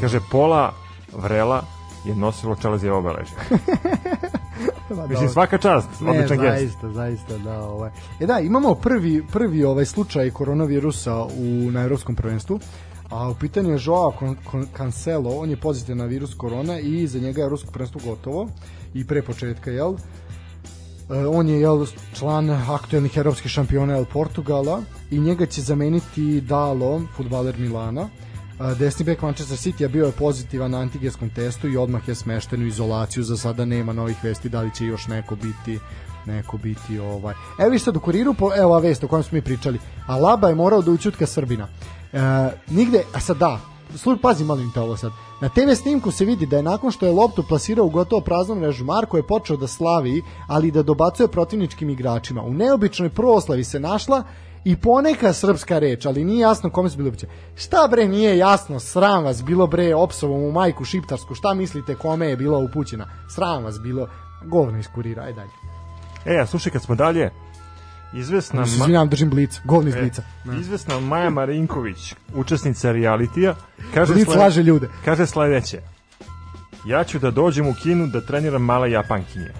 Kaže, 0.00 0.20
pola 0.30 0.74
vrela 1.12 1.62
je 2.04 2.14
nosilo 2.14 2.56
Chelsea 2.56 2.94
obeležje. 2.94 3.36
Mislim, 5.08 5.28
svaka 5.28 5.58
čast, 5.58 5.88
odličan 6.06 6.38
gest. 6.38 6.58
Zaista, 6.58 6.92
zaista, 6.92 7.38
da. 7.38 7.62
Ovaj. 7.62 7.90
E 8.20 8.26
da, 8.26 8.40
imamo 8.40 8.74
prvi, 8.74 9.26
prvi 9.32 9.64
ovaj 9.64 9.84
slučaj 9.84 10.30
koronavirusa 10.30 11.22
u, 11.22 11.70
na 11.70 11.82
evropskom 11.82 12.14
prvenstvu 12.14 12.60
a 13.10 13.28
u 13.28 13.34
pitanju 13.34 13.70
je 13.70 13.78
Joao 13.82 14.12
Cancelo, 14.76 15.30
on 15.30 15.50
je 15.50 15.56
pozitivan 15.56 15.98
na 15.98 16.04
virus 16.04 16.34
korona 16.34 16.78
i 16.78 17.06
za 17.06 17.18
njega 17.18 17.42
je 17.42 17.48
rusko 17.48 17.72
prvenstvo 17.72 18.00
gotovo 18.04 18.48
i 18.94 19.06
pre 19.06 19.22
početka, 19.22 19.70
jel? 19.70 19.94
On 21.08 21.48
je 21.48 21.60
jel, 21.60 21.86
član 22.14 22.50
aktuelnih 22.50 23.16
evropskih 23.16 23.50
šampiona 23.50 23.96
El 23.96 24.04
Portugala 24.04 24.82
i 25.10 25.18
njega 25.18 25.46
će 25.46 25.62
zameniti 25.62 26.40
Dalo, 26.40 27.02
futbaler 27.16 27.58
Milana. 27.58 28.08
E, 28.60 28.74
desni 28.74 29.04
bek 29.04 29.22
Manchester 29.22 29.58
City 29.58 29.84
a 29.84 29.88
bio 29.88 30.06
je 30.06 30.12
pozitivan 30.12 30.70
na 30.70 30.78
antigenskom 30.78 31.30
testu 31.30 31.68
i 31.68 31.76
odmah 31.76 32.08
je 32.08 32.14
smešten 32.14 32.62
u 32.62 32.66
izolaciju. 32.66 33.24
Za 33.24 33.36
sada 33.36 33.64
nema 33.64 33.92
novih 33.92 34.16
vesti 34.22 34.48
da 34.48 34.60
li 34.60 34.74
će 34.74 34.86
još 34.86 35.06
neko 35.06 35.36
biti 35.36 35.78
neko 36.26 36.56
biti 36.56 36.98
ovaj. 36.98 37.34
Evo 37.58 37.70
vi 37.70 37.78
sad 37.78 37.96
u 37.96 38.00
kuriru, 38.00 38.34
po, 38.34 38.50
evo 38.56 38.66
ova 38.66 38.78
vest 38.78 39.04
o 39.04 39.08
kojem 39.08 39.22
smo 39.22 39.36
mi 39.36 39.42
pričali. 39.42 39.78
Alaba 40.06 40.48
je 40.48 40.54
morao 40.54 40.82
da 40.82 40.90
učutka 40.90 41.26
Srbina. 41.26 41.68
E, 42.12 42.18
nigde, 42.70 43.02
a 43.14 43.20
sad 43.20 43.36
da, 43.36 43.60
sluj, 43.96 44.18
pazi 44.22 44.44
molim 44.44 44.70
te 44.72 44.80
ovo 44.80 44.96
sad. 44.96 45.12
Na 45.40 45.48
TV 45.48 45.72
snimku 45.74 46.10
se 46.10 46.24
vidi 46.24 46.46
da 46.46 46.56
je 46.56 46.62
nakon 46.62 46.90
što 46.90 47.06
je 47.06 47.12
loptu 47.12 47.42
plasirao 47.42 47.86
u 47.86 47.90
gotovo 47.90 48.22
praznu 48.22 48.54
mrežu, 48.54 48.84
Marko 48.84 49.16
je 49.16 49.26
počeo 49.26 49.56
da 49.56 49.66
slavi, 49.66 50.22
ali 50.46 50.70
da 50.70 50.82
dobacuje 50.82 51.28
protivničkim 51.28 51.90
igračima. 51.90 52.42
U 52.42 52.54
neobičnoj 52.54 53.08
proslavi 53.08 53.64
se 53.64 53.80
našla 53.80 54.24
i 54.64 54.76
poneka 54.76 55.32
srpska 55.32 55.78
reč, 55.78 56.06
ali 56.06 56.24
nije 56.24 56.40
jasno 56.40 56.70
kome 56.70 56.90
su 56.90 56.96
bilo 56.96 57.08
upućene. 57.08 57.32
Šta 57.54 57.88
bre 57.90 58.08
nije 58.08 58.38
jasno, 58.38 58.80
sram 58.80 59.24
vas 59.24 59.44
bilo 59.44 59.66
bre 59.66 59.94
opsovom 59.94 60.42
u 60.42 60.52
majku 60.52 60.84
šiptarsku, 60.84 61.34
šta 61.34 61.54
mislite 61.54 61.94
kome 61.94 62.26
je 62.26 62.36
bila 62.36 62.58
upućena? 62.58 63.06
Sram 63.34 63.64
vas 63.64 63.80
bilo, 63.80 64.08
govno 64.44 64.78
iskurira, 64.78 65.22
aj 65.22 65.32
dalje. 65.32 65.50
E, 66.24 66.40
a 66.42 66.46
slušaj, 66.46 66.72
kad 66.72 66.82
smo 66.82 66.94
dalje, 66.94 67.30
Izvesna 68.12 68.66
Se 68.66 68.74
izvinjam, 68.74 69.08
držim 69.08 69.30
blic, 69.30 69.60
govni 69.64 69.88
iz 69.88 69.96
e, 69.96 70.00
blica. 70.00 70.22
Izvesna 70.60 71.00
Maja 71.00 71.30
Marinković, 71.30 72.14
učesnica 72.34 72.92
realitija, 72.92 73.54
kaže 73.94 74.12
Blic 74.14 74.24
slede, 74.24 74.40
laže 74.40 74.62
ljude. 74.62 74.88
Kaže 75.04 75.26
sledeće. 75.26 75.80
ja 76.86 77.04
ću 77.04 77.18
da 77.18 77.30
dođem 77.30 77.66
u 77.66 77.74
Kinu 77.82 78.06
da 78.06 78.20
treniram 78.20 78.62
male 78.62 78.90
Japankinje. 78.90 79.52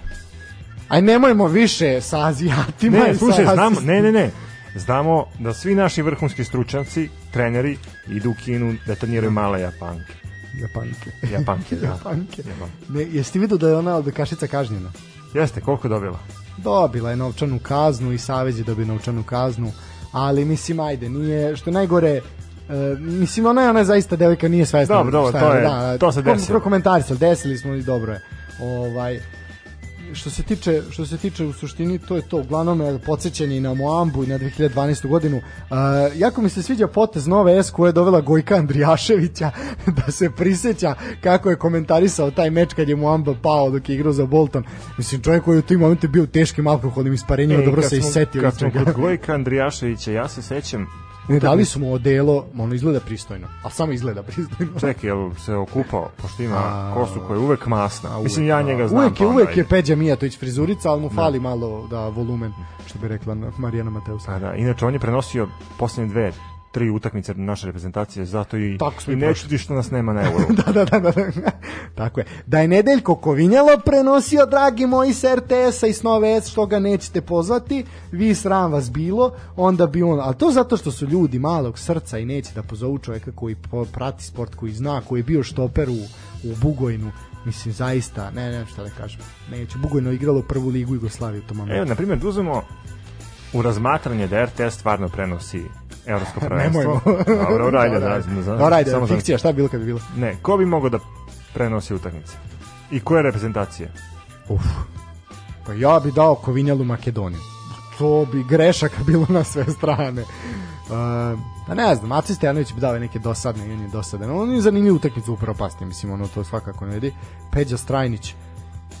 Aj 0.87 1.01
nemojmo 1.01 1.47
više 1.47 2.01
sa 2.01 2.25
Azijatima 2.27 2.97
Ne, 2.97 3.15
slušaj, 3.15 3.45
sa 3.45 3.53
znamo, 3.53 3.79
ne, 3.81 4.01
ne, 4.01 4.11
ne. 4.11 4.31
Znamo 4.75 5.25
da 5.39 5.53
svi 5.53 5.75
naši 5.75 6.01
vrhunski 6.01 6.43
stručnjaci, 6.43 7.09
treneri, 7.31 7.77
idu 8.07 8.29
u 8.29 8.35
Kinu 8.45 8.75
da 8.87 8.95
treniraju 8.95 9.31
male 9.31 9.61
Japanke. 9.61 10.13
Japanke. 10.61 11.11
Japanke, 11.31 11.75
da. 11.81 11.87
Japanke. 11.87 12.43
Japanke. 12.47 12.73
Ne, 12.89 13.01
jesi 13.11 13.33
ti 13.33 13.39
vidio 13.39 13.57
da 13.57 13.67
je 13.67 13.75
ona 13.75 13.95
odbekašica 13.95 14.47
kažnjena? 14.47 14.91
Jeste, 15.33 15.61
koliko 15.61 15.87
je 15.87 15.89
dobila? 15.89 16.19
Dobila 16.59 17.09
je 17.09 17.15
novčanu 17.15 17.59
kaznu 17.59 18.11
i 18.11 18.17
Savez 18.17 18.57
je 18.57 18.63
dobio 18.63 18.85
novčanu 18.85 19.23
kaznu, 19.23 19.71
ali 20.11 20.45
mislim, 20.45 20.79
ajde, 20.79 21.09
nije, 21.09 21.55
što 21.55 21.71
najgore, 21.71 22.09
e, 22.09 22.21
mislim, 22.99 23.45
ona 23.45 23.61
je, 23.61 23.69
ona 23.69 23.79
je 23.79 23.85
zaista 23.85 24.15
devojka, 24.15 24.47
nije 24.47 24.65
svesna. 24.65 24.95
Dobro, 24.95 25.11
dobro, 25.11 25.39
to 25.39 25.53
je- 25.53 25.61
da, 25.61 25.97
to 25.97 26.11
se 26.11 26.21
desilo. 26.21 26.47
Pro 26.47 26.59
komentarisali, 26.59 27.19
desili 27.19 27.57
smo 27.57 27.73
i 27.73 27.81
dobro 27.81 28.13
je. 28.13 28.21
Ovaj, 28.61 29.19
što 30.13 30.29
se 30.29 30.43
tiče 30.43 30.81
što 30.89 31.05
se 31.05 31.17
tiče 31.17 31.45
u 31.45 31.53
suštini 31.53 31.99
to 31.99 32.15
je 32.15 32.21
to. 32.21 32.37
Uglavnom 32.37 32.81
je 32.81 32.99
podsećanje 32.99 33.57
i 33.57 33.59
na 33.59 33.73
Moambu 33.73 34.23
i 34.23 34.27
na 34.27 34.39
2012. 34.39 35.07
godinu. 35.07 35.37
Uh, 35.37 35.43
jako 36.15 36.41
mi 36.41 36.49
se 36.49 36.63
sviđa 36.63 36.87
potez 36.87 37.27
nove 37.27 37.63
S 37.63 37.71
koja 37.71 37.89
je 37.89 37.93
dovela 37.93 38.21
Gojka 38.21 38.55
Andrijaševića 38.55 39.51
da 40.05 40.11
se 40.11 40.29
priseća 40.29 40.95
kako 41.21 41.49
je 41.49 41.55
komentarisao 41.55 42.31
taj 42.31 42.49
meč 42.49 42.73
kad 42.73 42.89
je 42.89 42.95
Moamba 42.95 43.35
pao 43.41 43.69
dok 43.69 43.89
je 43.89 43.95
igrao 43.95 44.13
za 44.13 44.25
Bolton. 44.25 44.63
Mislim 44.97 45.21
čovjek 45.21 45.43
koji 45.43 45.55
je 45.55 45.59
u 45.59 45.61
tim 45.61 45.79
momentu 45.79 46.07
bio 46.07 46.23
u 46.23 46.27
teškim 46.27 46.67
alkoholnim 46.67 47.13
isparenjima 47.13 47.61
dobro 47.61 47.81
kad 47.81 47.89
se 47.89 48.01
smo- 48.01 48.09
isetio 48.09 48.41
Kad 48.41 48.57
smo 48.57 48.71
kod 48.71 48.93
Gojka 48.93 49.33
Andrijaševića, 49.33 50.11
ja 50.11 50.27
se 50.27 50.41
sećam, 50.41 50.87
ne 51.29 51.39
dali 51.39 51.65
su 51.65 51.79
mu 51.79 51.93
odelo 51.93 52.45
ono 52.57 52.75
izgleda 52.75 52.99
pristojno 52.99 53.47
a 53.63 53.69
samo 53.69 53.91
izgleda 53.91 54.23
pristojno 54.23 54.79
čekaj, 54.79 55.09
jel 55.09 55.33
se 55.33 55.55
okupao, 55.55 56.09
pošto 56.21 56.43
ima 56.43 56.55
A, 56.55 56.91
kosu 56.93 57.19
koja 57.27 57.37
je 57.37 57.43
uvek 57.43 57.67
masna. 57.67 58.09
A, 58.17 58.23
Mislim, 58.23 58.43
uvek, 58.43 58.49
ja 58.49 58.63
da. 58.63 58.69
njega 58.69 58.87
znam. 58.87 59.01
Uvek 59.01 59.19
je, 59.19 59.25
pa 59.25 59.33
uvek 59.33 59.57
je 59.57 59.65
Peđa 59.65 59.95
Mijatović 59.95 60.39
frizurica, 60.39 60.91
ali 60.91 61.01
mu 61.01 61.09
fali 61.09 61.39
malo 61.39 61.87
da 61.87 62.07
volumen, 62.07 62.53
što 62.87 62.99
bi 62.99 63.07
rekla 63.07 63.35
Marijana 63.57 63.89
Mateus. 63.89 64.25
Pa 64.25 64.39
da, 64.39 64.53
inače 64.53 64.85
on 64.85 64.93
je 64.93 64.99
prenosio 64.99 65.47
poslednje 65.77 66.11
dve, 66.11 66.31
tri 66.71 66.89
utakmice 66.89 67.33
naše 67.33 67.65
reprezentacije, 67.65 68.25
zato 68.25 68.57
i, 68.57 68.77
Tako 68.77 69.01
smo 69.01 69.13
i 69.13 69.15
ne 69.15 69.33
čudi 69.35 69.57
što 69.57 69.73
nas 69.73 69.91
nema 69.91 70.13
na 70.13 70.21
euro. 70.31 70.45
da, 70.49 70.71
da, 70.71 70.85
da, 70.85 70.99
da, 70.99 71.11
da. 71.11 71.51
Tako 71.95 72.19
je. 72.19 72.25
Da 72.45 72.59
je 72.59 72.67
Nedeljko 72.67 73.15
Kovinjalo 73.15 73.77
prenosio, 73.85 74.45
dragi 74.45 74.87
moji, 74.87 75.13
s 75.13 75.23
RTS-a 75.23 75.87
i 75.87 75.93
s 75.93 76.03
Nove 76.03 76.41
S, 76.41 76.47
što 76.47 76.65
ga 76.65 76.79
nećete 76.79 77.21
pozvati, 77.21 77.85
vi 78.11 78.35
sram 78.35 78.71
vas 78.71 78.91
bilo, 78.91 79.31
onda 79.55 79.87
bi 79.87 80.03
on, 80.03 80.19
ali 80.19 80.35
to 80.37 80.51
zato 80.51 80.77
što 80.77 80.91
su 80.91 81.07
ljudi 81.07 81.39
malog 81.39 81.79
srca 81.79 82.17
i 82.17 82.25
neće 82.25 82.53
da 82.55 82.63
pozovu 82.63 82.97
čoveka 82.97 83.31
koji 83.31 83.55
prati 83.93 84.23
sport, 84.23 84.55
koji 84.55 84.71
zna, 84.71 85.01
koji 85.01 85.19
je 85.19 85.23
bio 85.23 85.43
štoper 85.43 85.89
u, 85.89 85.93
u 86.43 86.55
Bugojnu, 86.61 87.11
mislim, 87.45 87.73
zaista, 87.73 88.31
ne, 88.31 88.51
ne, 88.51 88.65
šta 88.65 88.83
da 88.83 88.89
kažem, 88.89 89.21
neće, 89.51 89.77
Bugojno 89.77 90.11
igralo 90.11 90.41
prvu 90.41 90.69
ligu 90.69 90.93
Jugoslavije 90.93 91.41
u 91.45 91.47
tom 91.47 91.57
momentu. 91.57 91.77
Evo, 91.77 91.85
na 91.85 91.95
primjer, 91.95 92.19
da 92.19 92.27
uzmemo 92.27 92.61
u 93.53 93.61
razmatranje 93.61 94.27
da 94.27 94.45
RTS 94.45 94.73
stvarno 94.73 95.07
prenosi 95.09 95.63
evropsko 96.05 96.39
prvenstvo. 96.47 97.01
Dobro, 97.05 97.15
ajde, 97.17 97.49
Dobro, 97.49 97.71
da, 97.71 97.79
ajde. 97.79 97.99
da, 97.99 98.41
da, 98.41 98.57
Dobro, 98.57 98.75
ajde, 98.75 98.91
samo 98.91 99.07
fikcija, 99.07 99.37
šta 99.37 99.51
bi 99.51 99.55
bilo 99.55 99.67
kad 99.67 99.79
bi 99.79 99.85
bilo? 99.85 99.99
Ne, 100.17 100.35
ko 100.41 100.57
bi 100.57 100.65
mogao 100.65 100.89
da 100.89 100.99
prenosi 101.53 101.93
utakmice? 101.93 102.33
I 102.91 102.99
koje 102.99 103.23
reprezentacije? 103.23 103.91
Uf. 104.49 104.61
Pa 105.65 105.73
ja 105.73 105.99
bi 106.03 106.11
dao 106.11 106.35
Kovinjalu 106.35 106.83
Makedoniju. 106.83 107.41
To 107.97 108.27
bi 108.31 108.43
grešaka 108.43 109.03
bilo 109.05 109.25
na 109.29 109.43
sve 109.43 109.65
strane. 109.77 110.21
Uh, 110.21 111.39
pa 111.67 111.73
ne 111.75 111.95
znam, 111.95 112.11
Aci 112.11 112.35
Stojanović 112.35 112.73
bi 112.73 112.81
dao 112.81 112.99
neke 112.99 113.19
dosadne 113.19 113.63
on 113.63 113.81
je 113.81 113.87
dosadan. 113.87 114.31
On 114.31 114.51
je 114.51 114.61
zanimljiv 114.61 114.95
utakmicu 114.95 115.33
upravo 115.33 115.57
pasni, 115.57 115.85
mislim, 115.85 116.11
ono 116.11 116.27
to 116.27 116.43
svakako 116.43 116.85
ne 116.85 116.93
vidi. 116.93 117.13
Peđa 117.51 117.77
Strajnić, 117.77 118.35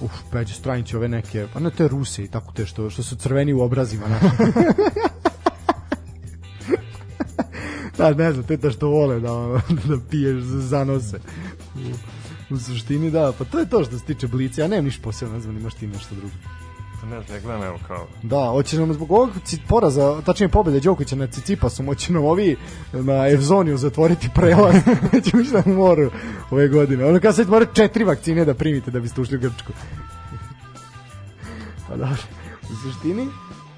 Uf, 0.01 0.11
Peđa 0.31 0.53
Strajnić 0.53 0.93
ove 0.93 1.07
neke, 1.07 1.47
pa 1.53 1.59
ne 1.59 1.69
te 1.69 1.87
Ruse 1.87 2.23
i 2.23 2.27
tako 2.27 2.51
te 2.51 2.65
što, 2.65 2.89
što 2.89 3.03
su 3.03 3.15
crveni 3.15 3.53
u 3.53 3.61
obrazima. 3.61 4.05
Da, 7.99 8.13
ne 8.13 8.31
znam, 8.31 8.45
te 8.45 8.57
to 8.57 8.71
što 8.71 8.87
vole 8.87 9.19
da, 9.19 9.29
da 9.87 9.97
piješ 10.09 10.43
za 10.43 10.61
zanose. 10.61 11.19
U, 11.75 12.53
u 12.53 12.57
suštini 12.57 13.11
da, 13.11 13.33
pa 13.37 13.45
to 13.45 13.59
je 13.59 13.69
to 13.69 13.83
što 13.83 13.99
se 13.99 14.05
tiče 14.05 14.27
Blica. 14.27 14.61
Ja 14.61 14.67
nemam 14.67 14.85
ništa 14.85 15.01
posebno, 15.03 15.35
ne 15.35 15.41
znam, 15.41 15.57
imaš 15.57 15.73
ti 15.73 15.87
nešto 15.87 16.15
drugo. 16.15 16.33
Pa 17.01 17.07
Ne 17.07 17.21
znam, 17.21 17.37
ja 17.37 17.41
gledam, 17.41 17.63
evo 17.63 17.79
kao... 17.87 18.07
Da, 18.23 18.49
hoće 18.51 18.79
nam 18.79 18.93
zbog 18.93 19.11
ovog 19.11 19.29
poraza, 19.67 20.21
tačnije 20.21 20.49
pobede 20.49 20.79
Đokovića 20.79 21.15
na 21.15 21.27
Cicipasom, 21.27 21.85
hoće 21.85 22.13
nam 22.13 22.25
ovi 22.25 22.57
na 22.93 23.29
Evzoniju 23.29 23.77
zatvoriti 23.77 24.29
prelaz, 24.35 24.75
neće 25.13 25.37
mi 25.37 25.43
na 25.43 25.73
moru 25.73 26.11
ove 26.51 26.67
godine. 26.67 27.05
Ono 27.05 27.19
kada 27.19 27.33
sad 27.33 27.49
mora 27.49 27.65
četiri 27.65 28.03
vakcine 28.03 28.45
da 28.45 28.53
primite 28.53 28.91
da 28.91 28.99
biste 28.99 29.21
ušli 29.21 29.37
u 29.37 29.39
Grčku. 29.39 29.73
pa 31.87 31.95
dobro, 31.95 32.23
u 32.71 32.75
suštini, 32.83 33.27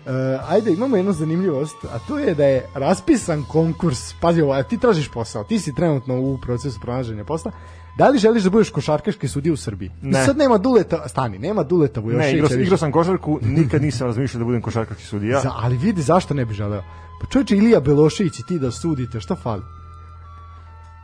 Uh, 0.05 0.51
ajde, 0.51 0.73
imamo 0.73 0.97
jednu 0.97 1.13
zanimljivost, 1.13 1.85
a 1.85 1.99
to 2.07 2.19
je 2.19 2.35
da 2.35 2.45
je 2.45 2.65
raspisan 2.73 3.43
konkurs, 3.43 4.13
pazi 4.21 4.41
ovo, 4.41 4.63
ti 4.63 4.77
tražiš 4.77 5.09
posao, 5.11 5.43
ti 5.43 5.59
si 5.59 5.75
trenutno 5.75 6.19
u 6.19 6.37
procesu 6.41 6.79
pronalaženja 6.79 7.23
posla, 7.23 7.51
da 7.97 8.09
li 8.09 8.19
želiš 8.19 8.43
da 8.43 8.49
budeš 8.49 8.69
košarkaški 8.69 9.27
sudija 9.27 9.53
u 9.53 9.57
Srbiji? 9.57 9.91
Ne. 10.01 10.21
I 10.21 10.25
sad 10.25 10.37
nema 10.37 10.57
Duleta, 10.57 11.07
stani, 11.07 11.39
nema 11.39 11.63
Duleta 11.63 11.99
Vujoševića. 11.99 12.31
Ne, 12.31 12.37
igrao, 12.37 12.59
igrao 12.59 12.77
sam 12.77 12.91
košarku, 12.91 13.39
nikad 13.41 13.81
nisam 13.81 14.07
razmišljao 14.07 14.39
da 14.39 14.45
budem 14.45 14.61
košarkaški 14.61 15.03
sudija. 15.03 15.41
Za, 15.41 15.51
ali 15.55 15.77
vidi 15.77 16.01
zašto 16.01 16.33
ne 16.33 16.45
bi 16.45 16.53
želeo. 16.53 16.83
Pa 17.21 17.27
čovječe 17.27 17.55
Ilija 17.55 17.79
Belošević 17.79 18.39
i 18.39 18.45
ti 18.47 18.59
da 18.59 18.71
sudite, 18.71 19.19
šta 19.19 19.35
fali? 19.35 19.61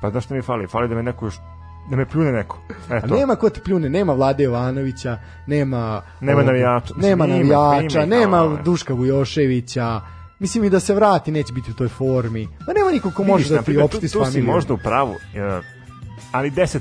Pa 0.02 0.10
znaš 0.10 0.26
što 0.26 0.34
mi 0.34 0.42
fali? 0.42 0.68
Fali 0.68 0.90
da 0.90 0.96
me 0.96 1.04
neko 1.04 1.26
još 1.26 1.36
da 1.90 1.96
me 1.96 2.06
pljune 2.06 2.32
neko. 2.32 2.58
A 2.90 2.96
Eto. 2.96 3.08
nema 3.08 3.36
ko 3.36 3.50
te 3.50 3.62
pljune, 3.62 3.90
nema 3.90 4.14
Vlade 4.14 4.44
Jovanovića, 4.44 5.18
nema 5.48 6.02
Nema 6.22 6.44
navijača. 6.44 6.94
nema 6.98 7.28
navijača, 7.28 8.06
nema 8.06 8.38
ali- 8.38 8.58
Duška 8.64 8.94
Vujoševića. 8.94 10.02
Mislim 10.40 10.64
i 10.64 10.70
da 10.70 10.80
se 10.80 10.94
vrati 10.94 11.32
neće 11.32 11.54
biti 11.54 11.72
u 11.72 11.76
toj 11.76 11.88
formi. 11.90 12.48
Ma 12.68 12.74
nema 12.74 12.92
niko 12.92 13.12
ko 13.12 13.24
može 13.24 13.50
da 13.50 13.62
ti 13.62 13.78
opšti 13.78 14.08
s 14.08 14.12
tu 14.12 14.20
si 14.20 14.26
familijom. 14.26 14.46
možda 14.48 14.74
u 14.74 14.78
pravu, 14.78 15.16
e, 15.36 15.62
ali 16.32 16.52
10% 16.52 16.80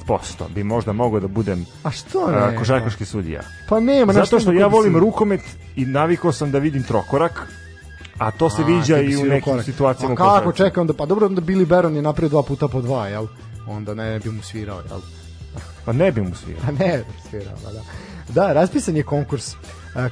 bi 0.48 0.64
možda 0.64 0.92
mogao 0.92 1.20
da 1.20 1.28
budem 1.28 1.66
A 1.82 1.90
što 1.90 2.28
e, 2.28 2.50
ne? 2.52 2.58
košarkaški 2.58 3.04
sudija. 3.04 3.40
Pa 3.68 3.80
nema. 3.80 4.12
Zato 4.12 4.40
što 4.40 4.52
ima 4.52 4.60
ja 4.60 4.66
volim 4.66 4.92
se- 4.92 4.98
rukomet 5.00 5.40
i 5.76 5.84
navikao 5.86 6.32
sam 6.32 6.50
da 6.50 6.58
vidim 6.58 6.82
trokorak, 6.82 7.48
a 8.18 8.30
to 8.30 8.50
se 8.50 8.62
A, 8.62 8.66
viđa 8.66 8.98
i 8.98 9.16
u 9.16 9.24
nekim 9.24 9.40
korak. 9.42 9.64
situacijama 9.64 10.14
A 10.14 10.16
kako 10.16 10.52
čekaj 10.52 10.80
onda, 10.80 10.92
pa 10.92 11.06
dobro 11.06 11.26
onda 11.26 11.40
Billy 11.42 11.66
Baron 11.66 11.94
je 11.94 12.02
napravio 12.02 12.28
dva 12.28 12.42
puta 12.42 12.68
po 12.68 12.80
dva, 12.80 13.08
jel? 13.08 13.26
Onda 13.66 13.94
ne 13.94 14.18
bi 14.18 14.30
mu 14.30 14.42
svirao, 14.42 14.82
jel? 14.90 15.00
Pa 15.84 15.92
ne 15.92 16.12
bi 16.12 16.20
mu 16.20 16.34
svirao. 16.34 16.62
Pa 16.66 16.72
ne, 16.72 17.04
svirao, 17.30 17.54
pa 17.64 17.72
da. 17.72 17.82
Da, 18.34 18.52
raspisan 18.52 18.96
je 18.96 19.02
konkurs. 19.02 19.52
E, 19.52 19.56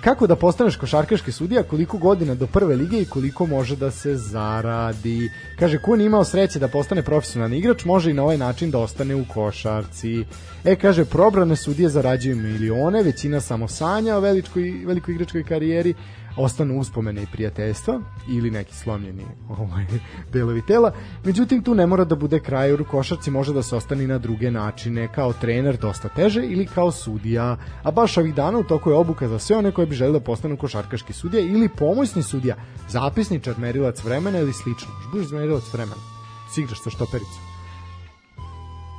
Kako 0.04 0.26
da 0.26 0.36
postaneš 0.36 0.76
košarkaški 0.76 1.32
sudija, 1.32 1.62
koliko 1.62 1.98
godina 1.98 2.34
do 2.34 2.46
prve 2.46 2.76
lige 2.76 3.00
i 3.02 3.04
koliko 3.04 3.46
može 3.46 3.76
da 3.76 3.90
se 3.90 4.16
zaradi. 4.16 5.30
Kaže, 5.58 5.78
ko 5.78 5.96
nije 5.96 6.06
imao 6.06 6.24
sreće 6.24 6.58
da 6.58 6.68
postane 6.68 7.02
profesionalni 7.02 7.58
igrač, 7.58 7.84
može 7.84 8.10
i 8.10 8.14
na 8.14 8.22
ovaj 8.22 8.38
način 8.38 8.70
da 8.70 8.78
ostane 8.78 9.14
u 9.14 9.24
košarci. 9.34 10.24
E, 10.64 10.76
kaže, 10.76 11.04
probrane 11.04 11.56
sudije 11.56 11.88
zarađuju 11.88 12.36
milione, 12.36 13.02
većina 13.02 13.40
samo 13.40 13.68
sanja 13.68 14.16
o 14.16 14.20
velikoj, 14.20 14.72
velikoj 14.86 15.14
igračkoj 15.14 15.44
karijeri, 15.44 15.94
ostanu 16.36 16.78
uspomene 16.78 17.22
i 17.22 17.26
prijateljstva 17.32 18.00
ili 18.28 18.50
neki 18.50 18.74
slomljeni 18.74 19.24
ovaj, 19.48 19.86
delovi 20.32 20.62
tela. 20.66 20.92
Međutim, 21.24 21.62
tu 21.62 21.74
ne 21.74 21.86
mora 21.86 22.04
da 22.04 22.14
bude 22.14 22.40
kraj, 22.40 22.72
u 22.72 22.84
košarci 22.90 23.30
može 23.30 23.52
da 23.52 23.62
se 23.62 23.76
ostane 23.76 24.04
i 24.04 24.06
na 24.06 24.18
druge 24.18 24.50
načine, 24.50 25.12
kao 25.12 25.32
trener 25.32 25.76
dosta 25.76 26.08
teže 26.08 26.42
ili 26.42 26.66
kao 26.66 26.92
sudija. 26.92 27.56
A 27.82 27.90
baš 27.90 28.16
ovih 28.16 28.34
dana 28.34 28.58
u 28.58 28.64
toku 28.64 28.90
je 28.90 28.96
obuka 28.96 29.28
za 29.28 29.38
sve 29.38 29.56
one 29.56 29.72
koje 29.72 29.86
bi 29.86 29.94
želi 29.94 30.12
da 30.12 30.20
postanu 30.20 30.56
košarkaški 30.56 31.12
sudija 31.12 31.42
ili 31.42 31.68
pomoćni 31.68 32.22
sudija, 32.22 32.56
zapisničar, 32.88 33.58
merilac 33.58 34.04
vremena 34.04 34.38
ili 34.38 34.52
slično. 34.52 34.88
Budeš 35.12 35.30
merilac 35.30 35.72
vremena? 35.72 36.02
Si 36.50 36.60
igraš 36.60 36.82
sa 36.82 36.90
štopericom. 36.90 37.53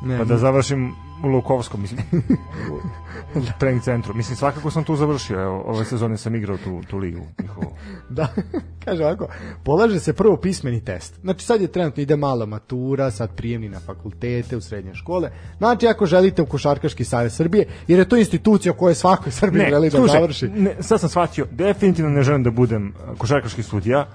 Ne, 0.03 0.17
Pa 0.17 0.23
da 0.23 0.37
završim 0.37 0.93
u 1.23 1.27
Lukovskom, 1.27 1.81
mislim, 1.81 2.01
u 3.35 3.41
trening 3.59 3.83
centru. 3.83 4.13
Mislim, 4.13 4.35
svakako 4.35 4.71
sam 4.71 4.83
tu 4.83 4.95
završio, 4.95 5.41
evo, 5.41 5.63
ove 5.65 5.85
sezone 5.85 6.17
sam 6.17 6.35
igrao 6.35 6.57
tu, 6.57 6.81
tu 6.89 6.97
ligu. 6.97 7.21
Njihovu. 7.41 7.67
Da, 8.09 8.27
kaže 8.85 9.03
ovako, 9.03 9.27
polaže 9.63 9.99
se 9.99 10.13
prvo 10.13 10.37
pismeni 10.37 10.85
test. 10.85 11.19
Znači 11.21 11.45
sad 11.45 11.61
je 11.61 11.67
trenutno 11.67 12.03
ide 12.03 12.15
mala 12.15 12.45
matura, 12.45 13.11
sad 13.11 13.35
prijemni 13.35 13.69
na 13.69 13.79
fakultete, 13.79 14.57
u 14.57 14.61
srednje 14.61 14.95
škole. 14.95 15.31
Znači 15.57 15.87
ako 15.87 16.05
želite 16.05 16.41
u 16.41 16.45
Košarkaški 16.45 17.03
savez 17.03 17.33
Srbije, 17.35 17.67
jer 17.87 17.99
je 17.99 18.09
to 18.09 18.17
institucija 18.17 18.73
koja 18.73 18.95
svakoj 18.95 19.31
Srbiji 19.31 19.63
Ne, 19.63 19.69
želi 19.69 19.89
da 19.89 19.97
slušaj, 19.97 20.19
završi. 20.19 20.47
ne, 20.47 20.75
sad 20.79 20.99
sam 20.99 21.09
shvatio, 21.09 21.47
definitivno 21.51 22.11
ne 22.11 22.23
želim 22.23 22.43
da 22.43 22.51
budem 22.51 22.87
uh, 22.87 23.17
košarkaški 23.17 23.63
sudija, 23.63 24.07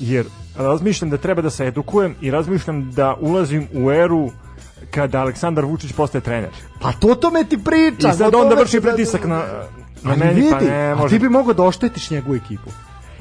jer 0.00 0.26
razmišljam 0.56 1.10
da 1.10 1.16
treba 1.16 1.42
da 1.42 1.50
se 1.50 1.66
edukujem 1.66 2.14
i 2.20 2.30
razmišljam 2.30 2.90
da 2.90 3.16
ulazim 3.20 3.66
u 3.74 3.90
eru 3.90 4.30
kada 4.90 5.20
Aleksandar 5.20 5.64
Vučić 5.64 5.92
postaje 5.92 6.22
trener. 6.22 6.50
Pa 6.80 6.92
to 6.92 7.14
tome 7.14 7.44
ti 7.44 7.64
pričam. 7.64 8.10
I 8.10 8.14
sad 8.14 8.34
onda 8.34 8.54
vrši 8.54 8.76
ti- 8.76 8.80
pritisak 8.80 9.24
na, 9.24 9.42
na 10.02 10.16
meni, 10.16 10.34
vidi, 10.34 10.50
pa 10.50 10.60
ne 10.60 10.90
a 10.90 10.94
može. 10.94 11.14
ti 11.14 11.18
bi 11.18 11.28
mogao 11.28 11.54
da 11.54 11.62
oštetiš 11.62 12.10
njegovu 12.10 12.36
ekipu. 12.36 12.70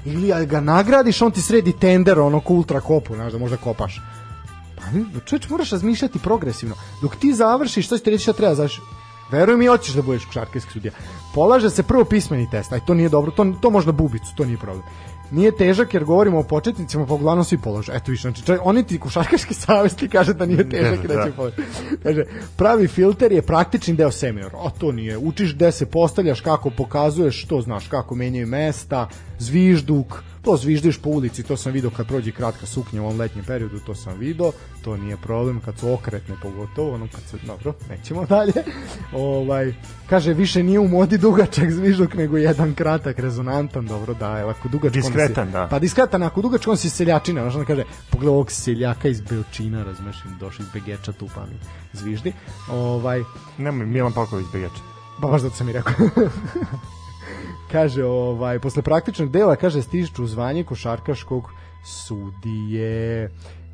Ili 0.05 0.45
ga 0.45 0.59
nagradiš, 0.61 1.21
on 1.21 1.31
ti 1.31 1.41
sredi 1.41 1.73
tender, 1.73 2.19
ono 2.19 2.39
ko 2.39 2.53
ultra 2.53 2.81
kopu, 2.81 3.15
znaš, 3.15 3.31
da 3.33 3.37
možda 3.39 3.57
kopaš. 3.57 4.01
Pa 4.75 5.19
čovječ, 5.25 5.49
moraš 5.49 5.69
razmišljati 5.69 6.19
progresivno. 6.19 6.75
Dok 7.01 7.15
ti 7.15 7.33
završiš, 7.33 7.85
što 7.85 7.97
ćete 7.97 8.09
reći 8.09 8.23
šta 8.23 8.33
treba 8.33 8.55
završiš? 8.55 8.81
Veruj 9.31 9.57
mi, 9.57 9.67
hoćeš 9.67 9.93
da 9.93 10.01
budeš 10.01 10.25
košarkaški 10.25 10.71
sudija. 10.71 10.93
Polaže 11.33 11.69
se 11.69 11.83
prvo 11.83 12.03
pismeni 12.05 12.49
test, 12.49 12.73
aj 12.73 12.79
to 12.85 12.93
nije 12.93 13.09
dobro, 13.09 13.31
to, 13.31 13.53
to 13.61 13.69
možda 13.69 13.91
bubicu, 13.91 14.35
to 14.35 14.45
nije 14.45 14.57
problem. 14.57 14.83
Nije 15.31 15.57
težak 15.57 15.93
jer 15.93 16.03
govorimo 16.03 16.39
o 16.39 16.43
početnicima, 16.43 17.05
pa 17.05 17.13
uglavnom 17.13 17.45
svi 17.45 17.57
polože. 17.57 17.91
Eto 17.95 18.11
više, 18.11 18.21
znači, 18.21 18.45
čaj, 18.45 18.57
oni 18.63 18.83
ti 18.83 18.99
košarkaški 18.99 19.53
savez 19.65 19.95
ti 19.95 20.09
kaže 20.09 20.33
da 20.33 20.45
nije 20.45 20.69
težak 20.69 21.03
i 21.03 21.07
da 21.07 21.25
će 21.25 21.31
položiti. 21.31 21.61
Kaže, 22.03 22.23
pravi 22.57 22.87
filter 22.87 23.31
je 23.31 23.41
praktični 23.41 23.93
deo 23.93 24.11
semiora. 24.11 24.57
A 24.65 24.69
to 24.69 24.91
nije. 24.91 25.17
Učiš 25.17 25.55
gde 25.55 25.71
se 25.71 25.85
postavljaš, 25.85 26.41
kako 26.41 26.69
pokazuješ, 26.69 27.43
što 27.43 27.61
znaš, 27.61 27.87
kako 27.87 28.15
menjaju 28.15 28.47
mesta, 28.47 29.09
zvižduk, 29.39 30.23
to 30.49 30.57
zviždiš 30.57 30.97
po 30.97 31.09
ulici, 31.09 31.43
to 31.43 31.57
sam 31.57 31.71
video 31.71 31.89
kad 31.89 32.07
prođe 32.07 32.31
kratka 32.31 32.65
suknja 32.65 33.01
u 33.01 33.05
ovom 33.05 33.19
letnjem 33.19 33.45
periodu, 33.45 33.79
to 33.79 33.95
sam 33.95 34.17
video, 34.17 34.51
to 34.83 34.97
nije 34.97 35.17
problem, 35.17 35.59
kad 35.65 35.79
su 35.79 35.93
okretne 35.93 36.35
pogotovo, 36.41 36.93
ono 36.93 37.07
kad 37.11 37.21
se, 37.21 37.37
dobro, 37.47 37.73
nećemo 37.89 38.25
dalje. 38.35 38.53
ovaj, 39.13 39.73
kaže, 40.09 40.33
više 40.33 40.63
nije 40.63 40.79
u 40.79 40.87
modi 40.87 41.17
dugačak 41.17 41.71
zvižduk, 41.71 42.13
nego 42.13 42.37
jedan 42.37 42.73
kratak, 42.73 43.19
rezonantan, 43.19 43.85
dobro, 43.85 44.13
da, 44.13 44.39
evo, 44.39 44.49
ako 44.49 44.67
dugačak... 44.67 45.03
Diskretan, 45.03 45.47
si, 45.47 45.53
da. 45.53 45.67
Pa 45.67 45.79
diskretan, 45.79 46.23
ako 46.23 46.41
dugačak, 46.41 46.67
on 46.67 46.77
si 46.77 46.89
seljačina, 46.89 47.41
znaš, 47.41 47.55
on 47.55 47.65
kaže, 47.65 47.83
pogledaj 48.09 48.33
ovog 48.33 48.51
seljaka 48.51 49.07
iz 49.07 49.21
Beočina, 49.21 49.83
razumeš, 49.83 50.15
došli 50.39 50.65
iz 50.65 50.71
Begeča 50.73 51.11
tu, 51.11 51.29
pa 51.35 51.45
mi 51.45 51.59
zviždi. 51.93 52.33
Ovaj, 52.71 53.23
Nemoj, 53.57 53.85
Milan 53.85 54.13
Palković 54.13 54.47
Begeča. 54.53 54.81
Pa 55.21 55.27
baš 55.27 55.41
da 55.41 55.49
sam 55.49 55.67
mi 55.67 55.73
rekao. 55.73 55.93
kaže, 57.71 58.03
ovaj, 58.03 58.59
posle 58.59 58.81
praktičnog 58.81 59.31
dela, 59.31 59.55
kaže, 59.55 59.81
stižu 59.81 60.25
zvanje 60.25 60.63
košarkaškog 60.63 61.51
sudije 61.85 63.29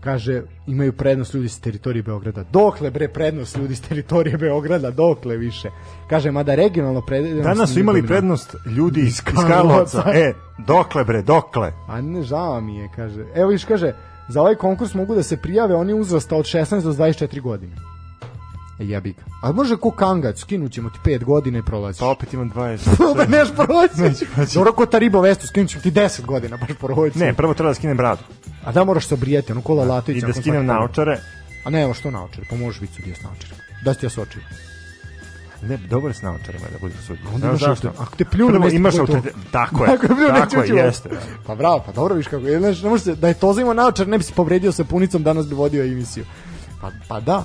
kaže 0.05 0.41
imaju 0.67 0.93
prednost 0.93 1.33
ljudi 1.33 1.49
s 1.49 1.59
teritorije 1.59 2.03
Beograda. 2.03 2.43
Dokle 2.51 2.91
bre 2.91 3.07
prednost 3.07 3.57
ljudi 3.57 3.75
s 3.75 3.81
teritorije 3.81 4.37
Beograda, 4.37 4.91
dokle 4.91 5.37
više. 5.37 5.69
Kaže 6.09 6.31
mada 6.31 6.55
regionalno 6.55 7.01
prednost 7.01 7.43
Danas 7.43 7.73
su 7.73 7.79
imali 7.79 8.07
prednost 8.07 8.55
ljudi 8.65 9.01
iz 9.01 9.21
Karlovca. 9.21 10.03
E, 10.13 10.33
dokle 10.67 11.03
bre, 11.03 11.21
dokle. 11.21 11.73
A 11.87 12.01
ne 12.01 12.21
žao 12.23 12.61
mi 12.61 12.77
je, 12.77 12.89
kaže. 12.95 13.25
Evo 13.35 13.49
viš 13.49 13.65
kaže, 13.65 13.93
za 14.27 14.41
ovaj 14.41 14.55
konkurs 14.55 14.93
mogu 14.93 15.15
da 15.15 15.23
se 15.23 15.37
prijave 15.37 15.75
oni 15.75 15.93
uzrasta 15.93 16.35
od 16.35 16.45
16 16.45 16.83
do 16.83 16.93
24 16.93 17.41
godine. 17.41 17.75
E, 18.79 18.85
jebi 18.85 19.13
ga. 19.13 19.23
A 19.43 19.51
može 19.51 19.77
ko 19.77 19.91
kangac, 19.91 20.39
skinućemo 20.39 20.89
ti 20.89 20.99
5 21.05 21.23
godina 21.23 21.59
i 21.59 21.63
prolaziš. 21.63 21.99
Pa 21.99 22.07
opet 22.07 22.33
imam 22.33 22.51
20. 22.51 22.79
Pa 23.17 23.25
neš 23.25 23.49
proći. 23.55 24.01
Neću 24.01 24.25
proći. 24.35 24.53
Dobro 24.53 24.73
ko 24.73 24.85
Taribo 24.85 25.21
Vestu, 25.21 25.47
skinućemo 25.47 25.81
ti 25.81 25.91
10 25.91 26.25
godina, 26.25 26.57
baš 26.57 26.69
proći. 26.79 27.19
Ne, 27.19 27.33
prvo 27.33 27.53
treba 27.53 27.69
da 27.69 27.73
skinem 27.73 27.97
bradu. 27.97 28.21
A 28.65 28.71
da 28.71 28.83
moraš 28.83 29.07
se 29.07 29.13
obrijeti, 29.13 29.51
ono 29.51 29.61
kola 29.61 29.85
Latović. 29.85 30.23
I 30.23 30.25
da 30.25 30.33
skinem 30.33 30.65
naočare. 30.65 31.19
A 31.63 31.69
ne, 31.69 31.83
evo 31.83 31.93
što 31.93 32.11
naočare, 32.11 32.47
pa 32.49 32.55
možeš 32.55 32.81
biti 32.81 32.93
sudija 32.93 33.15
s 33.15 33.21
naočarima. 33.21 33.57
Da 33.83 33.93
ti 33.93 34.05
ja 34.05 34.09
s 34.09 34.17
očima. 34.17 34.45
Ne, 35.61 35.77
dobro 35.77 36.09
je 36.09 36.13
s 36.13 36.21
naočarima 36.21 36.65
da 36.71 36.77
budeš 36.81 36.97
sudija. 37.07 37.25
Onda 37.33 37.47
imaš 37.47 37.59
zašto? 37.59 37.91
ako 37.97 38.15
te 38.15 38.25
pljunu, 38.25 38.51
Prvo 38.51 38.69
imaš 38.69 38.95
autoritet. 38.95 39.33
Tako 39.51 39.83
je. 39.83 39.91
Ako 39.93 40.05
je 40.05 40.15
pljunu, 40.15 40.33
Tako 40.39 40.61
je, 40.61 40.75
jeste. 40.75 41.09
Pa 41.47 41.55
bravo, 41.55 41.83
pa 41.85 41.91
dobro 41.91 42.15
viš 42.15 42.27
kako. 42.27 42.45
je, 42.45 42.59
Znaš, 42.59 42.81
ne 42.81 42.89
može 42.89 43.03
se, 43.03 43.15
da 43.15 43.27
je 43.27 43.33
to 43.33 43.53
za 43.53 43.73
naočar, 43.73 44.07
ne 44.07 44.17
bi 44.17 44.23
se 44.23 44.33
povredio 44.33 44.71
sa 44.71 44.83
punicom, 44.83 45.23
danas 45.23 45.47
bi 45.49 45.55
vodio 45.55 45.83
emisiju. 45.83 46.25
Pa, 46.81 46.91
pa 47.07 47.19
da. 47.19 47.43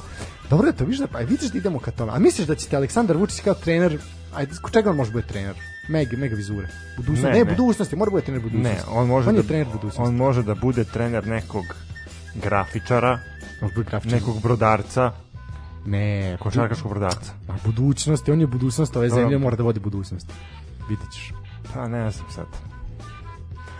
Dobro 0.50 0.66
je 0.66 0.72
to, 0.72 0.84
viš 0.84 0.98
da, 0.98 1.06
pa 1.06 1.18
vidiš 1.18 1.50
da 1.50 1.58
idemo 1.58 1.78
ka 1.78 1.90
tome. 1.90 2.12
A 2.12 2.18
misliš 2.18 2.46
da 2.46 2.54
će 2.54 2.68
te 2.68 2.76
Aleksandar 2.76 3.16
Vučić 3.16 3.40
kao 3.40 3.54
trener, 3.54 3.98
ajde, 4.34 4.52
ko 4.62 4.70
čega 4.70 4.90
on 4.90 4.96
može 4.96 5.12
biti 5.12 5.28
trener? 5.28 5.54
Mega, 5.88 6.16
mega 6.16 6.36
vizure. 6.36 6.68
Budućnost, 6.96 7.22
ne, 7.24 7.30
Ne, 7.32 7.44
ne, 7.44 7.44
budućnosti, 7.44 7.96
mora 7.96 8.10
bude 8.10 8.22
trener 8.22 8.42
budućnosti. 8.42 8.76
Ne, 8.76 8.98
on 8.98 9.06
može 9.06 9.28
on 9.28 9.36
je 9.36 9.42
da 9.42 9.48
trener 9.48 9.66
budućnosti. 9.66 10.02
on 10.02 10.16
može 10.16 10.42
da 10.42 10.54
bude 10.54 10.84
trener 10.84 11.26
nekog 11.26 11.64
grafičara, 12.34 13.18
može 13.62 13.74
biti 13.74 13.90
grafičar. 13.90 14.20
nekog 14.20 14.42
brodarca, 14.42 15.12
Ne, 15.86 16.36
košarkaškog 16.40 16.90
brodarca. 16.90 17.32
Ma 17.48 17.56
budućnosti, 17.64 18.32
on 18.32 18.40
je 18.40 18.46
budućnost 18.46 18.96
ove 18.96 19.10
zemlje, 19.10 19.38
mora 19.38 19.56
da 19.56 19.62
vodi 19.62 19.80
budućnost. 19.80 20.32
Vidjet 20.88 21.12
ćeš. 21.12 21.32
Pa 21.74 21.88
ne 21.88 22.10
znam 22.10 22.30
sad. 22.30 22.46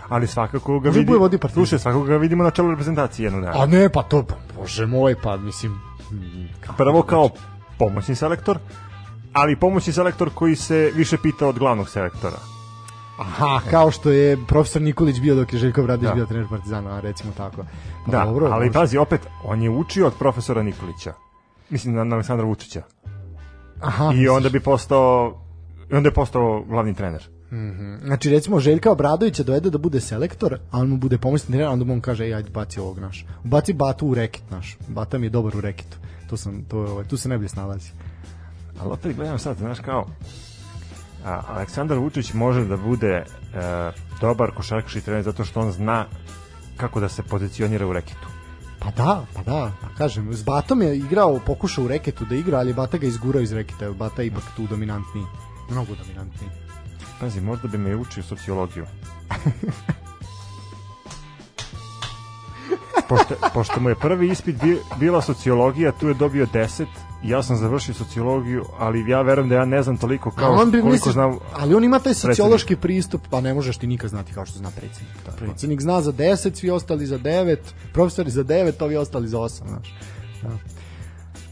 Ali 0.09 0.27
svakako 0.27 0.79
ga 0.79 0.89
Može 0.89 0.99
vidi. 0.99 1.37
Slušaj, 1.53 1.79
svakako 1.79 2.03
ga 2.03 2.17
vidimo 2.17 2.43
na 2.43 2.51
čelu 2.51 2.69
reprezentacije 2.69 3.25
jednog 3.25 3.41
dana. 3.41 3.63
A 3.63 3.65
ne, 3.65 3.89
pa 3.89 4.03
to, 4.03 4.23
pa, 4.23 4.35
bože 4.57 4.85
moj, 4.85 5.15
pa 5.23 5.37
mislim... 5.37 5.90
Prvo 6.77 7.01
kao 7.01 7.29
pomoćni 7.77 8.15
selektor, 8.15 8.57
ali 9.33 9.55
pomoćni 9.55 9.93
selektor 9.93 10.29
koji 10.33 10.55
se 10.55 10.91
više 10.95 11.17
pita 11.17 11.47
od 11.47 11.59
glavnog 11.59 11.89
selektora. 11.89 12.37
Aha, 13.19 13.61
kao 13.69 13.91
što 13.91 14.11
je 14.11 14.37
profesor 14.47 14.81
Nikolić 14.81 15.19
bio 15.19 15.35
dok 15.35 15.53
je 15.53 15.59
Željko 15.59 15.83
Bradić 15.83 16.07
Da. 16.07 16.13
bio 16.13 16.25
trener 16.25 16.47
Partizana, 16.49 16.99
recimo 16.99 17.33
tako. 17.37 17.65
Pa 18.05 18.11
Da, 18.11 18.25
dobro, 18.25 18.47
ali 18.51 18.71
pazi, 18.71 18.97
opet, 18.97 19.21
on 19.43 19.61
je 19.61 19.69
učio 19.69 20.07
od 20.07 20.13
profesora 20.19 20.63
Nikolića. 20.63 21.13
Mislim, 21.69 21.95
na, 21.95 22.03
na 22.03 22.15
Aleksandra 22.15 22.45
Vučića. 22.45 22.81
Aha, 23.81 24.11
I 24.15 24.27
onda 24.27 24.49
bi 24.49 24.59
postao, 24.59 25.41
onda 25.91 26.07
je 26.07 26.13
postao 26.13 26.63
glavni 26.67 26.93
trener. 26.93 27.29
Znači, 28.03 28.29
recimo, 28.29 28.59
Željka 28.59 28.91
Obradovića 28.91 29.43
dovede 29.43 29.69
da 29.69 29.77
bude 29.77 30.01
selektor, 30.01 30.53
a 30.71 30.79
on 30.79 30.89
mu 30.89 30.97
bude 30.97 31.17
pomoćni 31.17 31.51
trener, 31.51 31.67
onda 31.67 31.85
mu 31.85 31.93
on 31.93 32.01
kaže, 32.01 32.25
ej, 32.25 32.35
ajde, 32.35 32.49
baci 32.49 32.79
ovog 32.79 32.99
naš. 32.99 33.25
Baci 33.43 33.73
Batu 33.73 34.07
u 34.07 34.13
reket 34.13 34.43
naš. 34.51 34.77
Bata 34.87 35.17
mi 35.17 35.25
je 35.25 35.29
dobar 35.29 35.57
u 35.57 35.61
reketu. 35.61 35.97
To 36.29 36.37
sam, 36.37 36.63
to, 36.63 36.77
ovaj, 36.77 37.05
tu 37.05 37.17
se 37.17 37.29
najbolje 37.29 37.49
snalazi. 37.49 37.91
Ali 38.79 38.91
opet 38.91 39.15
gledam 39.15 39.39
sad, 39.39 39.57
znaš 39.57 39.79
kao, 39.79 40.05
a, 41.25 41.41
Aleksandar 41.47 41.97
Vučić 41.97 42.33
može 42.33 42.65
da 42.65 42.77
bude 42.77 43.07
e, 43.13 43.23
dobar 44.21 44.51
košarkaški 44.51 45.01
trener 45.01 45.23
zato 45.23 45.45
što 45.45 45.59
on 45.59 45.71
zna 45.71 46.05
kako 46.77 46.99
da 46.99 47.09
se 47.09 47.23
pozicionira 47.23 47.87
u 47.87 47.93
reketu. 47.93 48.27
Pa 48.79 48.91
da, 48.91 49.25
pa 49.33 49.43
da, 49.43 49.71
pa 49.81 49.87
kažem, 49.97 50.33
s 50.33 50.43
Batom 50.43 50.81
je 50.81 50.97
igrao, 50.97 51.39
pokušao 51.45 51.85
u 51.85 51.87
reketu 51.87 52.25
da 52.25 52.35
igra, 52.35 52.57
ali 52.57 52.73
Bata 52.73 52.97
ga 52.97 53.07
izgurao 53.07 53.41
iz 53.41 53.51
reketa, 53.51 53.91
Bata 53.91 54.21
je 54.21 54.27
ipak 54.27 54.43
tu 54.55 54.67
dominantniji. 54.67 55.25
Mnogo 55.69 55.95
dominantniji. 55.95 56.60
Pazi, 57.21 57.41
možda 57.41 57.67
bi 57.67 57.77
me 57.77 57.95
učio 57.95 58.23
sociologiju. 58.23 58.85
pošto, 63.09 63.35
pošto 63.53 63.79
mu 63.79 63.89
je 63.89 63.95
prvi 63.95 64.29
ispit 64.29 64.55
bi, 64.63 64.77
bila 64.99 65.21
sociologija, 65.21 65.91
tu 65.91 66.07
je 66.07 66.13
dobio 66.13 66.45
10, 66.45 66.85
ja 67.23 67.43
sam 67.43 67.57
završio 67.57 67.93
sociologiju, 67.93 68.65
ali 68.79 69.09
ja 69.09 69.21
verujem 69.21 69.49
da 69.49 69.55
ja 69.55 69.65
ne 69.65 69.83
znam 69.83 69.97
toliko 69.97 70.31
kao 70.31 70.53
on 70.53 70.71
bi 70.71 70.77
koliko 70.77 70.87
misliš, 70.89 71.13
znam 71.13 71.37
ali 71.53 71.75
on 71.75 71.83
ima 71.83 71.99
taj 71.99 72.13
sociološki 72.13 72.75
pristup, 72.75 73.21
pa 73.29 73.41
ne 73.41 73.53
možeš 73.53 73.77
ti 73.77 73.87
nikad 73.87 74.09
znati 74.09 74.33
kao 74.33 74.45
što 74.45 74.57
zna 74.59 74.69
predsjednik. 74.71 75.15
Da, 75.25 75.31
predsjednik 75.31 75.81
zna 75.81 76.01
za 76.01 76.11
10, 76.11 76.55
svi 76.55 76.69
ostali 76.69 77.05
za 77.05 77.19
9, 77.19 77.57
profesori 77.93 78.31
za 78.31 78.43
9, 78.43 78.83
ovi 78.83 78.97
ostali 78.97 79.27
za 79.27 79.37
8, 79.37 79.67
znaš. 79.67 79.95
Da. 80.43 80.49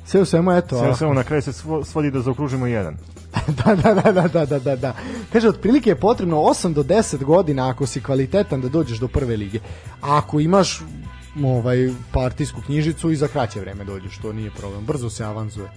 Sve 0.05 0.21
u 0.21 0.25
svemu, 0.25 0.51
eto. 0.51 0.79
Sve 0.79 0.89
a- 0.89 0.95
samo 0.95 1.13
na 1.13 1.23
kraju 1.23 1.41
se 1.41 1.51
svo- 1.53 1.83
svodi 1.83 2.11
da 2.11 2.21
zaokružimo 2.21 2.67
jedan. 2.67 2.97
da, 3.65 3.75
da, 3.75 3.93
da, 4.11 4.27
da, 4.27 4.45
da, 4.45 4.59
da, 4.59 4.75
da. 4.75 4.93
Kaže, 5.33 5.49
otprilike 5.49 5.89
je 5.89 5.99
potrebno 5.99 6.37
8 6.37 6.73
do 6.73 6.83
10 6.83 7.23
godina 7.23 7.69
ako 7.69 7.85
si 7.85 8.03
kvalitetan 8.03 8.61
da 8.61 8.69
dođeš 8.69 8.97
do 8.97 9.07
prve 9.07 9.37
lige. 9.37 9.59
A 10.01 10.17
ako 10.17 10.39
imaš 10.39 10.81
ovaj 11.43 11.89
partijsku 12.11 12.61
knjižicu 12.61 13.11
i 13.11 13.15
za 13.15 13.27
kraće 13.27 13.59
vreme 13.59 13.83
dođeš, 13.83 14.17
to 14.17 14.33
nije 14.33 14.51
problem. 14.51 14.85
Brzo 14.85 15.09
se 15.09 15.25
avanzuje. 15.25 15.69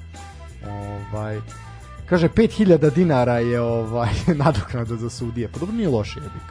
Ovaj 1.13 1.41
kaže 2.07 2.29
5000 2.29 2.95
dinara 2.95 3.39
je 3.39 3.61
ovaj 3.61 4.11
nadoknada 4.45 4.97
za 4.97 5.11
sudije. 5.11 5.49
Pa 5.49 5.59
dobro 5.59 5.77
nije 5.77 5.89
loše 5.89 6.21
jebik. 6.21 6.49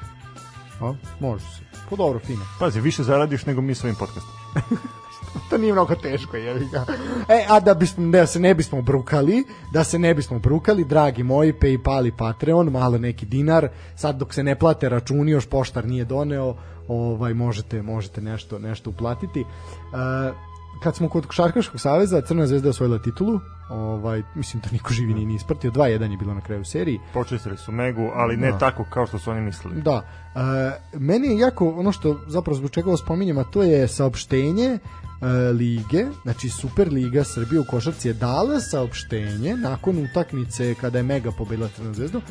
A, 0.82 0.94
može 1.20 1.44
se. 1.46 1.62
Pa 1.90 1.96
dobro, 1.96 2.20
fino. 2.20 2.46
Pazi, 2.60 2.82
više 2.82 3.04
zaradiš 3.04 3.46
nego 3.46 3.62
mi 3.62 3.76
s 3.76 3.84
ovim 3.84 3.96
podcastom. 3.96 4.34
to 5.50 5.58
nije 5.58 5.74
mnogo 5.74 5.96
teško, 5.96 6.38
je 6.38 6.68
ga. 6.72 6.86
E, 7.30 7.46
a 7.50 7.60
da, 7.60 7.74
bismo, 7.74 8.12
da 8.12 8.26
se 8.28 8.40
ne 8.40 8.54
bismo 8.54 8.82
brukali, 8.82 9.44
da 9.74 9.84
se 9.84 10.00
ne 10.00 10.14
bismo 10.14 10.40
brukali, 10.40 10.86
dragi 10.86 11.24
moji, 11.24 11.54
Paypal 11.54 12.08
i 12.08 12.12
Patreon, 12.18 12.72
malo 12.72 12.98
neki 12.98 13.26
dinar, 13.26 13.70
sad 13.96 14.16
dok 14.16 14.34
se 14.34 14.44
ne 14.44 14.60
plate 14.60 14.90
računi, 14.90 15.32
još 15.32 15.46
poštar 15.46 15.86
nije 15.86 16.06
doneo, 16.06 16.56
ovaj 16.88 17.34
možete 17.34 17.82
možete 17.82 18.22
nešto 18.22 18.60
nešto 18.60 18.90
uplatiti. 18.90 19.42
E, 19.42 20.51
kad 20.84 20.96
smo 20.96 21.10
kod 21.10 21.26
Košarkaškog 21.26 21.80
saveza, 21.80 22.22
Crna 22.22 22.48
zvezda 22.48 22.68
je 22.68 22.70
osvojila 22.70 23.00
titulu. 23.00 23.40
Ovaj 23.70 24.24
mislim 24.36 24.62
da 24.62 24.70
niko 24.72 24.94
živi 24.94 25.14
nije 25.14 25.26
ni 25.26 25.36
ispratio. 25.36 25.72
2:1 25.72 26.12
je 26.12 26.18
bilo 26.18 26.34
na 26.34 26.42
kraju 26.42 26.66
seriji. 26.66 27.00
Počistili 27.14 27.58
su 27.58 27.72
Megu, 27.72 28.10
ali 28.16 28.38
ne 28.38 28.52
Da. 28.52 28.58
tako 28.58 28.86
kao 28.90 29.08
što 29.08 29.20
su 29.20 29.32
oni 29.32 29.42
mislili. 29.42 29.82
Da. 29.82 30.04
E, 30.36 30.40
meni 31.00 31.28
je 31.28 31.38
jako 31.38 31.70
ono 31.70 31.92
što 31.92 32.20
zapravo 32.28 32.58
zbog 32.58 32.70
čega 32.72 32.88
ovo 32.88 32.98
spominjem, 32.98 33.38
a 33.38 33.44
to 33.44 33.64
je 33.64 33.88
saopštenje 33.88 34.66
e, 34.66 35.28
lige, 35.52 36.06
znači 36.24 36.50
Super 36.50 36.88
Liga 36.94 37.24
Srbije 37.24 37.60
u 37.60 37.66
košarci 37.70 38.08
je 38.08 38.14
dala 38.14 38.60
saopštenje 38.60 39.56
nakon 39.58 39.98
utakmice 39.98 40.76
kada 40.76 40.98
je 40.98 41.04
Mega 41.04 41.32
pobedila 41.32 41.68
Crvenu 41.76 41.94
zvezdu, 41.94 42.22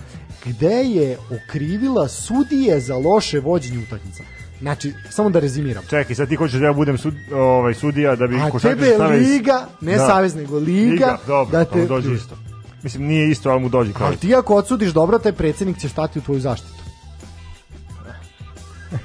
gde 0.45 0.83
je 0.85 1.19
okrivila 1.31 2.09
sudije 2.09 2.81
za 2.81 2.97
loše 2.97 3.41
vođenje 3.41 3.79
utakmica. 3.79 4.23
Znači, 4.61 4.93
samo 5.11 5.31
da 5.31 5.41
rezimiram. 5.41 5.85
Čekaj, 5.91 6.17
sad 6.17 6.29
ti 6.29 6.37
hoćeš 6.37 6.61
da 6.61 6.67
ja 6.67 6.73
budem 6.73 6.99
sud, 6.99 7.15
ovaj, 7.33 7.75
sudija 7.75 8.17
da 8.17 8.27
bi... 8.27 8.37
A 8.37 8.59
tebe 8.59 8.81
da 8.81 8.87
je 8.87 8.95
stavili... 8.95 9.27
Liga, 9.27 9.67
ne 9.81 9.97
da. 9.97 10.07
Savjez, 10.07 10.35
nego 10.35 10.59
Liga, 10.59 10.91
Liga 10.91 11.19
dobro, 11.27 11.53
da, 11.53 11.59
da 11.59 11.65
te... 11.65 11.87
dođe 11.87 12.15
isto. 12.15 12.37
Mislim, 12.83 13.05
nije 13.05 13.31
isto, 13.31 13.51
ali 13.51 13.61
mu 13.61 13.69
dođe 13.69 13.93
kao. 13.93 14.07
Ali 14.07 14.17
ti 14.17 14.35
ako 14.35 14.55
odsudiš 14.55 14.91
dobro, 14.91 15.19
taj 15.19 15.33
predsednik 15.33 15.79
će 15.79 15.89
stati 15.89 16.19
u 16.19 16.23
tvoju 16.23 16.41
zaštitu. 16.41 16.83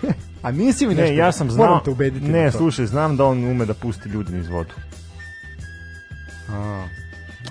A 0.46 0.52
nisi 0.52 0.88
mi 0.88 0.96
nešto... 0.96 1.12
Ne, 1.12 1.18
ja 1.18 1.32
sam 1.32 1.52
znao... 1.52 1.68
Moram 1.68 1.84
te 1.84 1.90
ubediti. 1.90 2.26
Ne, 2.26 2.52
slušaj, 2.52 2.86
znam 2.86 3.18
da 3.18 3.26
on 3.26 3.44
ume 3.44 3.66
da 3.66 3.74
pusti 3.74 4.10
ljudi 4.10 4.38
iz 4.38 4.48
vodu. 4.48 4.74
A, 6.50 6.88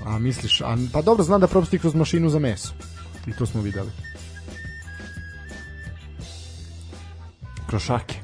a 0.05 0.19
misliš, 0.19 0.61
a, 0.61 0.77
pa 0.93 1.03
dobro, 1.03 1.25
znam 1.25 1.41
da 1.41 1.47
propusti 1.47 1.79
kroz 1.79 1.95
mašinu 1.95 2.29
za 2.29 2.39
meso. 2.39 2.73
I 3.27 3.33
to 3.33 3.47
smo 3.47 3.61
videli. 3.61 3.91
Krošake. 7.67 8.15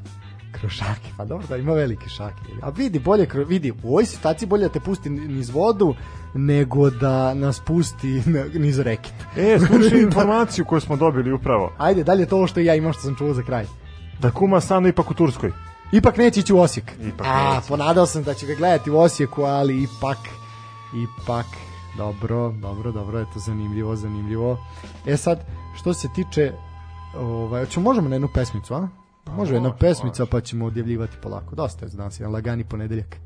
Krošake, 0.52 1.08
pa 1.16 1.24
dobro 1.24 1.46
da 1.46 1.56
ima 1.56 1.72
velike 1.72 2.08
šake. 2.08 2.42
A 2.62 2.70
vidi, 2.70 2.98
bolje, 2.98 3.28
vidi, 3.46 3.70
u 3.82 3.88
ovoj 3.88 4.06
situaciji 4.06 4.48
bolje 4.48 4.62
da 4.62 4.72
te 4.72 4.80
pusti 4.80 5.10
niz 5.10 5.50
vodu 5.50 5.94
nego 6.34 6.90
da 6.90 7.34
nas 7.34 7.60
pusti 7.60 8.22
niz 8.54 8.78
reket. 8.78 9.14
E, 9.36 9.58
slušaj 9.58 10.00
informaciju 10.08 10.64
koju 10.64 10.80
smo 10.80 10.96
dobili 10.96 11.32
upravo. 11.32 11.72
Ajde, 11.78 12.04
dalje 12.04 12.26
to 12.26 12.46
što 12.46 12.60
ja 12.60 12.74
imam 12.74 12.92
što 12.92 13.02
sam 13.02 13.16
čuo 13.16 13.34
za 13.34 13.42
kraj. 13.42 13.66
Da 14.18 14.30
kuma 14.30 14.60
stanu 14.60 14.88
ipak 14.88 15.10
u 15.10 15.14
Turskoj. 15.14 15.52
Ipak 15.92 16.16
neće 16.16 16.40
ići 16.40 16.52
u 16.52 16.58
Osijek. 16.58 16.92
Ipak 17.00 17.26
A, 17.30 17.54
neće. 17.54 17.68
ponadao 17.68 18.06
sam 18.06 18.22
da 18.22 18.34
će 18.34 18.46
ga 18.46 18.54
gledati 18.54 18.90
u 18.90 18.98
Osijeku, 18.98 19.42
ali 19.42 19.82
ipak, 19.82 20.18
ipak, 20.94 21.46
dobro, 21.96 22.52
dobro, 22.52 22.92
dobro, 22.92 23.18
je 23.18 23.24
to 23.34 23.38
zanimljivo, 23.38 23.96
zanimljivo. 23.96 24.58
E 25.06 25.16
sad, 25.16 25.46
što 25.76 25.94
se 25.94 26.08
tiče, 26.14 26.52
ovaj, 27.16 27.66
ćemo 27.66 27.84
možemo 27.84 28.08
na 28.08 28.14
jednu 28.14 28.28
pesmicu, 28.34 28.74
a? 28.74 28.88
Može 29.26 29.54
jedna 29.54 29.76
pesmica 29.76 30.26
pa 30.26 30.40
ćemo 30.40 30.66
odjavljivati 30.66 31.16
polako. 31.22 31.54
Dosta 31.54 31.86
je 31.86 31.90
danas, 31.90 32.20
jedan 32.20 32.32
lagani 32.32 32.64
ponedeljak. 32.64 33.16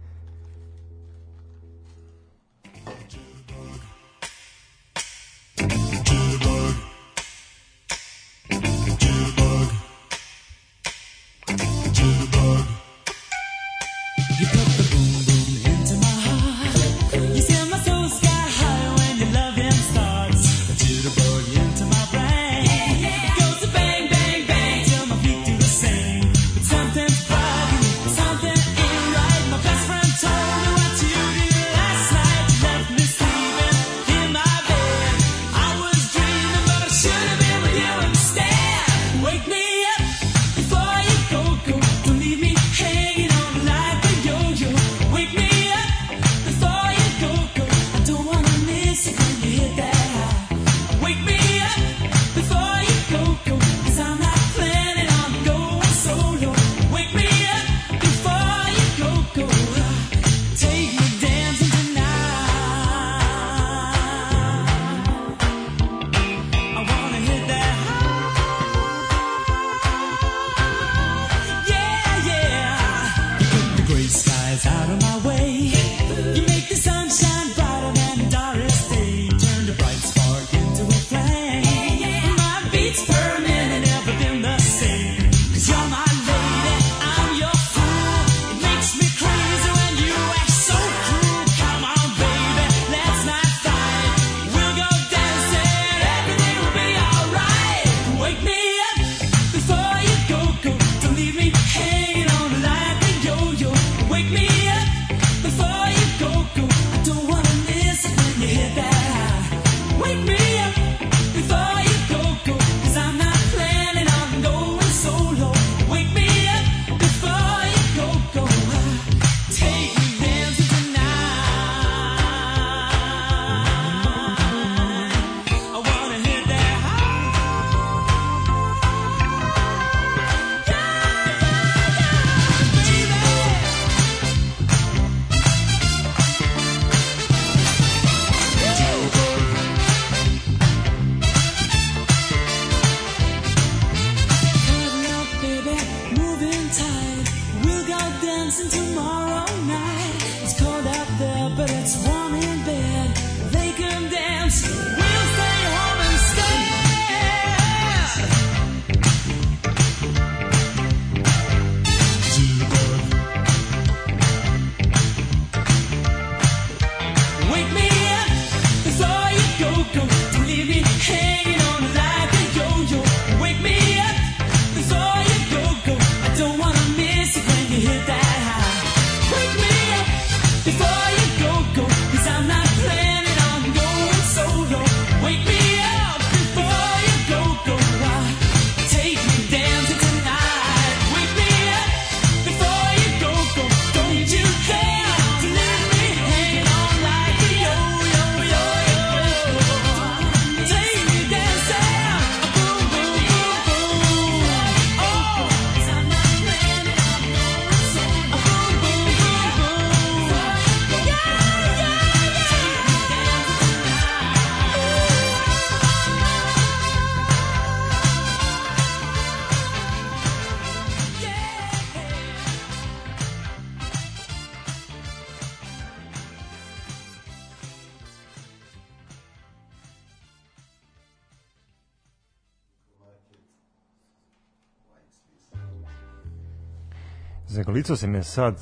zagulicao 237.84 237.96
se 237.96 238.06
me 238.06 238.22
sad. 238.22 238.54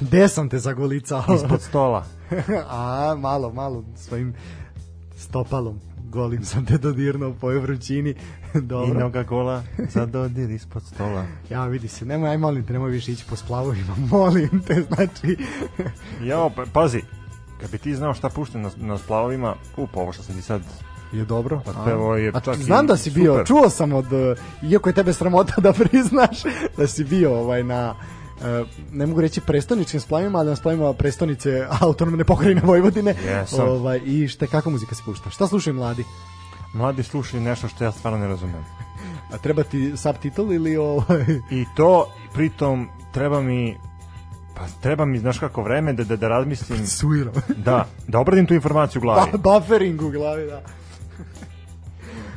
Gde 0.00 0.28
sam 0.28 0.48
te 0.48 0.58
zagulicao? 0.58 1.24
Ispod 1.34 1.62
stola. 1.62 2.04
A, 2.68 3.14
malo, 3.18 3.52
malo, 3.52 3.84
svojim 3.96 4.34
stopalom 5.16 5.80
golim 6.04 6.44
sam 6.44 6.66
te 6.66 6.78
dodirnuo 6.78 7.34
po 7.40 7.48
vrućini. 7.48 8.14
Dobro. 8.54 8.94
I 8.94 9.02
noga 9.02 9.22
gola 9.22 9.62
za 9.88 10.06
dodir 10.06 10.50
ispod 10.50 10.82
stola. 10.82 11.26
Ja 11.50 11.66
vidi 11.66 11.88
se, 11.88 12.04
nemoj, 12.04 12.30
aj 12.30 12.38
molim 12.38 12.66
te, 12.66 12.72
nemoj 12.72 12.90
više 12.90 13.12
ići 13.12 13.24
po 13.30 13.36
splavovima, 13.36 13.96
molim 14.10 14.62
te, 14.66 14.82
znači... 14.88 15.36
ja, 16.22 16.50
pa, 16.56 16.64
pazi, 16.72 17.02
kad 17.60 17.70
bi 17.70 17.78
ti 17.78 17.96
znao 17.96 18.14
šta 18.14 18.28
puštam 18.28 18.62
na, 18.62 18.70
na 18.76 18.98
splavovima, 18.98 19.54
up, 19.76 19.96
ovo 19.96 20.12
što 20.12 20.22
sam 20.22 20.34
ti 20.34 20.42
sad 20.42 20.62
Je 21.14 21.24
dobro. 21.24 21.60
Evo 21.90 22.16
je 22.16 22.30
A 22.34 22.40
čak 22.40 22.56
znam 22.56 22.86
da 22.86 22.96
si 22.96 23.10
bio, 23.10 23.32
super. 23.32 23.46
čuo 23.46 23.70
sam 23.70 23.92
od, 23.92 24.06
iako 24.62 24.88
je 24.88 24.92
tebe 24.92 25.12
sramota 25.12 25.60
da 25.60 25.72
priznaš, 25.82 26.42
da 26.76 26.86
si 26.86 27.04
bio 27.04 27.38
ovaj 27.38 27.62
na 27.62 27.94
e, 28.42 28.64
ne 28.92 29.06
mogu 29.06 29.20
reći 29.20 29.40
prestoničkim 29.40 30.00
splavima, 30.00 30.38
ali 30.38 30.48
na 30.48 30.56
splavima 30.56 30.92
prestonice 30.92 31.66
autonomne 31.80 32.24
pokrajine 32.24 32.60
Vojvodine. 32.64 33.14
Jesam. 33.24 33.68
Ovaj, 33.68 34.00
I 34.04 34.28
šta, 34.28 34.46
kakva 34.46 34.72
muzika 34.72 34.94
se 34.94 35.02
pušta? 35.04 35.30
Šta 35.30 35.46
slušaju 35.46 35.74
mladi? 35.74 36.04
Mladi 36.72 37.02
slušaju 37.02 37.42
nešto 37.42 37.68
što 37.68 37.84
ja 37.84 37.92
stvarno 37.92 38.18
ne 38.18 38.28
razumem. 38.28 38.64
A 39.32 39.38
treba 39.38 39.62
ti 39.62 39.92
subtitle 39.96 40.54
ili 40.54 40.76
ovaj... 40.76 41.24
I 41.50 41.64
to, 41.76 42.08
pritom, 42.32 42.88
treba 43.12 43.42
mi 43.42 43.76
pa 44.54 44.66
treba 44.80 45.04
mi, 45.04 45.18
znaš 45.18 45.38
kako, 45.38 45.62
vreme 45.62 45.92
da, 45.92 46.04
da, 46.04 46.16
da 46.16 46.28
razmislim, 46.28 46.86
Suiro. 46.86 47.32
da, 47.56 47.86
da 48.08 48.18
obradim 48.18 48.46
tu 48.46 48.54
informaciju 48.54 49.00
u 49.00 49.02
glavi. 49.02 49.30
Ba 49.32 49.38
buffering 49.38 50.02
u 50.02 50.10
glavi, 50.10 50.46
da. 50.46 50.62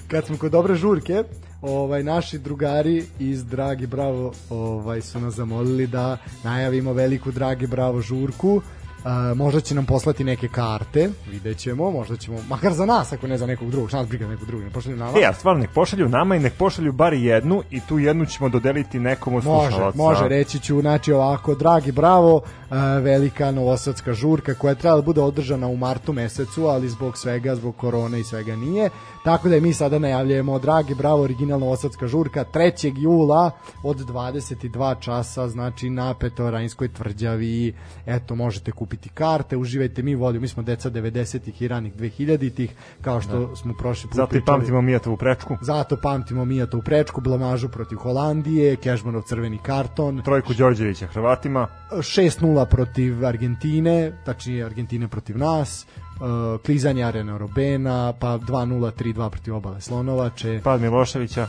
Kad 0.07 0.25
smo 0.25 0.38
kod 0.38 0.51
dobre 0.51 0.75
žurke, 0.75 1.23
ovaj 1.61 2.03
naši 2.03 2.38
drugari 2.38 3.05
iz 3.19 3.45
Dragi 3.45 3.88
Bravo 3.88 4.34
ovaj 4.49 5.01
su 5.01 5.19
nas 5.19 5.34
zamolili 5.34 5.88
da 5.88 6.17
najavimo 6.43 6.93
veliku 6.93 7.31
Dragi 7.31 7.67
Bravo 7.67 8.01
žurku. 8.01 8.61
A, 9.05 9.34
možda 9.35 9.61
će 9.61 9.75
nam 9.75 9.85
poslati 9.85 10.23
neke 10.23 10.47
karte, 10.47 11.09
vidjet 11.31 11.57
ćemo, 11.57 11.91
možda 11.91 12.17
ćemo, 12.17 12.38
makar 12.49 12.73
za 12.73 12.85
nas, 12.85 13.13
ako 13.13 13.27
ne 13.27 13.38
za 13.38 13.45
nekog 13.45 13.71
drugog, 13.71 13.89
šta 13.89 13.97
nas 13.97 14.07
briga 14.07 14.27
nekog 14.27 14.47
drugog, 14.47 14.65
ne 14.65 14.71
pošalju 14.71 14.97
nama. 14.97 15.19
E, 15.19 15.25
a 15.25 15.34
stvarno, 15.34 15.61
nek 15.61 15.69
pošalju 15.73 16.09
nama 16.09 16.35
i 16.35 16.39
nek 16.39 16.53
pošalju 16.53 16.91
bar 16.91 17.13
jednu 17.13 17.63
i 17.71 17.79
tu 17.79 17.99
jednu 17.99 18.25
ćemo 18.25 18.49
dodeliti 18.49 18.99
nekom 18.99 19.35
od 19.35 19.45
Može, 19.45 19.67
slušalaca. 19.69 19.97
može, 19.97 20.27
reći 20.27 20.59
ću, 20.59 20.81
znači 20.81 21.11
ovako, 21.13 21.55
dragi 21.55 21.91
bravo, 21.91 22.41
e, 22.71 22.75
velika 23.01 23.51
novosadska 23.51 24.13
žurka 24.13 24.53
koja 24.53 24.71
je 24.71 24.75
trebala 24.75 25.01
da 25.01 25.05
bude 25.05 25.21
održana 25.21 25.67
u 25.67 25.77
martu 25.77 26.13
mesecu, 26.13 26.65
ali 26.65 26.89
zbog 26.89 27.17
svega, 27.17 27.55
zbog 27.55 27.75
korone 27.75 28.19
i 28.19 28.23
svega 28.23 28.55
nije. 28.55 28.89
Tako 29.27 29.49
da 29.49 29.59
mi 29.59 29.73
sada 29.73 29.99
najavljujemo, 29.99 30.59
dragi 30.59 30.95
bravo, 30.95 31.21
originalna 31.21 31.65
novosadska 31.65 32.07
žurka 32.07 32.45
3. 32.53 32.93
jula 32.97 33.51
od 33.83 33.97
22 33.97 34.99
časa, 34.99 35.47
znači 35.47 35.89
na 35.89 36.13
Petorajnskoj 36.13 36.87
tvrđavi. 36.87 37.73
Eto, 38.05 38.35
možete 38.35 38.71
kupiti 38.71 39.09
karte, 39.09 39.57
uživajte, 39.57 40.03
mi 40.03 40.15
volimo, 40.15 40.41
mi 40.41 40.47
smo 40.47 40.63
deca 40.63 40.89
90-ih 40.89 41.61
i 41.61 41.67
ranih 41.67 41.95
2000-ih, 41.95 42.71
kao 43.01 43.21
što 43.21 43.55
smo 43.55 43.73
prošli 43.73 44.09
put 44.09 44.15
Zato 44.15 44.27
i 44.27 44.29
pričali. 44.29 44.57
pamtimo 44.57 44.81
Mijatovu 44.81 45.17
prečku, 45.17 45.57
Zato 45.61 45.97
pamtimo 46.01 46.45
Mijatovu 46.45 46.83
prečku, 46.83 47.21
blamažu 47.21 47.69
protiv 47.69 47.97
Holandije, 47.97 48.75
Kežmanov 48.75 49.21
crveni 49.21 49.57
karton, 49.63 50.21
trojku 50.21 50.53
Đorđevića 50.53 51.07
Hrvatima, 51.07 51.67
6-0 51.91 52.65
protiv 52.65 53.25
Argentine, 53.25 54.21
tačnije 54.25 54.65
Argentine 54.65 55.07
protiv 55.07 55.37
nas, 55.37 55.85
uh, 56.19 56.61
klizanje 56.65 57.03
Arena 57.03 57.38
Robena, 57.38 58.14
pa 58.19 58.38
2-0, 58.38 58.91
3-2 58.91 59.30
protiv 59.30 59.56
obale 59.56 59.81
Slonovače. 59.81 60.61
pad 60.64 60.81
Miloševića, 60.81 61.48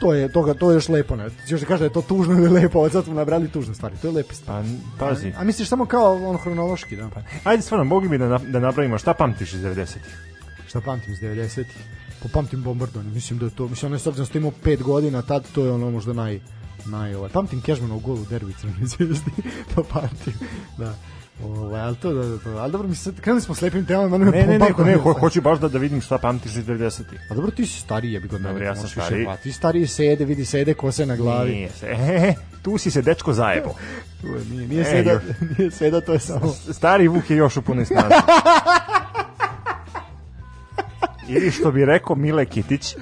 To 0.00 0.14
je, 0.14 0.32
toga, 0.32 0.54
to 0.54 0.70
je 0.70 0.74
još 0.74 0.88
lepo. 0.88 1.16
Ne? 1.16 1.28
Još 1.48 1.60
da 1.60 1.66
kaže 1.66 1.78
da 1.78 1.84
je 1.84 1.92
to 1.92 2.02
tužno 2.02 2.34
ili 2.34 2.48
lepo, 2.48 2.78
ovo 2.78 2.90
sad 2.90 3.04
smo 3.04 3.14
nabrali 3.14 3.48
tužne 3.48 3.74
stvari. 3.74 3.96
To 4.02 4.08
je 4.08 4.12
lepe 4.12 4.34
stvari. 4.34 4.68
pa 4.98 5.06
pazi. 5.06 5.32
A 5.36 5.44
misliš 5.44 5.68
samo 5.68 5.86
kao 5.86 6.28
on 6.28 6.36
hronološki, 6.36 6.96
da? 6.96 7.08
Ajde, 7.44 7.62
stvarno, 7.62 7.84
mogli 7.84 8.08
bi 8.08 8.18
da, 8.18 8.38
da 8.38 8.60
napravimo 8.60 8.98
šta 8.98 9.14
pamtiš 9.14 9.52
iz 9.52 9.60
90-ih? 9.60 10.30
Šta 10.68 10.80
pamtim 10.80 11.12
iz 11.12 11.20
90-ih? 11.20 11.84
Po 12.22 12.28
pamtim 12.32 12.62
bombardovanje. 12.62 13.10
Mislim 13.10 13.38
da 13.38 13.44
je 13.44 13.50
to, 13.50 13.68
mislim 13.68 13.86
ono 13.86 13.94
je 13.94 13.98
s 13.98 14.06
obzirom 14.06 14.28
da 14.32 14.38
imao 14.38 14.52
5 14.64 14.82
godina, 14.82 15.22
tad 15.22 15.52
to 15.52 15.64
je 15.64 15.72
ono 15.72 15.90
možda 15.90 16.12
naj 16.12 16.40
naj 16.86 17.14
ovaj. 17.14 17.30
Pamtim 17.30 17.60
Kežmanov 17.60 17.98
gol 17.98 18.14
u 18.14 18.24
derbi 18.30 18.52
Crvene 18.52 18.86
zvezde. 18.86 19.30
to 19.74 19.82
pamtim. 19.82 20.34
Da. 20.78 20.94
Ovaj, 21.44 21.80
ali 21.80 21.96
to 21.96 22.12
da, 22.12 22.22
da, 22.22 22.38
to, 22.38 22.50
ali 22.50 22.72
dobro, 22.72 22.88
mi 22.88 22.94
sad 22.94 23.20
krenuli 23.20 23.42
smo 23.42 23.54
s 23.54 23.62
lepim 23.62 23.86
temama, 23.86 24.18
Ne, 24.18 24.24
ne, 24.26 24.46
ne, 24.48 24.58
pomako- 24.60 24.84
ne, 24.84 24.94
ho, 24.94 25.12
hoću 25.12 25.40
baš 25.40 25.58
da, 25.58 25.68
da 25.68 25.78
vidim 25.78 26.00
šta 26.00 26.18
pamtiš 26.18 26.52
iz 26.52 26.66
90-ih. 26.66 27.20
A 27.30 27.34
dobro, 27.34 27.50
ti 27.50 27.66
si 27.66 27.80
stariji, 27.80 28.12
jebi 28.12 28.28
ga 28.28 28.36
od 28.36 28.42
mene, 28.42 28.52
Dobro, 28.52 28.66
ja 28.66 28.76
sam 28.76 28.88
stariji. 28.88 29.24
Pa, 29.24 29.36
ti 29.36 29.52
stariji 29.52 29.86
sede, 29.86 30.24
vidi 30.24 30.44
sede 30.44 30.74
kose 30.74 31.06
na 31.06 31.16
glavi. 31.16 31.50
Nije 31.50 31.70
se, 31.70 31.86
e, 31.88 32.34
tu 32.62 32.78
si 32.78 32.90
se 32.90 33.02
dečko 33.02 33.32
zajebo. 33.32 33.74
Tu 34.20 34.26
je, 34.28 34.44
Nije, 34.46 34.68
nije, 34.68 34.80
E, 34.80 34.84
seda, 34.86 35.10
još. 35.10 35.22
nije 35.58 35.70
seda, 35.70 36.00
to 36.00 36.12
je 36.12 36.18
samo... 36.18 36.52
Stari 36.70 37.08
Vuk 37.08 37.30
je 37.30 37.36
još 37.36 37.56
u 37.56 37.62
punoj 37.62 37.84
snazi. 37.84 38.14
Ili 41.28 41.50
što 41.50 41.70
bi 41.70 41.84
rekao 41.84 42.16
Mile 42.16 42.44
Kitić, 42.46 42.96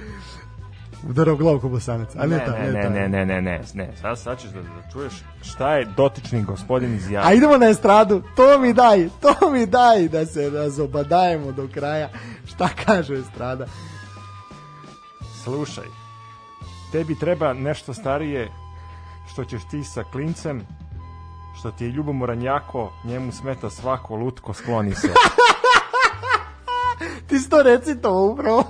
Udarao 1.09 1.37
glavu 1.37 1.61
ko 1.61 1.69
bosanac. 1.69 2.17
A 2.17 2.27
ne, 2.27 2.37
ne, 2.37 2.45
ta, 2.45 2.53
ne, 2.53 2.73
ne, 2.73 2.83
ta. 2.83 2.89
ne, 2.89 3.09
ne, 3.09 3.27
ne, 3.27 3.43
ne, 3.43 3.61
ne, 3.75 3.97
sad, 4.01 4.19
sad 4.19 4.41
ćeš 4.41 4.51
da, 4.51 4.63
da 4.63 4.91
čuješ 4.93 5.13
šta 5.43 5.75
je 5.75 5.85
dotični 5.97 6.43
gospodin 6.43 6.93
A 6.93 6.97
izjavio. 6.97 7.37
idemo 7.37 7.57
na 7.57 7.69
estradu, 7.69 8.23
to 8.37 8.59
mi 8.59 8.73
daj, 8.73 9.09
to 9.21 9.51
mi 9.51 9.67
daj 9.67 10.09
da 10.09 10.27
se 10.27 10.51
razobadajemo 10.51 11.53
do 11.53 11.69
kraja. 11.75 12.09
Šta 12.47 12.69
kaže 12.85 13.15
estrada? 13.15 13.67
Slušaj, 15.45 15.87
tebi 16.93 17.19
treba 17.19 17.53
nešto 17.53 17.95
starije 17.95 18.49
što 19.33 19.45
ćeš 19.45 19.63
ti 19.71 19.85
sa 19.85 20.05
klincem, 20.13 20.67
što 21.59 21.71
ti 21.71 21.85
je 21.85 21.91
ljubomoran 21.91 22.43
jako, 22.43 22.93
njemu 23.05 23.33
smeta 23.33 23.71
svako 23.71 24.17
lutko, 24.17 24.55
skloni 24.55 24.95
se. 24.95 25.09
Ti 27.29 27.39
si 27.39 27.51
to 27.51 27.63
recito 27.63 28.23
upravo. 28.23 28.65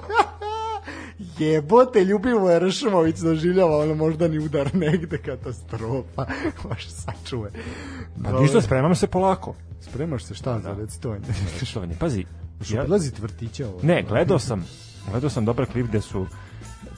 Jebote, 1.39 2.05
Ljubimo 2.05 2.59
Ršumović 2.59 3.19
doživljava 3.19 3.79
ono 3.79 3.95
moždani 3.95 4.39
udar 4.39 4.75
negde, 4.75 5.19
katastrofa. 5.19 6.27
Baš 6.69 6.89
sačuve. 6.89 7.51
Pa 8.25 8.41
ništa, 8.41 8.61
spremam 8.63 8.95
se 8.95 9.07
polako. 9.07 9.55
Spremaš 9.81 10.25
se 10.25 10.35
šta 10.35 10.59
za 10.59 10.75
recitovanje? 10.75 11.25
Štovanje, 11.71 11.95
pazi, 12.01 12.25
Što 12.61 12.77
ja, 12.77 12.83
prelaziti 12.83 13.23
vrtiće 13.23 13.67
ovo? 13.67 13.79
ne, 13.83 14.03
gledao 14.09 14.39
sam, 14.39 14.65
gledao 15.11 15.31
sam 15.31 15.45
dobar 15.45 15.67
klip 15.67 15.87
gde 15.87 16.01
su 16.01 16.27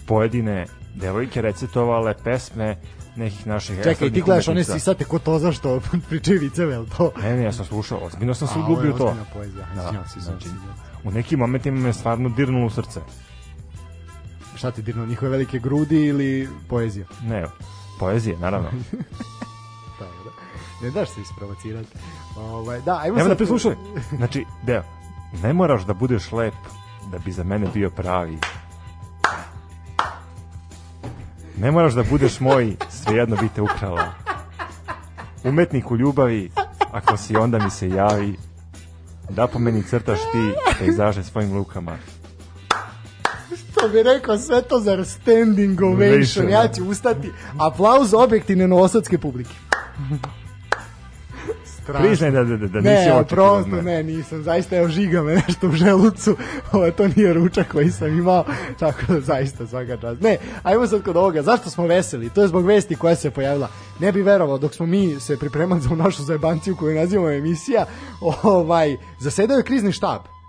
pojedine 0.06 0.66
devojke 0.94 1.42
recitovale 1.42 2.14
pesme 2.24 2.76
nekih 3.16 3.46
naših 3.46 3.76
Čekaj, 3.82 4.10
ti 4.10 4.22
gledaš 4.22 4.48
one 4.48 4.64
sisate 4.64 5.04
ko 5.04 5.18
to 5.18 5.38
zašto 5.46 5.80
pričaju 6.08 6.40
viceve, 6.40 6.72
jel 6.72 6.86
to? 6.96 7.12
Ne, 7.22 7.36
ne, 7.36 7.42
ja 7.42 7.52
sam 7.52 7.64
slušao, 7.64 7.98
ozbiljno 7.98 8.34
sam 8.34 8.48
se 8.48 8.54
A, 8.56 8.58
ovo 8.58 8.66
je 8.68 8.72
uglubio 8.72 8.94
u 8.94 8.98
to. 8.98 9.16
poezija. 9.34 9.66
Da, 9.74 10.04
izvinjavam 10.16 10.40
se. 10.40 10.48
u 11.04 11.10
nekim 11.10 11.38
momentima 11.38 11.80
me 11.80 11.92
stvarno 11.92 12.28
dirnulo 12.28 12.66
u 12.66 12.70
srce. 12.70 13.00
Šta 14.54 14.70
ti 14.70 14.82
dirno, 14.82 15.06
njihove 15.06 15.30
velike 15.30 15.58
grudi 15.58 16.06
ili 16.06 16.48
poezija? 16.68 17.06
Ne, 17.22 17.44
poezije, 17.98 18.38
naravno. 18.38 18.68
Dobro. 20.00 20.32
Ne 20.82 20.90
daš 20.90 21.08
se 21.08 21.20
isprovocirati. 21.20 21.88
Ovaj, 22.36 22.80
da, 22.80 22.98
ajmo 23.02 23.16
da 23.16 23.24
sad- 23.24 23.36
prislušaj. 23.36 23.74
Znači, 24.16 24.44
deo, 24.62 24.82
ne 25.42 25.52
moraš 25.52 25.82
da 25.82 25.94
budeš 25.94 26.32
lep 26.32 26.54
da 27.10 27.18
bi 27.18 27.32
za 27.32 27.44
mene 27.44 27.66
bio 27.74 27.90
pravi. 27.90 28.38
Ne 31.58 31.70
moraš 31.70 31.92
da 31.92 32.02
budeš 32.02 32.40
moj, 32.40 32.76
svejedno 32.90 33.36
bi 33.36 33.48
te 33.48 33.62
ukrala. 33.62 34.12
Umetnik 35.44 35.90
u 35.90 35.96
ljubavi, 35.96 36.50
ako 36.92 37.16
si 37.16 37.36
onda 37.36 37.58
mi 37.58 37.70
se 37.70 37.88
javi, 37.88 38.36
da 39.30 39.46
po 39.46 39.58
meni 39.58 39.82
crtaš 39.82 40.18
ti 40.18 40.52
pejzaže 40.78 41.24
svojim 41.24 41.52
lukama. 41.52 41.96
To 43.80 43.88
bi 43.88 44.02
rekao 44.02 44.38
sve 44.38 44.62
to 44.62 44.80
za 44.80 45.04
standing 45.04 45.82
ovation. 45.82 46.48
Ja 46.48 46.66
da. 46.66 46.72
ću 46.74 46.84
ustati. 46.84 47.30
Aplauz 47.58 48.14
objektivne 48.14 48.68
novosadske 48.68 49.18
publike. 49.18 49.54
Strašno. 51.64 52.02
Priznaj 52.06 52.30
da, 52.30 52.44
da, 52.44 52.56
da, 52.56 52.66
da 52.66 52.80
nisi 52.80 52.90
Ne, 52.90 53.24
prosto 53.28 53.82
ne, 53.82 54.02
nisam. 54.02 54.42
Zaista 54.42 54.76
evo 54.76 54.88
žiga 54.88 55.22
me 55.22 55.34
nešto 55.34 55.68
u 55.68 55.72
želucu. 55.72 56.36
Ovo 56.72 56.90
to 56.90 57.08
nije 57.16 57.32
ručak 57.32 57.72
koji 57.72 57.90
sam 57.90 58.08
imao. 58.08 58.44
Tako 58.78 59.00
da 59.08 59.20
zaista 59.20 59.66
svaka 59.66 59.96
čast. 59.96 60.20
Ne, 60.20 60.36
ajmo 60.62 60.86
sad 60.86 61.02
kod 61.02 61.16
ovoga. 61.16 61.42
Zašto 61.42 61.70
smo 61.70 61.86
veseli? 61.86 62.30
To 62.30 62.42
je 62.42 62.48
zbog 62.48 62.66
vesti 62.66 62.94
koja 62.94 63.14
se 63.14 63.30
pojavila. 63.30 63.68
Ne 64.00 64.12
bi 64.12 64.22
verovao 64.22 64.58
dok 64.58 64.74
smo 64.74 64.86
mi 64.86 65.20
se 65.20 65.38
pripremali 65.38 65.80
za 65.80 65.90
našu 65.90 66.22
zajebanciju 66.22 66.76
koju 66.76 66.94
nazivamo 66.94 67.30
emisija. 67.30 67.86
Ovaj, 68.42 68.96
zasedao 69.20 69.56
je 69.56 69.62
krizni 69.62 69.92
štab. 69.92 70.39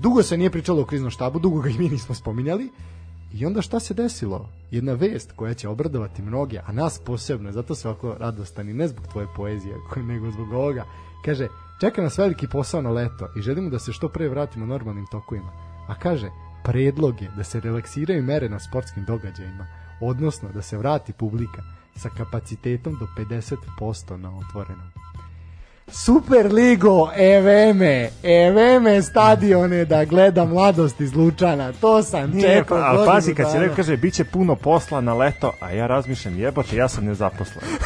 Dugo 0.00 0.22
se 0.22 0.36
nije 0.36 0.50
pričalo 0.50 0.82
o 0.82 0.84
kriznom 0.84 1.10
štabu, 1.10 1.38
dugo 1.38 1.60
ga 1.60 1.70
i 1.70 1.78
mi 1.78 1.88
nismo 1.88 2.14
spominjali. 2.14 2.70
I 3.34 3.46
onda 3.46 3.62
šta 3.62 3.80
se 3.80 3.94
desilo? 3.94 4.48
Jedna 4.70 4.92
vest 4.92 5.32
koja 5.36 5.54
će 5.54 5.68
obradovati 5.68 6.22
mnoge, 6.22 6.58
a 6.66 6.72
nas 6.72 6.98
posebno, 6.98 7.52
zato 7.52 7.74
se 7.74 7.88
ovako 7.88 8.16
radostan 8.20 8.68
i 8.68 8.72
ne 8.72 8.88
zbog 8.88 9.06
tvoje 9.06 9.26
poezije, 9.36 9.76
nego 9.96 10.30
zbog 10.30 10.52
ovoga. 10.52 10.84
Kaže, 11.24 11.48
čeka 11.80 12.02
nas 12.02 12.18
veliki 12.18 12.48
posao 12.48 12.82
na 12.82 12.90
leto 12.90 13.28
i 13.36 13.42
želimo 13.42 13.70
da 13.70 13.78
se 13.78 13.92
što 13.92 14.08
pre 14.08 14.28
vratimo 14.28 14.66
normalnim 14.66 15.06
tokovima. 15.10 15.52
A 15.88 15.94
kaže, 15.94 16.30
predlog 16.64 17.22
je 17.22 17.30
da 17.36 17.44
se 17.44 17.60
relaksiraju 17.60 18.22
mere 18.22 18.48
na 18.48 18.60
sportskim 18.60 19.04
događajima, 19.04 19.66
odnosno 20.00 20.48
da 20.54 20.62
se 20.62 20.78
vrati 20.78 21.12
publika 21.12 21.62
sa 21.96 22.08
kapacitetom 22.08 22.96
do 23.00 23.06
50% 23.16 24.16
na 24.16 24.38
otvorenom. 24.38 24.91
Super 25.94 26.52
ligo, 26.52 27.10
eveme, 27.16 28.10
eveme 28.22 29.02
stadione 29.02 29.84
da 29.84 30.04
gleda 30.04 30.44
mladost 30.44 31.00
iz 31.00 31.14
Lučana. 31.14 31.72
To 31.72 32.02
sam 32.02 32.30
Nije, 32.30 32.48
čekao. 32.48 32.78
pa, 32.78 32.84
ali 32.84 33.06
pazi, 33.06 33.34
kad 33.34 33.50
si 33.52 33.58
rekao, 33.58 33.76
kaže, 33.76 33.96
bit 33.96 34.14
će 34.14 34.24
puno 34.24 34.56
posla 34.56 35.00
na 35.00 35.14
leto, 35.14 35.52
a 35.60 35.70
ja 35.70 35.86
razmišljam, 35.86 36.38
jebote, 36.38 36.76
ja 36.76 36.88
sam 36.88 37.04
nezaposlen. 37.04 37.64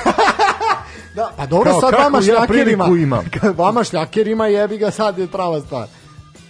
Da, 1.14 1.30
pa 1.36 1.46
dobro, 1.46 1.70
Kao, 1.70 1.80
sad 1.80 1.94
vama 1.94 2.18
ja 2.18 2.22
šljakerima, 2.22 2.84
priliku 2.84 2.96
imam? 2.96 3.24
vama 3.64 3.84
šljakerima 3.84 4.46
jebi 4.46 4.78
ga 4.78 4.90
sad 4.90 5.18
je 5.18 5.26
prava 5.26 5.60
stvar. 5.60 5.86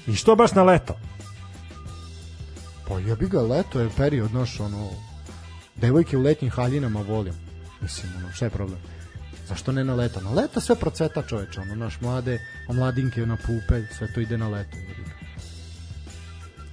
I 0.07 0.15
što 0.15 0.37
baš 0.37 0.53
na 0.53 0.62
leto? 0.62 0.97
Pa 2.89 2.99
jebi 2.99 3.27
ga, 3.27 3.41
leto 3.41 3.81
je 3.81 3.89
period, 3.97 4.35
naš, 4.35 4.61
ono, 4.61 4.89
devojke 5.77 6.16
u 6.16 6.23
letnjim 6.23 6.51
haljinama 6.51 7.01
volim. 7.09 7.35
Mislim, 7.81 8.12
ono, 8.16 8.33
šta 8.33 8.45
je 8.45 8.51
problem? 8.51 8.78
Zašto 9.48 9.73
ne 9.73 9.85
na 9.85 9.94
leto? 9.94 10.20
Na 10.20 10.31
leto 10.31 10.60
sve 10.60 10.77
proceta 10.77 11.23
čoveče, 11.23 11.60
ono, 11.60 11.74
naš 11.74 12.01
mlade, 12.01 12.39
omladinke 12.68 13.27
na 13.27 13.36
pupe, 13.36 13.82
sve 13.98 14.12
to 14.12 14.20
ide 14.20 14.39
na 14.39 14.48
leto. 14.48 14.77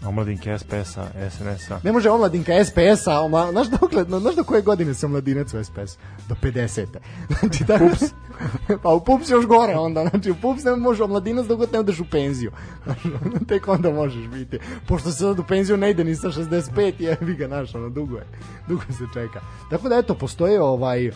Omladinke 0.06 0.58
SPS-a, 0.60 1.08
SNS-a. 1.30 1.80
Ne 1.84 1.92
može 1.92 2.10
omladinka 2.10 2.66
SPS-a, 2.66 3.22
omla... 3.22 3.52
znaš, 3.52 3.68
dokle, 3.68 4.04
znaš 4.04 4.36
do 4.36 4.44
koje 4.44 4.62
godine 4.62 4.94
se 4.94 5.06
omladinac 5.06 5.54
u 5.54 5.64
SPS? 5.64 5.98
Do 6.30 6.36
50. 6.42 6.86
Znači, 7.40 7.66
tako... 7.66 7.90
Pups. 7.90 8.04
pa 8.84 8.90
u 8.90 9.04
Pups 9.04 9.30
još 9.30 9.46
gore 9.46 9.76
onda, 9.76 10.08
znači 10.10 10.32
u 10.32 10.36
Pups 10.42 10.64
ne 10.64 10.76
može 10.76 11.04
omladinac 11.04 11.46
dok 11.46 11.72
ne 11.72 11.80
odeš 11.80 12.00
u 12.00 12.06
penziju. 12.12 12.52
Ono, 13.26 13.40
tek 13.48 13.68
onda 13.68 13.92
možeš 13.92 14.28
biti. 14.28 14.60
Pošto 14.88 15.12
se 15.12 15.18
sad 15.18 15.40
u 15.40 15.44
penziju 15.44 15.78
ne 15.78 15.92
ide 15.92 16.04
ni 16.04 16.16
sa 16.16 16.28
65, 16.28 16.94
jebi 17.00 17.36
ga 17.36 17.48
naš, 17.48 17.76
ono, 17.76 17.90
dugo 17.90 18.18
je. 18.18 18.26
Dugo 18.68 18.84
se 18.84 19.04
čeka. 19.14 19.42
Tako 19.70 19.90
da, 19.90 19.98
eto, 19.98 20.16
postoje 20.16 20.62
ovaj... 20.62 21.12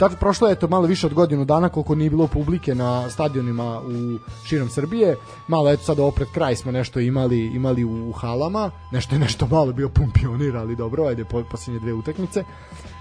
Tako, 0.00 0.16
prošlo 0.16 0.48
je 0.48 0.54
to 0.54 0.68
malo 0.68 0.86
više 0.86 1.06
od 1.06 1.14
godinu 1.14 1.44
dana 1.44 1.68
koliko 1.68 1.94
nije 1.94 2.10
bilo 2.10 2.26
publike 2.26 2.74
na 2.74 3.10
stadionima 3.10 3.80
u 3.80 4.18
širom 4.46 4.68
Srbije. 4.68 5.16
Malo 5.48 5.70
eto 5.70 5.82
sad 5.82 5.98
ovo 5.98 6.10
pred 6.10 6.28
kraj 6.34 6.56
smo 6.56 6.72
nešto 6.72 7.00
imali 7.00 7.46
imali 7.46 7.84
u 7.84 8.12
halama. 8.12 8.70
Nešto 8.92 9.14
je 9.14 9.18
nešto 9.18 9.46
malo 9.46 9.72
bio 9.72 9.88
pun 9.88 10.10
pionir, 10.14 10.56
ali 10.56 10.76
dobro, 10.76 11.04
ajde 11.04 11.24
po, 11.24 11.44
posljednje 11.50 11.80
dve 11.80 11.92
utakmice. 11.92 12.44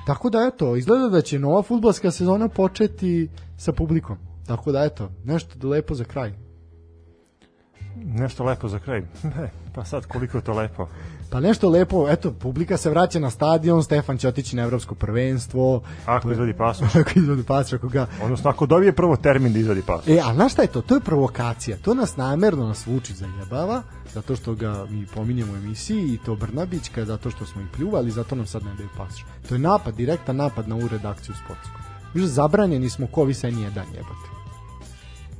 Tako 0.05 0.29
da 0.29 0.51
eto, 0.53 0.75
izgleda 0.75 1.09
da 1.09 1.21
će 1.21 1.39
nova 1.39 1.61
fudbalska 1.61 2.11
sezona 2.11 2.49
početi 2.49 3.29
sa 3.57 3.71
publikom. 3.71 4.17
Tako 4.47 4.71
da 4.71 4.83
eto, 4.83 5.09
nešto 5.23 5.67
lepo 5.67 5.95
za 5.95 6.03
kraj. 6.03 6.33
Nešto 7.95 8.43
lepo 8.43 8.67
za 8.67 8.79
kraj. 8.79 9.01
Ne, 9.35 9.51
pa 9.75 9.85
sad 9.85 10.05
koliko 10.05 10.37
je 10.37 10.43
to 10.43 10.53
lepo. 10.53 10.87
Pa 11.29 11.39
nešto 11.39 11.69
lepo, 11.69 12.09
eto, 12.09 12.31
publika 12.31 12.77
se 12.77 12.89
vraća 12.89 13.19
na 13.19 13.29
stadion, 13.29 13.83
Stefan 13.83 14.17
će 14.17 14.27
otići 14.27 14.55
na 14.55 14.63
evropsko 14.63 14.95
prvenstvo. 14.95 15.81
Ako 16.05 16.31
izvadi 16.31 16.53
pasoš. 16.53 16.95
Ako 17.01 17.09
izvodi 17.15 17.43
pasoš, 17.43 17.73
ako 17.73 17.87
ga 17.87 18.07
Odnosno, 18.23 18.49
ako 18.49 18.65
dobije 18.65 18.91
prvo 18.91 19.15
termin 19.15 19.53
da 19.53 19.59
izvadi 19.59 19.81
pasoš. 19.81 20.07
E, 20.07 20.19
a 20.23 20.33
znaš 20.33 20.53
šta 20.53 20.61
je 20.61 20.67
to? 20.67 20.81
To 20.81 20.95
je 20.95 21.01
provokacija. 21.01 21.77
To 21.77 21.93
nas 21.93 22.17
namerno 22.17 22.67
nas 22.67 22.87
Vučić 22.87 23.15
zajebava, 23.15 23.83
zato 24.13 24.35
što 24.35 24.55
ga 24.55 24.85
mi 24.89 25.05
pominjemo 25.05 25.53
u 25.53 25.55
emisiji 25.55 26.13
i 26.13 26.17
to 26.25 26.35
Brnabićka, 26.35 27.05
zato 27.05 27.31
što 27.31 27.45
smo 27.45 27.61
ih 27.61 27.67
pljuvali, 27.75 28.11
zato 28.11 28.35
nam 28.35 28.45
sad 28.45 28.63
ne 28.63 28.75
daju 28.75 28.89
pasoš. 28.97 29.25
To 29.49 29.55
je 29.55 29.59
napad, 29.59 29.95
direktan 29.95 30.35
napad 30.35 30.67
na 30.67 30.75
ovu 30.75 30.87
redakciju 30.87 31.35
sportsku. 31.43 31.79
Više 32.13 32.27
zabranjeni 32.27 32.89
smo 32.89 33.07
ko 33.07 33.23
vi 33.23 33.33
sa 33.33 33.47
N1 33.47 33.65
jebate. 33.65 34.29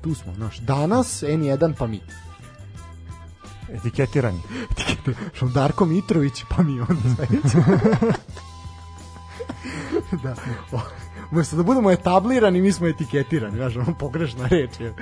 Tu 0.01 0.15
smo, 0.15 0.33
znaš. 0.33 0.57
Danas 0.57 1.23
N1 1.23 1.73
pa 1.77 1.87
mi. 1.87 2.01
Etiketiranje. 3.73 4.39
Što 5.33 5.47
Darko 5.47 5.85
Mitrović 5.85 6.43
pa 6.49 6.63
mi 6.63 6.79
onda 6.79 7.01
sledeći. 7.15 7.57
da. 10.23 10.35
Umesto 11.31 11.55
da 11.55 11.63
budemo 11.63 11.91
etablirani, 11.91 12.61
mi 12.61 12.71
smo 12.71 12.87
etiketirani, 12.87 13.55
znaš, 13.55 13.75
ono 13.75 13.93
pogrešna 13.93 14.47
reč 14.47 14.79
je. 14.79 14.93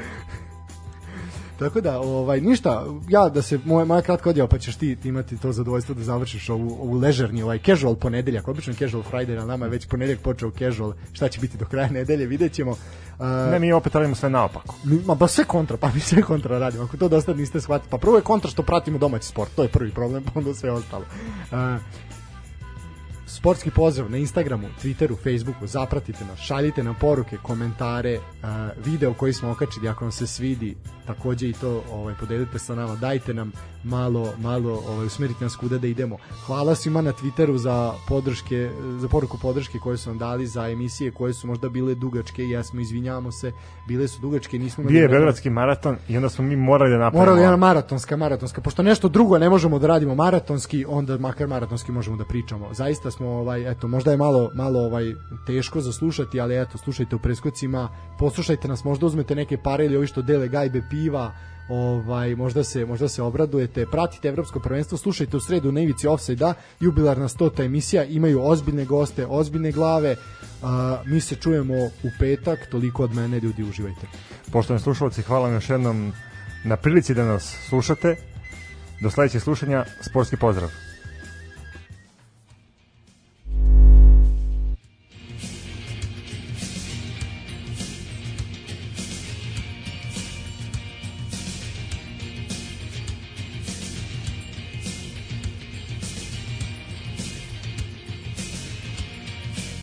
Tako 1.59 1.81
da, 1.81 1.99
ovaj, 1.99 2.41
ništa, 2.41 2.85
ja 3.09 3.29
da 3.29 3.41
se, 3.41 3.59
moja, 3.65 3.85
moja 3.85 4.01
kratka 4.01 4.29
odjava, 4.29 4.47
pa 4.47 4.57
ćeš 4.57 4.75
ti, 4.75 4.95
ti 4.95 5.09
imati 5.09 5.38
to 5.38 5.51
zadovoljstvo 5.51 5.95
da 5.95 6.03
završiš 6.03 6.49
ovu, 6.49 6.77
ovu 6.81 6.93
ležerni, 6.93 7.43
ovaj 7.43 7.59
casual 7.59 7.95
ponedeljak, 7.95 8.47
obično 8.47 8.73
casual 8.73 9.03
Friday, 9.03 9.38
ali 9.38 9.47
nama 9.47 9.65
je 9.65 9.71
već 9.71 9.88
ponedeljak 9.88 10.21
počeo 10.21 10.51
casual, 10.51 10.93
šta 11.13 11.27
će 11.27 11.39
biti 11.39 11.57
do 11.57 11.65
kraja 11.65 11.89
nedelje, 11.89 12.25
vidjet 12.25 12.53
ćemo. 12.53 12.71
Uh, 12.71 13.27
Ne, 13.51 13.59
mi 13.59 13.71
opet 13.73 13.95
radimo 13.95 14.15
sve 14.15 14.29
naopako. 14.29 14.75
Mi- 14.84 15.01
Ma 15.05 15.15
ba 15.15 15.27
sve 15.27 15.43
kontra, 15.43 15.77
pa 15.77 15.91
mi 15.93 15.99
sve 15.99 16.21
kontra 16.21 16.59
radimo. 16.59 16.84
Ako 16.84 16.97
to 16.97 17.09
do 17.09 17.21
sad 17.21 17.38
niste 17.38 17.61
shvatili, 17.61 17.89
pa 17.91 17.97
prvo 17.97 18.15
je 18.15 18.21
kontra 18.21 18.49
što 18.51 18.63
pratimo 18.63 18.97
domaći 18.97 19.27
sport, 19.27 19.51
to 19.55 19.63
je 19.63 19.69
prvi 19.69 19.91
problem, 19.91 20.23
pa 20.34 20.39
onda 20.39 20.53
sve 20.53 20.71
ostalo. 20.71 21.05
Uh, 21.51 21.57
sportski 23.38 23.72
pozdrav 23.72 24.11
na 24.11 24.18
Instagramu, 24.18 24.68
Twitteru, 24.84 25.15
Facebooku, 25.23 25.68
zapratite 25.68 26.26
nas, 26.26 26.39
šaljite 26.39 26.84
nam 26.84 26.95
poruke, 26.99 27.38
komentare, 27.43 28.19
video 28.85 29.14
koji 29.14 29.34
smo 29.34 29.51
okačili, 29.51 29.89
ako 29.89 30.05
vam 30.05 30.11
se 30.11 30.27
svidi, 30.27 30.76
takođe 31.07 31.49
i 31.49 31.53
to 31.53 31.84
ovaj, 31.91 32.15
podelite 32.19 32.59
sa 32.59 32.76
nama, 32.76 32.95
dajte 32.95 33.34
nam 33.34 33.51
malo, 33.88 34.34
malo 34.38 34.84
ovaj, 34.89 35.05
usmerite 35.05 35.43
nas 35.43 35.55
kuda 35.55 35.77
da 35.77 35.88
idemo. 35.88 36.18
Hvala 36.45 36.76
svima 36.76 37.01
na 37.01 37.14
Twitteru 37.14 37.55
za 37.55 37.93
podrške, 38.07 38.69
za 38.97 39.07
poruku 39.07 39.38
podrške 39.41 39.80
koje 39.80 39.97
su 39.97 40.09
nam 40.09 40.18
dali 40.18 40.47
za 40.47 40.69
emisije 40.69 41.11
koje 41.11 41.34
su 41.34 41.47
možda 41.47 41.69
bile 41.69 41.95
dugačke, 41.95 42.43
jesmo, 42.43 42.80
izvinjavamo 42.80 43.31
se, 43.31 43.51
bile 43.88 44.07
su 44.07 44.22
dugačke, 44.22 44.59
nismo 44.59 44.84
Bio 44.84 45.01
je. 45.01 45.07
Beogradski 45.07 45.49
maraton 45.49 45.97
i 46.09 46.18
onda 46.18 46.30
smo 46.30 46.45
mi 46.45 46.55
morali 46.55 46.91
da 46.91 46.97
napravimo. 46.97 47.26
Morali 47.26 47.41
jedna 47.41 47.57
maratonska, 47.57 48.18
maratonska. 48.18 48.61
Pošto 48.61 48.84
nešto 48.84 49.09
drugo 49.09 49.38
ne 49.38 49.49
možemo 49.49 49.80
da 49.80 49.88
radimo 49.88 50.15
maratonski, 50.15 50.85
onda 50.88 51.18
makar 51.18 51.47
maratonski 51.47 51.91
možemo 51.91 52.18
da 52.18 52.26
pričamo. 52.26 52.73
Zaista 52.73 53.11
smo 53.11 53.27
ovaj 53.27 53.72
eto, 53.72 53.88
možda 53.88 54.11
je 54.11 54.18
malo 54.18 54.51
malo 54.53 54.80
ovaj 54.80 55.14
teško 55.47 55.81
za 55.81 55.91
slušati, 55.91 56.39
ali 56.39 56.61
eto, 56.61 56.77
slušajte 56.77 57.15
u 57.15 57.19
preskocima, 57.19 57.89
poslušajte 58.19 58.68
nas, 58.68 58.84
možda 58.84 59.05
uzmete 59.05 59.35
neke 59.35 59.57
pare 59.57 59.85
ili 59.85 59.97
ovi 59.97 60.07
što 60.07 60.22
dele 60.22 60.47
gajbe 60.47 60.81
piva, 60.89 61.31
ovaj 61.69 62.35
možda 62.35 62.64
se 62.64 62.85
možda 62.85 63.07
se 63.07 63.22
obradujete 63.22 63.85
pratite 63.85 64.27
evropsko 64.27 64.60
prvenstvo 64.60 64.98
slušajte 64.98 65.38
u 65.38 65.39
sredu 65.39 65.72
na 65.72 65.81
ivici 65.81 66.07
offside 66.07 66.53
jubilarna 66.80 67.27
100 67.27 67.65
emisija 67.65 68.03
imaju 68.03 68.41
ozbiljne 68.44 68.85
goste 68.85 69.26
ozbiljne 69.26 69.72
glave 69.72 70.15
a, 70.64 71.02
mi 71.06 71.22
se 71.22 71.35
čujemo 71.35 71.73
u 71.76 72.10
petak 72.19 72.60
toliko 72.72 73.03
od 73.03 73.15
mene 73.15 73.39
ljudi 73.39 73.64
uživajte 73.64 74.07
Poštovani 74.52 74.84
slušalci, 74.84 75.22
hvala 75.22 75.45
vam 75.45 75.53
još 75.53 75.69
jednom 75.69 76.14
na 76.64 76.77
prilici 76.77 77.14
da 77.14 77.26
nas 77.26 77.57
slušate. 77.69 78.15
Do 79.02 79.10
sledećeg 79.10 79.41
slušanja, 79.41 79.85
sportski 80.02 80.38
pozdrav. 80.38 80.86